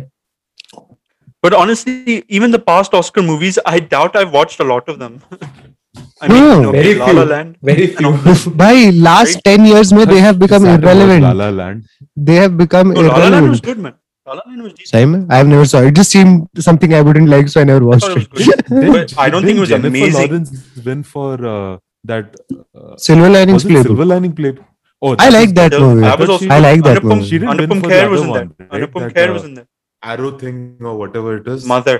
But 1.43 1.55
honestly, 1.55 2.25
even 2.29 2.51
the 2.51 2.59
past 2.59 2.95
Oscar 2.95 3.23
movies, 3.23 3.59
I 3.65 3.79
doubt 3.79 4.17
I've 4.17 4.33
watched 4.33 4.59
a 4.61 4.65
lot 4.65 4.89
of 4.89 4.99
them. 4.99 5.21
I 6.21 6.29
mean, 6.29 6.63
no, 6.63 6.73
very 6.73 6.95
La 6.95 7.07
few. 7.07 7.15
La 7.15 7.23
Land, 7.25 7.59
very 7.63 7.87
few. 7.97 8.51
By 8.51 8.91
last 8.91 9.35
right? 9.35 9.45
ten 9.45 9.65
years, 9.65 9.93
may 9.93 10.05
they 10.05 10.21
have 10.21 10.39
become 10.39 10.65
irrelevant. 10.65 11.23
La 11.23 11.33
La 11.33 11.51
Land. 11.51 11.87
They 12.17 12.35
have 12.37 12.57
become 12.57 12.93
no, 12.93 13.01
irrelevant. 13.01 13.19
La 13.19 13.29
La 13.29 13.37
Land 13.37 13.51
was 13.51 13.61
good, 13.61 13.79
man. 13.79 13.95
La 14.28 14.34
La 14.40 14.42
Land 14.50 14.64
was 14.64 14.74
decent. 14.74 14.90
same 14.96 15.14
I 15.30 15.38
have 15.38 15.48
never 15.54 15.66
saw 15.66 15.80
it. 15.82 15.88
it 15.88 15.96
just 15.96 16.12
seemed 16.12 16.48
something 16.68 16.94
I 16.94 17.02
wouldn't 17.08 17.30
like 17.36 17.50
so 17.54 17.62
I 17.62 17.64
never 17.70 17.84
I 17.86 17.88
watched 17.92 18.06
thought 18.06 18.18
it 18.18 18.28
it 18.28 18.34
was 18.34 18.46
good. 18.48 18.62
Didn't- 18.70 18.94
But 18.98 19.14
I 19.24 19.30
don't 19.34 19.44
think 19.48 19.58
it 19.58 19.64
was 19.64 19.70
didn't 19.70 19.84
Jennifer 19.88 20.06
amazing. 20.06 20.30
Lawrence 20.30 20.86
win 20.86 21.02
for 21.16 21.32
uh, 21.56 21.78
that. 22.12 22.38
Uh, 22.54 22.96
Silver 23.08 23.30
Linings 23.36 23.58
was 23.60 23.66
it 23.66 23.74
Playbook 23.74 23.84
Silver 23.92 24.06
Lining 24.14 24.34
Playbook? 24.40 24.64
Oh, 25.02 25.12
I 25.12 25.16
that 25.16 25.34
like 25.38 25.50
was- 25.50 25.54
that 25.60 25.72
The- 25.72 25.80
movie 25.86 26.06
I 26.06 26.16
was 26.16 26.20
But 26.24 26.30
also. 26.36 26.46
she- 26.46 26.52
I 26.58 26.60
like 26.68 26.84
that 26.88 26.98
Anupam, 27.02 27.16
movie. 27.16 27.28
She 27.32 27.40
didn't 27.40 27.58
win 27.64 27.70
Anupam 27.70 27.82
for 27.84 27.90
Kher 27.96 28.06
the 28.06 28.10
was 28.16 28.22
other 28.22 28.30
in 28.30 28.34
there. 28.38 28.46
one, 28.46 28.70
right? 28.72 28.82
Anupam 28.82 29.02
That, 29.08 29.14
Kher 29.20 29.28
uh, 29.30 29.34
was 29.34 29.44
in 29.50 29.54
there. 29.60 29.68
arrow 30.14 30.32
thing 30.46 30.58
or 30.92 30.96
whatever 31.04 31.36
it 31.42 31.48
is. 31.56 31.66
Mother. 31.76 31.98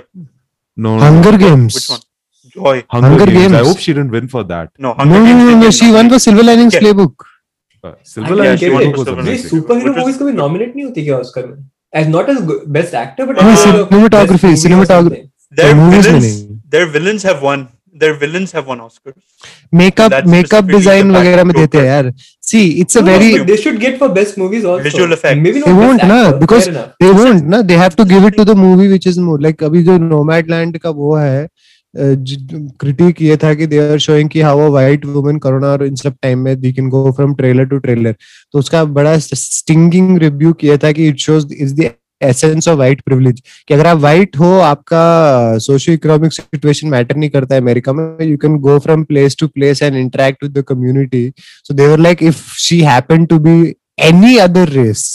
no, 0.76 0.96
no, 0.96 0.98
Hunger 1.04 1.36
Games. 1.44 1.74
Which 1.74 1.90
one? 1.90 2.00
Joy. 2.56 2.84
Hunger, 2.96 3.08
Hunger 3.08 3.26
Games. 3.36 3.52
I 3.52 3.56
Games. 3.58 3.68
hope 3.68 3.78
she 3.84 3.92
didn't 3.92 4.10
win 4.16 4.28
for 4.34 4.42
that. 4.54 4.70
No, 4.78 4.88
No, 4.88 4.94
Hunger 5.02 5.18
no, 5.20 5.24
Games 5.28 5.42
no, 5.42 5.46
didn't 5.50 5.60
no. 5.60 5.66
get 5.66 5.74
She 5.74 5.84
won 5.84 5.92
nominated. 5.92 6.12
for 6.14 6.18
Silver 6.26 6.42
Linings 6.50 6.74
Yeah. 6.74 6.80
Playbook. 6.80 7.14
Uh, 7.84 7.92
Silver 8.14 8.32
I 8.34 8.36
Linings 8.40 8.60
get 8.60 8.66
she 8.66 8.72
it. 8.72 8.74
won 8.74 8.82
for 8.84 8.90
was 8.98 9.06
Silver 9.06 9.22
ये 9.22 9.26
Linings. 9.26 9.44
amazing. 9.44 9.60
Superhero 9.60 9.92
Which 9.94 9.98
movies 10.02 10.14
is- 10.14 10.20
कभी 10.22 10.32
nominate 10.42 10.74
नहीं 10.76 10.84
होती 10.86 11.04
क्या 11.04 11.18
Oscar 11.18 11.46
में 11.46 11.56
as 11.95 12.15
as 12.15 12.41
good, 12.41 12.71
best 12.71 12.93
actor, 12.93 13.25
but 13.25 13.37
हाँ, 13.37 13.55
cinematography, 13.55 14.53
cinematography. 14.55 15.29
Their 15.51 15.75
villains, 15.75 16.45
their 16.69 16.85
villains 16.85 17.23
have 17.23 17.41
won. 17.41 17.67
Their 18.01 18.13
villains 18.13 18.51
have 18.51 18.67
won 18.67 18.79
Oscars. 18.79 19.15
Makeup, 19.71 20.11
so 20.11 20.29
makeup 20.33 20.67
design 20.67 21.11
वगैरह 21.11 21.43
में 21.43 21.53
देते 21.55 21.77
हैं 21.77 21.85
यार. 21.85 22.11
See, 22.49 22.79
it's 22.81 22.95
a 22.95 23.01
no, 23.01 23.05
very. 23.05 23.43
they 23.43 23.57
should 23.57 23.79
get 23.79 23.97
for 23.97 24.09
best 24.09 24.37
movies 24.37 24.65
also 24.65 24.83
Visual 24.83 25.11
effects. 25.11 25.41
maybe 25.41 25.59
not 25.59 25.65
they 25.65 25.73
won't 25.73 26.03
na 26.11 26.19
because 26.43 26.69
they 27.03 27.11
won't 27.11 27.49
na 27.53 27.61
they 27.71 27.79
have 27.81 27.95
to 27.95 28.05
give 28.05 28.29
it 28.29 28.37
to 28.37 28.45
the 28.51 28.55
movie 28.55 28.87
which 28.93 29.07
is 29.07 29.19
more 29.29 29.39
like 29.47 29.63
अभी 29.69 29.83
जो 29.89 29.97
Nomadland 30.05 30.77
का 30.77 30.89
वो 31.01 31.15
है 31.15 31.47
critic 31.95 33.21
ये 33.21 33.37
था 33.37 33.53
कि 33.53 33.67
they 33.67 33.77
are 33.91 33.97
showing 33.99 34.29
कि 34.29 34.41
how 34.41 34.59
a 34.59 34.67
white 34.71 35.05
woman 35.05 35.37
corona 35.45 35.67
और 35.67 35.85
इन 35.85 35.95
सब 35.95 36.15
टाइम 36.21 36.39
में 36.39 36.59
the 36.61 36.71
can 36.73 36.89
go 36.89 37.11
from 37.11 37.33
trailer 37.35 37.65
to 37.65 37.77
trailer 37.77 38.15
तो 38.53 38.59
उसका 38.59 38.83
बड़ा 38.97 39.17
स्टिंगिंग 39.19 40.17
रिव्यू 40.19 40.53
किया 40.53 40.77
था 40.83 40.91
कि 40.91 41.07
it 41.07 41.17
shows 41.19 41.53
is 41.53 41.73
the 41.75 41.89
essence 42.21 42.67
of 42.67 42.77
white 42.77 43.01
privilege 43.01 43.41
कि 43.67 43.73
अगर 43.73 43.87
आप 43.87 43.97
वाइट 43.97 44.37
हो, 44.37 44.51
आपका 44.59 45.57
सोशियो 45.57 45.93
इकोनॉमिक 45.95 46.33
सिचुएशन 46.33 46.87
मैटर 46.89 47.15
नहीं 47.15 47.29
करता 47.29 47.55
है 47.55 47.61
अमेरिका 47.61 47.93
में 47.93 48.25
you 48.27 48.37
can 48.37 48.57
go 48.67 48.77
from 48.79 49.03
place 49.03 49.37
to 49.39 49.47
place 49.47 49.81
and 49.83 49.95
interact 49.95 50.43
with 50.43 50.57
the 50.57 50.63
community 50.69 51.29
so 51.39 51.73
they 51.73 51.87
were 51.87 51.99
like 51.99 52.23
if 52.23 52.43
she 52.59 52.79
happen 52.81 53.25
to 53.25 53.39
be 53.39 53.59
any 54.09 54.37
other 54.37 54.69
race 54.69 55.07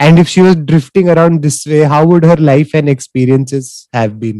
and 0.00 0.18
if 0.18 0.28
she 0.28 0.40
was 0.40 0.56
drifting 0.56 1.08
around 1.10 1.42
this 1.42 1.66
way, 1.66 1.80
how 1.84 2.04
would 2.06 2.24
her 2.24 2.36
life 2.36 2.70
and 2.74 2.88
experiences 2.88 3.88
have 3.92 4.18
been? 4.18 4.38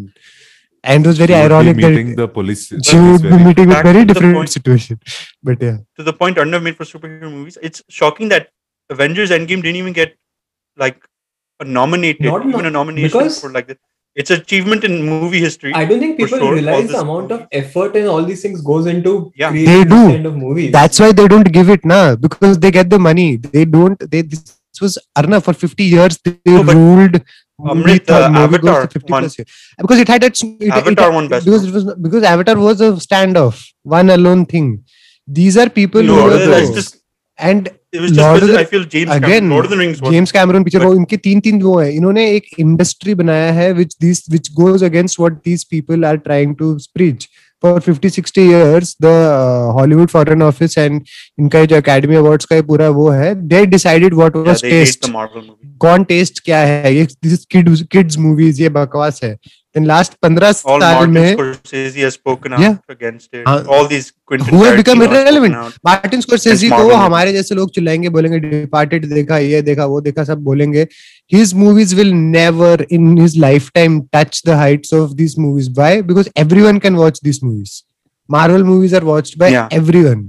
And 0.84 1.04
it 1.04 1.08
was 1.08 1.18
very 1.18 1.32
She 1.34 1.40
would 1.40 1.48
be 1.48 1.54
ironic 1.54 1.76
meeting 1.76 2.08
that 2.10 2.16
the 2.22 2.28
police. 2.28 2.62
she 2.68 2.74
police 2.96 3.22
would 3.22 3.30
be 3.38 3.44
meeting 3.48 3.68
with 3.68 3.82
very 3.82 4.04
different 4.04 4.34
point. 4.36 4.48
situation 4.48 4.98
but 5.42 5.62
yeah 5.68 5.76
To 5.98 6.02
the 6.02 6.12
point 6.12 6.36
Arnav 6.36 6.62
made 6.62 6.76
for 6.76 6.84
superhero 6.84 7.30
movies, 7.30 7.58
it's 7.62 7.82
shocking 7.88 8.28
that 8.30 8.48
Avengers 8.90 9.30
Endgame 9.30 9.62
didn't 9.66 9.76
even 9.76 9.92
get 9.92 10.16
like 10.76 10.98
a 11.60 11.64
nominated, 11.64 12.24
Not 12.26 12.44
no- 12.46 12.52
even 12.54 12.66
a 12.66 12.70
nomination 12.70 13.18
because- 13.18 13.40
for 13.40 13.50
like 13.50 13.66
that. 13.68 13.78
It's 14.20 14.30
achievement 14.34 14.82
in 14.86 14.94
movie 15.08 15.38
history. 15.38 15.72
I 15.72 15.84
don't 15.84 16.00
think 16.00 16.16
For 16.18 16.26
people 16.26 16.38
sure, 16.40 16.54
realize 16.54 16.88
the 16.88 16.98
amount 17.00 17.30
of 17.34 17.42
effort 17.58 17.94
and 17.98 18.08
all 18.08 18.24
these 18.30 18.40
things 18.42 18.60
goes 18.70 18.86
into 18.92 19.12
Yeah. 19.36 19.50
creating 19.50 19.72
They 19.72 19.84
this 19.84 19.92
do. 19.92 20.08
kind 20.14 20.26
of 20.30 20.34
movies. 20.36 20.72
that's 20.72 20.98
why 21.02 21.10
they 21.12 21.26
don't 21.32 21.52
give 21.58 21.68
it 21.74 21.84
now 21.84 22.16
because 22.16 22.58
they 22.64 22.72
get 22.78 22.90
the 22.94 22.98
money 22.98 23.28
they 23.36 23.64
don't 23.76 24.02
they 24.14 24.22
this 24.22 24.80
was 24.80 24.98
Arna 25.20 25.40
for 25.40 25.52
50 25.52 25.84
years 25.84 26.18
they 26.24 26.34
No, 26.56 26.64
but 26.64 26.74
ruled 26.80 27.20
Amrit, 27.74 28.06
the 28.06 28.28
movie 28.28 28.38
Avatar 28.44 28.86
to 28.86 29.00
50 29.00 29.12
won. 29.12 29.22
plus 29.22 29.38
years. 29.38 29.48
because 29.78 29.98
it 29.98 30.08
had 30.08 30.24
its 30.24 30.42
it, 30.42 30.56
it, 30.60 30.70
Avatar 30.72 31.04
had- 31.06 31.14
won 31.14 31.28
Best 31.28 31.44
because 31.46 31.64
it 31.66 31.72
was 31.74 31.84
because 32.06 32.22
Avatar 32.22 32.56
was 32.58 32.80
a 32.80 32.92
standoff 33.08 33.64
one 33.82 34.10
alone 34.10 34.46
thing 34.46 34.70
these 35.26 35.56
are 35.56 35.68
people 35.68 36.02
no, 36.02 36.14
who 36.28 36.52
are 36.52 36.72
just 36.78 36.96
and 37.38 37.68
it 37.92 38.00
was 38.00 38.12
just 38.12 38.34
because 38.34 38.50
the- 38.54 38.58
I 38.60 38.64
feel 38.64 38.84
James 38.84 39.10
again, 39.10 39.20
Cameron, 39.30 39.50
Lord 39.50 39.64
of 39.66 39.70
the 39.70 39.78
Rings 39.82 40.00
was 40.02 40.12
James 40.12 40.32
Cameron 40.32 40.64
picture 40.64 40.84
वो 40.84 40.94
इनके 40.94 41.16
तीन 41.28 41.40
तीन 41.46 41.60
वो 41.62 41.78
है 41.80 41.92
इन्होंने 41.96 42.24
एक 42.34 42.46
industry 42.60 43.14
बनाया 43.20 43.52
है 43.60 43.72
which 43.78 43.94
these 44.04 44.20
which 44.34 44.50
goes 44.60 44.82
against 44.90 45.18
what 45.24 45.38
these 45.48 45.64
people 45.74 46.04
are 46.10 46.18
trying 46.28 46.54
to 46.62 46.68
preach 46.98 47.28
for 47.62 47.80
fifty 47.80 48.10
sixty 48.10 48.42
years 48.42 48.96
the 49.02 49.06
Hollywood 49.76 50.08
foreign 50.08 50.42
office 50.42 50.78
and 50.78 51.00
इनका 51.40 51.64
जो 51.64 51.76
अकेडमी 51.76 52.16
अवार्ड 52.16 52.44
का 52.50 52.60
पूरा 52.68 52.88
वो 52.90 53.08
है 53.10 53.34
they 53.48 53.64
decided 53.66 54.14
what 54.14 54.36
was 54.36 54.62
taste 54.62 55.10
कौन 55.80 56.04
टेस्ट 56.04 56.44
क्या 56.44 56.58
है? 56.58 56.94
ये 56.94 57.06
किड्स 57.22 58.18
मूवीज़ 58.18 58.62
ये 58.62 58.68
बकवास 58.70 59.20
है। 59.24 59.36
Then 59.74 59.84
last 59.88 60.14
15 60.24 60.38
All 60.72 60.80
साल 60.80 60.94
Martin 60.94 61.12
में 61.14 61.36
Scorsese 61.36 62.04
has 62.04 62.14
spoken 62.14 62.54
out 62.54 62.62
Yeah. 62.62 62.76
against 62.94 63.36
it. 63.38 63.42
Uh, 63.50 63.62
All 63.74 63.88
these 63.92 64.08
Quentin 64.30 64.48
who 64.54 64.62
have 64.64 64.76
become 64.80 65.02
irrelevant. 65.06 65.54
Scorsese 66.22 66.68
It's 66.68 66.76
को 66.76 66.82
Marvel 66.82 66.96
हमारे 67.04 67.32
जैसे 67.32 67.54
लोग 67.54 67.70
चिल्लाएँगे 67.74 68.08
बोलेंगे 68.16 68.38
डिपार्टेड 68.48 69.06
देखा 69.12 69.38
ये 69.38 69.60
देखा 69.62 69.84
वो 69.92 70.00
देखा 70.00 70.24
सब 70.24 70.42
बोलेंगे 70.44 70.86
his 71.34 71.54
movies 71.62 71.94
will 72.00 72.12
never 72.34 72.72
in 72.98 73.14
his 73.22 73.36
lifetime 73.46 74.00
touch 74.16 74.42
the 74.50 74.56
heights 74.62 74.92
of 75.02 75.14
these 75.22 75.38
movies 75.46 75.70
why 75.80 75.92
because 76.10 76.30
everyone 76.44 76.80
can 76.86 76.96
watch 77.04 77.20
these 77.28 77.40
movies 77.48 77.76
marvel 78.28 78.64
movies 78.72 78.98
are 79.00 79.04
watched 79.12 79.38
by 79.44 79.52
Yeah. 79.56 79.68
everyone 79.80 80.24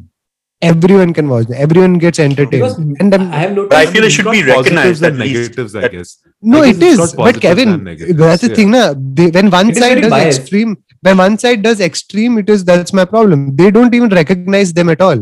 everyone 0.62 1.12
can 1.18 1.28
watch 1.30 1.48
them 1.48 1.58
everyone 1.66 1.94
gets 2.04 2.20
entertained 2.20 2.52
because 2.52 2.78
and 2.78 3.12
then, 3.14 3.24
I 3.34 3.38
have 3.38 3.54
noticed. 3.54 3.70
But 3.70 3.78
I 3.78 3.86
feel 3.92 4.04
it 4.04 4.12
should 4.12 4.30
be 4.32 4.44
recognized 4.44 5.04
and 5.04 5.16
at 5.22 5.28
least. 5.28 5.42
negatives, 5.42 5.76
I 5.76 5.88
guess. 5.88 6.18
no 6.42 6.62
I 6.62 6.72
guess 6.74 7.00
it's 7.00 7.14
but 7.16 7.42
kevin 7.42 7.72
that's 7.86 8.42
the 8.42 8.50
yeah. 8.50 8.56
thing 8.56 8.72
na 8.72 8.94
they, 9.20 9.28
when 9.38 9.50
one 9.50 9.70
It 9.70 9.78
is 9.78 9.84
side 9.84 10.02
does 10.02 10.10
biased. 10.16 10.40
extreme 10.42 10.78
when 11.02 11.18
one 11.18 11.38
side 11.38 11.62
does 11.68 11.80
extreme 11.90 12.38
it 12.42 12.50
is 12.56 12.64
that's 12.72 12.94
my 13.00 13.06
problem 13.06 13.56
they 13.62 13.70
don't 13.78 13.94
even 14.00 14.10
recognize 14.10 14.74
them 14.80 14.90
at 14.90 15.02
all 15.08 15.22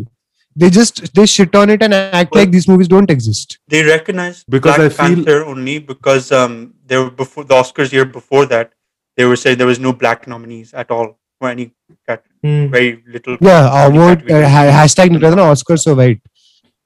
they 0.61 0.69
just 0.69 1.13
they 1.15 1.25
shit 1.25 1.53
on 1.61 1.69
it 1.69 1.81
and 1.87 1.93
act 1.93 2.31
Well- 2.33 2.41
like 2.41 2.51
these 2.51 2.67
movies 2.67 2.87
don't 2.95 3.09
exist 3.17 3.59
They 3.67 3.83
recognize 3.83 4.43
Because 4.57 4.75
Black 4.77 4.91
I 4.91 4.95
feel- 4.95 5.15
Panther 5.15 5.39
only 5.53 5.77
because 5.93 6.31
um 6.41 6.73
there 6.85 7.01
were 7.03 7.11
before 7.23 7.43
the 7.51 7.55
Oscars 7.61 7.91
year 7.97 8.05
before 8.19 8.45
that 8.47 8.73
they 9.15 9.25
were 9.31 9.35
saying 9.43 9.57
there 9.61 9.67
was 9.67 9.79
no 9.79 9.93
black 10.03 10.27
nominees 10.33 10.73
at 10.73 10.89
all 10.95 11.07
for 11.07 11.28
any 11.54 11.66
cat 12.08 12.22
Hmm. 12.46 12.64
very 12.72 12.88
little 13.12 13.36
yeah 13.40 13.66
uh, 13.66 13.88
any 13.88 13.98
what 13.98 14.18
uh, 14.18 14.26
category. 14.28 14.48
ha- 14.54 14.72
hashtag 14.78 15.10
निकला 15.12 15.30
था 15.30 15.36
ना 15.42 15.50
Oscar 15.56 15.76
so 15.82 15.94
white 16.00 16.20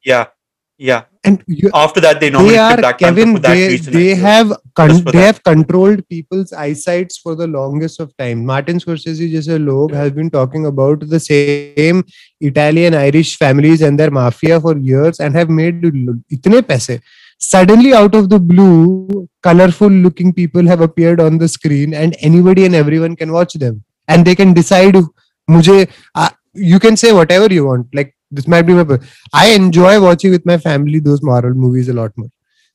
yeah 0.08 0.26
yeah 0.88 1.00
and 1.28 1.40
you, 1.60 1.70
after 1.78 2.00
that 2.04 2.20
they 2.20 2.28
they 2.28 2.34
nominated 2.34 2.60
are 2.64 2.76
Black 2.82 2.98
Kevin 2.98 3.32
Panther 3.32 3.38
for 3.38 3.42
that 3.46 3.54
they, 3.60 3.68
reason 3.72 3.94
I 3.94 3.96
they 3.98 4.10
feel. 4.14 4.20
have 4.24 4.52
con- 4.80 4.90
Just 4.92 5.04
for 5.08 5.12
they 5.16 5.18
that. 5.18 5.26
have 5.26 5.40
controlled 5.48 6.02
people's 6.14 6.52
eyesights 6.64 7.18
for 7.24 7.34
the 7.40 7.48
longest 7.54 8.00
of 8.04 8.12
time 8.22 8.44
Martin 8.50 8.78
Scorsese 8.84 9.24
जैसे 9.32 9.58
लोग 9.64 9.94
have 10.00 10.14
been 10.20 10.30
talking 10.36 10.66
about 10.72 11.02
the 11.14 11.20
same 11.26 12.04
Italian 12.52 12.94
Irish 13.00 13.34
families 13.42 13.82
and 13.90 13.98
their 14.04 14.12
mafia 14.20 14.60
for 14.68 14.76
years 14.92 15.18
and 15.26 15.40
have 15.42 15.50
made 15.60 15.84
l- 15.90 16.14
इतने 16.38 16.62
पैसे 16.70 16.98
suddenly 17.48 17.92
out 18.04 18.14
of 18.22 18.30
the 18.30 18.38
blue 18.52 19.26
colorful 19.48 19.98
looking 20.06 20.32
people 20.40 20.72
have 20.74 20.80
appeared 20.90 21.20
on 21.28 21.36
the 21.44 21.48
screen 21.58 21.92
and 22.04 22.16
anybody 22.30 22.64
and 22.70 22.74
everyone 22.84 23.14
can 23.24 23.32
watch 23.40 23.54
them 23.66 23.76
and 24.07 24.25
they 24.25 24.35
can 24.35 24.53
decide 24.53 24.95
mujhe, 25.49 25.91
you 26.53 26.79
can 26.79 26.95
say 26.97 27.11
whatever 27.11 27.53
you 27.53 27.65
want. 27.65 27.87
Like 27.93 28.15
this 28.31 28.47
might 28.47 28.63
be 28.63 28.73
my 28.73 28.99
i 29.33 29.49
enjoy 29.49 30.01
watching 30.01 30.31
with 30.31 30.45
my 30.45 30.57
family 30.57 30.99
those 30.99 31.21
moral 31.21 31.53
movies 31.53 31.89
a 31.89 31.93
lot 31.93 32.11
more. 32.17 32.29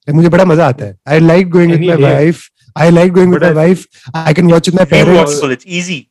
Like 0.07 0.97
i 1.07 1.19
like 1.19 1.51
going 1.51 1.71
with 1.71 1.81
my 1.81 1.97
wife. 1.97 2.51
I 2.77 2.91
like 2.91 3.13
going 3.13 3.31
with 3.31 3.43
my 3.43 3.53
wife. 3.53 3.87
I 4.15 4.33
can 4.33 4.49
watch 4.49 4.67
with 4.67 4.77
my 4.77 4.85
parents. 4.85 5.41
it's 5.51 5.67
easy. 5.67 6.11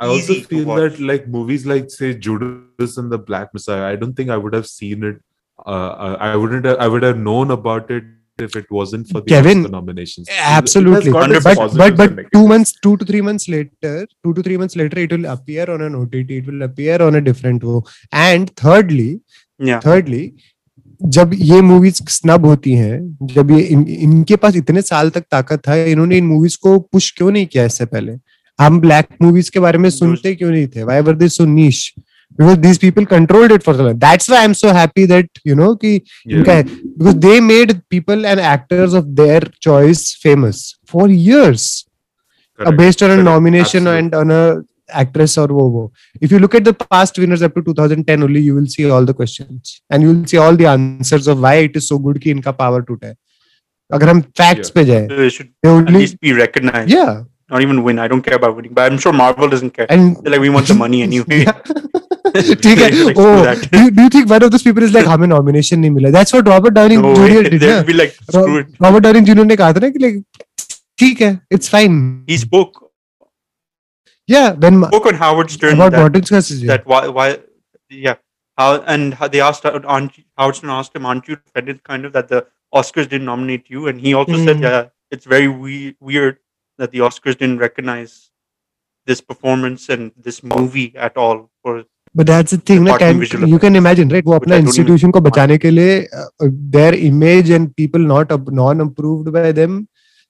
I 0.00 0.06
also 0.06 0.34
feel 0.34 0.74
that 0.76 1.00
like 1.00 1.26
movies 1.28 1.66
like 1.66 1.90
say 1.90 2.14
Judas 2.14 2.96
and 2.96 3.10
the 3.10 3.18
Black 3.18 3.52
Messiah, 3.52 3.84
I 3.84 3.96
don't 3.96 4.14
think 4.14 4.30
I 4.30 4.36
would 4.36 4.54
have 4.54 4.66
seen 4.66 5.04
it. 5.04 5.16
Uh, 5.66 5.70
uh, 5.70 6.16
I 6.20 6.36
wouldn't. 6.36 6.64
Have, 6.64 6.78
I 6.78 6.88
would 6.88 7.02
have 7.02 7.18
known 7.18 7.50
about 7.50 7.90
it 7.90 8.04
if 8.38 8.56
it 8.56 8.70
wasn't 8.70 9.08
for 9.08 9.20
the 9.20 9.26
Kevin, 9.26 9.60
Oscar 9.60 9.72
nominations. 9.72 10.28
Absolutely 10.30 11.12
but 11.12 11.76
but 11.76 11.96
but 11.96 12.32
two 12.32 12.46
months 12.46 12.72
two 12.80 12.96
to 12.96 13.04
three 13.04 13.20
months 13.20 13.48
later 13.48 14.06
two 14.24 14.34
to 14.34 14.42
three 14.42 14.56
months 14.56 14.76
later 14.76 14.98
it 14.98 15.12
will 15.12 15.26
appear 15.26 15.70
on 15.70 15.82
an 15.82 15.94
OTT 15.94 16.30
it 16.30 16.46
will 16.46 16.62
appear 16.62 17.00
on 17.00 17.14
a 17.14 17.20
different 17.20 17.62
wo 17.62 17.84
and 18.12 18.54
thirdly 18.56 19.20
yeah 19.60 19.80
thirdly 19.80 20.24
जब 21.00 21.30
ये 21.34 21.60
movies 21.62 22.00
snub 22.08 22.44
होती 22.46 22.72
हैं 22.72 23.26
जब 23.26 23.50
ये 23.50 23.58
इन, 23.60 23.86
इनके 23.88 24.36
पास 24.36 24.56
इतने 24.56 24.82
साल 24.82 25.10
तक 25.10 25.24
ताकत 25.30 25.62
था 25.68 25.74
इन्होंने 25.74 26.18
इन 26.18 26.26
मूवीज़ 26.26 26.56
को 26.62 26.78
पुश 26.78 27.10
क्यों 27.16 27.30
नहीं 27.30 27.46
किया 27.46 27.64
इससे 27.64 27.84
पहले 27.84 28.12
हम 28.58 28.80
ब्लैक 28.80 29.08
मूवीज़ 29.22 29.50
के 29.50 29.60
बारे 29.60 29.78
में 29.78 29.88
सुनते 29.90 30.34
क्यों 30.34 30.50
नहीं 30.50 30.68
थे 30.76 30.82
why 30.82 31.00
were 31.00 31.14
they 31.16 31.28
so 31.28 31.44
niche 31.44 31.92
because 32.39 32.57
these 32.63 32.77
people 32.81 33.05
controlled 33.11 33.51
it 33.57 33.63
for 33.67 33.73
so 33.77 33.83
long 33.89 33.97
that's 34.05 34.27
why 34.33 34.39
i'm 34.47 34.53
so 34.63 34.73
happy 34.79 35.05
that 35.11 35.39
you 35.51 35.55
know 35.59 35.69
कि 35.83 35.91
Yeah. 35.99 36.37
इनका 36.37 36.53
है 36.59 36.63
because 36.97 37.15
they 37.27 37.37
made 37.51 37.71
people 37.95 38.25
and 38.33 38.43
actors 38.53 38.93
of 39.01 39.07
their 39.21 39.39
choice 39.67 40.03
famous 40.25 40.59
for 40.93 41.07
years 41.29 41.65
uh, 42.59 42.63
Correct. 42.65 42.77
based 42.83 43.03
on 43.07 43.11
a 43.11 43.15
Correct. 43.15 43.29
nomination 43.29 43.87
Absolutely. 43.87 43.99
and 43.99 44.15
on 44.23 44.31
a 44.41 44.43
actress 45.01 45.33
or 45.37 45.45
wo, 45.55 45.63
wo. 45.73 45.81
If 46.27 46.31
you 46.35 46.39
look 46.43 46.55
at 46.59 46.63
the 46.67 46.73
past 46.83 47.17
winners 47.23 47.43
up 47.47 47.53
to 47.57 47.61
2010 47.65 48.23
only, 48.27 48.39
you 48.45 48.55
will 48.55 48.65
see 48.75 48.85
all 48.89 49.05
the 49.09 49.13
questions 49.19 49.73
and 49.91 50.01
you 50.05 50.07
will 50.13 50.25
see 50.31 50.37
all 50.45 50.55
the 50.61 50.65
answers 50.71 51.27
of 51.33 51.43
why 51.47 51.51
it 51.67 51.75
is 51.81 51.87
so 51.91 51.97
good 52.05 52.17
कि 52.23 52.31
इनका 52.35 52.55
power 52.61 52.79
टूटा 52.87 53.07
है 53.07 53.15
अगर 53.97 54.09
हम 54.09 54.21
facts 54.41 54.71
Yeah. 54.71 54.73
पे 54.77 54.85
जाए 54.85 55.07
they 55.11 55.29
should 55.35 55.51
they 55.65 55.69
at 55.69 55.75
only 55.75 55.99
least 56.05 56.19
be 56.27 56.33
recognized 56.39 56.89
yeah 56.95 57.13
not 57.53 57.67
even 57.67 57.83
win 57.89 57.99
I 58.07 58.07
don't 58.15 58.25
care 58.29 58.39
about 58.41 58.55
winning 58.57 58.73
but 58.79 58.91
I'm 58.91 58.97
sure 59.05 59.13
Marvel 59.21 59.53
doesn't 59.55 59.75
care 59.77 59.87
and 59.97 60.17
they're 60.23 60.33
like 60.37 60.43
we 60.47 60.51
want 60.57 60.67
the 60.73 60.79
money 60.81 61.03
anyway 61.09 61.39
ठीक 62.33 62.77
है 62.77 62.89
Like, 62.91 63.17
oh 63.17 63.25
screw 63.25 63.43
that. 63.47 63.63
do, 63.71 63.81
do 63.97 64.03
you 64.05 64.09
think 64.15 64.29
one 64.33 64.43
of 64.45 64.51
those 64.53 64.63
people 64.67 64.83
is 64.87 64.93
like 64.97 65.05
हमें 65.13 65.27
nomination 65.33 65.79
नहीं 65.81 65.91
मिला 65.97 66.11
that's 66.17 66.33
what 66.37 66.47
Robert 66.53 66.73
Downey 66.77 66.97
no 67.01 67.13
Jr. 67.15 67.21
way. 67.23 67.43
did 67.49 67.59
they'll 67.63 67.75
ना 67.75 67.85
be 67.89 67.95
like 68.01 68.15
screw 68.31 68.57
it 68.61 68.71
Robert 68.85 69.05
Downey 69.07 69.21
Jr. 69.29 69.45
ने 69.51 69.55
कहा 69.63 69.73
था 69.77 69.79
ना 69.85 69.89
कि 69.97 69.99
like 70.05 70.21
ठीक 71.03 71.21
है 71.21 71.31
it's 71.57 71.71
fine 71.75 71.99
he 72.31 72.37
spoke 72.45 72.79
yeah 74.27 74.49
when 74.65 74.81
spoke 74.87 75.05
on 75.11 75.19
Howard 75.25 75.51
Stern 75.57 75.75
about 75.79 75.91
that, 75.97 76.01
Martin 76.05 76.21
Scorsese 76.31 76.65
that 76.71 76.85
why 76.93 77.01
why 77.19 77.27
yeah 78.07 78.17
how 78.57 78.69
and 78.95 79.13
how 79.21 79.27
they 79.35 79.41
asked 79.49 79.65
uh, 79.65 79.79
aren't 79.85 80.17
you- 80.17 80.25
Howard 80.37 80.55
Stern 80.61 80.73
asked 80.79 80.95
him 80.95 81.05
aren't 81.11 81.27
you 81.33 81.37
offended 81.45 81.83
kind 81.83 82.05
of 82.09 82.13
that 82.17 82.27
the 82.33 82.41
Oscars 82.81 83.07
didn't 83.13 83.25
nominate 83.33 83.69
you 83.75 83.87
and 83.93 84.01
he 84.07 84.13
also 84.23 84.41
said 84.47 84.57
Hmm. 84.57 84.63
yeah 84.69 84.81
it's 85.17 85.25
very 85.35 85.47
we- 85.47 85.95
weird 86.11 86.37
that 86.77 86.91
the 86.91 86.99
Oscars 87.09 87.37
didn't 87.43 87.57
recognize 87.67 88.17
this 89.11 89.21
performance 89.29 89.89
and 89.93 90.11
this 90.25 90.43
movie 90.43 90.93
at 90.95 91.17
all. 91.17 91.39
For 91.63 91.71
But 92.15 92.27
that's 92.27 92.51
the 92.51 92.57
thing, 92.57 92.83
na, 92.83 92.95
Apart 92.95 93.01
from 93.01 93.11
can, 93.11 93.19
visual 93.19 93.49
you 93.49 93.59
can 93.59 93.75
imagine, 93.75 94.09
right? 94.09 94.25
वो 94.25 94.33
which 94.33 94.41
अपना 94.43 94.55
I 94.55 94.61
don't 94.61 94.67
even 94.67 94.69
institution 94.69 95.11
को 95.11 95.21
बचाने 95.21 95.57
के 95.65 95.71
लिए 95.71 96.07
uh, 96.21 96.49
their 96.77 96.93
image 97.09 97.51
and 97.57 97.75
people 97.75 97.99
not 97.99 98.31
ap- 98.31 98.51
non-approved 98.61 99.31
by 99.31 99.51
them, 99.51 99.87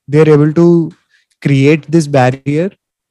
they're 0.08 0.30
able 0.30 0.52
to 0.54 0.92
create 1.42 1.90
this 1.98 2.08
barrier. 2.08 2.70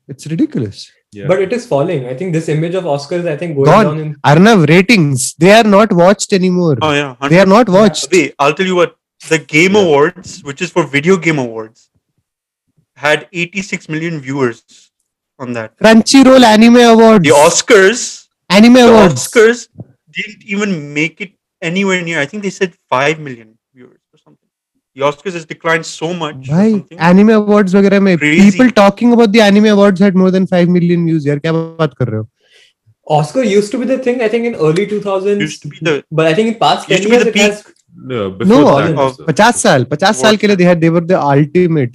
It's 0.09 0.27
ridiculous. 0.27 0.90
Yeah. 1.12 1.27
But 1.27 1.40
it 1.40 1.52
is 1.55 1.66
falling. 1.66 2.06
I 2.06 2.15
think 2.15 2.35
this 2.35 2.48
image 2.51 2.74
of 2.74 2.85
Oscars, 2.85 3.27
I 3.27 3.36
think, 3.39 3.56
going 3.56 3.65
Gone. 3.70 3.85
down 3.86 3.98
in. 3.98 4.15
Arnav, 4.27 4.69
ratings, 4.69 5.35
they 5.39 5.52
are 5.52 5.65
not 5.65 5.93
watched 5.93 6.35
anymore. 6.35 6.77
oh 6.82 6.93
yeah, 6.93 7.15
They 7.31 7.40
are 7.40 7.47
not 7.47 7.69
watched. 7.70 8.12
Wait, 8.12 8.35
I'll 8.39 8.52
tell 8.52 8.66
you 8.66 8.77
what. 8.77 8.97
The 9.28 9.39
Game 9.39 9.74
Awards, 9.74 10.43
which 10.44 10.60
is 10.62 10.70
for 10.70 10.86
video 10.86 11.16
game 11.16 11.39
awards, 11.39 11.89
had 12.94 13.27
86 13.32 13.89
million 13.89 14.20
viewers 14.20 14.62
on 15.39 15.55
that. 15.55 15.77
Crunchyroll 15.78 16.44
Anime 16.44 16.77
Awards. 16.77 17.24
The 17.24 17.35
Oscars, 17.35 18.22
Anime 18.52 18.74
the 18.74 18.89
Awards. 18.89 19.27
Oscars 19.27 19.69
didn't 20.19 20.44
even 20.56 20.94
make 20.94 21.20
it 21.20 21.32
anywhere 21.62 22.02
near. 22.02 22.20
I 22.20 22.27
think 22.27 22.43
they 22.43 22.51
said 22.51 22.74
5 22.97 23.19
million 23.20 23.48
viewers 23.74 23.98
or 24.15 24.19
something. 24.19 24.48
The 24.97 25.02
Oscars 25.09 25.35
has 25.39 25.44
declined 25.44 25.86
so 25.86 26.12
much. 26.23 26.48
or 26.48 26.55
भाई 26.55 26.73
something. 26.73 26.98
anime 27.10 27.31
awards 27.40 27.74
वगैरह 27.74 28.01
में 28.06 28.16
Crazy. 28.19 28.47
people 28.51 28.70
talking 28.81 29.12
about 29.19 29.32
the 29.36 29.43
anime 29.48 29.69
awards 29.74 30.01
had 30.06 30.16
more 30.23 30.31
than 30.39 30.47
5 30.55 30.69
million 30.78 31.05
views 31.10 31.27
यार 31.27 31.39
क्या 31.39 31.52
बात 31.82 31.94
कर 31.98 32.09
रहे 32.09 32.20
हो 32.20 32.28
Oscar 33.16 33.43
used 33.48 33.70
to 33.73 33.78
be 33.82 33.86
the 33.89 33.97
thing, 34.06 34.19
I 34.24 34.27
think, 34.32 34.47
in 34.48 34.55
early 34.69 34.82
2000s. 34.89 35.43
Used 35.43 35.62
to 35.62 35.69
be 35.74 35.78
the- 35.86 35.93
But 36.19 36.27
I 36.31 36.32
think 36.39 36.48
in 36.52 36.56
past 36.62 36.90
Used 36.90 37.02
10 37.02 37.05
to 37.05 37.12
be 37.12 37.15
years, 37.16 37.24
the 37.28 37.31
it 37.31 37.39
has. 37.44 37.62
No, 38.11 38.11
No, 38.11 38.38
before 38.38 38.82
that, 38.82 38.98
of- 38.99 39.26
50 39.30 39.56
साल 39.56 39.84
50 39.84 40.15
साल 40.15 40.36
के 40.36 40.48
लिए 40.48 40.56
they 40.56 40.68
had 40.68 40.82
they 40.82 40.90
were 40.94 41.03
the 41.10 41.18
ultimate. 41.34 41.91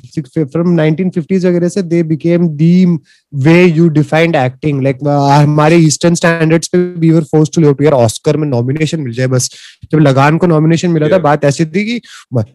From 0.56 0.68
1950s 0.76 1.44
वगैरह 1.44 1.68
से 1.68 1.82
they 1.82 2.02
became 2.10 2.46
the 2.56 2.98
way 3.46 3.76
you 3.78 3.88
defined 3.88 4.34
acting. 4.34 4.80
Like 4.82 4.98
uh, 5.02 5.30
हमारे 5.30 5.76
eastern 5.76 6.14
standards 6.14 6.70
पे 6.74 7.00
we 7.00 7.14
were 7.14 7.24
forced 7.24 7.52
to 7.54 7.64
live 7.64 7.76
to 7.76 7.82
यार 7.82 7.92
Oscar 7.92 8.36
में 8.36 8.48
नॉमिनेशन 8.48 9.00
मिल 9.00 9.12
जाए 9.12 9.26
बस। 9.26 9.50
जब 9.92 9.98
लगान 9.98 10.38
को 10.38 10.46
नॉमिनेशन 10.46 10.90
मिला 10.90 11.08
था 11.08 11.18
बात 11.18 11.44
ऐसी 11.44 11.64
थी 11.64 11.84
कि 11.84 12.00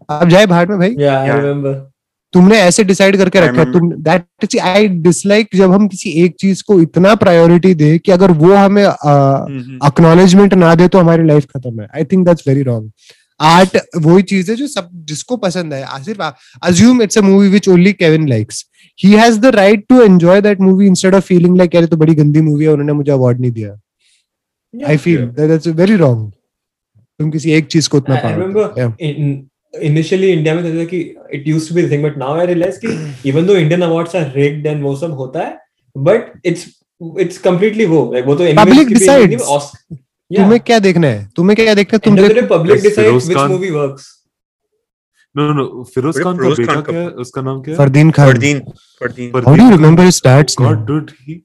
अब 0.10 0.30
जाए 0.30 0.46
भाड़ 0.46 0.70
में 0.70 0.80
भाई। 0.80 0.96
Yeah, 0.96 1.28
Yeah. 1.28 1.76
तुमने 2.34 2.58
ऐसे 2.58 2.84
डिसाइड 2.84 3.18
करके 3.18 3.40
रखा 3.40 3.64
तुम 3.64 3.92
दैट 3.92 4.60
आई 4.60 4.88
डिसलाइक 4.88 5.48
जब 5.56 5.72
हम 5.72 5.88
किसी 5.88 6.10
एक 6.10 6.36
चीज़ 6.40 6.64
को 6.68 6.82
इतना 6.82 7.16
प्रायोरिटी 7.16 7.74
दे 7.74 7.98
कि 7.98 8.12
अगर 8.12 8.32
वो 8.32 8.54
हमें. 8.54 8.84
अक्नॉलेजमेंट 9.84 10.54
ना 10.54 10.76
दे 10.76 10.88
तो 10.88 11.00
हमारी 11.00 11.28
लाइफ 11.28 11.46
खत्म 11.46 11.82
है। 11.82 11.88
I 11.96 12.04
think 12.04 12.26
that's 12.26 12.48
very 12.48 12.62
wrong 12.62 12.92
art 13.44 13.78
वही 13.98 14.24
चीज़ 14.24 14.52
है 14.52 14.58
जो 14.58 14.68
सब 14.68 14.90
जिसको 15.06 15.38
पसंद 15.38 15.74
है। 15.74 16.04
सिर्फ़ 16.04 16.22
assume 16.64 17.02
it's 17.02 17.18
a 17.18 17.22
movie 17.22 17.48
which 17.50 17.70
only 17.70 17.94
Kevin 17.94 18.28
likes 18.30 18.66
he 19.00 19.12
has 19.14 19.40
the 19.40 19.46
right 19.56 19.86
to 19.90 20.02
enjoy 20.02 20.42
that 20.42 20.60
movie 20.62 20.88
instead 20.88 21.16
of 21.16 21.24
feeling 21.24 21.58
like 21.58 21.76
ये 21.76 21.86
तो 21.88 21.98
बड़ी 21.98 22.16
गंदी 22.16 22.42
मूवी 22.42 22.66
है 22.66 22.72
उन्होंने 22.72 22.94
मुझे 22.94 23.12
अवार्ड 23.12 23.40
नहीं 23.40 23.52
दिया. 23.52 23.80
I 24.88 24.98
feel 24.98 25.26
that's 25.40 25.68
very 25.68 25.96
wrong 25.96 26.32
तुम 27.20 27.32
किसी 27.32 27.52
एक 27.52 27.66
चीज़ 27.66 27.90
को 27.90 27.98
उतना 27.98 28.16
पाओ 28.16 28.36
में 28.38 28.54
था 30.74 30.86
कि 30.86 31.00
I 31.34 32.46
realize 32.48 32.78
कि 32.86 32.88
वो 34.84 34.96
सब 34.96 35.12
होता 35.12 35.40
है, 35.40 35.58
it's 36.48 36.64
it's 37.22 37.38
completely 37.48 37.88
वो 37.88 38.02
वो 38.26 38.36
तो 38.36 38.44
Public 38.54 38.92
तुम्हें 40.38 40.60
क्या 40.60 40.80
देखना 40.80 41.08
है 41.08 41.28
तुम्हें 41.36 41.56
क्या 41.56 41.74
देखना 41.74 41.98
है 41.98 42.10
तुम 42.10 42.16
देखो 42.16 42.48
public 42.58 42.82
decides 42.82 43.28
which 43.28 43.38
movie 43.52 43.70
works 43.72 44.12
no 45.36 45.52
no 45.54 45.66
Feroz 45.94 46.22
Khan 46.24 46.38
का 46.38 46.50
बेटा 46.56 46.80
क्या 46.90 47.00
है 47.00 47.10
उसका 47.26 47.42
नाम 47.42 47.62
क्या 47.62 47.74
है 47.74 47.78
Fardeen 47.78 48.12
Khan 48.18 48.32
Fardeen 48.32 48.60
Fardeen 49.00 49.32
how 49.36 49.56
do 49.56 49.64
you 49.64 49.70
remember 49.78 50.04
his 50.04 50.16
stats 50.16 50.56
god 50.60 50.86
dude 50.88 51.12
he 51.22 51.44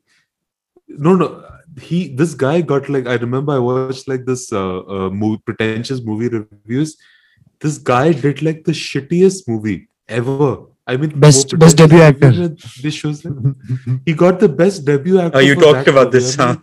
no 1.06 1.16
no 1.16 1.34
he 1.82 1.98
this 2.18 2.30
guy 2.38 2.60
got 2.70 2.88
like 2.92 3.08
i 3.10 3.14
remember 3.24 3.52
i 3.56 3.58
watched 3.64 4.08
like 4.12 4.22
this 4.28 4.40
uh, 4.60 4.78
uh 4.94 5.10
movie, 5.18 5.36
pretentious 5.48 6.00
movie 6.06 6.30
reviews 6.32 6.94
this 7.64 7.76
guy 7.90 8.06
did 8.22 8.42
like 8.46 8.64
the 8.70 8.74
shittiest 8.80 9.46
movie 9.52 9.76
ever 10.20 10.48
I 10.88 10.96
mean, 10.96 11.10
best 11.22 11.50
best 11.58 11.76
debut 11.76 12.00
actor. 12.00 12.48
This 12.82 12.94
shows 12.94 13.18
he 14.06 14.14
got 14.14 14.40
the 14.40 14.48
best 14.48 14.86
debut 14.86 15.18
actor. 15.20 15.36
Oh, 15.36 15.40
you 15.40 15.54
talked 15.54 15.86
about 15.86 16.12
this, 16.12 16.34
huh? 16.34 16.56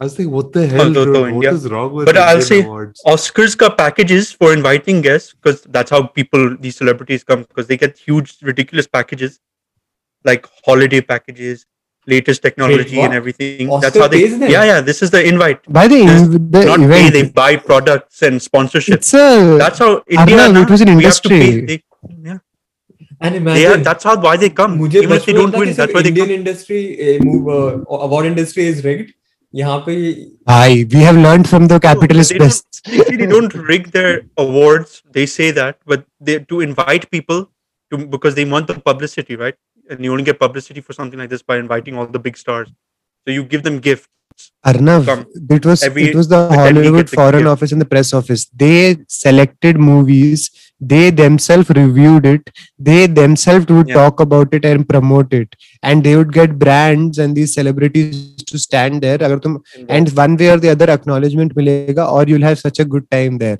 I 0.00 0.04
was 0.04 0.18
like, 0.18 0.28
what 0.28 0.52
the 0.52 0.66
hell, 0.66 0.86
Although, 0.88 1.04
dude, 1.04 1.34
What 1.36 1.44
India. 1.44 1.70
wrong 1.70 1.92
with 1.92 2.06
But 2.06 2.16
I'll 2.16 2.40
say 2.40 2.64
awards? 2.64 3.00
Oscars 3.06 3.56
ka 3.56 3.70
packages 3.70 4.32
for 4.32 4.52
inviting 4.52 5.00
guests 5.00 5.32
because 5.34 5.62
that's 5.62 5.90
how 5.90 6.02
people, 6.02 6.56
these 6.58 6.76
celebrities 6.76 7.22
come 7.22 7.42
because 7.42 7.68
they 7.68 7.76
get 7.76 7.96
huge, 7.96 8.38
ridiculous 8.42 8.88
packages 8.88 9.38
like 10.24 10.48
holiday 10.64 11.00
packages, 11.00 11.66
latest 12.06 12.42
technology 12.42 12.96
Wait, 12.96 13.04
and 13.04 13.14
everything. 13.14 13.70
Oscar 13.70 13.80
that's 13.82 13.98
how 13.98 14.08
they. 14.08 14.26
Yeah, 14.26 14.64
yeah. 14.64 14.80
This 14.80 15.02
is 15.02 15.10
the 15.10 15.24
invite. 15.26 15.60
By 15.72 15.86
the, 15.86 15.96
inv- 15.96 16.50
the 16.50 16.64
not 16.64 16.80
event. 16.80 16.92
pay, 16.92 17.22
they 17.22 17.28
buy 17.30 17.56
products 17.56 18.22
and 18.22 18.42
sponsorship. 18.42 19.00
That's 19.02 19.78
how 19.78 20.02
India. 20.08 20.48
Know, 20.48 20.62
it 20.62 20.70
was 20.70 20.80
an 20.80 20.88
industry. 20.88 21.38
Pay, 21.38 21.60
they, 21.60 21.84
yeah. 22.22 22.38
And 23.20 23.36
imagine, 23.36 23.78
they 23.78 23.82
that's 23.82 24.02
how 24.02 24.20
why 24.20 24.36
they 24.36 24.50
come. 24.50 24.84
Even 24.84 25.12
if 25.12 25.24
they 25.24 25.32
don't 25.32 25.56
win, 25.56 25.72
that's 25.72 25.94
why 25.94 26.00
Indian 26.00 26.26
come. 26.26 26.34
industry, 26.34 27.16
uh, 27.16 27.22
move, 27.22 27.48
uh, 27.48 27.94
award 27.94 28.26
industry 28.26 28.64
is 28.64 28.82
rigged. 28.82 29.14
यहाँ 29.55 29.77
पे 29.85 29.93
Hi, 30.47 30.85
we 30.93 31.01
have 31.05 31.17
learned 31.17 31.47
from 31.51 31.67
the 31.67 31.79
capitalist 31.79 32.31
they 32.31 32.37
don't- 32.37 32.47
best. 32.47 32.81
Actually, 32.87 33.17
they 33.21 33.25
don't 33.31 33.53
rig 33.69 33.87
their 33.91 34.11
awards. 34.37 35.01
They 35.17 35.25
say 35.25 35.49
that, 35.51 35.79
but 35.85 36.05
they 36.29 36.39
to 36.53 36.61
invite 36.61 37.09
people 37.15 37.41
to 37.93 37.97
because 38.15 38.35
they 38.35 38.45
want 38.45 38.67
the 38.67 38.77
publicity, 38.91 39.35
right? 39.35 39.55
And 39.89 40.05
you 40.05 40.11
only 40.11 40.23
get 40.29 40.39
publicity 40.39 40.81
for 40.81 40.93
something 40.93 41.19
like 41.19 41.29
this 41.35 41.41
by 41.41 41.57
inviting 41.57 41.97
all 41.97 42.05
the 42.17 42.19
big 42.29 42.37
stars. 42.37 42.69
So 43.27 43.33
you 43.37 43.43
give 43.43 43.63
them 43.63 43.79
gifts. 43.79 44.07
Arnav, 44.71 45.05
Come. 45.05 45.25
it 45.57 45.65
was 45.65 45.81
Every- 45.83 46.03
it 46.09 46.15
was 46.15 46.27
the 46.33 46.37
then 46.47 46.51
we 46.51 46.57
Hollywood 46.65 46.99
get 47.05 47.09
the 47.11 47.15
Foreign 47.21 47.39
gift. 47.43 47.53
Office 47.53 47.71
and 47.77 47.81
the 47.81 47.89
press 47.93 48.13
office. 48.19 48.45
They 48.65 48.97
selected 49.07 49.79
movies. 49.87 50.49
they 50.92 51.10
themselves 51.10 51.70
reviewed 51.70 52.26
it 52.26 52.50
they 52.78 53.06
themselves 53.06 53.66
would 53.66 53.88
yeah. 53.88 53.94
talk 53.94 54.20
about 54.20 54.52
it 54.52 54.64
and 54.64 54.88
promote 54.88 55.32
it. 55.32 55.54
And 55.82 56.02
they 56.04 56.16
would 56.16 56.32
get 56.32 56.58
brands 56.58 57.18
and 57.18 57.34
these 57.34 57.54
celebrities 57.54 58.34
to 58.44 58.58
stand 58.58 59.02
there. 59.02 59.22
and 59.88 60.10
one 60.12 60.36
way 60.36 60.50
or 60.50 60.58
the 60.58 60.70
other 60.70 60.90
acknowledgement 60.90 61.54
milega 61.54 62.10
or 62.10 62.24
you'll 62.26 62.42
have 62.42 62.58
such 62.58 62.78
a 62.78 62.84
good 62.84 63.10
time 63.10 63.38
there. 63.38 63.58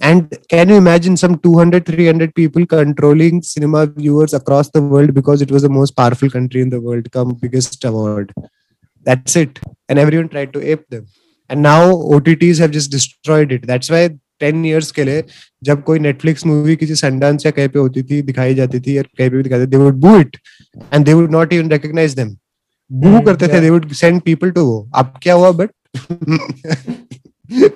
And 0.00 0.32
can 0.48 0.68
you 0.68 0.76
imagine 0.76 1.16
some 1.16 1.38
200 1.38 1.84
300 1.84 2.34
people 2.34 2.64
controlling 2.66 3.42
cinema 3.42 3.86
viewers 3.86 4.32
across 4.32 4.70
the 4.70 4.80
world 4.80 5.12
because 5.12 5.42
it 5.42 5.50
was 5.50 5.62
the 5.62 5.68
most 5.68 5.96
powerful 5.96 6.30
country 6.30 6.60
in 6.60 6.70
the 6.70 6.80
world 6.80 7.10
come 7.10 7.34
biggest 7.34 7.84
award? 7.84 8.32
That's 9.02 9.34
it. 9.36 9.58
And 9.88 9.98
everyone 9.98 10.28
tried 10.28 10.52
to 10.52 10.62
ape 10.62 10.88
them. 10.88 11.06
And 11.48 11.62
now 11.62 11.92
otts 11.92 12.58
have 12.58 12.70
just 12.70 12.90
destroyed 12.90 13.52
it. 13.52 13.66
That's 13.66 13.90
why 13.90 14.10
10 14.42 14.64
years 14.70 14.90
के 14.98 15.04
लिए 15.04 15.22
जब 15.64 15.82
कोई 15.84 15.98
Netflix 15.98 16.46
movie 16.46 16.76
किसी 16.76 16.94
संडांस 17.02 17.46
या 17.46 17.52
कहीं 17.52 17.68
पे 17.68 17.78
होती 17.78 18.02
थी 18.10 18.20
दिखाई 18.30 18.54
जाती 18.54 18.80
थी 18.86 18.96
या 18.96 19.02
कहीं 19.02 19.30
पे 19.30 19.36
भी 19.36 19.42
दिखाते 19.42 19.66
they 19.66 19.76
would 19.84 19.94
boo 20.06 20.18
it 20.20 20.36
and 20.92 21.04
they 21.06 21.12
would 21.12 21.30
not 21.32 21.52
even 21.52 21.70
recognise 21.72 22.14
them 22.20 22.36
boo 22.90 23.08
Hmm, 23.08 23.24
करते 23.26 23.48
थे 23.48 23.60
they 23.60 23.70
would 23.70 23.92
send 23.92 24.20
people 24.24 24.50
to 24.50 24.64
वो 24.64 24.88
अब 24.96 25.12
क्या 25.22 25.34
हुआ 25.34 25.50
but 25.62 25.70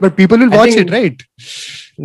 but 0.03 0.15
people 0.17 0.39
will 0.39 0.49
I 0.49 0.57
watch 0.57 0.69
think- 0.69 0.81
it 0.81 0.91
right 0.91 1.23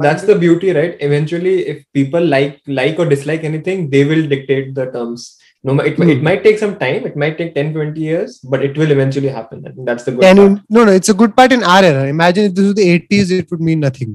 that's 0.04 0.24
the 0.30 0.34
beauty, 0.40 0.72
right? 0.78 0.96
Eventually, 1.06 1.52
if 1.74 1.78
people 1.98 2.26
like 2.32 2.56
like 2.80 2.98
or 3.04 3.06
dislike 3.12 3.46
anything, 3.50 3.84
they 3.94 4.02
will 4.10 4.24
dictate 4.34 4.74
the 4.80 4.86
terms. 4.96 5.24
No, 5.64 5.76
it, 5.90 5.96
Hmm. 6.02 6.10
it 6.14 6.26
might 6.28 6.44
take 6.48 6.60
some 6.64 6.74
time. 6.82 7.06
It 7.10 7.16
might 7.24 7.38
take 7.38 7.54
10, 7.56 7.70
20 7.78 8.04
years, 8.08 8.36
but 8.54 8.66
it 8.68 8.78
will 8.82 8.92
eventually 8.96 9.32
happen. 9.38 9.64
I 9.66 9.72
think 9.78 9.88
that's 9.92 10.08
the 10.10 10.14
good 10.18 10.28
And 10.32 10.42
part. 10.44 10.60
no, 10.78 10.84
no, 10.90 10.96
it's 11.00 11.14
a 11.14 11.16
good 11.22 11.34
part 11.40 11.56
in 11.58 11.64
our 11.76 11.88
era. 11.92 12.04
Imagine 12.16 12.50
if 12.52 12.54
this 12.60 12.68
was 12.68 12.76
the 12.82 12.88
80s, 12.98 13.32
it 13.38 13.56
would 13.56 13.64
mean 13.70 13.82
nothing. 13.86 14.12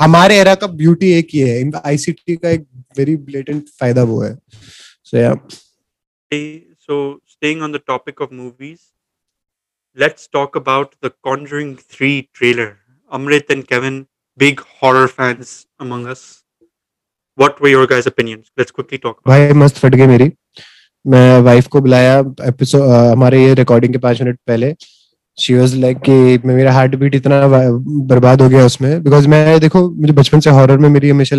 हमारे 0.00 0.36
era 0.36 0.54
का 0.54 0.66
beauty 0.66 1.10
एक 1.12 1.28
ही 1.34 1.40
है। 1.40 1.70
ICT 1.86 2.36
का 2.36 2.50
एक 2.50 2.66
very 2.98 3.16
blatant 3.28 3.62
फ़ायदा 3.80 4.02
वो 4.02 4.20
है। 4.22 4.34
सो 5.04 5.16
या 5.16 5.34
so 6.32 7.20
staying 7.28 7.62
on 7.62 7.72
the 7.72 7.80
topic 7.86 8.20
of 8.22 8.34
movies 8.34 8.78
let's 9.96 10.28
talk 10.32 10.56
about 10.56 10.94
the 11.04 11.10
Conjuring 11.22 11.76
3 11.94 12.20
trailer 12.34 12.72
Amrit 13.12 13.50
and 13.50 13.62
Kevin 13.64 14.04
big 14.38 14.60
horror 14.82 15.06
fans 15.06 15.66
among 15.80 16.06
us 16.06 16.22
what 17.38 17.62
were 17.62 17.68
your 17.70 17.86
guys 17.86 18.06
opinions 18.06 18.50
let's 18.58 18.70
quickly 18.70 18.98
talk 18.98 19.20
भाई 19.28 19.52
मस्त 19.54 19.78
फट 19.78 19.94
गई 19.94 20.06
मेरी। 20.06 20.30
मैं 21.04 21.40
वाइफ 21.42 21.66
को 21.66 21.80
बुलाया 21.80 22.18
episode 22.46 22.82
हमारे 22.82 23.42
ये 23.44 23.54
रिकॉर्डिंग 23.54 23.92
के 23.92 23.98
5 23.98 24.22
मिनट 24.22 24.38
पहले। 24.46 24.74
शी 25.40 25.54
वॉज़ 25.54 25.76
लाइक 25.76 25.98
कि 26.08 26.48
मेरा 26.48 26.72
हार्ट 26.72 26.94
बीट 26.96 27.14
इतना 27.14 27.40
बर्बाद 27.46 28.42
हो 28.42 28.48
गया 28.48 28.64
उसमें। 28.66 29.02
बिकॉज़ 29.02 29.28
मैं 29.28 29.60
देखो 29.60 29.88
मुझे 29.90 30.12
बचपन 30.12 30.40
से 30.40 30.50
हॉरर 30.50 30.78
में 30.78 30.88
मेरी 30.88 31.10
हमेशा 31.10 31.36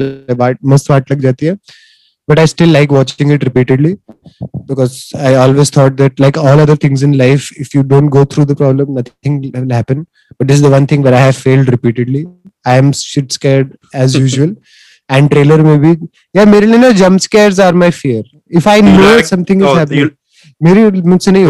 मस्त 0.65 0.91
वाट 0.91 1.11
लग 1.11 1.19
जाती 1.19 1.45
है। 1.45 1.57
But 2.29 2.39
I 2.39 2.47
still 2.47 2.71
like 2.73 2.91
watching 2.91 3.31
it 3.31 3.43
repeatedly 3.43 3.93
because 4.43 4.93
I 5.17 5.35
always 5.35 5.71
thought 5.77 5.91
that 5.91 6.19
like 6.21 6.37
all 6.37 6.59
other 6.59 6.75
things 6.83 7.03
in 7.03 7.13
life 7.13 7.49
if 7.59 7.69
you 7.75 7.83
don't 7.83 8.09
go 8.09 8.25
through 8.25 8.45
the 8.45 8.55
problem 8.55 8.99
nothing 8.99 9.71
happen 9.73 9.99
but 9.99 10.47
this 10.47 10.61
the 10.61 10.65
one 10.65 10.85
thing 10.85 11.03
where 11.03 11.13
I 11.13 11.23
have 11.23 11.31
failed 11.31 11.69
repeatedly 11.69 12.25
I 12.67 12.77
am 12.77 12.91
shit 12.91 13.31
scared 13.31 13.73
as 13.95 14.15
usual 14.15 14.55
and 15.11 15.29
trailer 15.29 15.61
में 15.61 15.79
भी 15.79 15.91
या 16.35 16.45
मेरे 16.45 16.65
लिए 16.65 16.77
ना 16.77 16.89
jump 17.03 17.19
scares 17.19 17.59
are 17.59 17.73
my 17.73 17.91
fear 17.91 18.23
if 18.57 18.69
I 18.69 18.81
know 18.81 19.21
something 19.21 19.61
मेरी 20.63 21.01
मुझसे 21.01 21.31
नहीं 21.31 21.45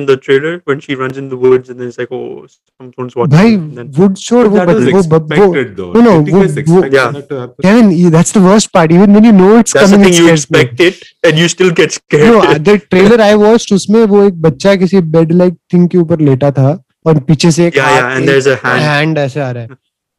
in 0.00 0.06
the 0.08 0.14
trailer 0.26 0.50
when 0.70 0.80
she 0.84 0.94
runs 1.00 1.18
in 1.22 1.28
the 1.32 1.38
woods 1.44 1.70
and 1.72 1.80
then 1.82 1.88
it's 1.92 1.98
like, 2.02 2.12
oh, 2.18 2.46
someone's 2.50 3.16
watching. 3.20 3.34
भाई 3.36 3.56
then, 3.78 3.90
wood 3.98 4.16
छोड़ 4.22 4.46
वो 4.46 4.56
that 4.56 4.68
बत- 4.70 4.92
was 4.96 5.08
वो 5.12 5.18
ब- 5.18 5.38
वो 5.40 5.64
though. 5.80 5.88
no, 5.96 6.02
no, 6.06 6.14
you 6.30 6.42
वो- 6.70 6.82
Yeah. 6.94 7.10
that 7.16 7.28
to 7.32 7.40
happen? 7.40 7.66
Kevin 7.66 8.10
that's 8.16 8.34
the 8.38 8.42
worst 8.46 8.72
part 8.78 8.94
even 8.98 9.18
when 9.18 9.28
you 9.30 9.34
know 9.40 9.50
it's 9.60 9.76
that's 9.78 9.94
the 9.94 9.98
coming 9.98 10.06
thing 10.06 10.14
it 10.14 10.22
you 10.22 10.36
scares 10.36 10.46
me 10.56 10.62
expect 10.62 10.84
it 10.88 11.04
and 11.30 11.42
you 11.44 11.48
still 11.56 11.74
get 11.82 11.98
scared. 11.98 12.26
no 12.30 12.40
the 12.70 12.76
trailer 12.96 13.20
I 13.28 13.34
watched 13.44 13.72
उसमें 13.80 14.02
वो 14.14 14.22
एक 14.24 14.40
बच्चा 14.48 14.74
किसी 14.84 15.00
bed 15.18 15.32
like 15.42 15.56
thing 15.74 15.88
के 15.94 15.98
ऊपर 16.06 16.20
लेटा 16.30 16.50
था 16.60 16.72
और 17.06 17.18
पीछे 17.30 17.50
से 17.58 17.66
एक 17.66 17.76
yeah, 17.82 17.94
yeah, 17.98 18.10
and 18.16 18.28
there's 18.32 18.50
a 18.54 18.58
hand. 18.66 18.82
Hand 18.88 19.18
ऐसे 19.18 19.40
आ 19.40 19.50
रहा 19.50 19.62
है 19.62 19.68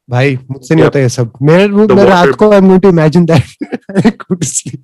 भाई 0.09 0.37
मुझसे 0.51 0.75
नहीं 0.75 0.83
होता 0.83 0.99
ये 0.99 1.09
सब। 1.09 1.33
मेरे 1.41 1.67
मैं 1.67 1.85
मैं 1.95 2.05
रात 2.05 2.29
को 2.29 2.49
I 2.51 2.57
am 2.57 2.67
going 2.67 2.81
to 2.81 2.89
imagine 2.89 3.25
that 3.25 3.43
I 3.97 4.11
could 4.11 4.43
sleep 4.43 4.83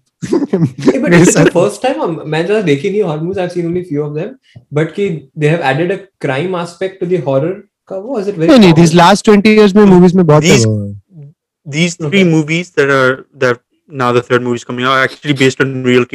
but 1.01 1.13
it's 1.13 1.37
the 1.37 1.49
first 1.49 1.81
time 1.83 2.19
मैं 2.25 2.45
ज़्यादा 2.45 2.61
देखी 2.61 2.89
नहीं 2.89 3.01
horror 3.03 3.21
movies 3.21 3.39
I 3.39 3.45
have 3.45 3.53
seen 3.53 3.65
only 3.65 3.81
few 3.81 4.03
of 4.03 4.13
them 4.13 4.29
but 4.73 4.93
कि 4.93 5.09
they 5.37 5.49
have 5.49 5.61
added 5.63 5.91
a 5.91 5.95
crime 6.21 6.55
aspect 6.55 6.99
to 6.99 7.05
the 7.05 7.23
horror 7.27 7.53
का 7.87 7.97
वो 7.97 8.19
is 8.19 8.29
it 8.29 8.37
very 8.37 8.59
नहीं 8.59 8.73
this 8.73 8.93
last 8.93 9.29
20 9.29 9.47
years 9.47 9.75
में 9.75 9.83
movies 9.85 10.15
में 10.17 10.25
बहुत 10.27 10.43
these 10.43 10.65
these 11.67 11.97
three 12.01 12.23
movies 12.23 12.71
that 12.79 12.89
are 12.89 13.09
are 13.09 13.25
that 13.41 13.61
now 13.89 14.11
the 14.11 14.21
third 14.21 14.43
movie 14.43 14.55
is 14.55 14.63
coming 14.63 14.85
out 14.85 14.91
are 14.91 15.03
actually 15.03 15.33
based 15.33 15.61
on 15.61 15.83
real 15.83 16.05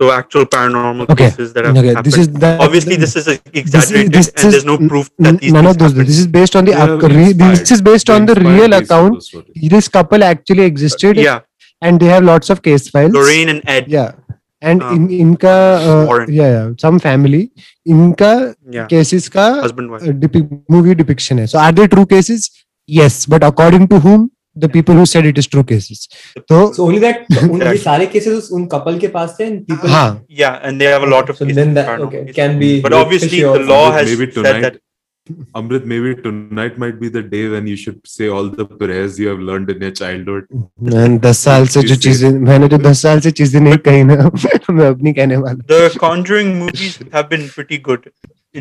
So 0.00 0.10
actual 0.10 0.44
paranormal 0.52 1.08
Okay. 1.14 1.26
cases 1.30 1.52
that 1.56 1.64
have 1.66 1.76
Okay, 1.76 1.88
happened. 1.88 2.06
this 2.06 2.16
is 2.22 2.28
the 2.44 2.48
Obviously, 2.66 2.96
this 2.96 3.14
is 3.14 3.26
exaggerated, 3.62 4.12
this 4.12 4.28
and 4.30 4.46
is- 4.46 4.52
there's 4.52 4.64
no 4.64 4.76
proof 4.92 5.10
that 5.18 5.38
these 5.40 5.52
none 5.52 5.64
things 5.64 5.74
of 5.74 5.78
those 5.82 5.92
happened. 5.92 6.08
this 6.12 6.18
is 6.22 6.26
based 6.38 6.56
on 6.60 6.64
the 6.64 6.72
They 6.72 6.80
are 6.84 6.96
ac- 6.96 7.06
re- 7.16 7.26
inspired. 7.26 7.56
this 7.60 7.70
is 7.76 7.82
based 7.90 8.10
on 8.14 8.26
the 8.30 8.32
Inspired 8.38 8.58
real 8.58 8.68
based 8.74 8.90
on 8.92 9.04
account 9.04 9.14
the 9.20 9.20
story. 9.28 9.68
this 9.76 9.88
couple 9.98 10.24
actually 10.30 10.64
existed 10.70 11.16
yeah, 11.26 11.40
and 11.82 12.00
they 12.00 12.06
have 12.14 12.24
lots 12.30 12.50
of 12.56 12.62
case 12.62 12.88
files 12.96 13.12
Lorraine 13.12 13.48
and 13.54 13.62
Ed. 13.76 13.84
yeah 13.98 14.10
and 14.72 14.82
Um, 14.82 14.96
in 14.96 15.06
इनका 15.20 15.54
uh, 15.92 16.04
Warren. 16.08 16.32
yeah, 16.40 16.50
yeah 16.56 16.66
some 16.86 16.98
family 17.06 17.44
इनका 17.94 18.32
Yeah, 18.80 18.86
cases 18.96 19.28
का 19.36 19.46
husband 19.62 19.90
wife. 19.94 20.02
uh, 20.08 20.12
depi- 20.26 20.44
movie 20.76 20.94
depiction 21.04 21.38
है 21.38 21.46
so 21.54 21.58
are 21.68 21.72
they 21.80 21.86
true 21.96 22.06
cases 22.16 22.50
yes 23.00 23.24
but 23.36 23.44
according 23.52 23.86
to 23.94 24.00
whom 24.08 24.30
The 24.65 24.69
people 24.77 24.99
who 25.01 25.05
said 25.11 25.29
it 25.31 25.37
is 25.43 25.47
true 25.55 25.63
cases 25.73 26.07
तो 26.51 26.61
so 26.79 26.87
only 26.87 27.03
that 27.05 27.27
उन 27.43 27.61
ये 27.61 27.71
Exactly. 27.73 28.07
cases 28.17 28.37
उस- 28.41 28.51
उन 28.59 28.67
couple 28.75 28.99
के 29.05 29.07
पास 29.19 29.35
थे 29.39 29.47
and 29.51 29.61
people 29.71 29.89
हाँ 29.97 30.07
Yeah, 30.41 30.59
and 30.69 30.81
they 30.83 30.91
have 30.95 31.07
a 31.11 31.13
lot 31.15 31.31
of 31.35 31.39
so 31.43 31.45
cases 31.45 31.61
then 31.61 31.73
that 31.79 32.03
okay 32.09 32.23
cases. 32.25 32.35
can 32.41 32.59
be 32.65 32.73
But 32.89 32.97
obviously, 33.05 33.41
the 33.45 33.65
law 33.71 33.85
has 33.99 34.11
maybe 34.11 34.25
said 34.31 34.43
tonight, 34.43 34.61
that. 34.67 34.83
Amrit, 35.59 35.85
maybe 35.91 36.11
tonight 36.25 36.75
might 36.81 36.99
be 36.99 37.07
the 37.13 37.21
day 37.31 37.39
when 37.53 37.65
you 37.69 37.75
should 37.79 37.95
say 38.11 38.27
all 38.35 38.45
the 38.59 38.65
prayers 38.81 39.17
you 39.23 39.27
have 39.31 39.39
learned 39.49 39.71
in 39.73 39.81
your 39.85 39.91
childhood. 39.99 40.45
मैंने 40.91 41.17
दस 41.25 41.39
साल 41.47 41.65
से 41.73 41.81
जो 41.89 41.95
चीज़ें 42.05 42.29
मैंने 42.51 42.67
जो 42.73 42.77
दस 42.85 43.01
साल 43.07 43.19
से 43.25 43.31
चीज़ें 43.39 43.59
नहीं 43.61 43.77
कही 43.87 44.03
ना 44.11 44.15
मैं 44.77 44.87
अपनी 44.87 45.13
कहने 45.19 45.37
वाला 45.43 45.65
The 45.73 45.81
Conjuring 46.05 46.53
movies 46.61 46.95
have 47.17 47.27
been 47.33 47.43
pretty 47.57 47.79
good 47.89 48.07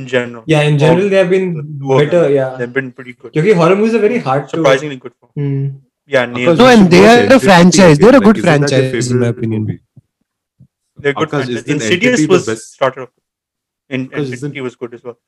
in 0.01 0.09
general. 0.15 0.43
yeah 0.55 0.67
in 0.73 0.81
general 0.85 1.09
they 1.15 1.21
have 1.23 1.31
been 1.37 1.49
better 1.93 2.25
yeah 2.39 2.57
They've 2.63 2.75
been 2.81 2.91
pretty 2.99 3.15
good. 3.21 3.33
क्योंकि 3.37 3.55
horror 3.63 3.77
movies 3.83 3.95
are 4.01 4.05
very 4.09 4.19
hard 4.29 4.49
to 4.49 4.57
Surprisingly 4.57 4.99
good. 5.07 5.15
For, 5.21 5.31
Hmm. 5.43 5.63
Yeah, 6.07 6.27
Neil. 6.27 6.55
No, 6.55 6.67
and 6.67 6.91
they 6.91 7.05
are 7.07 7.35
a 7.35 7.41
franchise. 7.41 7.99
They're 7.99 8.17
a 8.17 8.21
good 8.21 8.41
franchise, 8.41 9.11
in 9.11 9.19
my 9.19 9.29
opinion. 9.29 9.81
They're 10.97 11.13
good 11.13 11.31
franchise. 11.31 11.65
Insidious 11.65 12.27
was 12.29 12.73
started 12.73 13.03
off. 13.03 13.11
In, 13.89 14.09
was 14.11 14.77
good 14.77 14.95
as 14.95 15.05
well. 15.05 15.19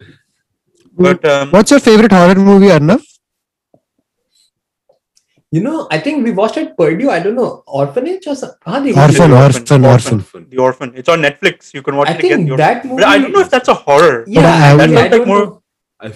Mm, 0.00 0.12
but 0.96 1.24
um, 1.24 1.50
what's 1.50 1.70
your 1.70 1.80
favorite 1.80 2.12
horror 2.12 2.34
movie, 2.34 2.68
Arnav? 2.68 3.02
You 5.52 5.62
know, 5.62 5.86
I 5.90 5.98
think 5.98 6.24
we 6.24 6.32
watched 6.32 6.56
at 6.58 6.76
Purdue. 6.76 7.10
I 7.10 7.20
don't 7.20 7.34
know, 7.34 7.62
orphanage 7.66 8.26
or 8.26 8.34
something. 8.34 8.58
Ah, 8.66 8.78
orphan, 8.78 9.32
orphan, 9.32 9.84
orphan, 9.84 10.14
orphan, 10.14 10.46
The 10.50 10.58
orphan. 10.58 10.92
It's 10.96 11.08
on 11.08 11.20
Netflix. 11.20 11.72
You 11.72 11.82
can 11.82 11.96
watch 11.96 12.08
I 12.08 12.14
it 12.14 12.18
again. 12.18 12.32
I 12.32 12.36
think 12.36 12.56
that 12.58 12.84
movie. 12.84 13.02
But 13.02 13.08
I 13.08 13.18
don't 13.18 13.32
know 13.32 13.40
if 13.40 13.50
that's 13.50 13.68
a 13.68 13.74
horror. 13.74 14.24
Yeah, 14.26 14.42
I, 14.42 14.74
would, 14.74 14.92
I, 14.92 15.08
like 15.08 15.26
more. 15.26 15.62
I, 16.00 16.12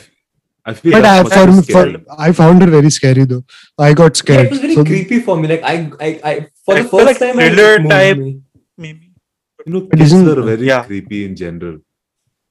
I 0.67 0.73
feel 0.73 0.93
But 0.93 1.05
I, 1.05 1.21
that's 1.23 1.33
for, 1.35 1.47
much 1.47 1.65
for, 1.65 1.71
scary. 1.71 2.05
I 2.17 2.31
found 2.31 2.61
her 2.63 2.67
very 2.75 2.89
scary 2.89 3.25
though. 3.25 3.43
I 3.77 3.93
got 3.93 4.15
Yeah, 4.15 4.19
scared. 4.23 4.45
it 4.47 4.51
was 4.51 4.59
very 4.59 4.75
So- 4.75 4.83
creepy 4.83 5.19
for 5.19 5.37
me. 5.37 5.47
Like 5.47 5.63
I, 5.63 5.75
I, 6.01 6.09
I 6.31 6.33
for 6.65 6.75
I 6.75 6.81
the 6.81 6.89
feel 6.89 6.99
first 6.99 7.05
like 7.05 7.19
time, 7.19 7.39
I- 7.39 7.43
it 7.43 7.53
thriller 7.53 7.79
moved 7.79 7.91
type- 7.91 8.17
me. 8.17 8.41
Maybe. 8.77 9.11
You 9.65 9.73
know, 9.73 9.81
But 9.81 9.99
kids 9.99 10.11
isn't- 10.13 10.27
are 10.37 10.41
very 10.41 10.65
Yeah. 10.67 10.83
creepy 10.85 11.25
in 11.25 11.35
general. 11.35 11.77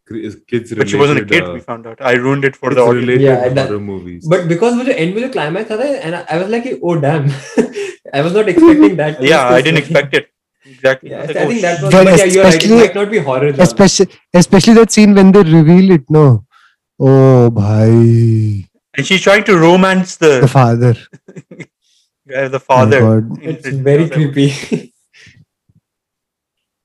Cre- 0.07 0.29
Kids 0.47 0.75
But 0.75 0.89
she 0.89 0.97
wasn't 0.97 1.19
a 1.19 1.23
related, 1.23 1.41
kid. 1.45 1.49
uh, 1.51 1.55
we 1.55 1.61
found 1.61 1.87
out. 1.89 1.99
I 2.01 2.13
ruined 2.13 2.45
it 2.45 2.55
for 2.57 2.69
kids 2.69 2.77
the 2.77 2.83
audience. 2.83 3.07
related 3.07 3.23
Yeah, 3.27 3.49
that- 3.49 3.69
horror 3.69 3.81
movies. 3.81 4.27
But 4.29 4.47
because 4.49 4.75
मुझे 4.81 4.95
end 5.05 5.15
में 5.17 5.21
जो 5.23 5.33
climax 5.37 5.71
आता 5.77 5.85
है, 5.91 6.01
and 6.05 6.15
I, 6.15 6.25
I 6.37 6.39
was 6.43 6.51
like, 6.55 6.71
oh 6.83 6.97
damn, 7.07 7.29
I 8.13 8.21
was 8.29 8.33
not 8.39 8.49
expecting 8.55 8.97
that. 9.03 9.21
Yeah, 9.23 9.47
I 9.49 9.63
twist 9.63 9.65
didn't 9.65 9.79
or 9.79 9.87
something. 9.87 9.97
expect 9.97 10.15
it. 10.15 10.29
Exactly. 10.75 11.11
Yeah, 11.11 11.23
I 11.23 11.27
was 11.27 11.37
I 11.37 11.41
like, 11.41 11.49
think 11.49 11.59
oh, 11.59 11.63
that 11.63 11.83
was. 11.83 11.93
But 11.95 12.05
But 12.05 12.19
yeah, 12.19 12.25
you're 12.35 12.45
right. 12.45 12.55
It 12.55 12.63
especially- 12.63 12.81
might 12.83 12.95
not 12.95 13.11
be 13.11 13.19
horror. 13.19 13.49
genre. 13.51 13.63
especially, 13.69 14.09
especially 14.43 14.75
that 14.75 14.93
scene 14.93 15.15
when 15.15 15.33
they 15.33 15.43
reveal 15.43 15.91
it. 15.99 16.05
No. 16.11 16.45
Oh, 17.00 17.50
bhai. 17.50 18.68
And 18.98 19.06
she's 19.06 19.22
trying 19.22 19.44
to 19.46 19.58
romance 19.58 20.18
The 20.18 20.42
the 20.42 20.48
father. 20.48 20.96
uh, 22.36 22.48
the 22.50 22.56
Oh, 22.56 22.60
father. 22.60 23.00
God. 23.00 23.40
It's 23.42 23.68
very 23.70 24.10
creepy. 24.10 24.94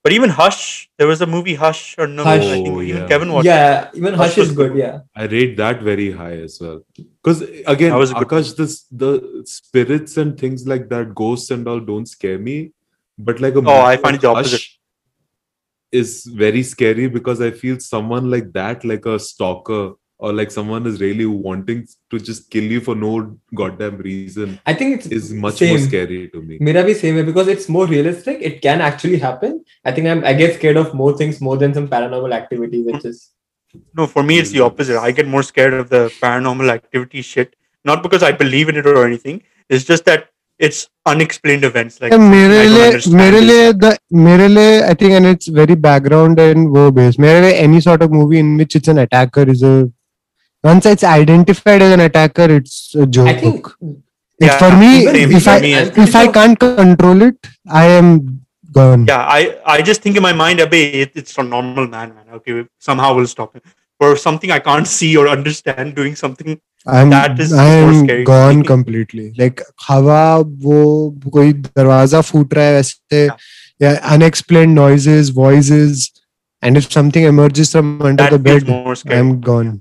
But 0.03 0.13
even 0.13 0.29
Hush, 0.29 0.91
there 0.99 1.07
was 1.07 1.23
a 1.23 1.27
movie 1.27 1.55
Hush 1.55 1.95
or 1.97 2.07
no? 2.07 2.25
Hush. 2.25 2.43
I 2.45 2.51
think 2.53 2.69
Oh, 2.69 2.83
even 2.83 2.97
yeah. 3.03 3.09
Kevin 3.09 3.33
watched. 3.33 3.47
it. 3.47 3.49
yeah, 3.49 3.91
even 3.95 4.13
Hush 4.15 4.29
Hush 4.35 4.39
is 4.39 4.53
good. 4.53 4.73
good. 4.73 4.79
Yeah. 4.79 4.99
I 5.17 5.25
rate 5.25 5.57
that 5.57 5.81
very 5.81 6.13
high 6.13 6.37
as 6.41 6.59
well. 6.61 6.83
Because 6.95 7.41
again, 7.67 7.91
That 7.93 7.97
was 7.97 8.11
a 8.11 8.15
Akash, 8.17 8.55
this 8.55 8.83
the 8.93 9.43
spirits 9.47 10.19
and 10.19 10.39
things 10.39 10.67
like 10.69 10.91
that, 10.91 11.15
ghosts 11.15 11.51
and 11.51 11.67
all 11.67 11.81
don't 11.81 12.05
scare 12.07 12.39
me. 12.39 12.73
But 13.17 13.41
like 13.41 13.55
a 13.55 13.63
Oh, 13.65 13.81
I 13.81 13.97
find 13.97 14.05
like 14.05 14.15
it 14.17 14.21
the 14.21 14.29
opposite. 14.29 14.53
Hush 14.61 14.79
is 15.91 16.25
very 16.27 16.63
scary 16.65 17.07
because 17.09 17.41
I 17.41 17.51
feel 17.53 17.81
someone 17.81 18.31
like 18.31 18.53
that, 18.53 18.85
like 18.85 19.07
a 19.07 19.19
stalker, 19.19 19.93
or 20.24 20.34
like 20.34 20.52
someone 20.52 20.86
is 20.86 21.00
really 21.02 21.26
wanting 21.26 21.88
to 22.14 22.20
just 22.20 22.50
kill 22.52 22.64
you 22.64 22.80
for 22.82 22.94
no 22.96 23.12
goddamn 23.56 23.98
reason, 23.98 24.60
I 24.66 24.74
think 24.74 24.96
it's 24.96 25.08
is 25.08 25.28
much 25.34 25.60
same. 25.60 25.70
more 25.70 25.80
scary 25.84 26.18
to 26.34 26.42
me. 26.42 26.58
मेरा 26.62 26.82
भी 26.88 26.96
same 27.02 27.18
है 27.18 27.26
because 27.26 27.48
it's 27.48 27.70
more 27.76 27.86
realistic. 27.92 28.42
It 28.50 28.62
can 28.62 28.82
actually 28.88 29.20
happen. 29.26 29.54
I 29.86 29.94
think 29.98 30.08
I'm 30.14 30.24
I 30.32 30.34
get 30.42 30.56
scared 30.56 30.80
of 30.82 30.94
more 31.04 31.12
things 31.22 31.40
more 31.50 31.58
than 31.62 31.74
some 31.74 31.88
paranormal 31.94 32.34
activity, 32.40 32.82
which 32.90 33.06
is 33.12 33.22
No, 33.98 34.08
for 34.08 34.22
me 34.24 34.40
it's 34.40 34.52
the 34.52 34.62
opposite. 34.66 34.98
I 35.00 35.12
get 35.12 35.28
more 35.28 35.44
scared 35.44 35.74
of 35.80 35.90
the 35.90 36.02
paranormal 36.22 36.70
activity 36.74 37.22
shit. 37.22 37.56
Not 37.86 38.04
because 38.04 38.24
I 38.24 38.32
believe 38.44 38.68
in 38.74 38.78
it 38.82 38.88
or 38.92 39.06
anything. 39.06 39.42
It's 39.70 39.86
just 39.90 40.06
that 40.06 40.26
it's 40.68 40.80
unexplained 41.06 41.64
events. 41.68 42.02
Like 42.02 42.12
मेरे 42.14 42.58
I 42.62 42.64
don't 42.66 42.74
लिए 42.74 42.88
understand 42.88 43.16
मेरे 43.22 43.40
this. 43.40 43.50
लिए 43.50 43.72
the 43.84 43.92
मेरे 44.28 44.48
लिए 44.56 44.82
I 44.90 44.94
think 45.02 45.14
and 45.20 45.26
it's 45.32 45.48
very 45.60 45.76
background 45.88 46.40
and 46.48 46.68
वो 46.78 46.90
based 47.00 47.20
मेरे 47.28 47.42
लिए 47.46 47.62
any 47.68 47.80
sort 47.88 48.02
of 48.08 48.12
movie 48.20 48.40
in 48.46 48.58
which 48.64 48.76
it's 48.82 48.92
an 48.96 48.98
attacker 49.06 49.46
is 49.56 49.64
a 49.64 49.74
once 50.64 50.86
it's 50.86 51.04
identified 51.04 51.82
as 51.82 51.92
an 51.98 52.02
attacker 52.06 52.48
it's 52.60 52.78
a 52.96 53.06
joke 53.18 53.28
I 53.28 53.40
think 53.44 53.68
If 54.42 54.48
Yeah, 54.48 54.58
for 54.60 54.68
me 54.82 54.90
even- 54.98 55.16
if 55.38 55.48
I 55.48 55.54
for 55.56 55.64
me, 55.64 55.70
I'm 55.78 55.88
if 56.02 56.14
I 56.18 56.20
pretty 56.26 56.34
can't 56.36 56.60
control 56.66 57.24
it 57.30 57.48
I 57.80 57.86
am 58.02 58.12
gone 58.78 59.02
yeah, 59.10 59.24
I, 59.38 59.40
I 59.66 59.82
just 59.90 60.02
think 60.04 60.16
in 60.20 60.24
my 60.26 60.32
mind, 60.42 60.60
Abhay, 60.66 60.82
it, 61.04 61.12
it's 61.22 61.38
a 61.38 61.44
normal 61.44 61.88
man, 61.94 62.14
man. 62.16 62.26
Okay, 62.38 62.54
somehow 62.88 63.10
we'll 63.16 63.28
stop 63.32 63.56
him. 63.56 63.62
For 64.04 64.10
something 64.24 64.52
I 64.58 64.60
can't 64.68 64.88
see 64.92 65.10
or 65.22 65.28
understand, 65.28 65.96
doing 65.96 66.16
something. 66.22 66.60
I'm 66.96 67.10
That 67.16 67.40
is 67.46 67.52
I 67.52 67.66
more 67.82 67.90
am 67.90 67.98
scary. 68.06 68.24
gone 68.30 68.62
completely 68.72 69.26
like 69.42 69.64
हवा 69.88 70.22
वो 70.68 70.78
कोई 71.38 71.54
दरवाजा 71.80 72.22
फूट 72.30 72.54
रहा 72.60 72.66
है 72.66 72.74
वैसे 72.80 73.26
Yeah. 73.28 73.36
yeah 73.88 74.00
unexplained 74.16 74.76
noises 74.84 75.34
voices 75.42 76.08
and 76.62 76.84
if 76.84 76.90
something 77.00 77.28
emerges 77.34 77.74
from 77.78 77.92
under 78.14 78.24
That 78.24 78.38
the 78.38 78.44
feels 78.50 78.64
bed 78.64 78.74
more 78.88 78.96
scary. 79.04 79.20
I'm 79.20 79.34
gone 79.52 79.74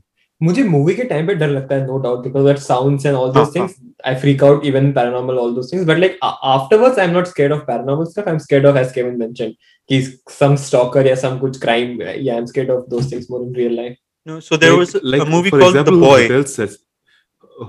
मुझे 0.43 0.63
movie 0.63 0.93
के 0.95 1.03
time 1.09 1.27
पे 1.27 1.33
डर 1.35 1.49
लगता 1.49 1.75
है 1.75 1.85
no 1.87 1.97
doubt 2.03 2.23
because 2.23 2.45
that 2.45 2.57
sounds 2.59 3.05
and 3.05 3.15
all 3.15 3.31
those 3.33 3.45
हाँ, 3.47 3.51
things 3.55 3.75
I 4.07 4.15
freak 4.21 4.43
out 4.43 4.65
even 4.65 4.91
paranormal 4.93 5.37
all 5.39 5.53
those 5.55 5.71
things 5.73 5.85
but 5.87 5.97
like 5.97 6.17
afterwards 6.23 6.99
I 6.99 7.05
am 7.07 7.13
not 7.13 7.27
scared 7.27 7.53
of 7.53 7.61
paranormal 7.67 8.05
stuff 8.05 8.27
I 8.29 8.33
am 8.33 8.39
scared 8.47 8.65
of 8.65 8.77
as 8.77 8.91
Kevin 8.93 9.17
mention 9.19 9.53
कि 9.89 10.01
some 10.39 10.55
stalker 10.65 11.07
या 11.07 11.15
some 11.25 11.37
कुछ 11.39 11.59
crime 11.61 12.01
या 12.01 12.33
I 12.33 12.39
am 12.39 12.45
scared 12.45 12.69
of 12.71 12.89
those 12.89 13.11
things 13.11 13.27
more 13.31 13.43
in 13.47 13.53
real 13.55 13.75
life 13.75 13.95
No, 14.27 14.35
so 14.39 14.57
there 14.57 14.71
Like- 14.71 14.79
was 14.79 14.91
like, 15.03 15.21
a 15.21 15.25
movie 15.29 15.49
for 15.49 15.57
called 15.61 15.75
example, 15.75 15.95
The 15.95 16.01
Boy. 16.01 16.19
Hotel 16.21 16.43
Ces- 16.49 16.77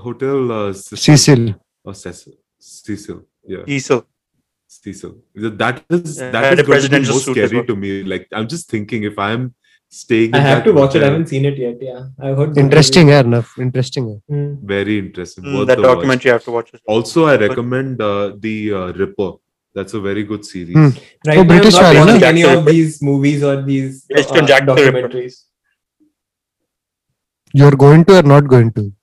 Hotel 0.03 0.51
uh, 0.51 0.73
Cecil. 0.73 0.99
Cecil 0.99 1.41
or 1.83 1.93
Cecil. 1.93 2.33
Cecil. 2.59 3.17
Yeah. 3.45 3.65
Cecil. 3.65 3.99
Cecil. 4.71 5.11
That 5.63 5.81
is 5.89 6.05
is 6.05 6.87
going 6.87 7.03
to 7.09 7.17
be 7.17 7.19
scary 7.25 7.57
well. 7.57 7.65
to 7.65 7.75
me. 7.75 7.91
Like 8.03 8.27
I'm 8.31 8.47
just 8.47 8.69
thinking 8.69 9.03
if 9.03 9.19
I'm 9.19 9.43
staying. 9.95 10.35
I 10.35 10.39
have 10.39 10.63
to 10.65 10.73
watch 10.73 10.93
hotel. 10.93 11.01
it. 11.01 11.05
I 11.05 11.11
haven't 11.11 11.27
seen 11.27 11.45
it 11.45 11.57
yet. 11.57 11.81
Yeah, 11.81 12.07
I 12.19 12.33
heard. 12.39 12.57
Interesting, 12.57 13.09
yeah, 13.09 13.21
enough. 13.21 13.57
Interesting. 13.57 14.21
Mm. 14.29 14.61
Very 14.61 14.99
interesting. 14.99 15.45
Mm, 15.45 15.65
that 15.67 15.79
documentary 15.79 16.09
watch. 16.09 16.25
you 16.25 16.31
have 16.31 16.43
to 16.43 16.51
watch. 16.51 16.73
It. 16.73 16.81
Also, 16.87 17.25
I 17.25 17.35
recommend 17.37 18.01
uh, 18.01 18.33
the 18.37 18.73
uh, 18.73 18.93
Ripper. 18.93 19.31
That's 19.73 19.93
a 19.93 19.99
very 19.99 20.23
good 20.23 20.45
series. 20.45 20.75
Mm. 20.75 21.01
Right, 21.27 21.37
oh, 21.37 21.43
now, 21.43 21.47
British 21.47 21.75
I'm 21.75 21.95
not 21.95 22.05
watching 22.07 22.23
any 22.23 22.43
of 22.43 22.65
these 22.65 23.01
movies 23.01 23.43
or 23.43 23.61
these 23.61 24.05
uh, 24.15 24.21
documentaries. 24.21 25.43
You're 27.53 27.77
going 27.83 28.05
to 28.05 28.19
or 28.19 28.23
not 28.23 28.47
going 28.47 28.71
to? 28.73 28.93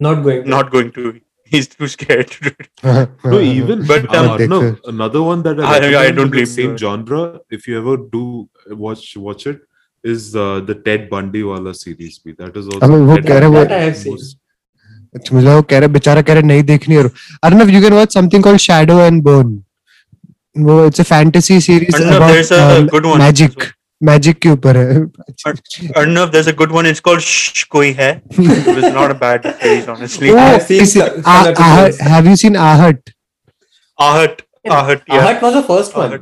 Not 0.00 0.22
going. 0.22 0.44
To. 0.44 0.48
Not 0.48 0.70
going 0.70 0.92
to. 0.92 1.20
He's 1.46 1.68
too 1.68 1.88
scared 1.88 2.30
to 2.32 2.40
do 2.44 2.50
it. 2.58 2.68
Uh-huh, 2.82 3.00
uh-huh. 3.00 3.30
no, 3.30 3.40
even 3.40 3.86
but 3.86 4.14
uh, 4.14 4.32
um, 4.32 4.48
no, 4.48 4.76
another 4.86 5.22
one 5.22 5.42
that 5.42 5.60
I, 5.60 5.92
I, 5.92 6.02
I 6.06 6.10
don't 6.10 6.30
blame. 6.30 6.46
Same 6.46 6.76
genre. 6.76 7.40
If 7.50 7.68
you 7.68 7.78
ever 7.78 7.96
do 7.96 8.48
watch 8.70 9.16
watch 9.16 9.46
it, 9.46 9.60
is 10.04 10.34
uh, 10.36 10.60
the 10.70 10.74
Ted 10.86 11.10
Bundy 11.10 11.42
wala 11.42 11.74
series 11.74 12.18
bhi. 12.18 12.36
That 12.36 12.56
is 12.56 12.66
also. 12.66 12.80
I 12.86 12.88
mean, 12.94 13.06
वो 13.10 13.16
कह 13.28 13.38
रहे 13.38 13.48
वो. 13.56 13.64
I 13.64 13.84
have 13.84 14.00
seen. 14.06 14.18
अच्छा 15.16 15.34
मुझे 15.36 15.48
वो 15.48 15.62
कह 15.70 15.78
रहे 15.78 15.88
बेचारा 15.88 16.22
कह 16.28 16.34
रहे 16.34 16.42
नहीं 16.42 16.62
देखनी 16.70 16.96
और 16.96 17.10
Arnav 17.44 17.68
you 17.70 17.80
can 17.82 17.92
watch 17.92 18.14
something 18.14 18.42
called 18.44 18.60
shadow 18.60 18.98
and 19.00 19.22
bone 19.22 19.52
वो 20.56 20.84
it's 20.86 21.00
a 21.00 21.02
fantasy 21.04 21.60
series 21.60 22.02
about 22.02 22.90
good 22.90 23.06
one 23.06 23.18
magic 23.18 23.64
magic 24.00 24.38
के 24.38 24.48
ऊपर 24.48 24.76
है। 24.76 24.96
Arnav 24.96 26.30
there 26.30 26.40
is 26.40 26.48
a 26.48 26.52
good 26.56 26.72
one 26.72 26.86
it's 26.86 27.00
called 27.08 27.64
Koi 27.70 27.90
Hai 28.00 28.10
it's 28.40 28.92
not 28.94 29.10
a 29.10 29.18
bad 29.20 29.46
series 29.46 29.88
honestly 29.90 30.30
have 32.10 32.28
you 32.28 32.36
seen 32.44 32.56
Aahat 32.66 33.10
Aahat 33.98 34.42
Aahat 34.72 35.10
Aahat 35.12 35.42
was 35.44 35.54
the 35.54 35.64
first 35.68 35.96
one 35.98 36.18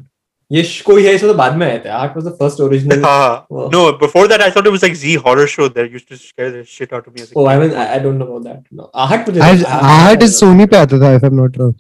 Yish 0.53 0.85
Koi 0.85 1.03
Hai, 1.03 1.17
so 1.17 1.29
the 1.29 1.35
Badma 1.35 1.67
aaya 1.71 1.83
That 1.83 2.15
was 2.15 2.25
the 2.25 2.37
first 2.37 2.61
original. 2.61 3.05
Uh, 3.13 3.69
no, 3.71 3.93
before 3.93 4.29
that 4.29 4.43
I 4.43 4.51
thought 4.51 4.67
it 4.67 4.71
was 4.71 4.83
like 4.83 4.95
Zee 4.95 5.15
horror 5.15 5.47
show 5.47 5.69
that 5.69 5.91
used 5.91 6.09
to 6.09 6.17
scare 6.17 6.51
the 6.51 6.65
shit 6.65 6.93
out 6.93 7.07
of 7.07 7.15
me 7.15 7.23
as 7.23 7.33
a 7.33 7.35
oh, 7.37 7.47
kid. 7.47 7.53
I 7.53 7.59
mean 7.59 7.75
I, 7.75 7.95
I 7.95 7.99
don't 7.99 8.19
know 8.19 8.27
about 8.35 8.45
that. 8.45 8.63
No. 8.71 8.91
Ahat 8.95 9.25
mujhe 9.25 9.63
Ahat 9.65 10.23
is 10.23 10.41
Sony 10.41 10.69
pe 10.71 10.77
aata 10.77 11.01
tha 11.05 11.15
if 11.15 11.23
I'm 11.23 11.37
not 11.37 11.57
wrong. 11.57 11.75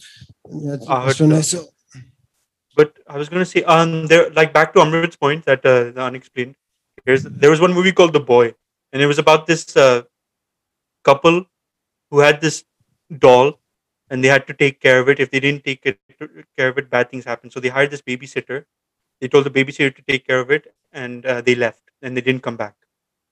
Ahat. 0.96 1.44
So, 1.44 1.66
but 2.76 2.98
I 3.06 3.18
was 3.18 3.28
gonna 3.28 3.50
say 3.52 3.62
um 3.64 4.06
there 4.06 4.30
like 4.30 4.52
back 4.54 4.72
to 4.74 4.80
Amrit's 4.80 5.16
point 5.16 5.44
that 5.44 5.66
uh, 5.66 5.90
the 5.90 6.02
unexplained. 6.02 6.54
There 7.04 7.50
was 7.50 7.60
one 7.60 7.74
movie 7.74 7.92
called 7.92 8.12
The 8.12 8.20
Boy, 8.20 8.54
and 8.92 9.02
it 9.02 9.06
was 9.06 9.18
about 9.18 9.46
this 9.46 9.76
uh, 9.76 10.02
couple 11.04 11.44
who 12.10 12.20
had 12.20 12.40
this 12.40 12.64
doll, 13.18 13.58
and 14.08 14.22
they 14.22 14.28
had 14.28 14.46
to 14.46 14.54
take 14.54 14.80
care 14.80 15.00
of 15.00 15.08
it. 15.08 15.18
If 15.18 15.30
they 15.30 15.40
didn't 15.40 15.64
take 15.64 15.80
it 15.84 15.98
care 16.56 16.68
of 16.68 16.78
it, 16.78 16.90
bad 16.90 17.10
things 17.10 17.24
happen. 17.24 17.50
So 17.50 17.60
they 17.60 17.68
hired 17.68 17.90
this 17.90 18.02
babysitter. 18.02 18.64
They 19.20 19.28
told 19.28 19.44
the 19.44 19.50
babysitter 19.50 19.94
to 19.94 20.02
take 20.02 20.26
care 20.26 20.40
of 20.40 20.50
it, 20.50 20.74
and 20.92 21.24
uh, 21.26 21.40
they 21.40 21.54
left, 21.54 21.82
and 22.02 22.16
they 22.16 22.20
didn't 22.20 22.42
come 22.42 22.56
back. 22.56 22.74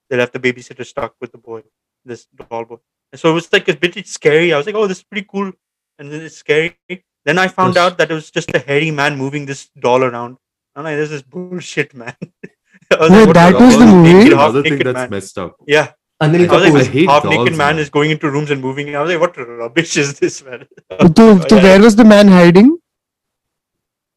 They 0.08 0.16
left 0.16 0.32
the 0.32 0.38
babysitter 0.40 0.84
stuck 0.86 1.14
with 1.20 1.32
the 1.32 1.38
boy, 1.38 1.62
this 2.04 2.26
doll 2.48 2.64
boy. 2.64 2.78
And 3.12 3.20
so 3.20 3.30
it 3.30 3.34
was 3.34 3.52
like 3.52 3.68
a 3.68 3.76
bit 3.76 4.06
scary. 4.06 4.52
I 4.52 4.56
was 4.56 4.66
like, 4.66 4.74
oh, 4.76 4.86
this 4.86 4.98
is 4.98 5.04
pretty 5.04 5.26
cool, 5.28 5.52
and 5.98 6.12
then 6.12 6.20
it's 6.22 6.36
scary. 6.36 6.76
Then 7.24 7.38
I 7.38 7.48
found 7.48 7.74
Yes. 7.74 7.82
out 7.84 7.98
that 7.98 8.10
it 8.10 8.14
was 8.14 8.30
just 8.30 8.54
a 8.54 8.58
hairy 8.60 8.90
man 8.90 9.16
moving 9.18 9.46
this 9.46 9.68
doll 9.78 10.02
around. 10.04 10.38
I'm 10.76 10.84
like, 10.84 10.96
this 10.96 11.10
is 11.10 11.22
bullshit, 11.22 11.92
man. 11.94 12.14
I 12.92 12.96
was 12.98 13.10
Wait, 13.10 13.26
what 13.26 13.34
that 13.34 13.52
the 13.58 13.64
was 13.64 13.78
the 13.78 13.86
movie? 13.86 14.12
Naked, 14.14 14.32
half 14.32 14.50
Another 14.50 14.62
thing 14.62 14.78
that's 14.78 14.94
man. 14.94 15.10
messed 15.10 15.38
up. 15.38 15.56
Yeah, 15.66 15.92
Anil 16.23 16.43
I 16.49 16.53
was 16.53 16.64
like, 16.64 16.72
Kapoor. 16.72 16.76
I 16.76 16.80
this 16.80 16.88
hate 16.95 17.10
half 17.10 17.23
dolls, 17.23 17.35
naked 17.35 17.57
man 17.57 17.76
man. 17.76 17.80
is 17.84 17.89
going 17.89 18.11
into 18.11 18.30
rooms 18.35 18.52
and 18.56 18.61
moving. 18.61 18.95
I 18.95 19.02
was 19.02 19.11
like, 19.11 19.19
what 19.23 19.38
rubbish 19.61 19.95
is 20.03 20.14
this, 20.19 20.38
man? 20.45 20.65
तो 20.91 21.07
तो 21.18 21.56
Yeah. 21.56 21.64
where 21.65 21.81
was 21.85 21.97
the 22.02 22.06
man 22.14 22.30
hiding 22.35 22.69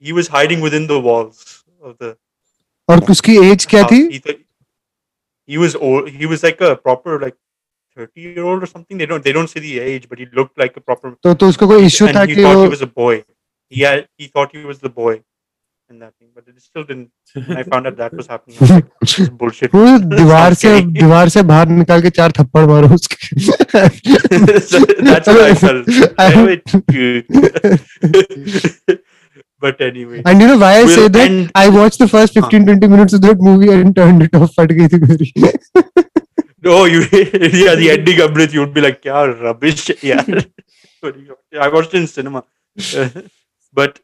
He 0.09 0.13
was 0.19 0.29
hiding 0.29 0.61
within 0.61 0.87
the 0.87 0.99
walls 1.09 1.65
of 1.83 1.97
the. 1.99 2.17
और 2.91 3.01
उसकी 3.11 3.37
as 3.51 3.67
क्या 3.71 3.81
house. 3.83 3.91
थी 3.93 4.01
He, 4.13 4.19
thought- 4.27 4.45
he 5.53 5.59
was 5.65 5.75
old. 5.89 6.09
He 6.21 6.27
was 6.35 6.45
like 6.49 6.61
a 6.69 6.75
proper 6.77 7.17
like 7.25 7.37
thirty 7.97 8.27
year 8.29 8.45
old 8.53 8.63
or 8.67 8.71
something. 8.75 9.01
They 9.03 9.09
don't 9.13 9.25
they 9.29 9.35
don't 9.39 9.53
say 9.55 9.61
the 9.67 9.73
age, 9.87 10.07
but 10.13 10.23
he 10.25 10.29
looked 10.41 10.63
like 10.65 10.79
a 10.81 10.85
proper. 10.91 11.11
तो 11.27 11.35
तो 11.43 11.49
उसको 11.55 11.69
कोई 11.73 11.87
issue 11.87 12.07
था 12.07 12.23
And 12.23 12.31
he 12.31 12.37
कि 12.37 12.43
thought 12.47 12.57
वो 12.61 12.65
he 12.69 12.73
was 12.77 12.85
a 12.89 12.91
boy. 13.03 13.15
He 13.77 13.83
had 13.89 14.07
he 14.23 14.29
thought 14.37 14.55
he 14.59 14.65
was 14.71 14.79
the 14.87 14.93
boy, 15.01 15.15
In 15.90 16.00
that 16.00 16.14
thing, 16.18 16.30
but 16.36 16.44
it 16.48 16.62
still 16.62 16.84
didn't. 16.84 17.10
I 17.60 17.64
found 17.64 17.88
out 17.88 17.98
that 17.98 18.14
was 18.14 18.28
happening. 18.28 18.58
I 18.58 18.62
was 18.62 18.72
like, 18.72 18.86
this 19.02 19.20
is 19.20 19.30
bullshit. 19.30 19.72
वो 19.74 19.98
दीवार 20.16 20.54
से. 20.62 20.70
दीवार 21.00 21.30
से 21.36 21.44
बाहर 21.52 21.68
निकाल 21.80 22.02
के 22.02 22.10
चार 22.20 22.32
थप्पड़ 22.40 22.66
मारो 22.68 22.88
उसके 22.96 23.40
So 24.70 24.80
that's 25.10 25.28
what 25.28 25.42
I 25.42 25.54
felt. 25.64 25.88
Anyway, 26.20 26.62
but 29.60 29.82
anyway, 29.82 30.22
And 30.26 30.42
you 30.42 30.48
know 30.48 30.58
why 30.58 30.72
I 30.80 30.84
We'll 30.84 30.96
say 30.96 31.08
that? 31.08 31.32
end- 31.32 31.52
I 31.56 31.70
watched 31.70 32.00
the 32.00 32.08
first 32.08 32.34
15 32.40 32.66
20 32.66 32.88
minutes 32.96 33.14
of 33.14 33.22
that 33.28 33.40
movie 33.50 33.70
and 33.76 33.96
turned 33.96 34.24
it 34.28 34.36
off. 34.36 34.50
फट 34.60 34.72
गई 34.80 34.88
थी 34.94 35.00
मेरी. 35.08 35.32
no, 36.70 36.86
you 36.86 37.02
yeah, 37.12 37.76
the 37.84 37.90
ending 37.98 38.20
of 38.26 38.38
it, 38.46 38.54
you 38.58 38.62
would 38.66 38.74
be 38.74 38.82
like, 38.88 39.04
yeah, 39.12 39.24
rubbish. 39.46 39.86
Yeah, 40.02 40.24
I 41.68 41.70
watched 41.78 41.94
it 41.94 42.02
in 42.02 42.08
cinema. 42.08 42.44
but 43.82 44.00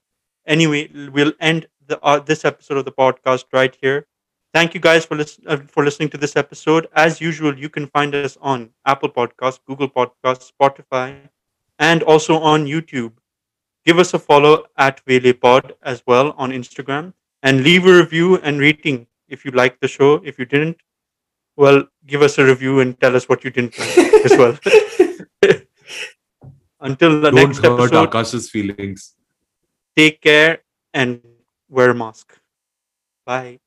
anyway, 0.49 0.89
we'll 1.13 1.33
end 1.39 1.67
the 1.87 1.99
uh, 2.01 2.19
this 2.19 2.43
episode 2.43 2.77
of 2.77 2.85
the 2.85 2.91
podcast 2.91 3.45
right 3.53 3.75
here. 3.81 4.07
Thank 4.53 4.73
you 4.73 4.79
guys 4.79 5.05
for 5.05 5.15
lis- 5.15 5.39
uh, 5.45 5.57
for 5.67 5.85
listening 5.85 6.09
to 6.09 6.17
this 6.17 6.35
episode. 6.35 6.87
As 6.93 7.21
usual, 7.21 7.57
you 7.57 7.69
can 7.69 7.87
find 7.87 8.13
us 8.15 8.37
on 8.41 8.71
Apple 8.85 9.09
Podcasts, 9.09 9.59
Google 9.65 9.89
Podcasts, 9.89 10.51
Spotify, 10.51 11.15
and 11.77 12.03
also 12.03 12.39
on 12.39 12.65
YouTube. 12.65 13.13
Give 13.85 13.99
us 13.99 14.13
a 14.13 14.19
follow 14.19 14.65
at 14.77 15.05
VelePod 15.05 15.71
as 15.83 16.03
well 16.05 16.33
on 16.37 16.51
Instagram, 16.51 17.13
and 17.43 17.63
leave 17.63 17.85
a 17.85 17.93
review 17.93 18.37
and 18.37 18.59
rating 18.59 19.07
if 19.27 19.45
you 19.45 19.51
liked 19.51 19.81
the 19.81 19.87
show. 19.87 20.15
If 20.25 20.39
you 20.39 20.45
didn't, 20.45 20.77
well, 21.55 21.85
give 22.07 22.21
us 22.23 22.37
a 22.39 22.45
review 22.45 22.79
and 22.79 22.99
tell 22.99 23.15
us 23.15 23.29
what 23.29 23.43
you 23.43 23.51
didn't 23.51 23.77
like 23.77 24.13
as 24.25 24.37
well. 24.37 24.57
Until 26.81 27.21
the 27.21 27.29
Don't 27.29 27.35
next 27.35 27.57
hurt 27.59 27.79
episode, 27.79 28.09
Akash's 28.09 28.49
feelings. 28.49 29.15
Take 29.95 30.21
care 30.21 30.63
and 30.93 31.21
wear 31.69 31.91
a 31.91 31.95
mask. 31.95 32.39
Bye. 33.25 33.59